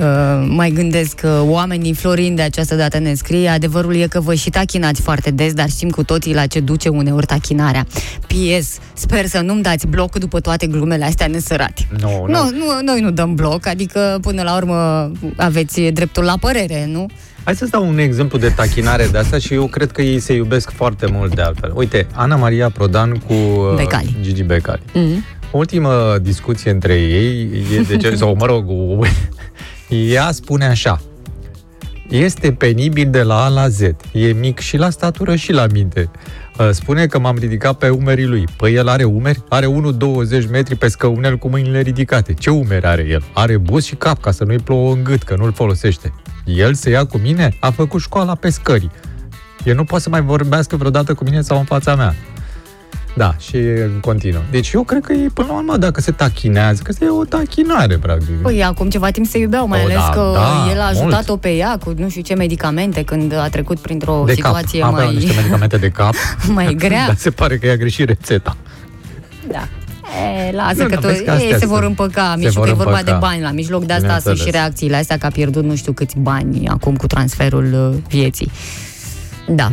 uh, 0.00 0.46
mai 0.48 0.70
gândesc 0.70 1.20
uh, 1.24 1.30
oamenii. 1.42 1.94
Florin 1.94 2.34
de 2.34 2.42
această 2.42 2.74
dată 2.74 2.98
ne 2.98 3.14
scrie 3.14 3.48
Adevărul 3.48 3.94
e 3.94 4.06
că 4.06 4.20
vă 4.20 4.34
și 4.34 4.50
tachinați 4.50 5.00
foarte 5.00 5.30
des 5.30 5.52
Dar 5.52 5.68
știm 5.68 5.90
cu 5.90 6.02
toții 6.04 6.34
la 6.34 6.46
ce 6.46 6.60
duce 6.60 6.88
uneori 6.88 7.26
tachinarea 7.26 7.86
P.S. 8.26 8.78
Sper 8.92 9.26
să 9.26 9.40
nu-mi 9.40 9.62
dați 9.62 9.86
bloc 9.86 10.18
după 10.18 10.40
toate 10.40 10.66
glumele 10.66 11.04
astea 11.04 11.26
nesărate 11.26 11.88
Nu, 12.00 12.24
nu, 12.28 12.50
nu, 12.50 12.80
noi 12.84 13.00
nu 13.00 13.10
dăm 13.10 13.34
bloc 13.34 13.66
Adică 13.66 14.18
până 14.20 14.42
la 14.42 14.56
urmă 14.56 15.10
aveți 15.36 15.80
dreptul 15.80 16.24
la 16.24 16.34
părere, 16.40 16.86
nu? 16.86 17.06
Hai 17.44 17.56
să-ți 17.56 17.70
dau 17.70 17.88
un 17.88 17.98
exemplu 17.98 18.38
de 18.38 18.48
tachinare 18.48 19.06
de 19.06 19.18
asta 19.18 19.38
și 19.38 19.54
eu 19.54 19.66
cred 19.66 19.92
că 19.92 20.02
ei 20.02 20.18
se 20.18 20.32
iubesc 20.32 20.70
foarte 20.70 21.06
mult 21.12 21.34
de 21.34 21.42
altfel. 21.42 21.72
Uite, 21.74 22.06
Ana 22.14 22.36
Maria 22.36 22.70
Prodan 22.70 23.22
cu 23.26 23.32
uh, 23.32 23.74
Becali. 23.76 24.16
Gigi 24.20 24.42
Becali. 24.42 24.80
Mm-hmm. 24.80 25.37
Ultima 25.52 26.18
discuție 26.18 26.70
între 26.70 26.94
ei 26.94 27.50
e 27.76 27.80
de 27.80 27.96
ce, 27.96 28.14
sau 28.14 28.36
mă 28.38 28.46
rog, 28.46 28.64
o- 28.68 29.04
ea 30.14 30.30
spune 30.32 30.64
așa. 30.66 31.00
Este 32.08 32.52
penibil 32.52 33.10
de 33.10 33.22
la 33.22 33.44
A 33.44 33.48
la 33.48 33.68
Z. 33.68 33.80
E 34.12 34.32
mic 34.40 34.58
și 34.58 34.76
la 34.76 34.90
statură 34.90 35.34
și 35.36 35.52
la 35.52 35.66
minte. 35.72 36.10
Uh, 36.58 36.68
Spune 36.70 37.06
că 37.06 37.18
m-am 37.18 37.36
ridicat 37.38 37.74
pe 37.78 37.88
umerii 37.88 38.26
lui. 38.26 38.44
Păi 38.56 38.74
el 38.74 38.88
are 38.88 39.04
umeri? 39.04 39.42
Are 39.48 39.66
1,20 40.42 40.48
metri 40.50 40.74
pe 40.76 40.88
scăunel 40.88 41.36
cu 41.36 41.48
mâinile 41.48 41.80
ridicate. 41.80 42.34
Ce 42.34 42.50
umeri 42.50 42.86
are 42.86 43.06
el? 43.10 43.24
Are 43.34 43.56
buz 43.56 43.84
și 43.84 43.94
cap 43.94 44.20
ca 44.20 44.30
să 44.30 44.44
nu-i 44.44 44.58
plouă 44.58 44.92
în 44.92 45.04
gât, 45.04 45.22
că 45.22 45.34
nu-l 45.38 45.52
folosește. 45.52 46.12
El 46.44 46.74
se 46.74 46.90
ia 46.90 47.04
cu 47.04 47.18
mine? 47.18 47.56
A 47.60 47.70
făcut 47.70 48.00
școala 48.00 48.34
pescării. 48.34 48.90
El 49.64 49.74
nu 49.74 49.84
poate 49.84 50.02
să 50.02 50.10
mai 50.10 50.22
vorbească 50.22 50.76
vreodată 50.76 51.14
cu 51.14 51.24
mine 51.24 51.40
sau 51.40 51.58
în 51.58 51.64
fața 51.64 51.94
mea. 51.94 52.14
Da, 53.16 53.34
și 53.38 53.56
în 53.56 54.00
continuu. 54.00 54.40
Deci 54.50 54.70
eu 54.72 54.82
cred 54.82 55.04
că 55.04 55.12
e, 55.12 55.28
până 55.34 55.46
la 55.50 55.54
urmă, 55.56 55.76
dacă 55.76 56.00
se 56.00 56.10
tachinează, 56.10 56.82
că 56.82 57.04
e 57.04 57.08
o 57.08 57.24
tachinare, 57.24 57.96
practic. 57.98 58.34
Păi 58.42 58.64
acum 58.64 58.88
ceva 58.88 59.10
timp 59.10 59.26
se 59.26 59.38
iubeau, 59.38 59.66
mai 59.68 59.78
Oh, 59.78 59.84
ales 59.84 59.96
da, 59.96 60.10
că 60.12 60.30
da, 60.34 60.70
el 60.72 60.80
a 60.80 60.90
mult. 60.92 60.98
ajutat-o 61.12 61.36
pe 61.36 61.48
ea 61.54 61.78
cu 61.84 61.92
nu 61.96 62.08
știu 62.08 62.22
ce 62.22 62.34
medicamente 62.34 63.02
când 63.02 63.32
a 63.34 63.48
trecut 63.48 63.78
printr-o 63.78 64.22
de 64.26 64.32
situație 64.32 64.80
cap. 64.80 64.92
Aveau 64.92 65.06
mai, 65.06 65.14
niște 65.14 65.32
medicamente 65.36 65.76
de 65.76 65.88
cap. 65.88 66.14
mai 66.54 66.74
grea. 66.84 67.06
Dar 67.06 67.16
se 67.16 67.30
pare 67.30 67.58
că 67.58 67.66
i-a 67.66 67.76
greșit 67.76 68.08
rețeta. 68.08 68.56
Da. 69.50 69.68
E, 70.48 70.52
lasă 70.56 70.74
Nu, 70.82 70.88
că 70.88 70.88
dar 70.88 70.98
tot, 71.02 71.10
vezi 71.10 71.24
că 71.24 71.30
astea 71.30 71.46
ei, 71.48 71.54
se 71.58 71.66
vor 71.66 71.76
sunt. 71.76 71.88
împăca, 71.88 72.30
Se 72.34 72.38
Mișu, 72.44 72.52
vor 72.52 72.64
că 72.64 72.70
e 72.70 72.74
vorba 72.74 72.90
împăca. 72.98 73.12
de 73.12 73.18
bani 73.20 73.42
la 73.42 73.50
mijloc, 73.50 73.84
de 73.84 73.92
asta 73.92 74.06
sunt 74.06 74.18
Bineînțeles. 74.20 74.46
și 74.46 74.50
reacțiile 74.60 74.96
astea, 74.96 75.16
că 75.18 75.26
a 75.26 75.30
pierdut 75.30 75.64
nu 75.64 75.74
știu 75.76 75.92
câți 75.92 76.16
bani 76.18 76.68
acum 76.68 76.96
cu 76.96 77.06
transferul 77.06 77.90
uh, 77.92 77.98
vieții. 78.08 78.50
Da. 79.48 79.72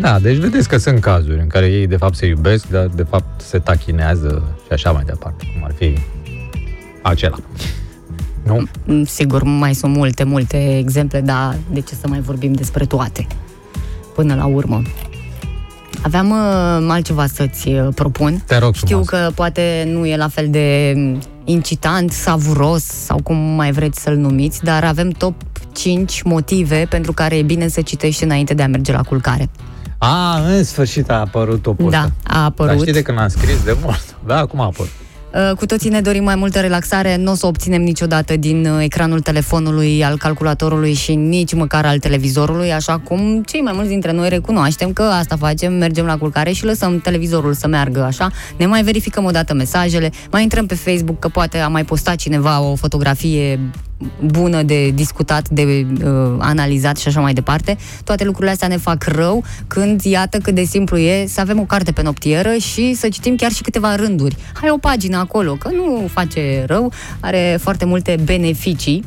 Da, 0.00 0.18
deci 0.18 0.36
vedeți 0.36 0.68
că 0.68 0.76
sunt 0.76 1.00
cazuri 1.00 1.40
în 1.40 1.46
care 1.46 1.66
ei 1.66 1.86
de 1.86 1.96
fapt 1.96 2.16
se 2.16 2.26
iubesc, 2.26 2.68
dar 2.68 2.86
de 2.86 3.02
fapt 3.02 3.40
se 3.40 3.58
tachinează 3.58 4.42
și 4.66 4.72
așa 4.72 4.90
mai 4.90 5.02
departe, 5.06 5.44
cum 5.52 5.64
ar 5.64 5.72
fi 5.78 5.94
acela. 7.02 7.36
Nu? 8.44 8.62
Mm, 8.84 9.04
Sigur, 9.04 9.42
mai 9.42 9.74
sunt 9.74 9.96
multe, 9.96 10.24
multe 10.24 10.78
exemple, 10.78 11.20
dar 11.20 11.56
de 11.70 11.80
ce 11.80 11.94
să 11.94 12.08
mai 12.08 12.20
vorbim 12.20 12.52
despre 12.52 12.84
toate? 12.84 13.26
Până 14.14 14.34
la 14.34 14.46
urmă. 14.46 14.82
Aveam 16.02 16.30
uh, 16.30 16.86
altceva 16.90 17.26
să-ți 17.26 17.68
uh, 17.68 17.88
propun. 17.94 18.42
Te 18.46 18.58
rog 18.58 18.74
Știu 18.74 18.86
frumos. 18.86 19.08
că 19.08 19.30
poate 19.34 19.88
nu 19.92 20.06
e 20.06 20.16
la 20.16 20.28
fel 20.28 20.46
de 20.50 20.92
mm, 20.96 21.18
incitant, 21.44 22.12
savuros 22.12 22.84
sau 22.84 23.20
cum 23.22 23.36
mai 23.36 23.72
vreți 23.72 24.00
să-l 24.02 24.16
numiți, 24.16 24.64
dar 24.64 24.84
avem 24.84 25.08
top 25.10 25.34
5 25.72 26.22
motive 26.22 26.86
pentru 26.88 27.12
care 27.12 27.36
e 27.36 27.42
bine 27.42 27.68
să 27.68 27.80
citești 27.80 28.24
înainte 28.24 28.54
de 28.54 28.62
a 28.62 28.68
merge 28.68 28.92
la 28.92 29.02
culcare. 29.02 29.48
A, 29.98 30.38
în 30.46 30.64
sfârșit 30.64 31.10
a 31.10 31.14
apărut 31.20 31.62
topul 31.62 31.90
Da, 31.90 31.98
ăsta. 31.98 32.12
a 32.38 32.44
apărut. 32.44 32.70
Dar 32.72 32.80
știi 32.80 32.92
de 32.92 33.02
când 33.02 33.18
l-am 33.18 33.28
scris 33.28 33.62
de 33.64 33.76
mult. 33.82 34.16
Da, 34.26 34.38
acum 34.38 34.60
a 34.60 34.64
apărut. 34.64 34.90
Uh, 35.34 35.56
Cu 35.56 35.66
toții 35.66 35.90
ne 35.90 36.00
dorim 36.00 36.24
mai 36.24 36.34
multă 36.34 36.60
relaxare, 36.60 37.16
nu 37.16 37.30
o 37.30 37.34
să 37.34 37.46
o 37.46 37.48
obținem 37.48 37.82
niciodată 37.82 38.36
din 38.36 38.66
uh, 38.66 38.82
ecranul 38.82 39.20
telefonului, 39.20 40.04
al 40.04 40.18
calculatorului 40.18 40.92
și 40.92 41.14
nici 41.14 41.54
măcar 41.54 41.86
al 41.86 41.98
televizorului, 41.98 42.72
așa 42.72 42.98
cum 42.98 43.42
cei 43.46 43.60
mai 43.60 43.72
mulți 43.74 43.88
dintre 43.88 44.12
noi 44.12 44.28
recunoaștem 44.28 44.92
că 44.92 45.02
asta 45.02 45.36
facem, 45.36 45.72
mergem 45.72 46.04
la 46.06 46.16
culcare 46.16 46.52
și 46.52 46.64
lăsăm 46.64 46.98
televizorul 47.00 47.52
să 47.54 47.66
meargă 47.66 48.02
așa, 48.04 48.30
ne 48.56 48.66
mai 48.66 48.82
verificăm 48.82 49.24
o 49.24 49.30
dată 49.30 49.54
mesajele, 49.54 50.10
mai 50.30 50.42
intrăm 50.42 50.66
pe 50.66 50.74
Facebook 50.74 51.18
că 51.18 51.28
poate 51.28 51.58
a 51.58 51.68
mai 51.68 51.84
postat 51.84 52.16
cineva 52.16 52.60
o 52.60 52.74
fotografie 52.74 53.60
bună 54.24 54.62
de 54.62 54.90
discutat, 54.90 55.48
de 55.48 55.86
uh, 56.04 56.36
analizat 56.38 56.96
și 56.96 57.08
așa 57.08 57.20
mai 57.20 57.32
departe. 57.32 57.76
Toate 58.04 58.24
lucrurile 58.24 58.52
astea 58.52 58.68
ne 58.68 58.76
fac 58.76 59.04
rău 59.04 59.44
când 59.66 60.00
iată 60.02 60.38
cât 60.38 60.54
de 60.54 60.64
simplu 60.64 60.98
e 60.98 61.26
să 61.26 61.40
avem 61.40 61.60
o 61.60 61.64
carte 61.64 61.92
pe 61.92 62.02
noptieră 62.02 62.56
și 62.56 62.94
să 62.94 63.08
citim 63.08 63.36
chiar 63.36 63.50
și 63.50 63.62
câteva 63.62 63.94
rânduri. 63.94 64.36
Hai 64.60 64.70
o 64.70 64.78
pagină 64.78 65.16
acolo, 65.16 65.52
că 65.52 65.68
nu 65.68 66.08
face 66.12 66.64
rău, 66.66 66.92
are 67.20 67.58
foarte 67.60 67.84
multe 67.84 68.16
beneficii. 68.24 69.04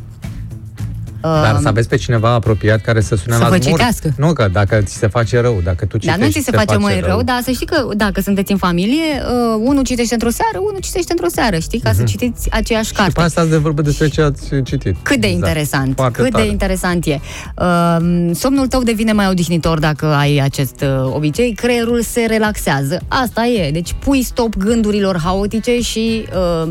Dar 1.21 1.53
Uh, 1.53 1.59
să 1.61 1.67
aveți 1.67 1.89
pe 1.89 1.95
cineva 1.95 2.29
apropiat 2.33 2.81
care 2.81 3.01
să 3.01 3.15
sune 3.15 3.35
Să 3.35 3.41
la 3.41 3.49
vă 3.49 3.55
zmur. 3.55 3.77
citească. 3.77 4.13
Nu, 4.17 4.33
că 4.33 4.49
dacă 4.51 4.81
ți 4.81 4.93
se 4.97 5.07
face 5.07 5.39
rău, 5.41 5.59
dacă 5.63 5.85
tu 5.85 5.97
Dar 5.97 5.99
citești 5.99 6.21
nu 6.21 6.27
ți 6.27 6.37
și 6.37 6.43
se 6.43 6.51
face 6.51 6.77
mai 6.77 6.99
rău, 6.99 7.21
dar 7.23 7.39
să 7.43 7.51
știi 7.51 7.65
că 7.65 7.87
dacă 7.95 8.21
sunteți 8.21 8.51
în 8.51 8.57
familie, 8.57 9.03
uh, 9.21 9.61
unul 9.63 9.83
citește 9.83 10.13
într-o 10.13 10.29
seară, 10.29 10.57
unul 10.59 10.79
citește 10.81 11.11
într-o 11.11 11.27
seară, 11.29 11.57
știi, 11.57 11.79
ca 11.79 11.93
să 11.93 12.03
citiți 12.03 12.51
aceeași 12.51 12.85
Mhm. 12.91 12.95
Și 12.95 13.01
carte. 13.01 13.13
pe 13.19 13.21
asta 13.21 13.41
ați 13.41 13.49
de 13.49 13.57
vorbă 13.57 13.81
despre 13.81 14.07
ce 14.07 14.21
ați 14.21 14.61
citit. 14.63 14.95
Cât 15.01 15.19
de 15.19 15.27
Exact. 15.27 15.47
interesant, 15.47 15.93
Foarte 15.95 16.21
cât 16.21 16.31
tare. 16.31 16.43
de 16.43 16.49
interesant 16.49 17.05
e. 17.05 17.19
Uh, 17.57 17.97
somnul 18.33 18.67
tău 18.67 18.83
devine 18.83 19.11
mai 19.11 19.27
odihnitor 19.29 19.79
dacă 19.79 20.05
ai 20.05 20.37
acest 20.37 20.81
uh, 20.81 21.11
obicei, 21.15 21.53
creierul 21.53 22.01
se 22.01 22.25
relaxează. 22.27 23.01
Asta 23.07 23.45
e, 23.45 23.71
deci 23.71 23.95
pui 23.99 24.21
stop 24.23 24.55
gândurilor 24.57 25.19
haotice 25.23 25.79
și 25.81 26.25
uh, 26.63 26.69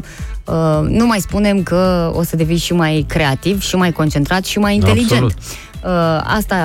uh, 0.51 0.89
nu 0.89 1.07
mai 1.07 1.19
spunem 1.21 1.63
că 1.63 2.13
o 2.15 2.23
să 2.23 2.37
devii 2.37 2.57
și 2.57 2.73
mai 2.73 3.05
creativ, 3.09 3.61
și 3.63 3.77
mai 3.77 3.93
concentrat, 3.93 4.45
și 4.45 4.59
mai 4.59 4.75
inteligent. 4.75 5.13
Absolut. 5.13 5.35
Uh, 5.85 6.23
asta 6.37 6.57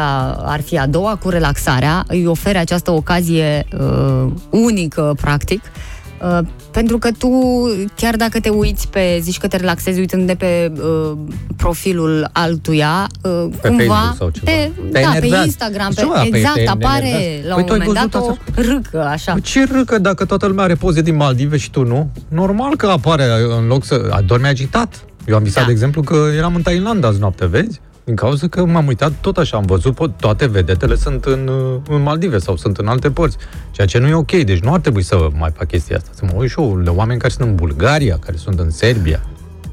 ar 0.45 0.61
fi 0.61 0.77
a 0.77 0.85
doua 0.85 1.15
cu 1.15 1.29
relaxarea, 1.29 2.03
îi 2.07 2.25
oferi 2.25 2.57
această 2.57 2.91
ocazie 2.91 3.65
uh, 3.79 4.31
unică, 4.49 5.15
practic, 5.21 5.61
uh, 5.63 5.94
pentru 6.71 6.97
că 6.97 7.09
tu, 7.17 7.29
chiar 7.95 8.15
dacă 8.15 8.39
te 8.39 8.49
uiți 8.49 8.87
pe, 8.87 9.17
zici 9.21 9.37
că 9.37 9.47
te 9.47 9.57
relaxezi 9.57 9.99
uitând 9.99 10.27
de 10.27 10.35
pe 10.35 10.71
uh, 10.81 11.17
profilul 11.55 12.29
altuia, 12.31 13.07
uh, 13.23 13.45
Pe 13.61 13.67
cumva, 13.67 13.83
Facebook 13.93 14.15
sau 14.17 14.29
ceva. 14.29 14.51
pe, 14.51 14.71
Te 14.91 14.99
da, 15.01 15.09
pe 15.09 15.15
enervează. 15.15 15.45
Instagram, 15.45 15.87
pe, 15.93 16.01
Ceva, 16.01 16.13
pe- 16.21 16.25
exact, 16.37 16.55
te 16.55 16.67
apare 16.67 17.07
enervează. 17.07 17.47
la 17.47 17.53
Păi 17.53 17.61
un 17.61 17.67
tu 17.67 17.73
ai 17.73 17.79
moment 17.85 18.11
dat 18.11 18.21
o 18.21 18.25
văzut 18.55 18.71
râcă, 18.73 19.03
așa. 19.03 19.31
Păi 19.31 19.41
ce 19.41 19.65
râcă 19.71 19.97
dacă 19.99 20.25
toată 20.25 20.45
lumea 20.47 20.63
are 20.63 20.75
poze 20.75 21.01
din 21.01 21.15
Maldive 21.15 21.57
și 21.57 21.69
tu 21.71 21.83
nu? 21.85 22.09
Normal 22.27 22.75
că 22.75 22.87
apare 22.87 23.23
în 23.59 23.67
loc 23.67 23.85
să... 23.85 24.07
Adormi 24.11 24.47
agitat. 24.47 25.05
Eu 25.27 25.35
am 25.35 25.43
visat, 25.43 25.59
Da. 25.59 25.65
de 25.65 25.71
exemplu, 25.71 26.01
că 26.01 26.15
eram 26.37 26.55
în 26.55 26.61
Thailanda 26.61 27.07
azi 27.07 27.19
noapte, 27.19 27.45
vezi? 27.45 27.79
Din 28.06 28.15
cauza 28.15 28.48
că 28.48 28.65
m-am 28.65 28.88
uitat, 28.88 29.11
tot 29.22 29.38
așa 29.38 29.57
am 29.57 29.65
văzut, 29.65 29.95
pot, 29.95 30.18
toate 30.18 30.48
vedetele 30.48 30.95
sunt 30.95 31.26
în, 31.26 31.48
uh, 31.48 31.80
în 31.90 32.02
Maldive 32.02 32.38
sau 32.38 32.57
sunt 32.57 32.77
în 32.77 32.88
alte 32.88 33.11
părți. 33.11 33.38
Ceea 33.72 33.88
ce 33.88 33.98
nu 33.98 34.07
e 34.07 34.14
ok, 34.14 34.32
deci 34.32 34.60
nu 34.60 34.73
ar 34.73 34.80
trebui 34.80 35.02
să 35.02 35.27
mai 35.38 35.52
fac 35.56 35.68
chestia 35.68 35.95
asta. 35.95 36.10
Să 36.14 36.26
mă 36.26 36.32
uit 36.36 36.49
și 36.49 36.60
eu 36.60 36.76
la 36.76 36.91
oameni 36.91 37.19
care 37.19 37.34
sunt 37.34 37.48
în 37.48 37.56
Bulgaria, 37.56 38.18
care 38.19 38.38
sunt 38.38 38.60
în 38.60 38.69
Serbia. 38.69 39.22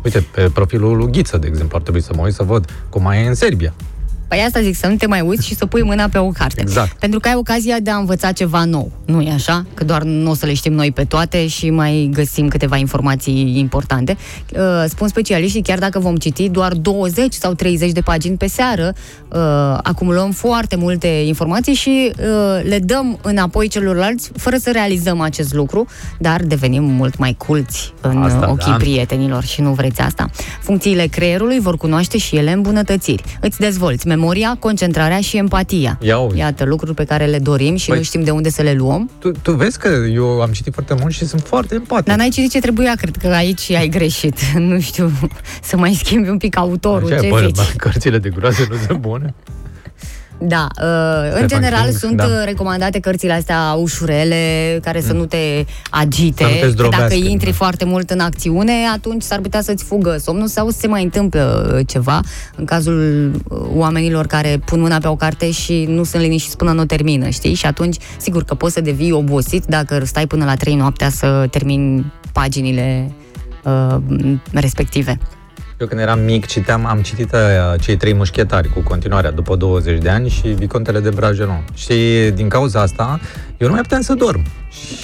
Uite, 0.05 0.27
pe 0.35 0.51
profilul 0.55 0.97
lui 0.97 1.11
Ghiță, 1.11 1.39
de 1.39 1.47
exemplu, 1.47 1.77
ar 1.77 1.83
trebui 1.83 2.01
să 2.01 2.13
mă 2.17 2.23
uit 2.23 2.35
să 2.35 2.43
văd 2.43 2.71
cum 2.89 3.03
mai 3.03 3.25
e 3.25 3.29
în 3.29 3.35
Serbia. 3.35 3.75
Păi 4.33 4.43
asta 4.47 4.61
zic, 4.61 4.77
să 4.77 4.87
nu 4.87 4.97
te 4.97 5.07
mai 5.07 5.21
uiți 5.21 5.47
și 5.47 5.55
să 5.55 5.67
pui 5.67 5.83
mâna 5.83 6.09
pe 6.09 6.19
o 6.19 6.29
carte. 6.29 6.61
Exact. 6.61 6.99
Pentru 6.99 7.21
că 7.21 7.29
ai 7.29 7.35
ocazia 7.35 7.81
de 7.81 7.91
a 7.91 7.97
învăța 7.97 8.33
ceva 8.33 8.65
nou. 8.65 8.91
Nu 9.05 9.21
e 9.21 9.31
așa? 9.33 9.67
Că 9.75 9.85
doar 9.85 10.03
nu 10.03 10.31
o 10.31 10.35
să 10.35 10.47
le 10.47 10.55
știm 10.55 10.73
noi 10.73 10.93
pe 10.93 11.05
toate 11.05 11.47
și 11.47 11.71
mai 11.71 12.11
găsim 12.13 12.49
câteva 12.49 12.77
informații 12.77 13.59
importante. 13.59 14.17
Uh, 14.57 14.85
Spun 14.89 15.09
specialiștii, 15.09 15.63
chiar 15.63 15.79
dacă 15.79 15.99
vom 15.99 16.17
citi 16.17 16.49
doar 16.49 16.73
20 16.73 17.33
sau 17.33 17.55
30 17.55 17.91
de 17.93 18.01
pagini 18.01 18.37
pe 18.37 18.47
seară, 18.47 18.93
uh, 19.29 19.39
acumulăm 19.83 20.31
foarte 20.31 20.77
multe 20.77 21.07
informații 21.07 21.75
și 21.75 22.13
uh, 22.19 22.25
le 22.63 22.79
dăm 22.79 23.19
înapoi 23.23 23.69
celorlalți 23.69 24.31
fără 24.37 24.57
să 24.57 24.71
realizăm 24.71 25.21
acest 25.21 25.55
lucru, 25.55 25.87
dar 26.19 26.43
devenim 26.43 26.85
mult 26.85 27.19
mai 27.19 27.35
culți 27.39 27.93
în 28.01 28.23
Asta, 28.23 28.51
ochii 28.51 28.71
da. 28.71 28.77
prietenilor 28.77 29.45
și 29.45 29.61
nu 29.61 29.73
vreți 29.73 30.01
asta. 30.01 30.31
Funcțiile 30.61 31.07
creierului 31.07 31.59
vor 31.59 31.77
cunoaște 31.77 32.19
și 32.19 32.37
ele 32.37 32.53
îmbunătățiri. 32.53 33.23
Îți 33.41 33.59
dezvolți 33.59 34.07
memoria, 34.23 34.57
concentrarea 34.59 35.21
și 35.21 35.37
empatia. 35.37 35.99
Ia 36.03 36.19
uite. 36.19 36.37
Iată 36.37 36.65
lucruri 36.65 36.95
pe 36.95 37.05
care 37.05 37.25
le 37.27 37.39
dorim 37.39 37.77
și 37.77 37.93
Păi- 37.93 37.97
nu 37.97 38.03
știm 38.03 38.23
de 38.23 38.31
unde 38.31 38.51
să 38.51 38.63
le 38.63 38.73
luăm. 38.73 39.11
Tu, 39.19 39.31
tu 39.31 39.53
vezi 39.53 39.79
că 39.79 39.89
eu 40.13 40.41
am 40.41 40.51
citit 40.53 40.73
foarte 40.73 40.95
mult 41.01 41.13
și 41.13 41.27
sunt 41.27 41.41
foarte 41.43 41.75
empatic. 41.75 42.05
Dar 42.07 42.17
n-ai 42.17 42.29
citit 42.29 42.51
ce 42.51 42.61
trebuia, 42.61 42.95
cred 42.95 43.17
că 43.17 43.27
aici 43.29 43.71
ai 43.71 43.89
greșit. 43.89 44.39
Nu 44.73 44.81
știu, 44.81 45.11
să 45.63 45.77
mai 45.77 45.95
schimbi 45.95 46.29
un 46.29 46.37
pic 46.39 46.57
autorul, 46.57 47.13
Așa, 47.13 47.21
ce 47.21 47.29
bă, 47.29 47.39
zici? 47.47 47.57
bă, 47.57 47.63
cărțile 47.85 48.19
de 48.19 48.29
groază 48.29 48.67
nu 48.71 48.77
sunt 48.87 48.99
bune. 48.99 49.35
Da, 50.39 50.67
uh, 50.83 51.41
în 51.41 51.49
general 51.49 51.85
King, 51.85 51.97
sunt 51.97 52.17
da. 52.17 52.25
uh, 52.25 52.31
recomandate 52.45 53.01
cărțile 53.01 53.33
astea 53.33 53.77
ușurele, 53.79 54.79
care 54.83 55.01
să 55.01 55.13
nu 55.13 55.25
te 55.25 55.65
agite. 55.91 56.43
Să 56.43 56.49
nu 56.49 56.55
te 56.55 56.61
Că 56.61 56.69
zdrobească, 56.69 57.09
dacă 57.09 57.29
intri 57.29 57.51
da. 57.51 57.57
foarte 57.57 57.85
mult 57.85 58.11
în 58.11 58.21
acțiune, 58.21 58.73
atunci 58.93 59.23
s-ar 59.23 59.41
putea 59.41 59.61
să-ți 59.61 59.85
fugă 59.85 60.17
somnul 60.17 60.47
sau 60.47 60.69
să 60.69 60.79
se 60.79 60.87
mai 60.87 61.03
întâmplă 61.03 61.73
uh, 61.75 61.87
ceva. 61.87 62.21
În 62.57 62.65
cazul 62.65 63.31
uh, 63.49 63.59
oamenilor 63.75 64.27
care 64.27 64.61
pun 64.65 64.81
mâna 64.81 64.99
pe 64.99 65.09
o 65.09 65.17
carte 65.17 65.51
și 65.51 65.85
nu 65.89 66.05
sunt 66.05 66.23
liniștiți 66.23 66.57
până 66.57 66.73
nu 66.73 66.81
o 66.81 66.85
termină, 66.85 67.29
știi? 67.29 67.55
Și 67.55 67.67
atunci, 67.67 67.97
sigur 68.17 68.45
că 68.45 68.55
poți 68.55 68.75
să 68.75 68.81
devii 68.81 69.13
obosit 69.13 69.65
dacă 69.65 70.05
stai 70.05 70.27
până 70.27 70.45
la 70.45 70.55
3 70.55 70.75
noaptea 70.75 71.11
să 71.11 71.47
termini 71.51 72.13
paginile 72.33 73.13
uh, 73.65 73.97
respective. 74.53 75.19
Eu 75.83 75.89
când 75.89 76.01
eram 76.01 76.21
mic 76.21 76.47
citeam, 76.47 76.87
am 76.87 77.01
citit 77.01 77.35
aia, 77.35 77.77
cei 77.81 77.97
trei 77.97 78.15
mușchetari 78.15 78.69
cu 78.69 78.81
continuarea 78.81 79.31
după 79.31 79.57
20 79.57 80.03
de 80.03 80.09
ani 80.09 80.29
și 80.29 80.49
Vicontele 80.49 81.01
de 81.01 81.11
Bragelon. 81.11 81.65
Și 81.75 81.95
din 82.35 82.49
cauza 82.49 82.81
asta, 82.81 83.21
eu 83.57 83.67
nu 83.67 83.73
mai 83.73 83.83
puteam 83.83 84.01
să 84.01 84.15
dorm. 84.15 84.43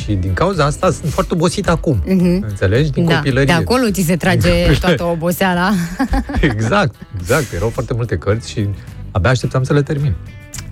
Și 0.02 0.12
din 0.12 0.32
cauza 0.32 0.64
asta 0.64 0.90
sunt 0.90 1.12
foarte 1.12 1.34
obosit 1.34 1.68
acum. 1.68 2.02
Mhm. 2.06 2.44
Înțelegi? 2.48 2.90
Din 2.90 3.04
da, 3.04 3.14
copilărie. 3.14 3.44
de 3.44 3.52
acolo 3.52 3.90
ți 3.90 4.02
se 4.02 4.16
trage 4.16 4.50
toată 4.80 5.04
oboseala. 5.04 5.72
Exact, 6.40 6.94
exact. 7.20 7.52
Erau 7.54 7.68
foarte 7.68 7.94
multe 7.94 8.16
cărți 8.16 8.50
și 8.50 8.68
abia 9.10 9.30
așteptam 9.30 9.62
să 9.62 9.72
le 9.72 9.82
termin. 9.82 10.14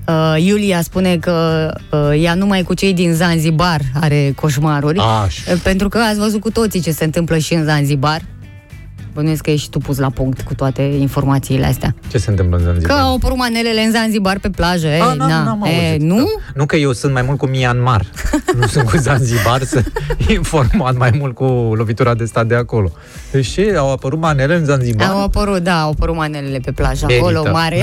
Uh, 0.09 0.35
Iulia 0.39 0.83
spune 0.83 1.17
că 1.17 1.69
uh, 1.93 2.23
ea 2.23 2.35
numai 2.35 2.63
cu 2.63 2.75
cei 2.75 2.93
din 2.93 3.13
Zanzibar 3.13 3.81
are 4.01 4.33
coșmaruri, 4.37 4.99
Aș. 5.25 5.39
uh, 5.39 5.61
pentru 5.63 5.89
că 5.89 5.99
ați 5.99 6.19
văzut 6.19 6.41
cu 6.41 6.51
toții 6.51 6.81
ce 6.81 6.91
se 6.91 7.05
întâmplă 7.05 7.39
și 7.39 7.55
în 7.55 7.65
Zanzibar. 7.65 8.23
Bănuiesc 9.17 9.43
că 9.43 9.51
ești 9.51 9.63
și 9.65 9.71
tu 9.71 9.79
pus 9.79 9.99
la 9.99 10.11
punct 10.11 10.41
cu 10.41 10.55
toate 10.55 10.83
informațiile 10.83 11.67
astea. 11.67 11.95
Ce 12.09 12.19
se 12.19 12.31
întâmplă 12.31 12.57
în 12.57 12.63
Că 12.65 12.71
Zanzibar? 12.71 12.99
au 12.99 13.15
apărut 13.15 13.37
manelele 13.37 13.81
în 13.81 13.91
Zanzibar 13.91 14.39
pe 14.39 14.51
plajă, 14.51 14.87
e, 14.87 15.01
Ah, 15.01 15.15
n-am- 15.17 15.29
na. 15.29 15.43
n-am 15.43 15.63
e, 15.65 15.69
auzit. 15.87 16.01
nu? 16.03 16.27
Nu 16.55 16.67
că 16.67 16.77
eu 16.77 16.93
sunt 16.93 17.13
mai 17.13 17.23
mult 17.23 17.39
cu 17.39 17.47
Myanmar. 17.47 18.05
nu 18.61 18.67
sunt 18.67 18.91
cu 18.91 18.97
Zanzibar, 18.97 19.63
să 19.73 19.83
informat 20.29 20.97
mai 20.97 21.11
mult 21.19 21.35
cu 21.35 21.45
lovitura 21.75 22.15
de 22.15 22.25
stat 22.25 22.47
de 22.47 22.55
acolo. 22.55 22.91
Deci 23.31 23.47
ce? 23.49 23.75
Au 23.77 23.93
apărut 23.93 24.19
manele 24.21 24.55
în 24.55 24.65
Zanzibar? 24.65 25.09
Au 25.09 25.23
apărut, 25.23 25.59
da, 25.63 25.81
au 25.81 25.91
apărut 25.91 26.15
manelele 26.17 26.59
pe 26.59 26.73
plajă, 26.73 27.07
Merită. 27.09 27.27
acolo, 27.29 27.51
mare, 27.53 27.83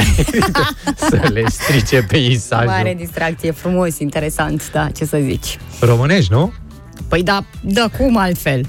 să 1.09 1.29
le 1.33 1.43
strice 1.47 2.05
peisajul. 2.07 2.67
mare 2.69 2.93
distracție, 2.97 3.51
frumos, 3.51 3.99
interesant, 3.99 4.71
da, 4.71 4.87
ce 4.95 5.05
să 5.05 5.17
zici. 5.23 5.59
Românești, 5.79 6.31
nu? 6.31 6.51
Păi 7.07 7.23
da, 7.23 7.43
da, 7.61 7.85
cum 7.97 8.17
altfel? 8.17 8.65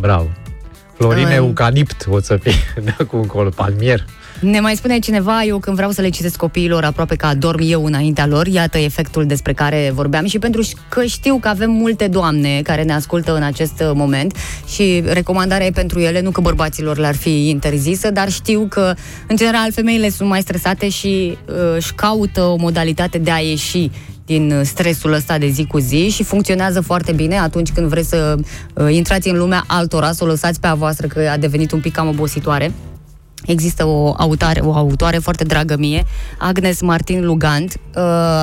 Bravo. 0.00 0.28
Florin 0.98 1.26
Um. 1.26 1.32
Eucalipt 1.32 2.06
o 2.10 2.20
să 2.20 2.36
fie 2.36 2.52
de 2.84 2.94
acum 2.98 3.20
încolo, 3.20 3.48
palmier. 3.48 4.04
Ne 4.40 4.60
mai 4.60 4.76
spune 4.76 4.98
cineva, 4.98 5.42
eu 5.42 5.58
când 5.58 5.76
vreau 5.76 5.90
să 5.90 6.00
le 6.00 6.08
citesc 6.08 6.36
copiilor 6.36 6.84
aproape 6.84 7.16
că 7.16 7.26
adorm 7.26 7.60
eu 7.62 7.84
înaintea 7.84 8.26
lor, 8.26 8.46
iată 8.46 8.78
efectul 8.78 9.26
despre 9.26 9.52
care 9.52 9.90
vorbeam 9.94 10.26
și 10.26 10.38
pentru 10.38 10.62
că 10.88 11.04
știu 11.04 11.38
că 11.40 11.48
avem 11.48 11.70
multe 11.70 12.06
doamne 12.08 12.60
care 12.62 12.82
ne 12.82 12.92
ascultă 12.92 13.36
în 13.36 13.42
acest 13.42 13.80
uh, 13.80 13.90
moment 13.94 14.36
și 14.66 15.02
recomandarea 15.06 15.66
e 15.66 15.70
pentru 15.70 15.98
ele, 15.98 16.20
nu 16.20 16.30
că 16.30 16.40
bărbaților 16.40 16.98
le-ar 16.98 17.14
fi 17.14 17.48
interzisă, 17.48 18.10
dar 18.10 18.30
știu 18.30 18.66
că 18.68 18.94
în 19.28 19.36
general 19.36 19.72
femeile 19.72 20.10
sunt 20.10 20.28
mai 20.28 20.40
stresate 20.40 20.88
și 20.88 21.38
uh, 21.46 21.54
își 21.76 21.94
caută 21.94 22.42
o 22.42 22.56
modalitate 22.56 23.18
de 23.18 23.30
a 23.30 23.38
ieși 23.38 23.90
din 24.28 24.52
uh, 24.52 24.60
stresul 24.64 25.12
ăsta 25.12 25.38
de 25.38 25.48
zi 25.48 25.66
cu 25.66 25.78
zi 25.78 26.08
și 26.10 26.22
funcționează 26.22 26.80
foarte 26.80 27.12
bine 27.12 27.38
atunci 27.38 27.72
când 27.72 27.88
vreți 27.88 28.08
să 28.08 28.34
uh, 28.74 28.94
intrați 28.94 29.28
în 29.28 29.38
lumea 29.38 29.64
altora, 29.66 30.12
să 30.12 30.24
o 30.24 30.26
lăsați 30.26 30.60
pe 30.60 30.66
a 30.66 30.74
voastră 30.74 31.06
că 31.06 31.28
a 31.32 31.36
devenit 31.36 31.72
un 31.72 31.80
pic 31.80 31.92
cam 31.92 32.08
obositoare. 32.08 32.72
Există 33.46 33.86
o 33.86 34.14
autoare, 34.16 34.60
o 34.60 34.72
autoare 34.74 35.18
foarte 35.18 35.44
dragă 35.44 35.76
mie, 35.78 36.04
Agnes 36.38 36.80
Martin 36.80 37.24
Lugand. 37.24 37.72
Uh, 37.94 38.02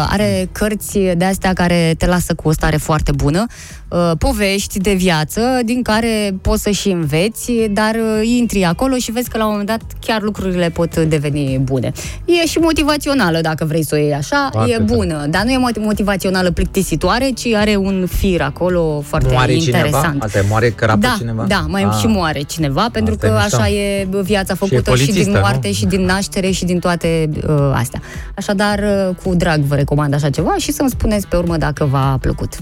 are 0.10 0.50
cărți 0.52 1.00
de 1.18 1.26
astea 1.26 1.54
care 1.54 1.96
te 1.98 2.06
lasă 2.06 2.34
cu 2.34 2.48
o 2.48 2.52
stare 2.52 2.78
foarte 2.78 3.12
bună, 3.12 3.46
uh, 3.88 4.12
povești 4.18 4.80
de 4.80 4.94
viață 4.94 5.42
din 5.66 5.82
care 5.82 6.36
poți 6.42 6.62
să 6.62 6.70
și 6.70 6.90
înveți, 6.90 7.52
dar 7.72 7.96
uh, 7.96 8.28
intri 8.38 8.64
acolo 8.64 8.96
și 8.96 9.12
vezi 9.12 9.30
că 9.30 9.38
la 9.38 9.44
un 9.46 9.50
moment 9.52 9.68
dat 9.68 9.82
chiar 10.00 10.22
lucrurile 10.22 10.70
pot 10.70 10.98
deveni 10.98 11.58
bune. 11.58 11.92
E 12.26 12.48
și 12.48 12.58
motivațională, 12.58 13.42
dacă 13.42 13.66
vrei 13.66 13.84
să 13.86 13.96
o 13.96 13.98
iei 13.98 14.14
așa, 14.14 14.50
Foarte 14.52 14.72
e 14.72 14.78
bună, 14.84 15.26
dar 15.30 15.44
nu 15.44 15.52
e 15.52 15.58
moti- 15.72 15.80
motivațională 15.84 16.52
plictisitoare, 16.52 17.30
ci 17.30 17.48
are 17.54 17.76
un 17.76 18.08
fir 18.18 18.42
acolo 18.42 19.02
foarte 19.08 19.30
Moare 19.34 19.54
interesant. 19.54 20.04
cineva? 20.06 20.26
Asta 20.26 20.38
e, 20.38 20.46
moare 20.50 20.70
crapă 20.70 20.98
da, 21.00 21.16
cineva? 21.18 21.44
Da, 21.48 21.66
mai 21.68 21.84
Ah. 21.84 21.98
și 22.00 22.06
moare 22.08 22.42
cineva, 22.42 22.88
pentru 22.92 23.14
Asta 23.14 23.26
e 23.26 23.30
că 23.30 23.36
mișto. 23.42 23.56
așa 23.56 23.70
e 23.70 24.08
viața 24.24 24.56
făcută 24.56 24.85
și, 24.92 24.92
polițistă, 24.92 25.24
din 25.24 25.32
nu? 25.32 25.40
moarte, 25.40 25.72
și 25.72 25.86
din 25.86 26.02
naștere, 26.02 26.50
și 26.52 26.66
din 26.66 26.80
toate 26.80 27.30
uh, 27.48 27.72
astea. 27.74 28.02
Așadar, 28.36 28.80
uh, 28.80 29.16
cu 29.24 29.36
drag 29.36 29.60
vă 29.60 29.76
recomand 29.76 30.14
așa 30.14 30.30
ceva 30.30 30.56
și 30.58 30.72
să-mi 30.72 30.90
spuneți 30.90 31.28
pe 31.28 31.36
urmă 31.36 31.58
dacă 31.58 31.86
v-a 31.86 32.18
plăcut. 32.22 32.54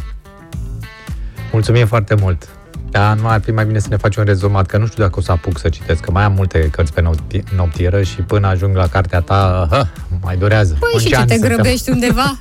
Mulțumim 1.52 1.86
foarte 1.86 2.16
mult. 2.22 2.50
Da, 2.90 3.14
nu 3.14 3.28
ar 3.28 3.42
fi 3.42 3.52
mai 3.52 3.66
bine 3.66 3.80
să 3.80 3.88
ne 3.90 3.98
faci 3.98 4.16
un 4.16 4.24
rezumat, 4.24 4.66
că 4.66 4.78
nu 4.78 4.86
știu 4.86 5.04
dacă 5.04 5.20
o 5.20 5.22
să 5.22 5.32
apuc 5.32 5.60
să 5.60 5.70
citesc, 5.70 6.02
că 6.02 6.12
mai 6.12 6.24
am 6.24 6.34
multe 6.34 6.70
cărți 6.72 6.94
pe 6.94 7.02
nopti- 7.02 7.56
noptieră 7.56 8.02
și 8.02 8.16
până 8.22 8.48
ajung 8.48 8.76
la 8.76 8.88
cartea 8.88 9.20
ta, 9.20 9.68
hă, 9.72 9.86
mai 10.22 10.38
durează. 10.38 10.76
Păi 10.80 10.90
Un 10.94 11.00
și 11.00 11.06
ce 11.06 11.14
cean 11.14 11.28
te 11.28 11.34
suntem. 11.34 11.52
grăbești 11.56 11.90
undeva? 11.90 12.38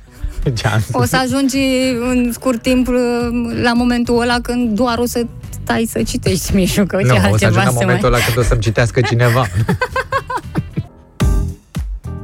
Cean. 0.54 0.80
O 0.92 1.04
să 1.04 1.16
ajungi 1.16 1.56
în 2.10 2.30
scurt 2.32 2.62
timp 2.62 2.88
uh, 2.88 2.94
la 3.62 3.72
momentul 3.72 4.20
ăla 4.20 4.36
când 4.42 4.74
doar 4.76 4.98
o 4.98 5.06
să 5.06 5.26
stai 5.66 5.88
să 5.90 6.02
citești, 6.02 6.54
Mișu, 6.54 6.84
că 6.84 6.96
ce 6.96 7.06
Nu, 7.06 7.14
o 7.14 7.18
să 7.18 7.26
altceva 7.26 7.60
ajung 7.60 7.64
la 7.64 7.70
să 7.70 7.78
momentul 7.80 8.10
mai... 8.10 8.18
ăla 8.18 8.24
când 8.24 8.38
o 8.38 8.42
să-mi 8.42 8.60
citească 8.60 9.00
cineva. 9.10 9.46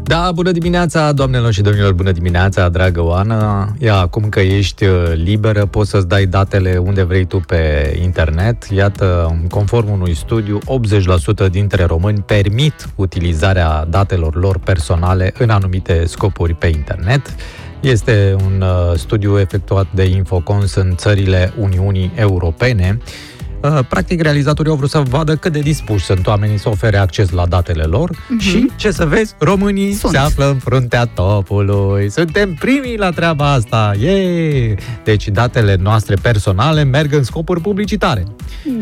Da, 0.02 0.30
bună 0.34 0.50
dimineața, 0.50 1.12
doamnelor 1.12 1.52
și 1.52 1.60
domnilor, 1.60 1.92
bună 1.92 2.12
dimineața, 2.12 2.68
dragă 2.68 3.02
Oana. 3.04 3.72
Ia, 3.78 3.94
acum 3.94 4.28
că 4.28 4.40
ești 4.40 4.84
uh, 4.84 5.12
liberă, 5.14 5.66
poți 5.66 5.90
să-ți 5.90 6.08
dai 6.08 6.26
datele 6.26 6.76
unde 6.76 7.02
vrei 7.02 7.24
tu 7.24 7.42
pe 7.46 7.92
internet. 8.02 8.64
Iată, 8.64 9.36
conform 9.50 9.90
unui 9.90 10.14
studiu, 10.14 10.58
80% 11.46 11.50
dintre 11.50 11.84
români 11.84 12.22
permit 12.26 12.88
utilizarea 12.94 13.86
datelor 13.88 14.34
lor 14.34 14.58
personale 14.58 15.32
în 15.38 15.50
anumite 15.50 16.04
scopuri 16.06 16.54
pe 16.54 16.66
internet. 16.66 17.34
Este 17.80 18.36
un 18.44 18.60
uh, 18.60 18.98
studiu 18.98 19.38
efectuat 19.38 19.86
de 19.94 20.04
Infocons 20.04 20.74
în 20.74 20.96
țările 20.96 21.52
Uniunii 21.58 22.12
Europene. 22.14 22.98
Uh, 23.62 23.78
Practic, 23.88 24.22
realizatorii 24.22 24.70
au 24.70 24.76
vrut 24.76 24.90
să 24.90 24.98
vadă 25.08 25.36
cât 25.36 25.52
de 25.52 25.58
dispuși 25.58 26.04
sunt 26.04 26.26
oamenii 26.26 26.58
să 26.58 26.68
ofere 26.68 26.96
acces 26.96 27.30
la 27.30 27.46
datele 27.46 27.82
lor 27.82 28.10
Mhm. 28.28 28.38
și, 28.40 28.70
ce 28.76 28.90
să 28.90 29.04
vezi, 29.06 29.34
românii 29.38 29.92
Sunt. 29.92 30.12
se 30.12 30.18
află 30.18 30.44
în 30.48 30.56
fruntea 30.58 31.04
topului. 31.04 32.10
Suntem 32.10 32.54
primii 32.54 32.96
la 32.96 33.10
treaba 33.10 33.52
asta. 33.52 33.92
Yeah! 33.98 34.78
Deci, 35.04 35.28
datele 35.28 35.76
noastre 35.80 36.14
personale 36.22 36.82
merg 36.82 37.12
în 37.14 37.22
scopuri 37.22 37.60
publicitare. 37.60 38.24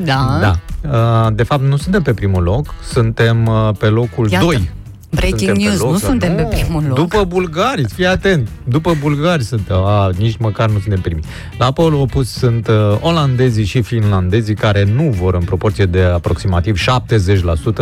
Da. 0.05 0.39
Da. 0.41 0.59
Uh, 0.91 1.33
De 1.35 1.43
fapt, 1.43 1.63
nu 1.63 1.77
suntem 1.77 2.03
pe 2.03 2.13
primul 2.15 2.43
loc, 2.43 2.75
suntem 2.93 3.47
uh, 3.47 3.69
pe 3.79 3.87
locul 3.87 4.29
Iată. 4.31 4.45
2. 4.45 4.71
Breaking 5.11 5.39
Suntem 5.39 5.55
pe 5.57 5.63
news, 5.63 5.79
loc, 5.81 5.91
nu 5.93 5.99
da. 5.99 6.07
suntem 6.07 6.35
pe 6.35 6.43
Nu, 6.43 6.49
primul 6.49 6.85
loc. 6.89 6.97
După 6.97 7.25
bulgari, 7.25 7.85
fii 7.95 8.07
atent. 8.07 8.49
După 8.69 8.97
bulgari 9.01 9.45
suntem. 9.45 9.77
A, 9.77 10.11
nici 10.19 10.37
măcar 10.37 10.71
nu 10.71 10.79
suntem 10.79 11.01
primii. 11.01 11.25
La 11.59 11.73
polul 11.73 12.01
opus 12.01 12.29
sunt 12.31 12.69
uh, 12.69 12.75
olandezii 13.01 13.65
și 13.65 13.83
finlandezii 13.83 14.55
care 14.55 14.85
nu 14.95 15.03
vor 15.03 15.35
în 15.35 15.43
proporție 15.43 15.85
de 15.85 16.01
aproximativ 16.03 16.77
70% 16.79 16.83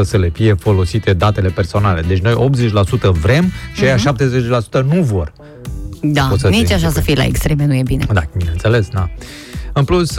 să 0.02 0.16
le 0.16 0.28
fie 0.28 0.54
folosite 0.54 1.12
datele 1.12 1.48
personale. 1.48 2.00
Deci 2.08 2.18
noi 2.18 2.50
80% 2.50 3.10
vrem 3.10 3.44
și 3.72 3.82
Mhm. 3.82 3.84
aia 3.84 3.96
70% 3.96 4.80
nu 4.94 5.02
vor. 5.02 5.32
Da, 6.02 6.22
Poți 6.22 6.40
să 6.40 6.48
te 6.48 6.54
nici 6.54 6.62
așa 6.64 6.74
închipui. 6.74 6.94
să 6.94 7.00
fie 7.00 7.14
la 7.14 7.24
extreme 7.24 7.66
nu 7.66 7.74
e 7.74 7.82
bine. 7.84 8.06
Da, 8.12 8.22
bineînțeles, 8.36 8.88
da. 8.88 9.10
În 9.72 9.84
plus, 9.84 10.14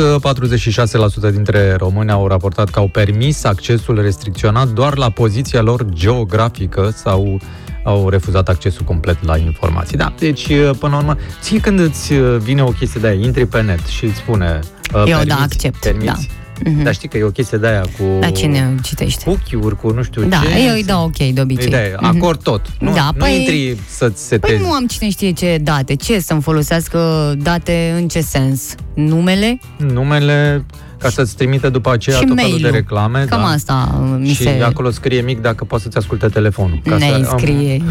46% 1.29 1.31
dintre 1.31 1.75
români 1.75 2.11
au 2.11 2.27
raportat 2.27 2.69
că 2.69 2.79
au 2.79 2.87
permis 2.87 3.43
accesul 3.43 4.01
restricționat 4.01 4.67
doar 4.67 4.97
la 4.97 5.09
poziția 5.09 5.61
lor 5.61 5.85
geografică 5.89 6.93
sau 6.95 7.39
au 7.83 8.09
refuzat 8.09 8.49
accesul 8.49 8.85
complet 8.85 9.25
la 9.25 9.37
informații. 9.37 9.97
Da, 9.97 10.13
deci, 10.19 10.47
până 10.79 10.91
la 10.91 10.97
urmă, 10.97 11.17
ție 11.41 11.59
când 11.59 11.79
îți 11.79 12.13
vine 12.37 12.63
o 12.63 12.69
chestie 12.69 13.01
de 13.01 13.07
aia, 13.07 13.19
intri 13.19 13.45
pe 13.45 13.61
net 13.61 13.85
și 13.85 14.05
îți 14.05 14.15
spune... 14.15 14.59
uh, 14.93 14.99
Eu, 14.99 15.05
da, 15.05 15.15
permiți, 15.17 15.41
accept, 15.41 15.79
Permiți, 15.79 16.29
Mhm. 16.65 16.83
Dar 16.83 16.93
știi 16.93 17.09
că 17.09 17.17
e 17.17 17.23
o 17.23 17.29
chestie 17.29 17.57
de 17.57 17.67
aia 17.67 17.81
cu... 17.81 18.03
Da, 18.19 18.29
cine 18.29 18.75
citește? 18.83 19.23
Cookie-uri, 19.25 19.75
cu 19.77 19.89
nu 19.91 20.03
știu 20.03 20.21
Da, 20.23 20.41
ce. 20.53 20.59
eu 20.67 20.73
îi 20.73 20.83
dau 20.83 21.03
ok 21.03 21.17
de 21.33 21.41
obicei. 21.41 21.65
Îi 21.65 21.71
dai, 21.71 21.93
Mhm. 22.01 22.17
acord 22.17 22.41
tot. 22.43 22.61
Nu, 22.79 22.93
Da, 22.93 23.09
nu 23.15 23.25
păi- 23.25 23.37
intri 23.39 23.77
să-ți 23.89 24.27
setezi. 24.27 24.53
Păi 24.53 24.61
nu 24.67 24.71
am 24.71 24.85
cine 24.85 25.09
știe 25.09 25.31
ce 25.31 25.57
date. 25.63 25.95
Ce 25.95 26.19
să-mi 26.19 26.41
folosească 26.41 27.33
date 27.37 27.93
în 27.97 28.07
ce 28.07 28.21
sens? 28.21 28.75
Numele? 28.93 29.59
numele 29.77 30.65
ca 30.99 31.09
să-ți 31.09 31.35
trimite 31.35 31.69
după 31.69 31.91
aceea 31.91 32.15
Și 32.17 32.25
tot 32.25 32.35
felul 32.35 32.51
de 32.51 32.61
mail-ul. 32.61 32.79
reclame. 32.79 33.25
Cam 33.29 33.39
da. 33.41 33.45
asta 33.47 33.99
uh, 34.01 34.15
mi 34.19 34.27
și 34.27 34.43
se... 34.43 34.61
acolo 34.65 34.89
scrie 34.91 35.21
mic 35.21 35.41
dacă 35.41 35.63
poți 35.63 35.83
să-ți 35.83 35.97
asculte 35.97 36.27
telefonul. 36.27 36.79
Ca 36.83 36.97
ne 36.97 37.09
să, 37.23 37.33
scrie. 37.37 37.83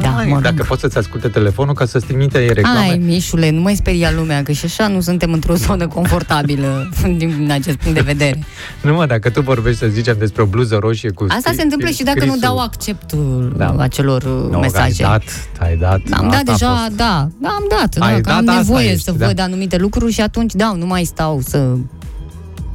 Da, 0.00 0.16
Ai, 0.16 0.26
mă 0.26 0.32
rog. 0.34 0.42
Dacă 0.42 0.64
poți 0.68 0.80
să-ți 0.80 0.98
asculte 0.98 1.28
telefonul 1.28 1.74
ca 1.74 1.84
să-ți 1.84 2.06
trimite 2.06 2.38
reclame. 2.52 2.78
Ai, 2.78 2.98
Mișule, 2.98 3.50
nu 3.50 3.60
mai 3.60 3.74
speria 3.74 4.10
lumea, 4.16 4.42
că 4.42 4.52
și 4.52 4.64
așa 4.64 4.86
nu 4.88 5.00
suntem 5.00 5.32
într-o 5.32 5.54
zonă 5.54 5.86
confortabilă 5.88 6.88
din 7.18 7.48
acest 7.52 7.76
punct 7.76 7.94
de 7.96 8.02
vedere. 8.04 8.38
Nu 8.82 8.94
mă, 8.94 9.06
dacă 9.06 9.30
tu 9.30 9.40
vorbești, 9.40 9.78
să 9.78 9.86
zicem, 9.86 10.16
despre 10.18 10.42
o 10.42 10.46
bluză 10.46 10.76
roșie 10.80 11.10
cu 11.10 11.26
Asta 11.28 11.50
scri- 11.50 11.56
se 11.56 11.62
întâmplă 11.62 11.88
și 11.88 12.02
dacă 12.02 12.18
nu 12.18 12.24
scrisul. 12.24 12.40
dau 12.40 12.58
acceptul 12.58 13.54
Da. 13.56 13.74
acelor 13.78 14.22
uh, 14.22 14.50
Nu, 14.50 14.58
mesaje. 14.58 15.04
Ai 15.04 15.10
dat, 15.10 15.22
ai 15.58 15.76
dat. 15.76 16.00
Am 16.10 16.28
dat 16.30 16.34
Asta 16.34 16.38
a 16.38 16.42
deja, 16.52 16.76
fost. 16.84 16.96
da, 16.96 17.18
am 17.42 17.64
dat, 17.68 17.96
Ai 18.08 18.10
da, 18.10 18.14
că 18.14 18.20
dat, 18.20 18.32
am 18.38 18.48
asta 18.48 18.54
nevoie 18.60 18.86
ești, 18.90 19.02
să 19.02 19.12
da. 19.12 19.26
văd 19.26 19.40
anumite 19.40 19.76
lucruri 19.76 20.12
și 20.12 20.20
atunci, 20.20 20.52
da, 20.54 20.72
nu 20.78 20.86
mai 20.86 21.04
stau 21.04 21.40
să... 21.44 21.58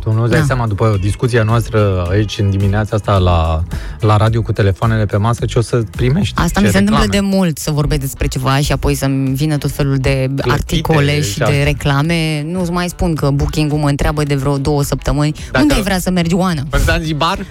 Tu 0.03 0.11
nu-ți 0.13 0.29
dai 0.31 0.39
Da. 0.39 0.45
seama 0.45 0.67
după 0.67 0.97
discuția 1.01 1.43
noastră 1.43 2.07
aici 2.09 2.37
în 2.39 2.49
dimineața 2.49 2.95
asta 2.95 3.17
la, 3.17 3.63
la 3.99 4.17
radio 4.17 4.41
cu 4.41 4.51
telefoanele 4.51 5.05
pe 5.05 5.17
masă 5.17 5.45
ce 5.45 5.57
o 5.59 5.61
să 5.61 5.83
primești. 5.95 6.33
Asta 6.37 6.59
ce 6.59 6.65
mi 6.65 6.71
se 6.71 6.77
întâmplă 6.77 7.05
de 7.05 7.11
reclame. 7.17 7.35
mult, 7.35 7.57
să 7.57 7.71
vorbesc 7.71 8.01
despre 8.01 8.27
ceva 8.27 8.57
și 8.57 8.71
apoi 8.71 8.93
să-mi 8.95 9.33
vină 9.35 9.57
tot 9.57 9.71
felul 9.71 9.95
de 9.97 10.29
articole 10.47 11.21
și 11.21 11.31
și 11.31 11.37
de 11.37 11.43
asta. 11.43 11.63
reclame. 11.63 12.43
Nu-ți 12.51 12.71
mai 12.71 12.89
spun 12.89 13.15
că 13.15 13.29
Booking-ul 13.29 13.77
mă 13.79 13.89
întreabă 13.89 14.23
de 14.23 14.35
vreo 14.35 14.57
două 14.57 14.83
săptămâni 14.83 15.31
Dacă- 15.51 15.61
unde 15.61 15.73
ai 15.73 15.81
vrea 15.81 15.99
să 15.99 16.11
mergi, 16.11 16.33
Oana? 16.35 16.61
În 16.69 16.79
Zanzibar? 16.79 17.37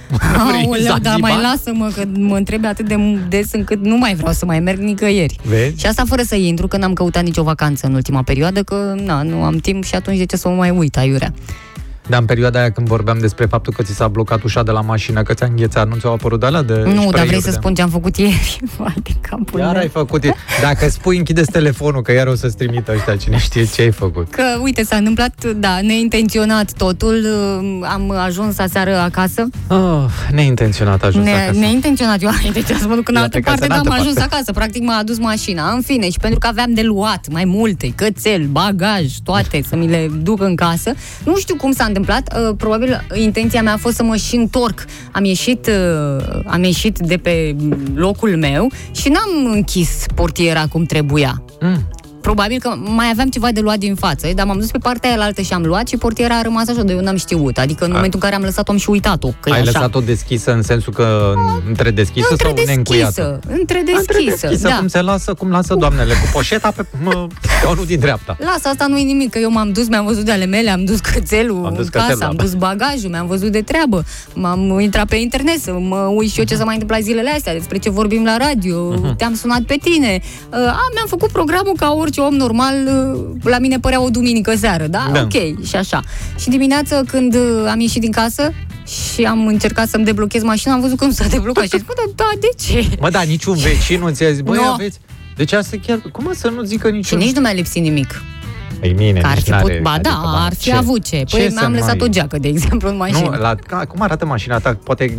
Vrei 0.49 0.65
Aoleu, 0.65 0.83
dar 0.83 1.01
Zanzibar? 1.03 1.19
mai 1.31 1.37
lasă-mă 1.43 1.91
că 1.95 2.03
mă 2.19 2.37
întrebe 2.37 2.67
atât 2.67 2.89
de 2.89 2.97
des 3.29 3.53
încât 3.53 3.85
nu 3.85 3.97
mai 3.99 4.15
vreau 4.15 4.33
să 4.33 4.45
mai 4.45 4.61
merg 4.61 4.79
nicăieri. 4.79 5.37
Vezi? 5.45 5.81
Și 5.81 5.87
asta 5.87 6.05
fără 6.07 6.23
să 6.23 6.35
intru, 6.35 6.67
că 6.69 6.77
n-am 6.77 6.93
căutat 6.93 7.23
nicio 7.23 7.43
vacanță 7.43 7.87
în 7.87 7.95
ultima 7.95 8.23
perioadă, 8.23 8.63
că 8.63 8.95
na, 9.05 9.23
nu 9.23 9.43
am 9.43 9.57
timp 9.57 9.85
și 9.85 9.95
atunci 9.95 10.19
de 10.19 10.25
ce 10.27 10.37
să 10.37 10.49
mă 10.49 10.55
mai 10.55 10.71
uit 10.71 10.97
aiurea. 10.97 11.33
Dar 12.11 12.21
în 12.21 12.25
perioada 12.27 12.59
aia 12.59 12.71
când 12.71 12.87
vorbeam 12.87 13.19
despre 13.19 13.47
faptul 13.47 13.73
că 13.73 13.83
ți 13.83 13.93
s-a 13.95 14.09
blocat 14.09 14.43
ușa 14.43 14.63
de 14.63 14.71
la 14.71 14.81
mașină, 14.81 15.23
că 15.23 15.35
ți-a 15.35 15.47
înghețat, 15.47 15.89
nu 15.89 15.97
ți-au 15.97 16.13
apărut 16.13 16.43
alea 16.43 16.63
de 16.63 16.75
Nu, 16.75 16.83
dar 16.83 16.95
vrei 16.95 17.09
spray-uri 17.11 17.41
să 17.43 17.51
de- 17.51 17.57
spun 17.57 17.75
ce 17.75 17.83
am 17.83 17.89
făcut 17.89 18.17
ieri? 18.17 18.59
Vai 18.77 18.95
de 19.03 19.11
capul 19.21 19.61
Iar 19.61 19.73
meu. 19.73 19.81
ai 19.81 19.89
făcut. 19.89 20.25
Dacă 20.63 20.89
spui 20.89 21.17
închideți 21.19 21.51
telefonul, 21.51 22.03
că 22.03 22.13
iar 22.13 22.27
o 22.27 22.35
să-ți 22.35 22.57
trimită 22.57 22.93
ăștia 22.95 23.17
cine 23.17 23.39
știe 23.39 23.65
ce 23.65 23.83
ai 23.83 23.91
făcut. 23.91 24.31
Că, 24.31 24.43
uite, 24.63 24.85
s-a 24.85 24.97
întâmplat, 24.97 25.45
da, 25.57 25.79
neintenționat 25.83 26.73
totul. 26.73 27.27
Am 27.93 28.11
ajuns 28.11 28.59
aseară 28.59 28.97
acasă. 28.99 29.49
Oh, 29.69 30.05
neintenționat 30.33 31.03
a 31.03 31.07
ajuns 31.07 31.25
Ne, 31.25 31.31
acasă. 31.33 31.59
neintenționat, 31.59 32.23
eu 32.23 32.29
am 32.29 32.39
intenționat 32.45 32.83
să 32.83 32.89
mă 32.89 32.95
duc 32.95 33.09
în 33.09 33.15
El 33.15 33.21
a 33.21 33.23
altă 33.23 33.39
plecat 33.39 33.59
parte, 33.59 33.65
în 33.73 33.79
dar 33.79 33.79
am 33.87 33.91
altă 33.93 34.01
ajuns 34.03 34.17
parte. 34.19 34.35
acasă. 34.35 34.53
Practic 34.53 34.83
m-a 34.83 34.97
adus 34.97 35.19
mașina. 35.19 35.71
În 35.73 35.81
fine, 35.83 36.11
și 36.11 36.19
pentru 36.21 36.39
că 36.39 36.47
aveam 36.47 36.75
de 36.75 36.83
luat 36.83 37.27
mai 37.31 37.45
multe, 37.45 37.93
cățel, 37.97 38.45
bagaj, 38.51 39.07
toate, 39.25 39.63
să 39.69 39.77
mi 39.77 39.89
le 39.89 40.11
duc 40.23 40.43
în 40.43 40.55
casă. 40.55 40.93
Nu 41.25 41.37
știu 41.37 41.55
cum 41.55 41.73
s-a 41.73 41.85
întâmplat. 41.85 41.99
Uh, 42.09 42.55
Probabil 42.57 43.07
intenția 43.15 43.63
mea 43.63 43.73
a 43.73 43.77
fost 43.77 43.97
să 43.97 44.03
mă 44.03 44.17
și 44.17 44.37
întorc. 44.37 44.85
Am 45.13 45.25
ieșit, 45.25 45.67
uh, 45.67 46.41
am 46.47 46.63
ieșit 46.63 46.99
de 46.99 47.17
pe 47.17 47.57
locul 47.95 48.37
meu 48.37 48.71
și 48.91 49.09
n-am 49.09 49.53
închis 49.53 50.05
portiera 50.15 50.67
cum 50.67 50.85
trebuia. 50.85 51.43
Mm. 51.61 51.89
Probabil 52.21 52.59
că 52.61 52.69
mai 52.85 53.09
aveam 53.13 53.29
ceva 53.29 53.51
de 53.53 53.61
luat 53.61 53.79
din 53.79 53.95
față, 53.95 54.29
dar 54.35 54.47
m-am 54.47 54.59
dus 54.59 54.71
pe 54.71 54.79
partea 54.79 55.11
aia 55.11 55.21
altă 55.23 55.41
și 55.43 55.53
am 55.53 55.63
luat 55.63 55.89
și 55.89 55.97
portiera 55.97 56.35
a 56.35 56.43
rămas 56.43 56.69
așa, 56.69 56.83
de 56.83 56.93
eu 56.93 57.01
n-am 57.01 57.17
știut. 57.17 57.59
Adică 57.59 57.85
în 57.85 57.91
A. 57.91 57.95
momentul 57.95 58.21
în 58.23 58.29
care 58.29 58.41
am 58.41 58.47
lăsat-o, 58.47 58.73
am 58.73 58.79
și 58.79 58.91
uitat-o. 58.91 59.29
Că 59.41 59.49
e 59.49 59.53
Ai 59.53 59.61
așa. 59.61 59.71
lăsat-o 59.73 60.01
deschisă 60.01 60.53
în 60.53 60.63
sensul 60.63 60.93
că 60.93 61.33
între 61.69 61.91
deschisă 61.91 62.35
sau 62.39 62.53
neîncuiată? 62.67 63.39
Între 63.49 63.79
între 63.79 63.83
deschisă, 63.95 64.47
deschisă, 64.47 64.69
da. 64.69 64.77
cum 64.79 64.89
se 64.89 65.01
lasă, 65.03 65.35
cum 65.35 65.51
lasă 65.51 65.75
doamnele, 65.75 66.13
cu 66.13 66.29
poșeta 66.33 66.71
pe 66.77 66.85
mă, 67.03 67.27
scaunul 67.61 67.85
din 67.87 67.99
dreapta. 68.01 68.37
Lasă, 68.39 68.69
asta 68.69 68.87
nu 68.87 68.99
e 68.99 69.03
nimic, 69.03 69.31
că 69.31 69.39
eu 69.39 69.51
m-am 69.51 69.73
dus, 69.73 69.89
mi-am 69.89 70.05
văzut 70.05 70.25
de 70.25 70.33
ale 70.33 70.45
mele, 70.45 70.71
am 70.71 70.85
dus 70.85 70.99
cățelul 71.01 71.65
Am 71.67 71.75
dus 71.75 71.85
în 71.85 71.91
casă, 71.91 72.07
cățelul, 72.07 72.29
am 72.31 72.37
da. 72.37 72.43
dus 72.43 72.55
bagajul, 72.55 73.11
mi-am 73.11 73.27
văzut 73.27 73.53
de 73.53 73.61
treabă, 73.63 74.05
m-am 74.35 74.79
intrat 74.81 75.07
pe 75.09 75.17
internet 75.17 75.61
să 75.61 75.73
mă 75.73 75.97
uit 75.97 76.31
și 76.31 76.39
eu 76.39 76.45
ce 76.45 76.55
s-a 76.57 76.65
mai 76.65 76.73
întâmplat 76.73 77.01
zilele 77.03 77.31
astea, 77.31 77.53
despre 77.53 77.79
ce 77.79 77.91
vorbim 77.91 78.25
la 78.25 78.37
radio, 78.37 78.89
Mhm. 78.91 79.17
te-am 79.17 79.35
sunat 79.35 79.61
pe 79.63 79.77
tine. 79.83 80.21
Uh, 80.51 80.57
A, 80.59 80.87
mi-am 80.95 81.07
făcut 81.07 81.31
programul 81.31 81.73
ca 81.77 81.91
orice 82.11 82.21
om 82.21 82.35
normal, 82.35 82.75
uh, 82.87 83.51
la 83.51 83.59
mine 83.59 83.79
părea 83.79 84.03
o 84.03 84.09
duminică 84.11 84.57
seară, 84.57 84.87
da? 84.87 85.11
Da. 85.13 85.21
Ok, 85.21 85.65
și 85.67 85.77
așa. 85.77 86.03
Și 86.39 86.49
dimineața 86.49 87.01
când 87.07 87.35
uh, 87.35 87.67
am 87.71 87.81
ieșit 87.81 88.01
din 88.01 88.11
casă 88.11 88.53
și 89.15 89.23
am 89.23 89.47
încercat 89.47 89.89
să-mi 89.89 90.05
deblochez 90.05 90.43
mașina, 90.43 90.75
am 90.75 90.81
văzut 90.81 90.99
că 90.99 91.05
nu 91.05 91.11
s-a 91.11 91.27
deblocat 91.31 91.63
și 91.65 91.71
zic, 91.71 91.87
bă, 91.87 91.93
da, 91.97 92.13
da, 92.15 92.31
de 92.41 92.49
ce? 92.65 92.97
Mă, 93.01 93.11
da, 93.11 93.21
niciun 93.23 93.57
vecin 93.57 94.01
nu 94.01 94.09
ți-a 94.11 94.31
zis, 94.31 94.41
băi, 94.41 94.57
Nu. 94.57 94.63
aveți... 94.73 94.99
Deci 95.37 95.53
asta 95.53 95.77
chiar, 95.87 95.99
cum 96.13 96.25
mă 96.25 96.33
să 96.35 96.49
nu 96.49 96.63
zică 96.63 96.89
Și 96.89 96.95
niciun... 96.95 97.19
nici 97.19 97.35
nu 97.35 97.41
mi-a 97.41 97.53
lipsit 97.53 97.83
nimic. 97.83 98.23
Ei, 98.83 98.93
mine, 98.93 99.21
Că 99.21 99.27
ar 99.27 99.35
nici 99.35 99.45
fi 99.45 99.51
n-are, 99.51 99.63
put, 99.63 99.83
ba 99.83 99.99
da, 100.03 100.11
adică, 100.11 100.37
ar 100.45 100.55
fi 100.55 100.63
ce? 100.65 100.73
avut 100.73 101.05
ce. 101.05 101.17
Ce 101.27 101.37
Păi 101.37 101.47
să 101.49 101.55
mi-am 101.59 101.73
lăsat 101.73 101.97
mai- 101.99 102.07
o 102.07 102.07
geacă, 102.09 102.39
de 102.39 102.49
exemplu, 102.49 102.89
în 102.89 102.97
mașină. 102.97 103.29
Nu, 103.31 103.39
la, 103.41 103.55
ca, 103.67 103.77
cum 103.89 104.01
arată 104.03 104.27
mașina 104.27 104.59
ta? 104.59 104.79
Poate 104.85 105.19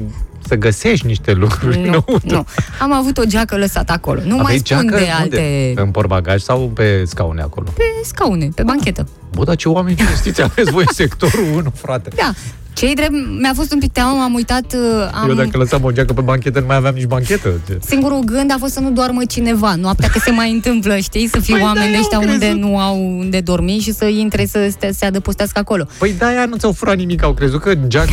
să 0.52 0.57
găsești 0.57 1.06
niște 1.06 1.32
lucruri 1.32 1.78
nu, 1.78 1.84
înăuntru. 1.84 2.36
nu. 2.36 2.45
Am 2.80 2.94
avut 2.94 3.18
o 3.18 3.23
geacă 3.23 3.57
lăsată 3.57 3.91
acolo. 3.91 4.19
Nu 4.23 4.36
mai 4.36 4.40
Aveai 4.40 4.57
spun 4.57 4.78
geacă? 4.78 4.95
de 4.95 5.02
Unde? 5.02 5.11
alte... 5.11 5.73
În 5.76 5.91
portbagaj 5.91 6.41
sau 6.41 6.72
pe 6.73 7.03
scaune 7.06 7.41
acolo? 7.41 7.69
Pe 7.76 7.84
scaune, 8.03 8.49
pe 8.56 8.64
banchetă. 8.64 9.07
Bă, 9.36 9.44
dar 9.44 9.56
ce 9.56 9.69
oameni 9.69 9.98
știți, 10.15 10.41
aveți 10.52 10.72
voi 10.72 10.84
sectorul 10.94 11.45
1, 11.56 11.72
frate. 11.76 12.10
Da. 12.15 12.34
Cei 12.73 12.93
drept, 12.95 13.11
mi-a 13.39 13.52
fost 13.56 13.73
un 13.73 13.80
pic 13.80 13.91
teamă, 13.91 14.11
m-am 14.18 14.34
uitat, 14.34 14.73
uh, 14.73 15.10
am... 15.22 15.30
Eu 15.30 15.35
dacă 15.35 15.57
lăsam 15.57 15.84
o 15.84 15.91
geacă 15.91 16.14
pe 16.14 16.22
banchetă, 16.22 16.60
nu 16.60 16.65
mai 16.65 16.76
aveam 16.76 16.93
nici 16.93 17.06
banchetă. 17.06 17.49
Singurul 17.85 18.19
gând 18.19 18.52
a 18.52 18.56
fost 18.60 18.73
să 18.73 18.80
nu 18.80 18.91
doarmă 18.91 19.26
cineva 19.26 19.76
noaptea, 19.76 20.10
că 20.10 20.19
se 20.23 20.31
mai 20.31 20.52
întâmplă, 20.52 20.98
știi, 20.98 21.27
să 21.27 21.39
fie 21.39 21.53
Păi 21.53 21.61
da, 21.64 21.68
oameni 21.68 21.85
de 21.85 21.93
eu 21.93 21.99
ăștia 21.99 22.18
am 22.18 22.23
unde 22.23 22.38
crezut. 22.45 22.61
nu 22.61 22.77
au 22.77 22.95
unde 23.18 23.39
dormi 23.39 23.80
și 23.81 23.93
să 23.93 24.06
intre 24.06 24.45
să 24.45 24.72
se, 24.80 24.91
se 24.91 25.06
adăpostească 25.06 25.60
acolo. 25.60 25.85
Păi 25.98 26.14
da, 26.18 26.27
aia 26.27 26.45
nu 26.45 26.57
ți-au 26.57 26.72
furat 26.72 26.95
nimic, 26.98 27.23
au 27.23 27.34
crezut 27.34 27.61
că 27.61 27.73
geaca 27.88 28.11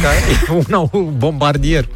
e 0.48 0.52
una 0.68 0.88
un 0.92 1.12
bombardier. 1.18 1.88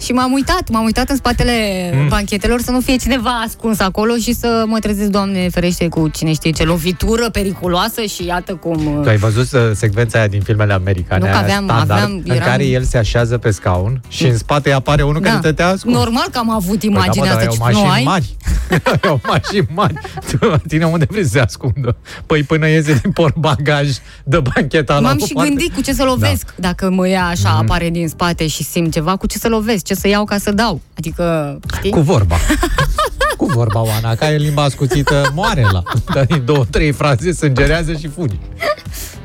Și 0.00 0.12
m-am 0.12 0.32
uitat, 0.32 0.68
m-am 0.70 0.84
uitat 0.84 1.08
în 1.10 1.16
spatele 1.16 1.52
Mm. 1.94 2.08
banchetelor 2.08 2.60
să 2.60 2.70
nu 2.70 2.80
fie 2.80 2.96
cineva 2.96 3.30
ascuns 3.46 3.80
acolo 3.80 4.14
și 4.16 4.32
să 4.34 4.64
mă 4.66 4.78
trezesc, 4.78 5.10
Doamne 5.10 5.48
ferește, 5.48 5.88
cu 5.88 6.08
cine 6.08 6.32
știe 6.32 6.50
ce 6.50 6.62
lovitură 6.64 7.28
periculoasă 7.30 8.02
și 8.02 8.26
iată 8.26 8.54
cum... 8.54 9.00
Tu 9.02 9.08
ai 9.08 9.16
văzut 9.16 9.52
uh, 9.52 9.60
secvența 9.74 10.18
aia 10.18 10.26
din 10.28 10.40
filmele 10.40 10.72
americane? 10.72 11.20
Nu 11.20 11.26
că 11.26 11.30
aia 11.36 11.42
aveam, 11.42 11.64
standard? 11.64 11.90
Aveam 12.02 12.22
eram... 12.24 12.36
în 12.38 12.42
care 12.44 12.64
el 12.64 12.82
se 12.84 12.98
așează 12.98 13.38
pe 13.38 13.50
scaun 13.50 14.00
și 14.08 14.26
în 14.26 14.36
spate 14.38 14.72
apare 14.72 15.02
unul 15.02 15.20
care 15.20 15.38
te 15.42 15.52
te 15.52 15.62
ascult. 15.62 15.94
Normal 15.94 16.26
că 16.32 16.38
am 16.38 16.50
avut 16.50 16.78
Păi 16.78 16.88
imaginea 16.90 17.34
da, 17.34 17.34
mă, 17.34 17.38
asta. 17.40 17.44
dar 17.44 17.54
Ce, 17.54 17.62
au 17.62 17.70
nu 17.72 17.78
mașini 17.80 17.92
ai? 17.94 18.02
mari. 18.04 18.36
au 19.08 19.20
mașini 19.26 19.66
mari. 19.74 19.94
Tu, 20.30 20.56
Tine 20.68 20.84
unde 20.84 21.06
vrei 21.10 21.22
să 21.24 21.28
se 21.30 21.40
ascundă? 21.40 21.96
Păi 22.26 22.42
până 22.42 22.68
iese 22.68 22.98
din 23.02 23.10
portbagaj, 23.10 23.88
dă 24.24 24.40
bancheta 24.40 24.94
la 24.94 25.00
M-am 25.00 25.18
o 25.22 25.26
și 25.26 25.32
parte. 25.32 25.48
gândit 25.48 25.74
cu 25.74 25.80
ce 25.80 25.92
să 25.92 26.02
lovesc. 26.04 26.44
Da. 26.56 26.68
Dacă 26.68 26.90
mă 26.90 27.08
ia 27.08 27.24
așa, 27.26 27.48
Mhm. 27.50 27.58
apare 27.62 27.90
din 27.90 28.08
spate 28.08 28.46
și 28.46 28.62
simt 28.64 28.92
ceva, 28.92 29.16
cu 29.16 29.26
ce 29.26 29.38
să 29.38 29.48
lovesc, 29.48 29.84
ce 29.84 29.94
să 29.94 30.08
iau 30.08 30.24
ca 30.24 30.38
să 30.38 30.52
dau. 30.52 30.80
Adică, 30.98 31.58
știi? 31.76 31.90
Cu 31.90 32.00
vorba. 32.00 32.36
cu 33.46 33.52
vorba, 33.54 33.80
Oana, 33.82 34.14
ca 34.14 34.32
e 34.32 34.36
limba 34.36 34.62
ascuțită, 34.62 35.30
moare 35.34 35.66
la. 35.72 35.82
Dar 36.14 36.24
din 36.24 36.42
două, 36.44 36.64
trei 36.70 36.92
fraze 36.92 37.32
sângerează 37.32 37.92
și 37.92 38.08
fugi. 38.08 38.36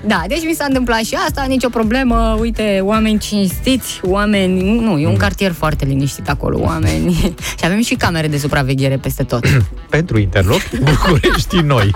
Da, 0.05 0.23
deci 0.27 0.43
mi 0.45 0.53
s-a 0.53 0.65
întâmplat 0.67 0.99
și 0.99 1.15
asta, 1.27 1.43
nicio 1.47 1.69
problemă. 1.69 2.37
Uite, 2.39 2.79
oameni 2.83 3.19
cinstiți, 3.19 3.99
oameni... 4.03 4.79
Nu, 4.79 4.97
e 4.99 5.05
un 5.05 5.11
Mm. 5.11 5.17
cartier 5.17 5.51
foarte 5.51 5.85
liniștit 5.85 6.29
acolo, 6.29 6.59
oameni. 6.61 7.13
și 7.59 7.65
avem 7.65 7.81
și 7.81 7.95
camere 7.95 8.27
de 8.27 8.37
supraveghere 8.37 8.97
peste 8.97 9.23
tot. 9.23 9.45
Pentru 9.89 10.17
interloc, 10.19 10.61
București 10.79 11.55
noi. 11.57 11.91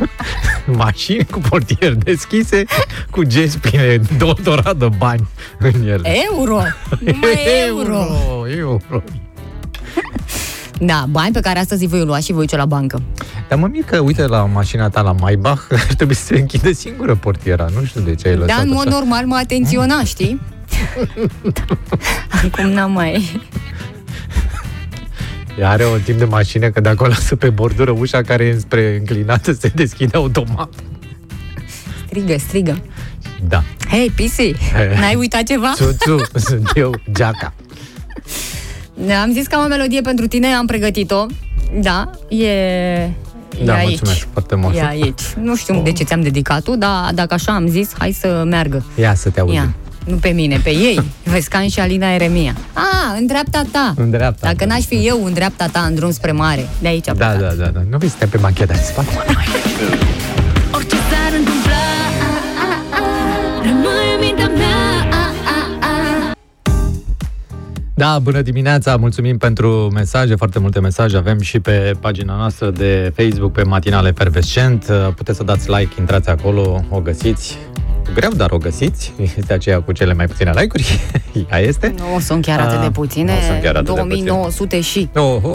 Mașini 0.84 1.26
cu 1.30 1.38
portieri 1.38 1.96
deschise, 1.98 2.64
cu 3.10 3.22
gespi 3.22 3.68
pline 3.70 4.00
dotorat 4.18 4.76
de 4.76 4.88
bani 4.98 5.28
în 5.58 5.86
ele. 5.88 6.12
Euro! 6.32 6.60
Numai 7.00 7.38
euro! 7.66 8.06
euro. 8.58 9.02
Da, 10.84 11.04
bani 11.10 11.32
pe 11.32 11.40
care 11.40 11.58
astăzi 11.58 11.82
îi 11.82 11.88
voi 11.88 12.04
lua 12.04 12.18
și 12.18 12.32
voi 12.32 12.44
duce 12.44 12.56
la 12.56 12.64
bancă. 12.66 13.02
Dar 13.48 13.58
mă 13.58 13.66
mir 13.66 13.84
că, 13.84 13.98
uite, 13.98 14.26
la 14.26 14.44
mașina 14.44 14.88
ta 14.88 15.00
la 15.00 15.12
Maybach 15.12 15.62
ar 15.88 15.94
trebui 15.96 16.14
să 16.14 16.24
se 16.24 16.38
închide 16.38 16.72
singură 16.72 17.14
portiera. 17.14 17.66
Nu 17.74 17.84
știu 17.84 18.00
de 18.00 18.14
ce 18.14 18.28
ai 18.28 18.34
lăsat 18.36 18.56
Da, 18.56 18.62
în 18.62 18.68
mod 18.68 18.86
așa. 18.86 18.96
normal 18.98 19.26
mă 19.26 19.34
atenționa, 19.34 20.04
știi? 20.04 20.40
Acum 22.44 22.68
n-am 22.68 22.92
mai... 22.92 23.40
Ea 25.58 25.70
are 25.70 25.86
un 25.86 26.00
timp 26.00 26.18
de 26.18 26.24
mașină 26.24 26.70
că 26.70 26.80
dacă 26.80 27.04
o 27.04 27.06
lasă 27.06 27.36
pe 27.36 27.50
bordură, 27.50 27.90
ușa 27.90 28.22
care 28.22 28.44
e 28.44 28.58
spre 28.58 28.96
înclinată 28.98 29.52
se 29.52 29.72
deschide 29.74 30.16
automat. 30.16 30.68
Strigă, 32.06 32.36
strigă. 32.38 32.82
Da. 33.48 33.62
Hei, 33.88 34.10
Pisi, 34.14 34.54
n-ai 34.98 35.14
uitat 35.14 35.42
ceva? 35.42 35.72
Țuțu, 35.74 36.20
sunt 36.34 36.70
eu, 36.74 36.94
geaca. 37.12 37.52
Am 39.22 39.32
zis 39.32 39.46
că 39.46 39.54
am 39.54 39.64
o 39.64 39.68
melodie 39.68 40.00
pentru 40.00 40.26
tine, 40.26 40.46
am 40.46 40.66
pregătit-o. 40.66 41.26
Da, 41.80 42.10
e... 42.28 42.46
Da, 43.64 43.72
e 43.72 43.76
aici. 43.78 43.88
mulțumesc 43.88 44.26
foarte 44.32 44.54
mult. 44.54 44.76
E 44.76 44.84
aici. 44.86 45.20
Nu 45.42 45.56
știu 45.56 45.80
de 45.84 45.92
ce 45.92 46.04
ți-am 46.04 46.20
dedicat-o, 46.22 46.74
dar 46.76 47.10
dacă 47.14 47.34
așa 47.34 47.52
am 47.54 47.66
zis, 47.68 47.90
hai 47.98 48.12
să 48.12 48.42
meargă. 48.46 48.84
Ia 49.00 49.14
să 49.14 49.28
te 49.30 49.40
auzim. 49.40 49.54
Ia. 49.56 49.74
Nu 50.06 50.14
pe 50.16 50.28
mine, 50.28 50.60
pe 50.62 50.70
ei. 50.70 51.00
Vescan 51.32 51.68
și 51.68 51.80
Alina 51.80 52.14
Eremia. 52.14 52.54
A, 52.72 53.14
în 53.18 53.26
dreapta 53.26 53.62
ta. 53.70 53.94
În 53.96 54.10
dreapta. 54.10 54.46
Dacă 54.46 54.64
n-aș 54.64 54.82
fi 54.84 54.94
eu 55.06 55.24
în 55.24 55.32
dreapta 55.32 55.66
ta, 55.66 55.80
în 55.80 55.94
drum 55.94 56.10
spre 56.10 56.32
mare, 56.32 56.68
de 56.80 56.88
aici 56.88 57.08
a 57.08 57.14
Da, 57.14 57.26
plecat. 57.26 57.56
da, 57.56 57.64
da, 57.64 57.70
da. 57.70 57.80
Nu 57.90 57.96
vei 57.98 58.08
să 58.08 58.14
stai 58.16 58.28
pe 58.28 58.36
bancheta 58.36 58.72
din 58.72 58.82
spate? 58.82 59.08
Orice 60.74 60.96
Da, 68.02 68.18
bună 68.18 68.42
dimineața, 68.42 68.96
mulțumim 68.96 69.38
pentru 69.38 69.90
mesaje, 69.94 70.34
foarte 70.34 70.58
multe 70.58 70.80
mesaje 70.80 71.16
avem 71.16 71.40
și 71.40 71.60
pe 71.60 71.94
pagina 72.00 72.36
noastră 72.36 72.70
de 72.70 73.12
Facebook, 73.16 73.52
pe 73.52 73.62
Matinale 73.62 74.08
Efervescent. 74.08 74.86
Puteți 75.16 75.36
să 75.38 75.44
dați 75.44 75.70
like, 75.70 75.94
intrați 75.98 76.28
acolo, 76.28 76.84
o 76.90 77.00
găsiți. 77.00 77.58
Greu, 78.14 78.30
dar 78.36 78.50
o 78.50 78.56
găsiți. 78.58 79.12
Este 79.38 79.52
aceea 79.52 79.80
cu 79.80 79.92
cele 79.92 80.14
mai 80.14 80.26
puține 80.26 80.50
like-uri. 80.54 81.00
Ea 81.50 81.58
este. 81.58 81.94
Nu 81.98 82.20
sunt 82.20 82.44
chiar 82.44 82.60
atât 82.60 82.78
Ah, 82.78 82.84
de 82.84 82.90
puține. 82.90 83.32
nu 83.32 83.40
sunt 83.50 83.62
chiar 83.62 83.74
atât 83.74 83.94
de 83.94 84.00
2900 84.00 84.80
și. 84.80 85.08
Oh, 85.14 85.36
oh. 85.42 85.54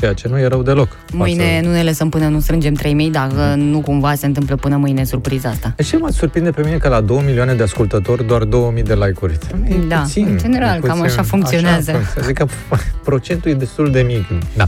Ceea 0.00 0.12
ce 0.12 0.28
nu 0.28 0.38
e 0.38 0.46
rău 0.46 0.62
deloc. 0.62 0.88
Mâine 1.12 1.60
nu 1.64 1.70
ne 1.70 1.82
lăsăm 1.82 2.08
până 2.08 2.28
nu 2.28 2.40
strângem 2.40 2.74
3000, 2.74 3.10
dacă 3.10 3.54
nu 3.56 3.80
cumva 3.80 4.14
se 4.14 4.26
întâmplă 4.26 4.56
până 4.56 4.76
mâine 4.76 5.04
surpriza 5.04 5.48
asta. 5.48 5.72
De 5.76 5.82
ce 5.82 5.96
mă 5.96 6.10
surprinde 6.10 6.50
pe 6.50 6.62
mine 6.64 6.76
că 6.76 6.88
la 6.88 7.00
2 7.00 7.22
milioane 7.26 7.54
de 7.54 7.62
ascultători 7.62 8.26
doar 8.26 8.44
2000 8.44 8.82
de 8.82 8.94
like-uri? 8.94 9.38
E 9.68 9.74
Da, 9.88 9.96
puțin, 9.96 10.26
în 10.30 10.38
general, 10.38 10.76
e 10.76 10.80
cam 10.80 10.98
puțin. 10.98 11.04
așa 11.04 11.22
funcționează. 11.22 11.90
Așa 11.90 11.98
funcționează. 11.98 12.20
Adică 12.24 12.48
procentul 13.08 13.50
e 13.50 13.54
destul 13.54 13.90
de 13.90 14.00
mic. 14.00 14.24
Da. 14.56 14.66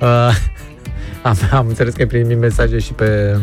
Uh, 0.00 0.34
am, 1.28 1.36
am 1.52 1.66
înțeles 1.68 1.94
că 1.94 2.00
ai 2.02 2.08
primit 2.08 2.38
mesaje 2.38 2.78
și 2.78 2.92
pe... 2.92 3.36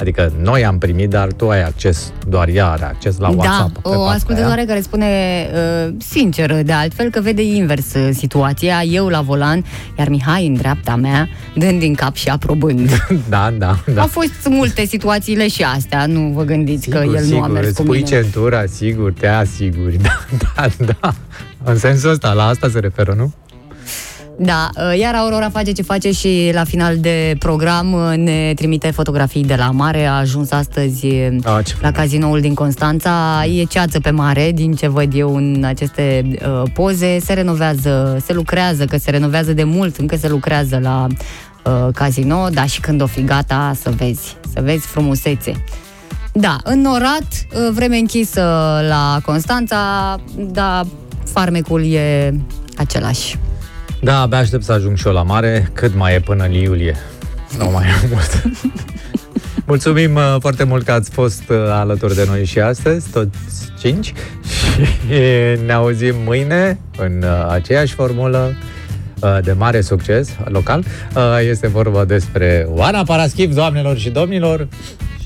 Adică 0.00 0.32
noi 0.42 0.64
am 0.64 0.78
primit, 0.78 1.10
dar 1.10 1.32
tu 1.32 1.48
ai 1.48 1.62
acces, 1.62 2.12
doar 2.28 2.48
ea 2.48 2.66
are 2.66 2.84
acces 2.84 3.18
la 3.18 3.28
WhatsApp. 3.28 3.72
pe 3.74 3.80
Da, 3.82 3.88
o 3.90 3.92
partea 3.92 4.14
ascultătoare 4.14 4.64
care 4.64 4.80
spune 4.80 5.06
uh, 5.86 5.94
sinceră 5.98 6.54
de 6.54 6.72
altfel 6.72 7.10
că 7.10 7.20
vede 7.20 7.42
invers 7.42 7.94
uh, 7.94 8.08
situația, 8.12 8.82
eu 8.82 9.08
la 9.08 9.20
volan, 9.20 9.64
iar 9.98 10.08
Mihai 10.08 10.46
în 10.46 10.54
dreapta 10.54 10.96
mea, 10.96 11.28
dând 11.54 11.78
din 11.80 11.94
cap 11.94 12.14
și 12.14 12.28
aprobând. 12.28 12.88
aia. 12.88 13.20
Da, 13.28 13.50
da, 13.58 13.78
da. 13.94 14.00
Au 14.00 14.06
fost 14.06 14.32
multe 14.48 14.84
situațiile 14.86 15.48
și 15.48 15.62
astea, 15.62 16.06
nu 16.06 16.32
vă 16.34 16.42
gândiți 16.42 16.88
că 16.90 16.96
el 17.14 17.24
nu 17.30 17.42
a 17.42 17.46
mers 17.46 17.66
îți 17.66 17.76
cu 17.76 17.82
pui 17.82 17.96
mine. 17.96 18.08
centura, 18.08 18.66
sigur, 18.66 19.12
te 19.12 19.26
asiguri. 19.26 19.96
Da, 20.54 20.66
da, 20.78 20.94
da. 21.00 21.14
În 21.64 21.78
sensul 21.78 22.10
ăsta, 22.10 22.32
la 22.32 22.46
asta 22.46 22.68
se 22.68 22.78
referă, 22.78 23.14
nu? 23.16 23.32
Da, 24.40 24.68
uh, 24.76 24.98
iar 24.98 25.14
Aurora 25.14 25.50
face 25.50 25.72
ce 25.72 25.82
face 25.82 26.12
și 26.12 26.50
la 26.52 26.64
final 26.64 26.98
de 26.98 27.36
program 27.38 27.92
uh, 27.92 28.16
ne 28.16 28.52
trimite 28.54 28.90
fotografii 28.90 29.44
de 29.44 29.54
la 29.54 29.70
mare. 29.70 30.06
A 30.06 30.12
ajuns 30.12 30.50
astăzi 30.50 31.06
uh, 31.06 31.36
A, 31.44 31.62
ce 31.62 31.74
la 31.80 31.92
cazinoul 31.92 32.40
din 32.40 32.54
Constanța. 32.54 33.44
E 33.44 33.64
ceață 33.64 34.00
pe 34.00 34.10
mare, 34.10 34.52
din 34.52 34.72
ce 34.72 34.88
văd 34.88 35.12
eu 35.14 35.36
în 35.36 35.64
aceste 35.64 36.28
uh, 36.32 36.62
poze. 36.72 37.18
Se 37.20 37.32
renovează, 37.32 38.22
se 38.24 38.32
lucrează, 38.32 38.84
că 38.84 38.96
se 38.96 39.10
renovează 39.10 39.52
de 39.52 39.64
mult, 39.64 39.96
încă 39.96 40.16
se 40.16 40.28
lucrează 40.28 40.78
la 40.82 41.06
uh, 41.64 41.88
casino, 41.94 42.48
dar 42.48 42.68
și 42.68 42.80
când 42.80 43.02
o 43.02 43.06
fi 43.06 43.24
gata, 43.24 43.72
să 43.80 43.90
vezi, 43.96 44.36
să 44.52 44.60
vezi 44.62 44.86
frumusețe. 44.86 45.52
Da, 46.32 46.56
înnorat, 46.64 47.26
uh, 47.52 47.68
vreme 47.72 47.96
închisă 47.96 48.40
la 48.88 49.20
Constanța, 49.24 50.16
dar 50.36 50.86
farmecul 51.24 51.92
e 51.92 52.34
același. 52.76 53.38
Da, 54.00 54.20
abia 54.20 54.38
aștept 54.38 54.64
să 54.64 54.72
ajung 54.72 54.96
și 54.96 55.06
eu 55.06 55.12
la 55.12 55.22
mare, 55.22 55.68
cât 55.72 55.94
mai 55.94 56.14
e 56.14 56.20
până 56.20 56.44
în 56.44 56.52
iulie. 56.52 56.96
Nu 57.58 57.70
mai 57.70 57.86
e 57.86 58.08
mult. 58.10 58.42
Mulțumim 59.66 60.14
uh, 60.14 60.36
foarte 60.40 60.64
mult 60.64 60.84
că 60.84 60.92
ați 60.92 61.10
fost 61.10 61.42
uh, 61.48 61.56
alături 61.56 62.14
de 62.14 62.24
noi 62.26 62.44
și 62.44 62.60
astăzi, 62.60 63.10
toți 63.10 63.30
cinci. 63.80 64.12
Și 64.48 65.60
ne 65.66 65.72
auzim 65.72 66.14
mâine 66.24 66.78
în 66.98 67.22
uh, 67.22 67.46
aceeași 67.50 67.94
formulă 67.94 68.54
uh, 69.20 69.38
de 69.42 69.52
mare 69.52 69.80
succes 69.80 70.36
local. 70.44 70.84
Uh, 71.16 71.22
Este 71.48 71.66
vorba 71.68 72.04
despre 72.04 72.66
Oana 72.68 73.02
Paraschiv, 73.02 73.54
doamnelor 73.54 73.98
și 73.98 74.10
domnilor, 74.10 74.68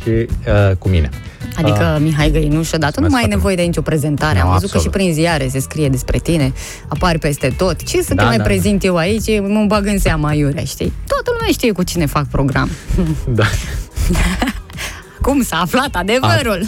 și 0.03 0.09
uh, 0.11 0.77
cu 0.79 0.89
mine. 0.89 1.09
Adică 1.57 1.99
Mihai 2.01 2.31
Găinușă, 2.31 2.79
dar 2.79 2.91
tu 2.91 3.01
nu 3.01 3.07
mai 3.11 3.15
ai 3.15 3.21
foarte 3.21 3.35
nevoie 3.35 3.55
de 3.55 3.63
nicio 3.63 3.81
prezentare. 3.81 4.39
Nu, 4.39 4.45
Am 4.45 4.53
văzut 4.53 4.71
că 4.71 4.79
și 4.79 4.87
absolut. 4.87 4.93
prin 4.97 5.13
ziare 5.13 5.49
se 5.49 5.59
scrie 5.61 5.89
despre 5.89 6.19
tine, 6.19 6.53
apari 6.89 7.19
peste 7.19 7.55
tot. 7.57 7.83
Ce 7.83 8.03
să 8.03 8.15
Da, 8.15 8.23
te 8.23 8.29
mai 8.29 8.37
da, 8.37 8.43
prezint 8.43 8.85
eu 8.85 8.97
aici? 8.97 9.41
Mă 9.41 9.65
bag 9.69 9.87
în 9.87 9.99
seama 9.99 10.33
iurea, 10.33 10.65
știi? 10.65 10.93
Toată 11.07 11.31
lumea 11.33 11.53
știe 11.53 11.73
cu 11.73 11.83
cine 11.83 12.07
fac 12.07 12.27
program. 12.27 12.71
Da. 13.29 13.45
Cum 15.23 15.43
s-a 15.43 15.57
aflat 15.61 15.89
adevărul? 15.93 16.63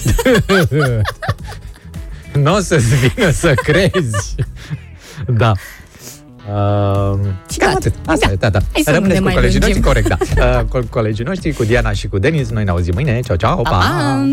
nu 2.42 2.54
o 2.54 2.58
să-ți 2.58 2.84
vină 2.94 3.30
să 3.30 3.52
crezi. 3.54 4.34
Da. 5.26 5.52
Uh, 6.48 7.18
cam 7.56 7.74
atât. 7.74 7.94
Asta 8.06 8.30
e, 8.30 8.34
da, 8.34 8.50
da. 8.50 8.58
Hai 8.72 8.82
să 8.84 8.90
nu 8.90 8.94
Rămâneți 8.96 9.18
ne 9.18 9.18
cu 9.18 9.24
mai 9.24 9.34
colegii 9.34 9.58
noștri, 9.58 9.80
lungim. 9.82 10.02
corect, 10.02 10.34
da. 10.34 10.58
Uh, 10.58 10.64
cu 10.68 10.86
colegii 10.90 11.24
noștri, 11.24 11.52
cu 11.52 11.64
Diana 11.64 11.92
și 11.92 12.08
cu 12.08 12.18
Denis. 12.18 12.50
Noi 12.50 12.64
ne 12.64 12.70
auzim 12.70 12.92
mâine. 12.94 13.20
Ceau, 13.20 13.36
ceau, 13.36 13.62
pa! 13.62 13.70
Pa, 13.70 13.76
pa! 13.78 14.26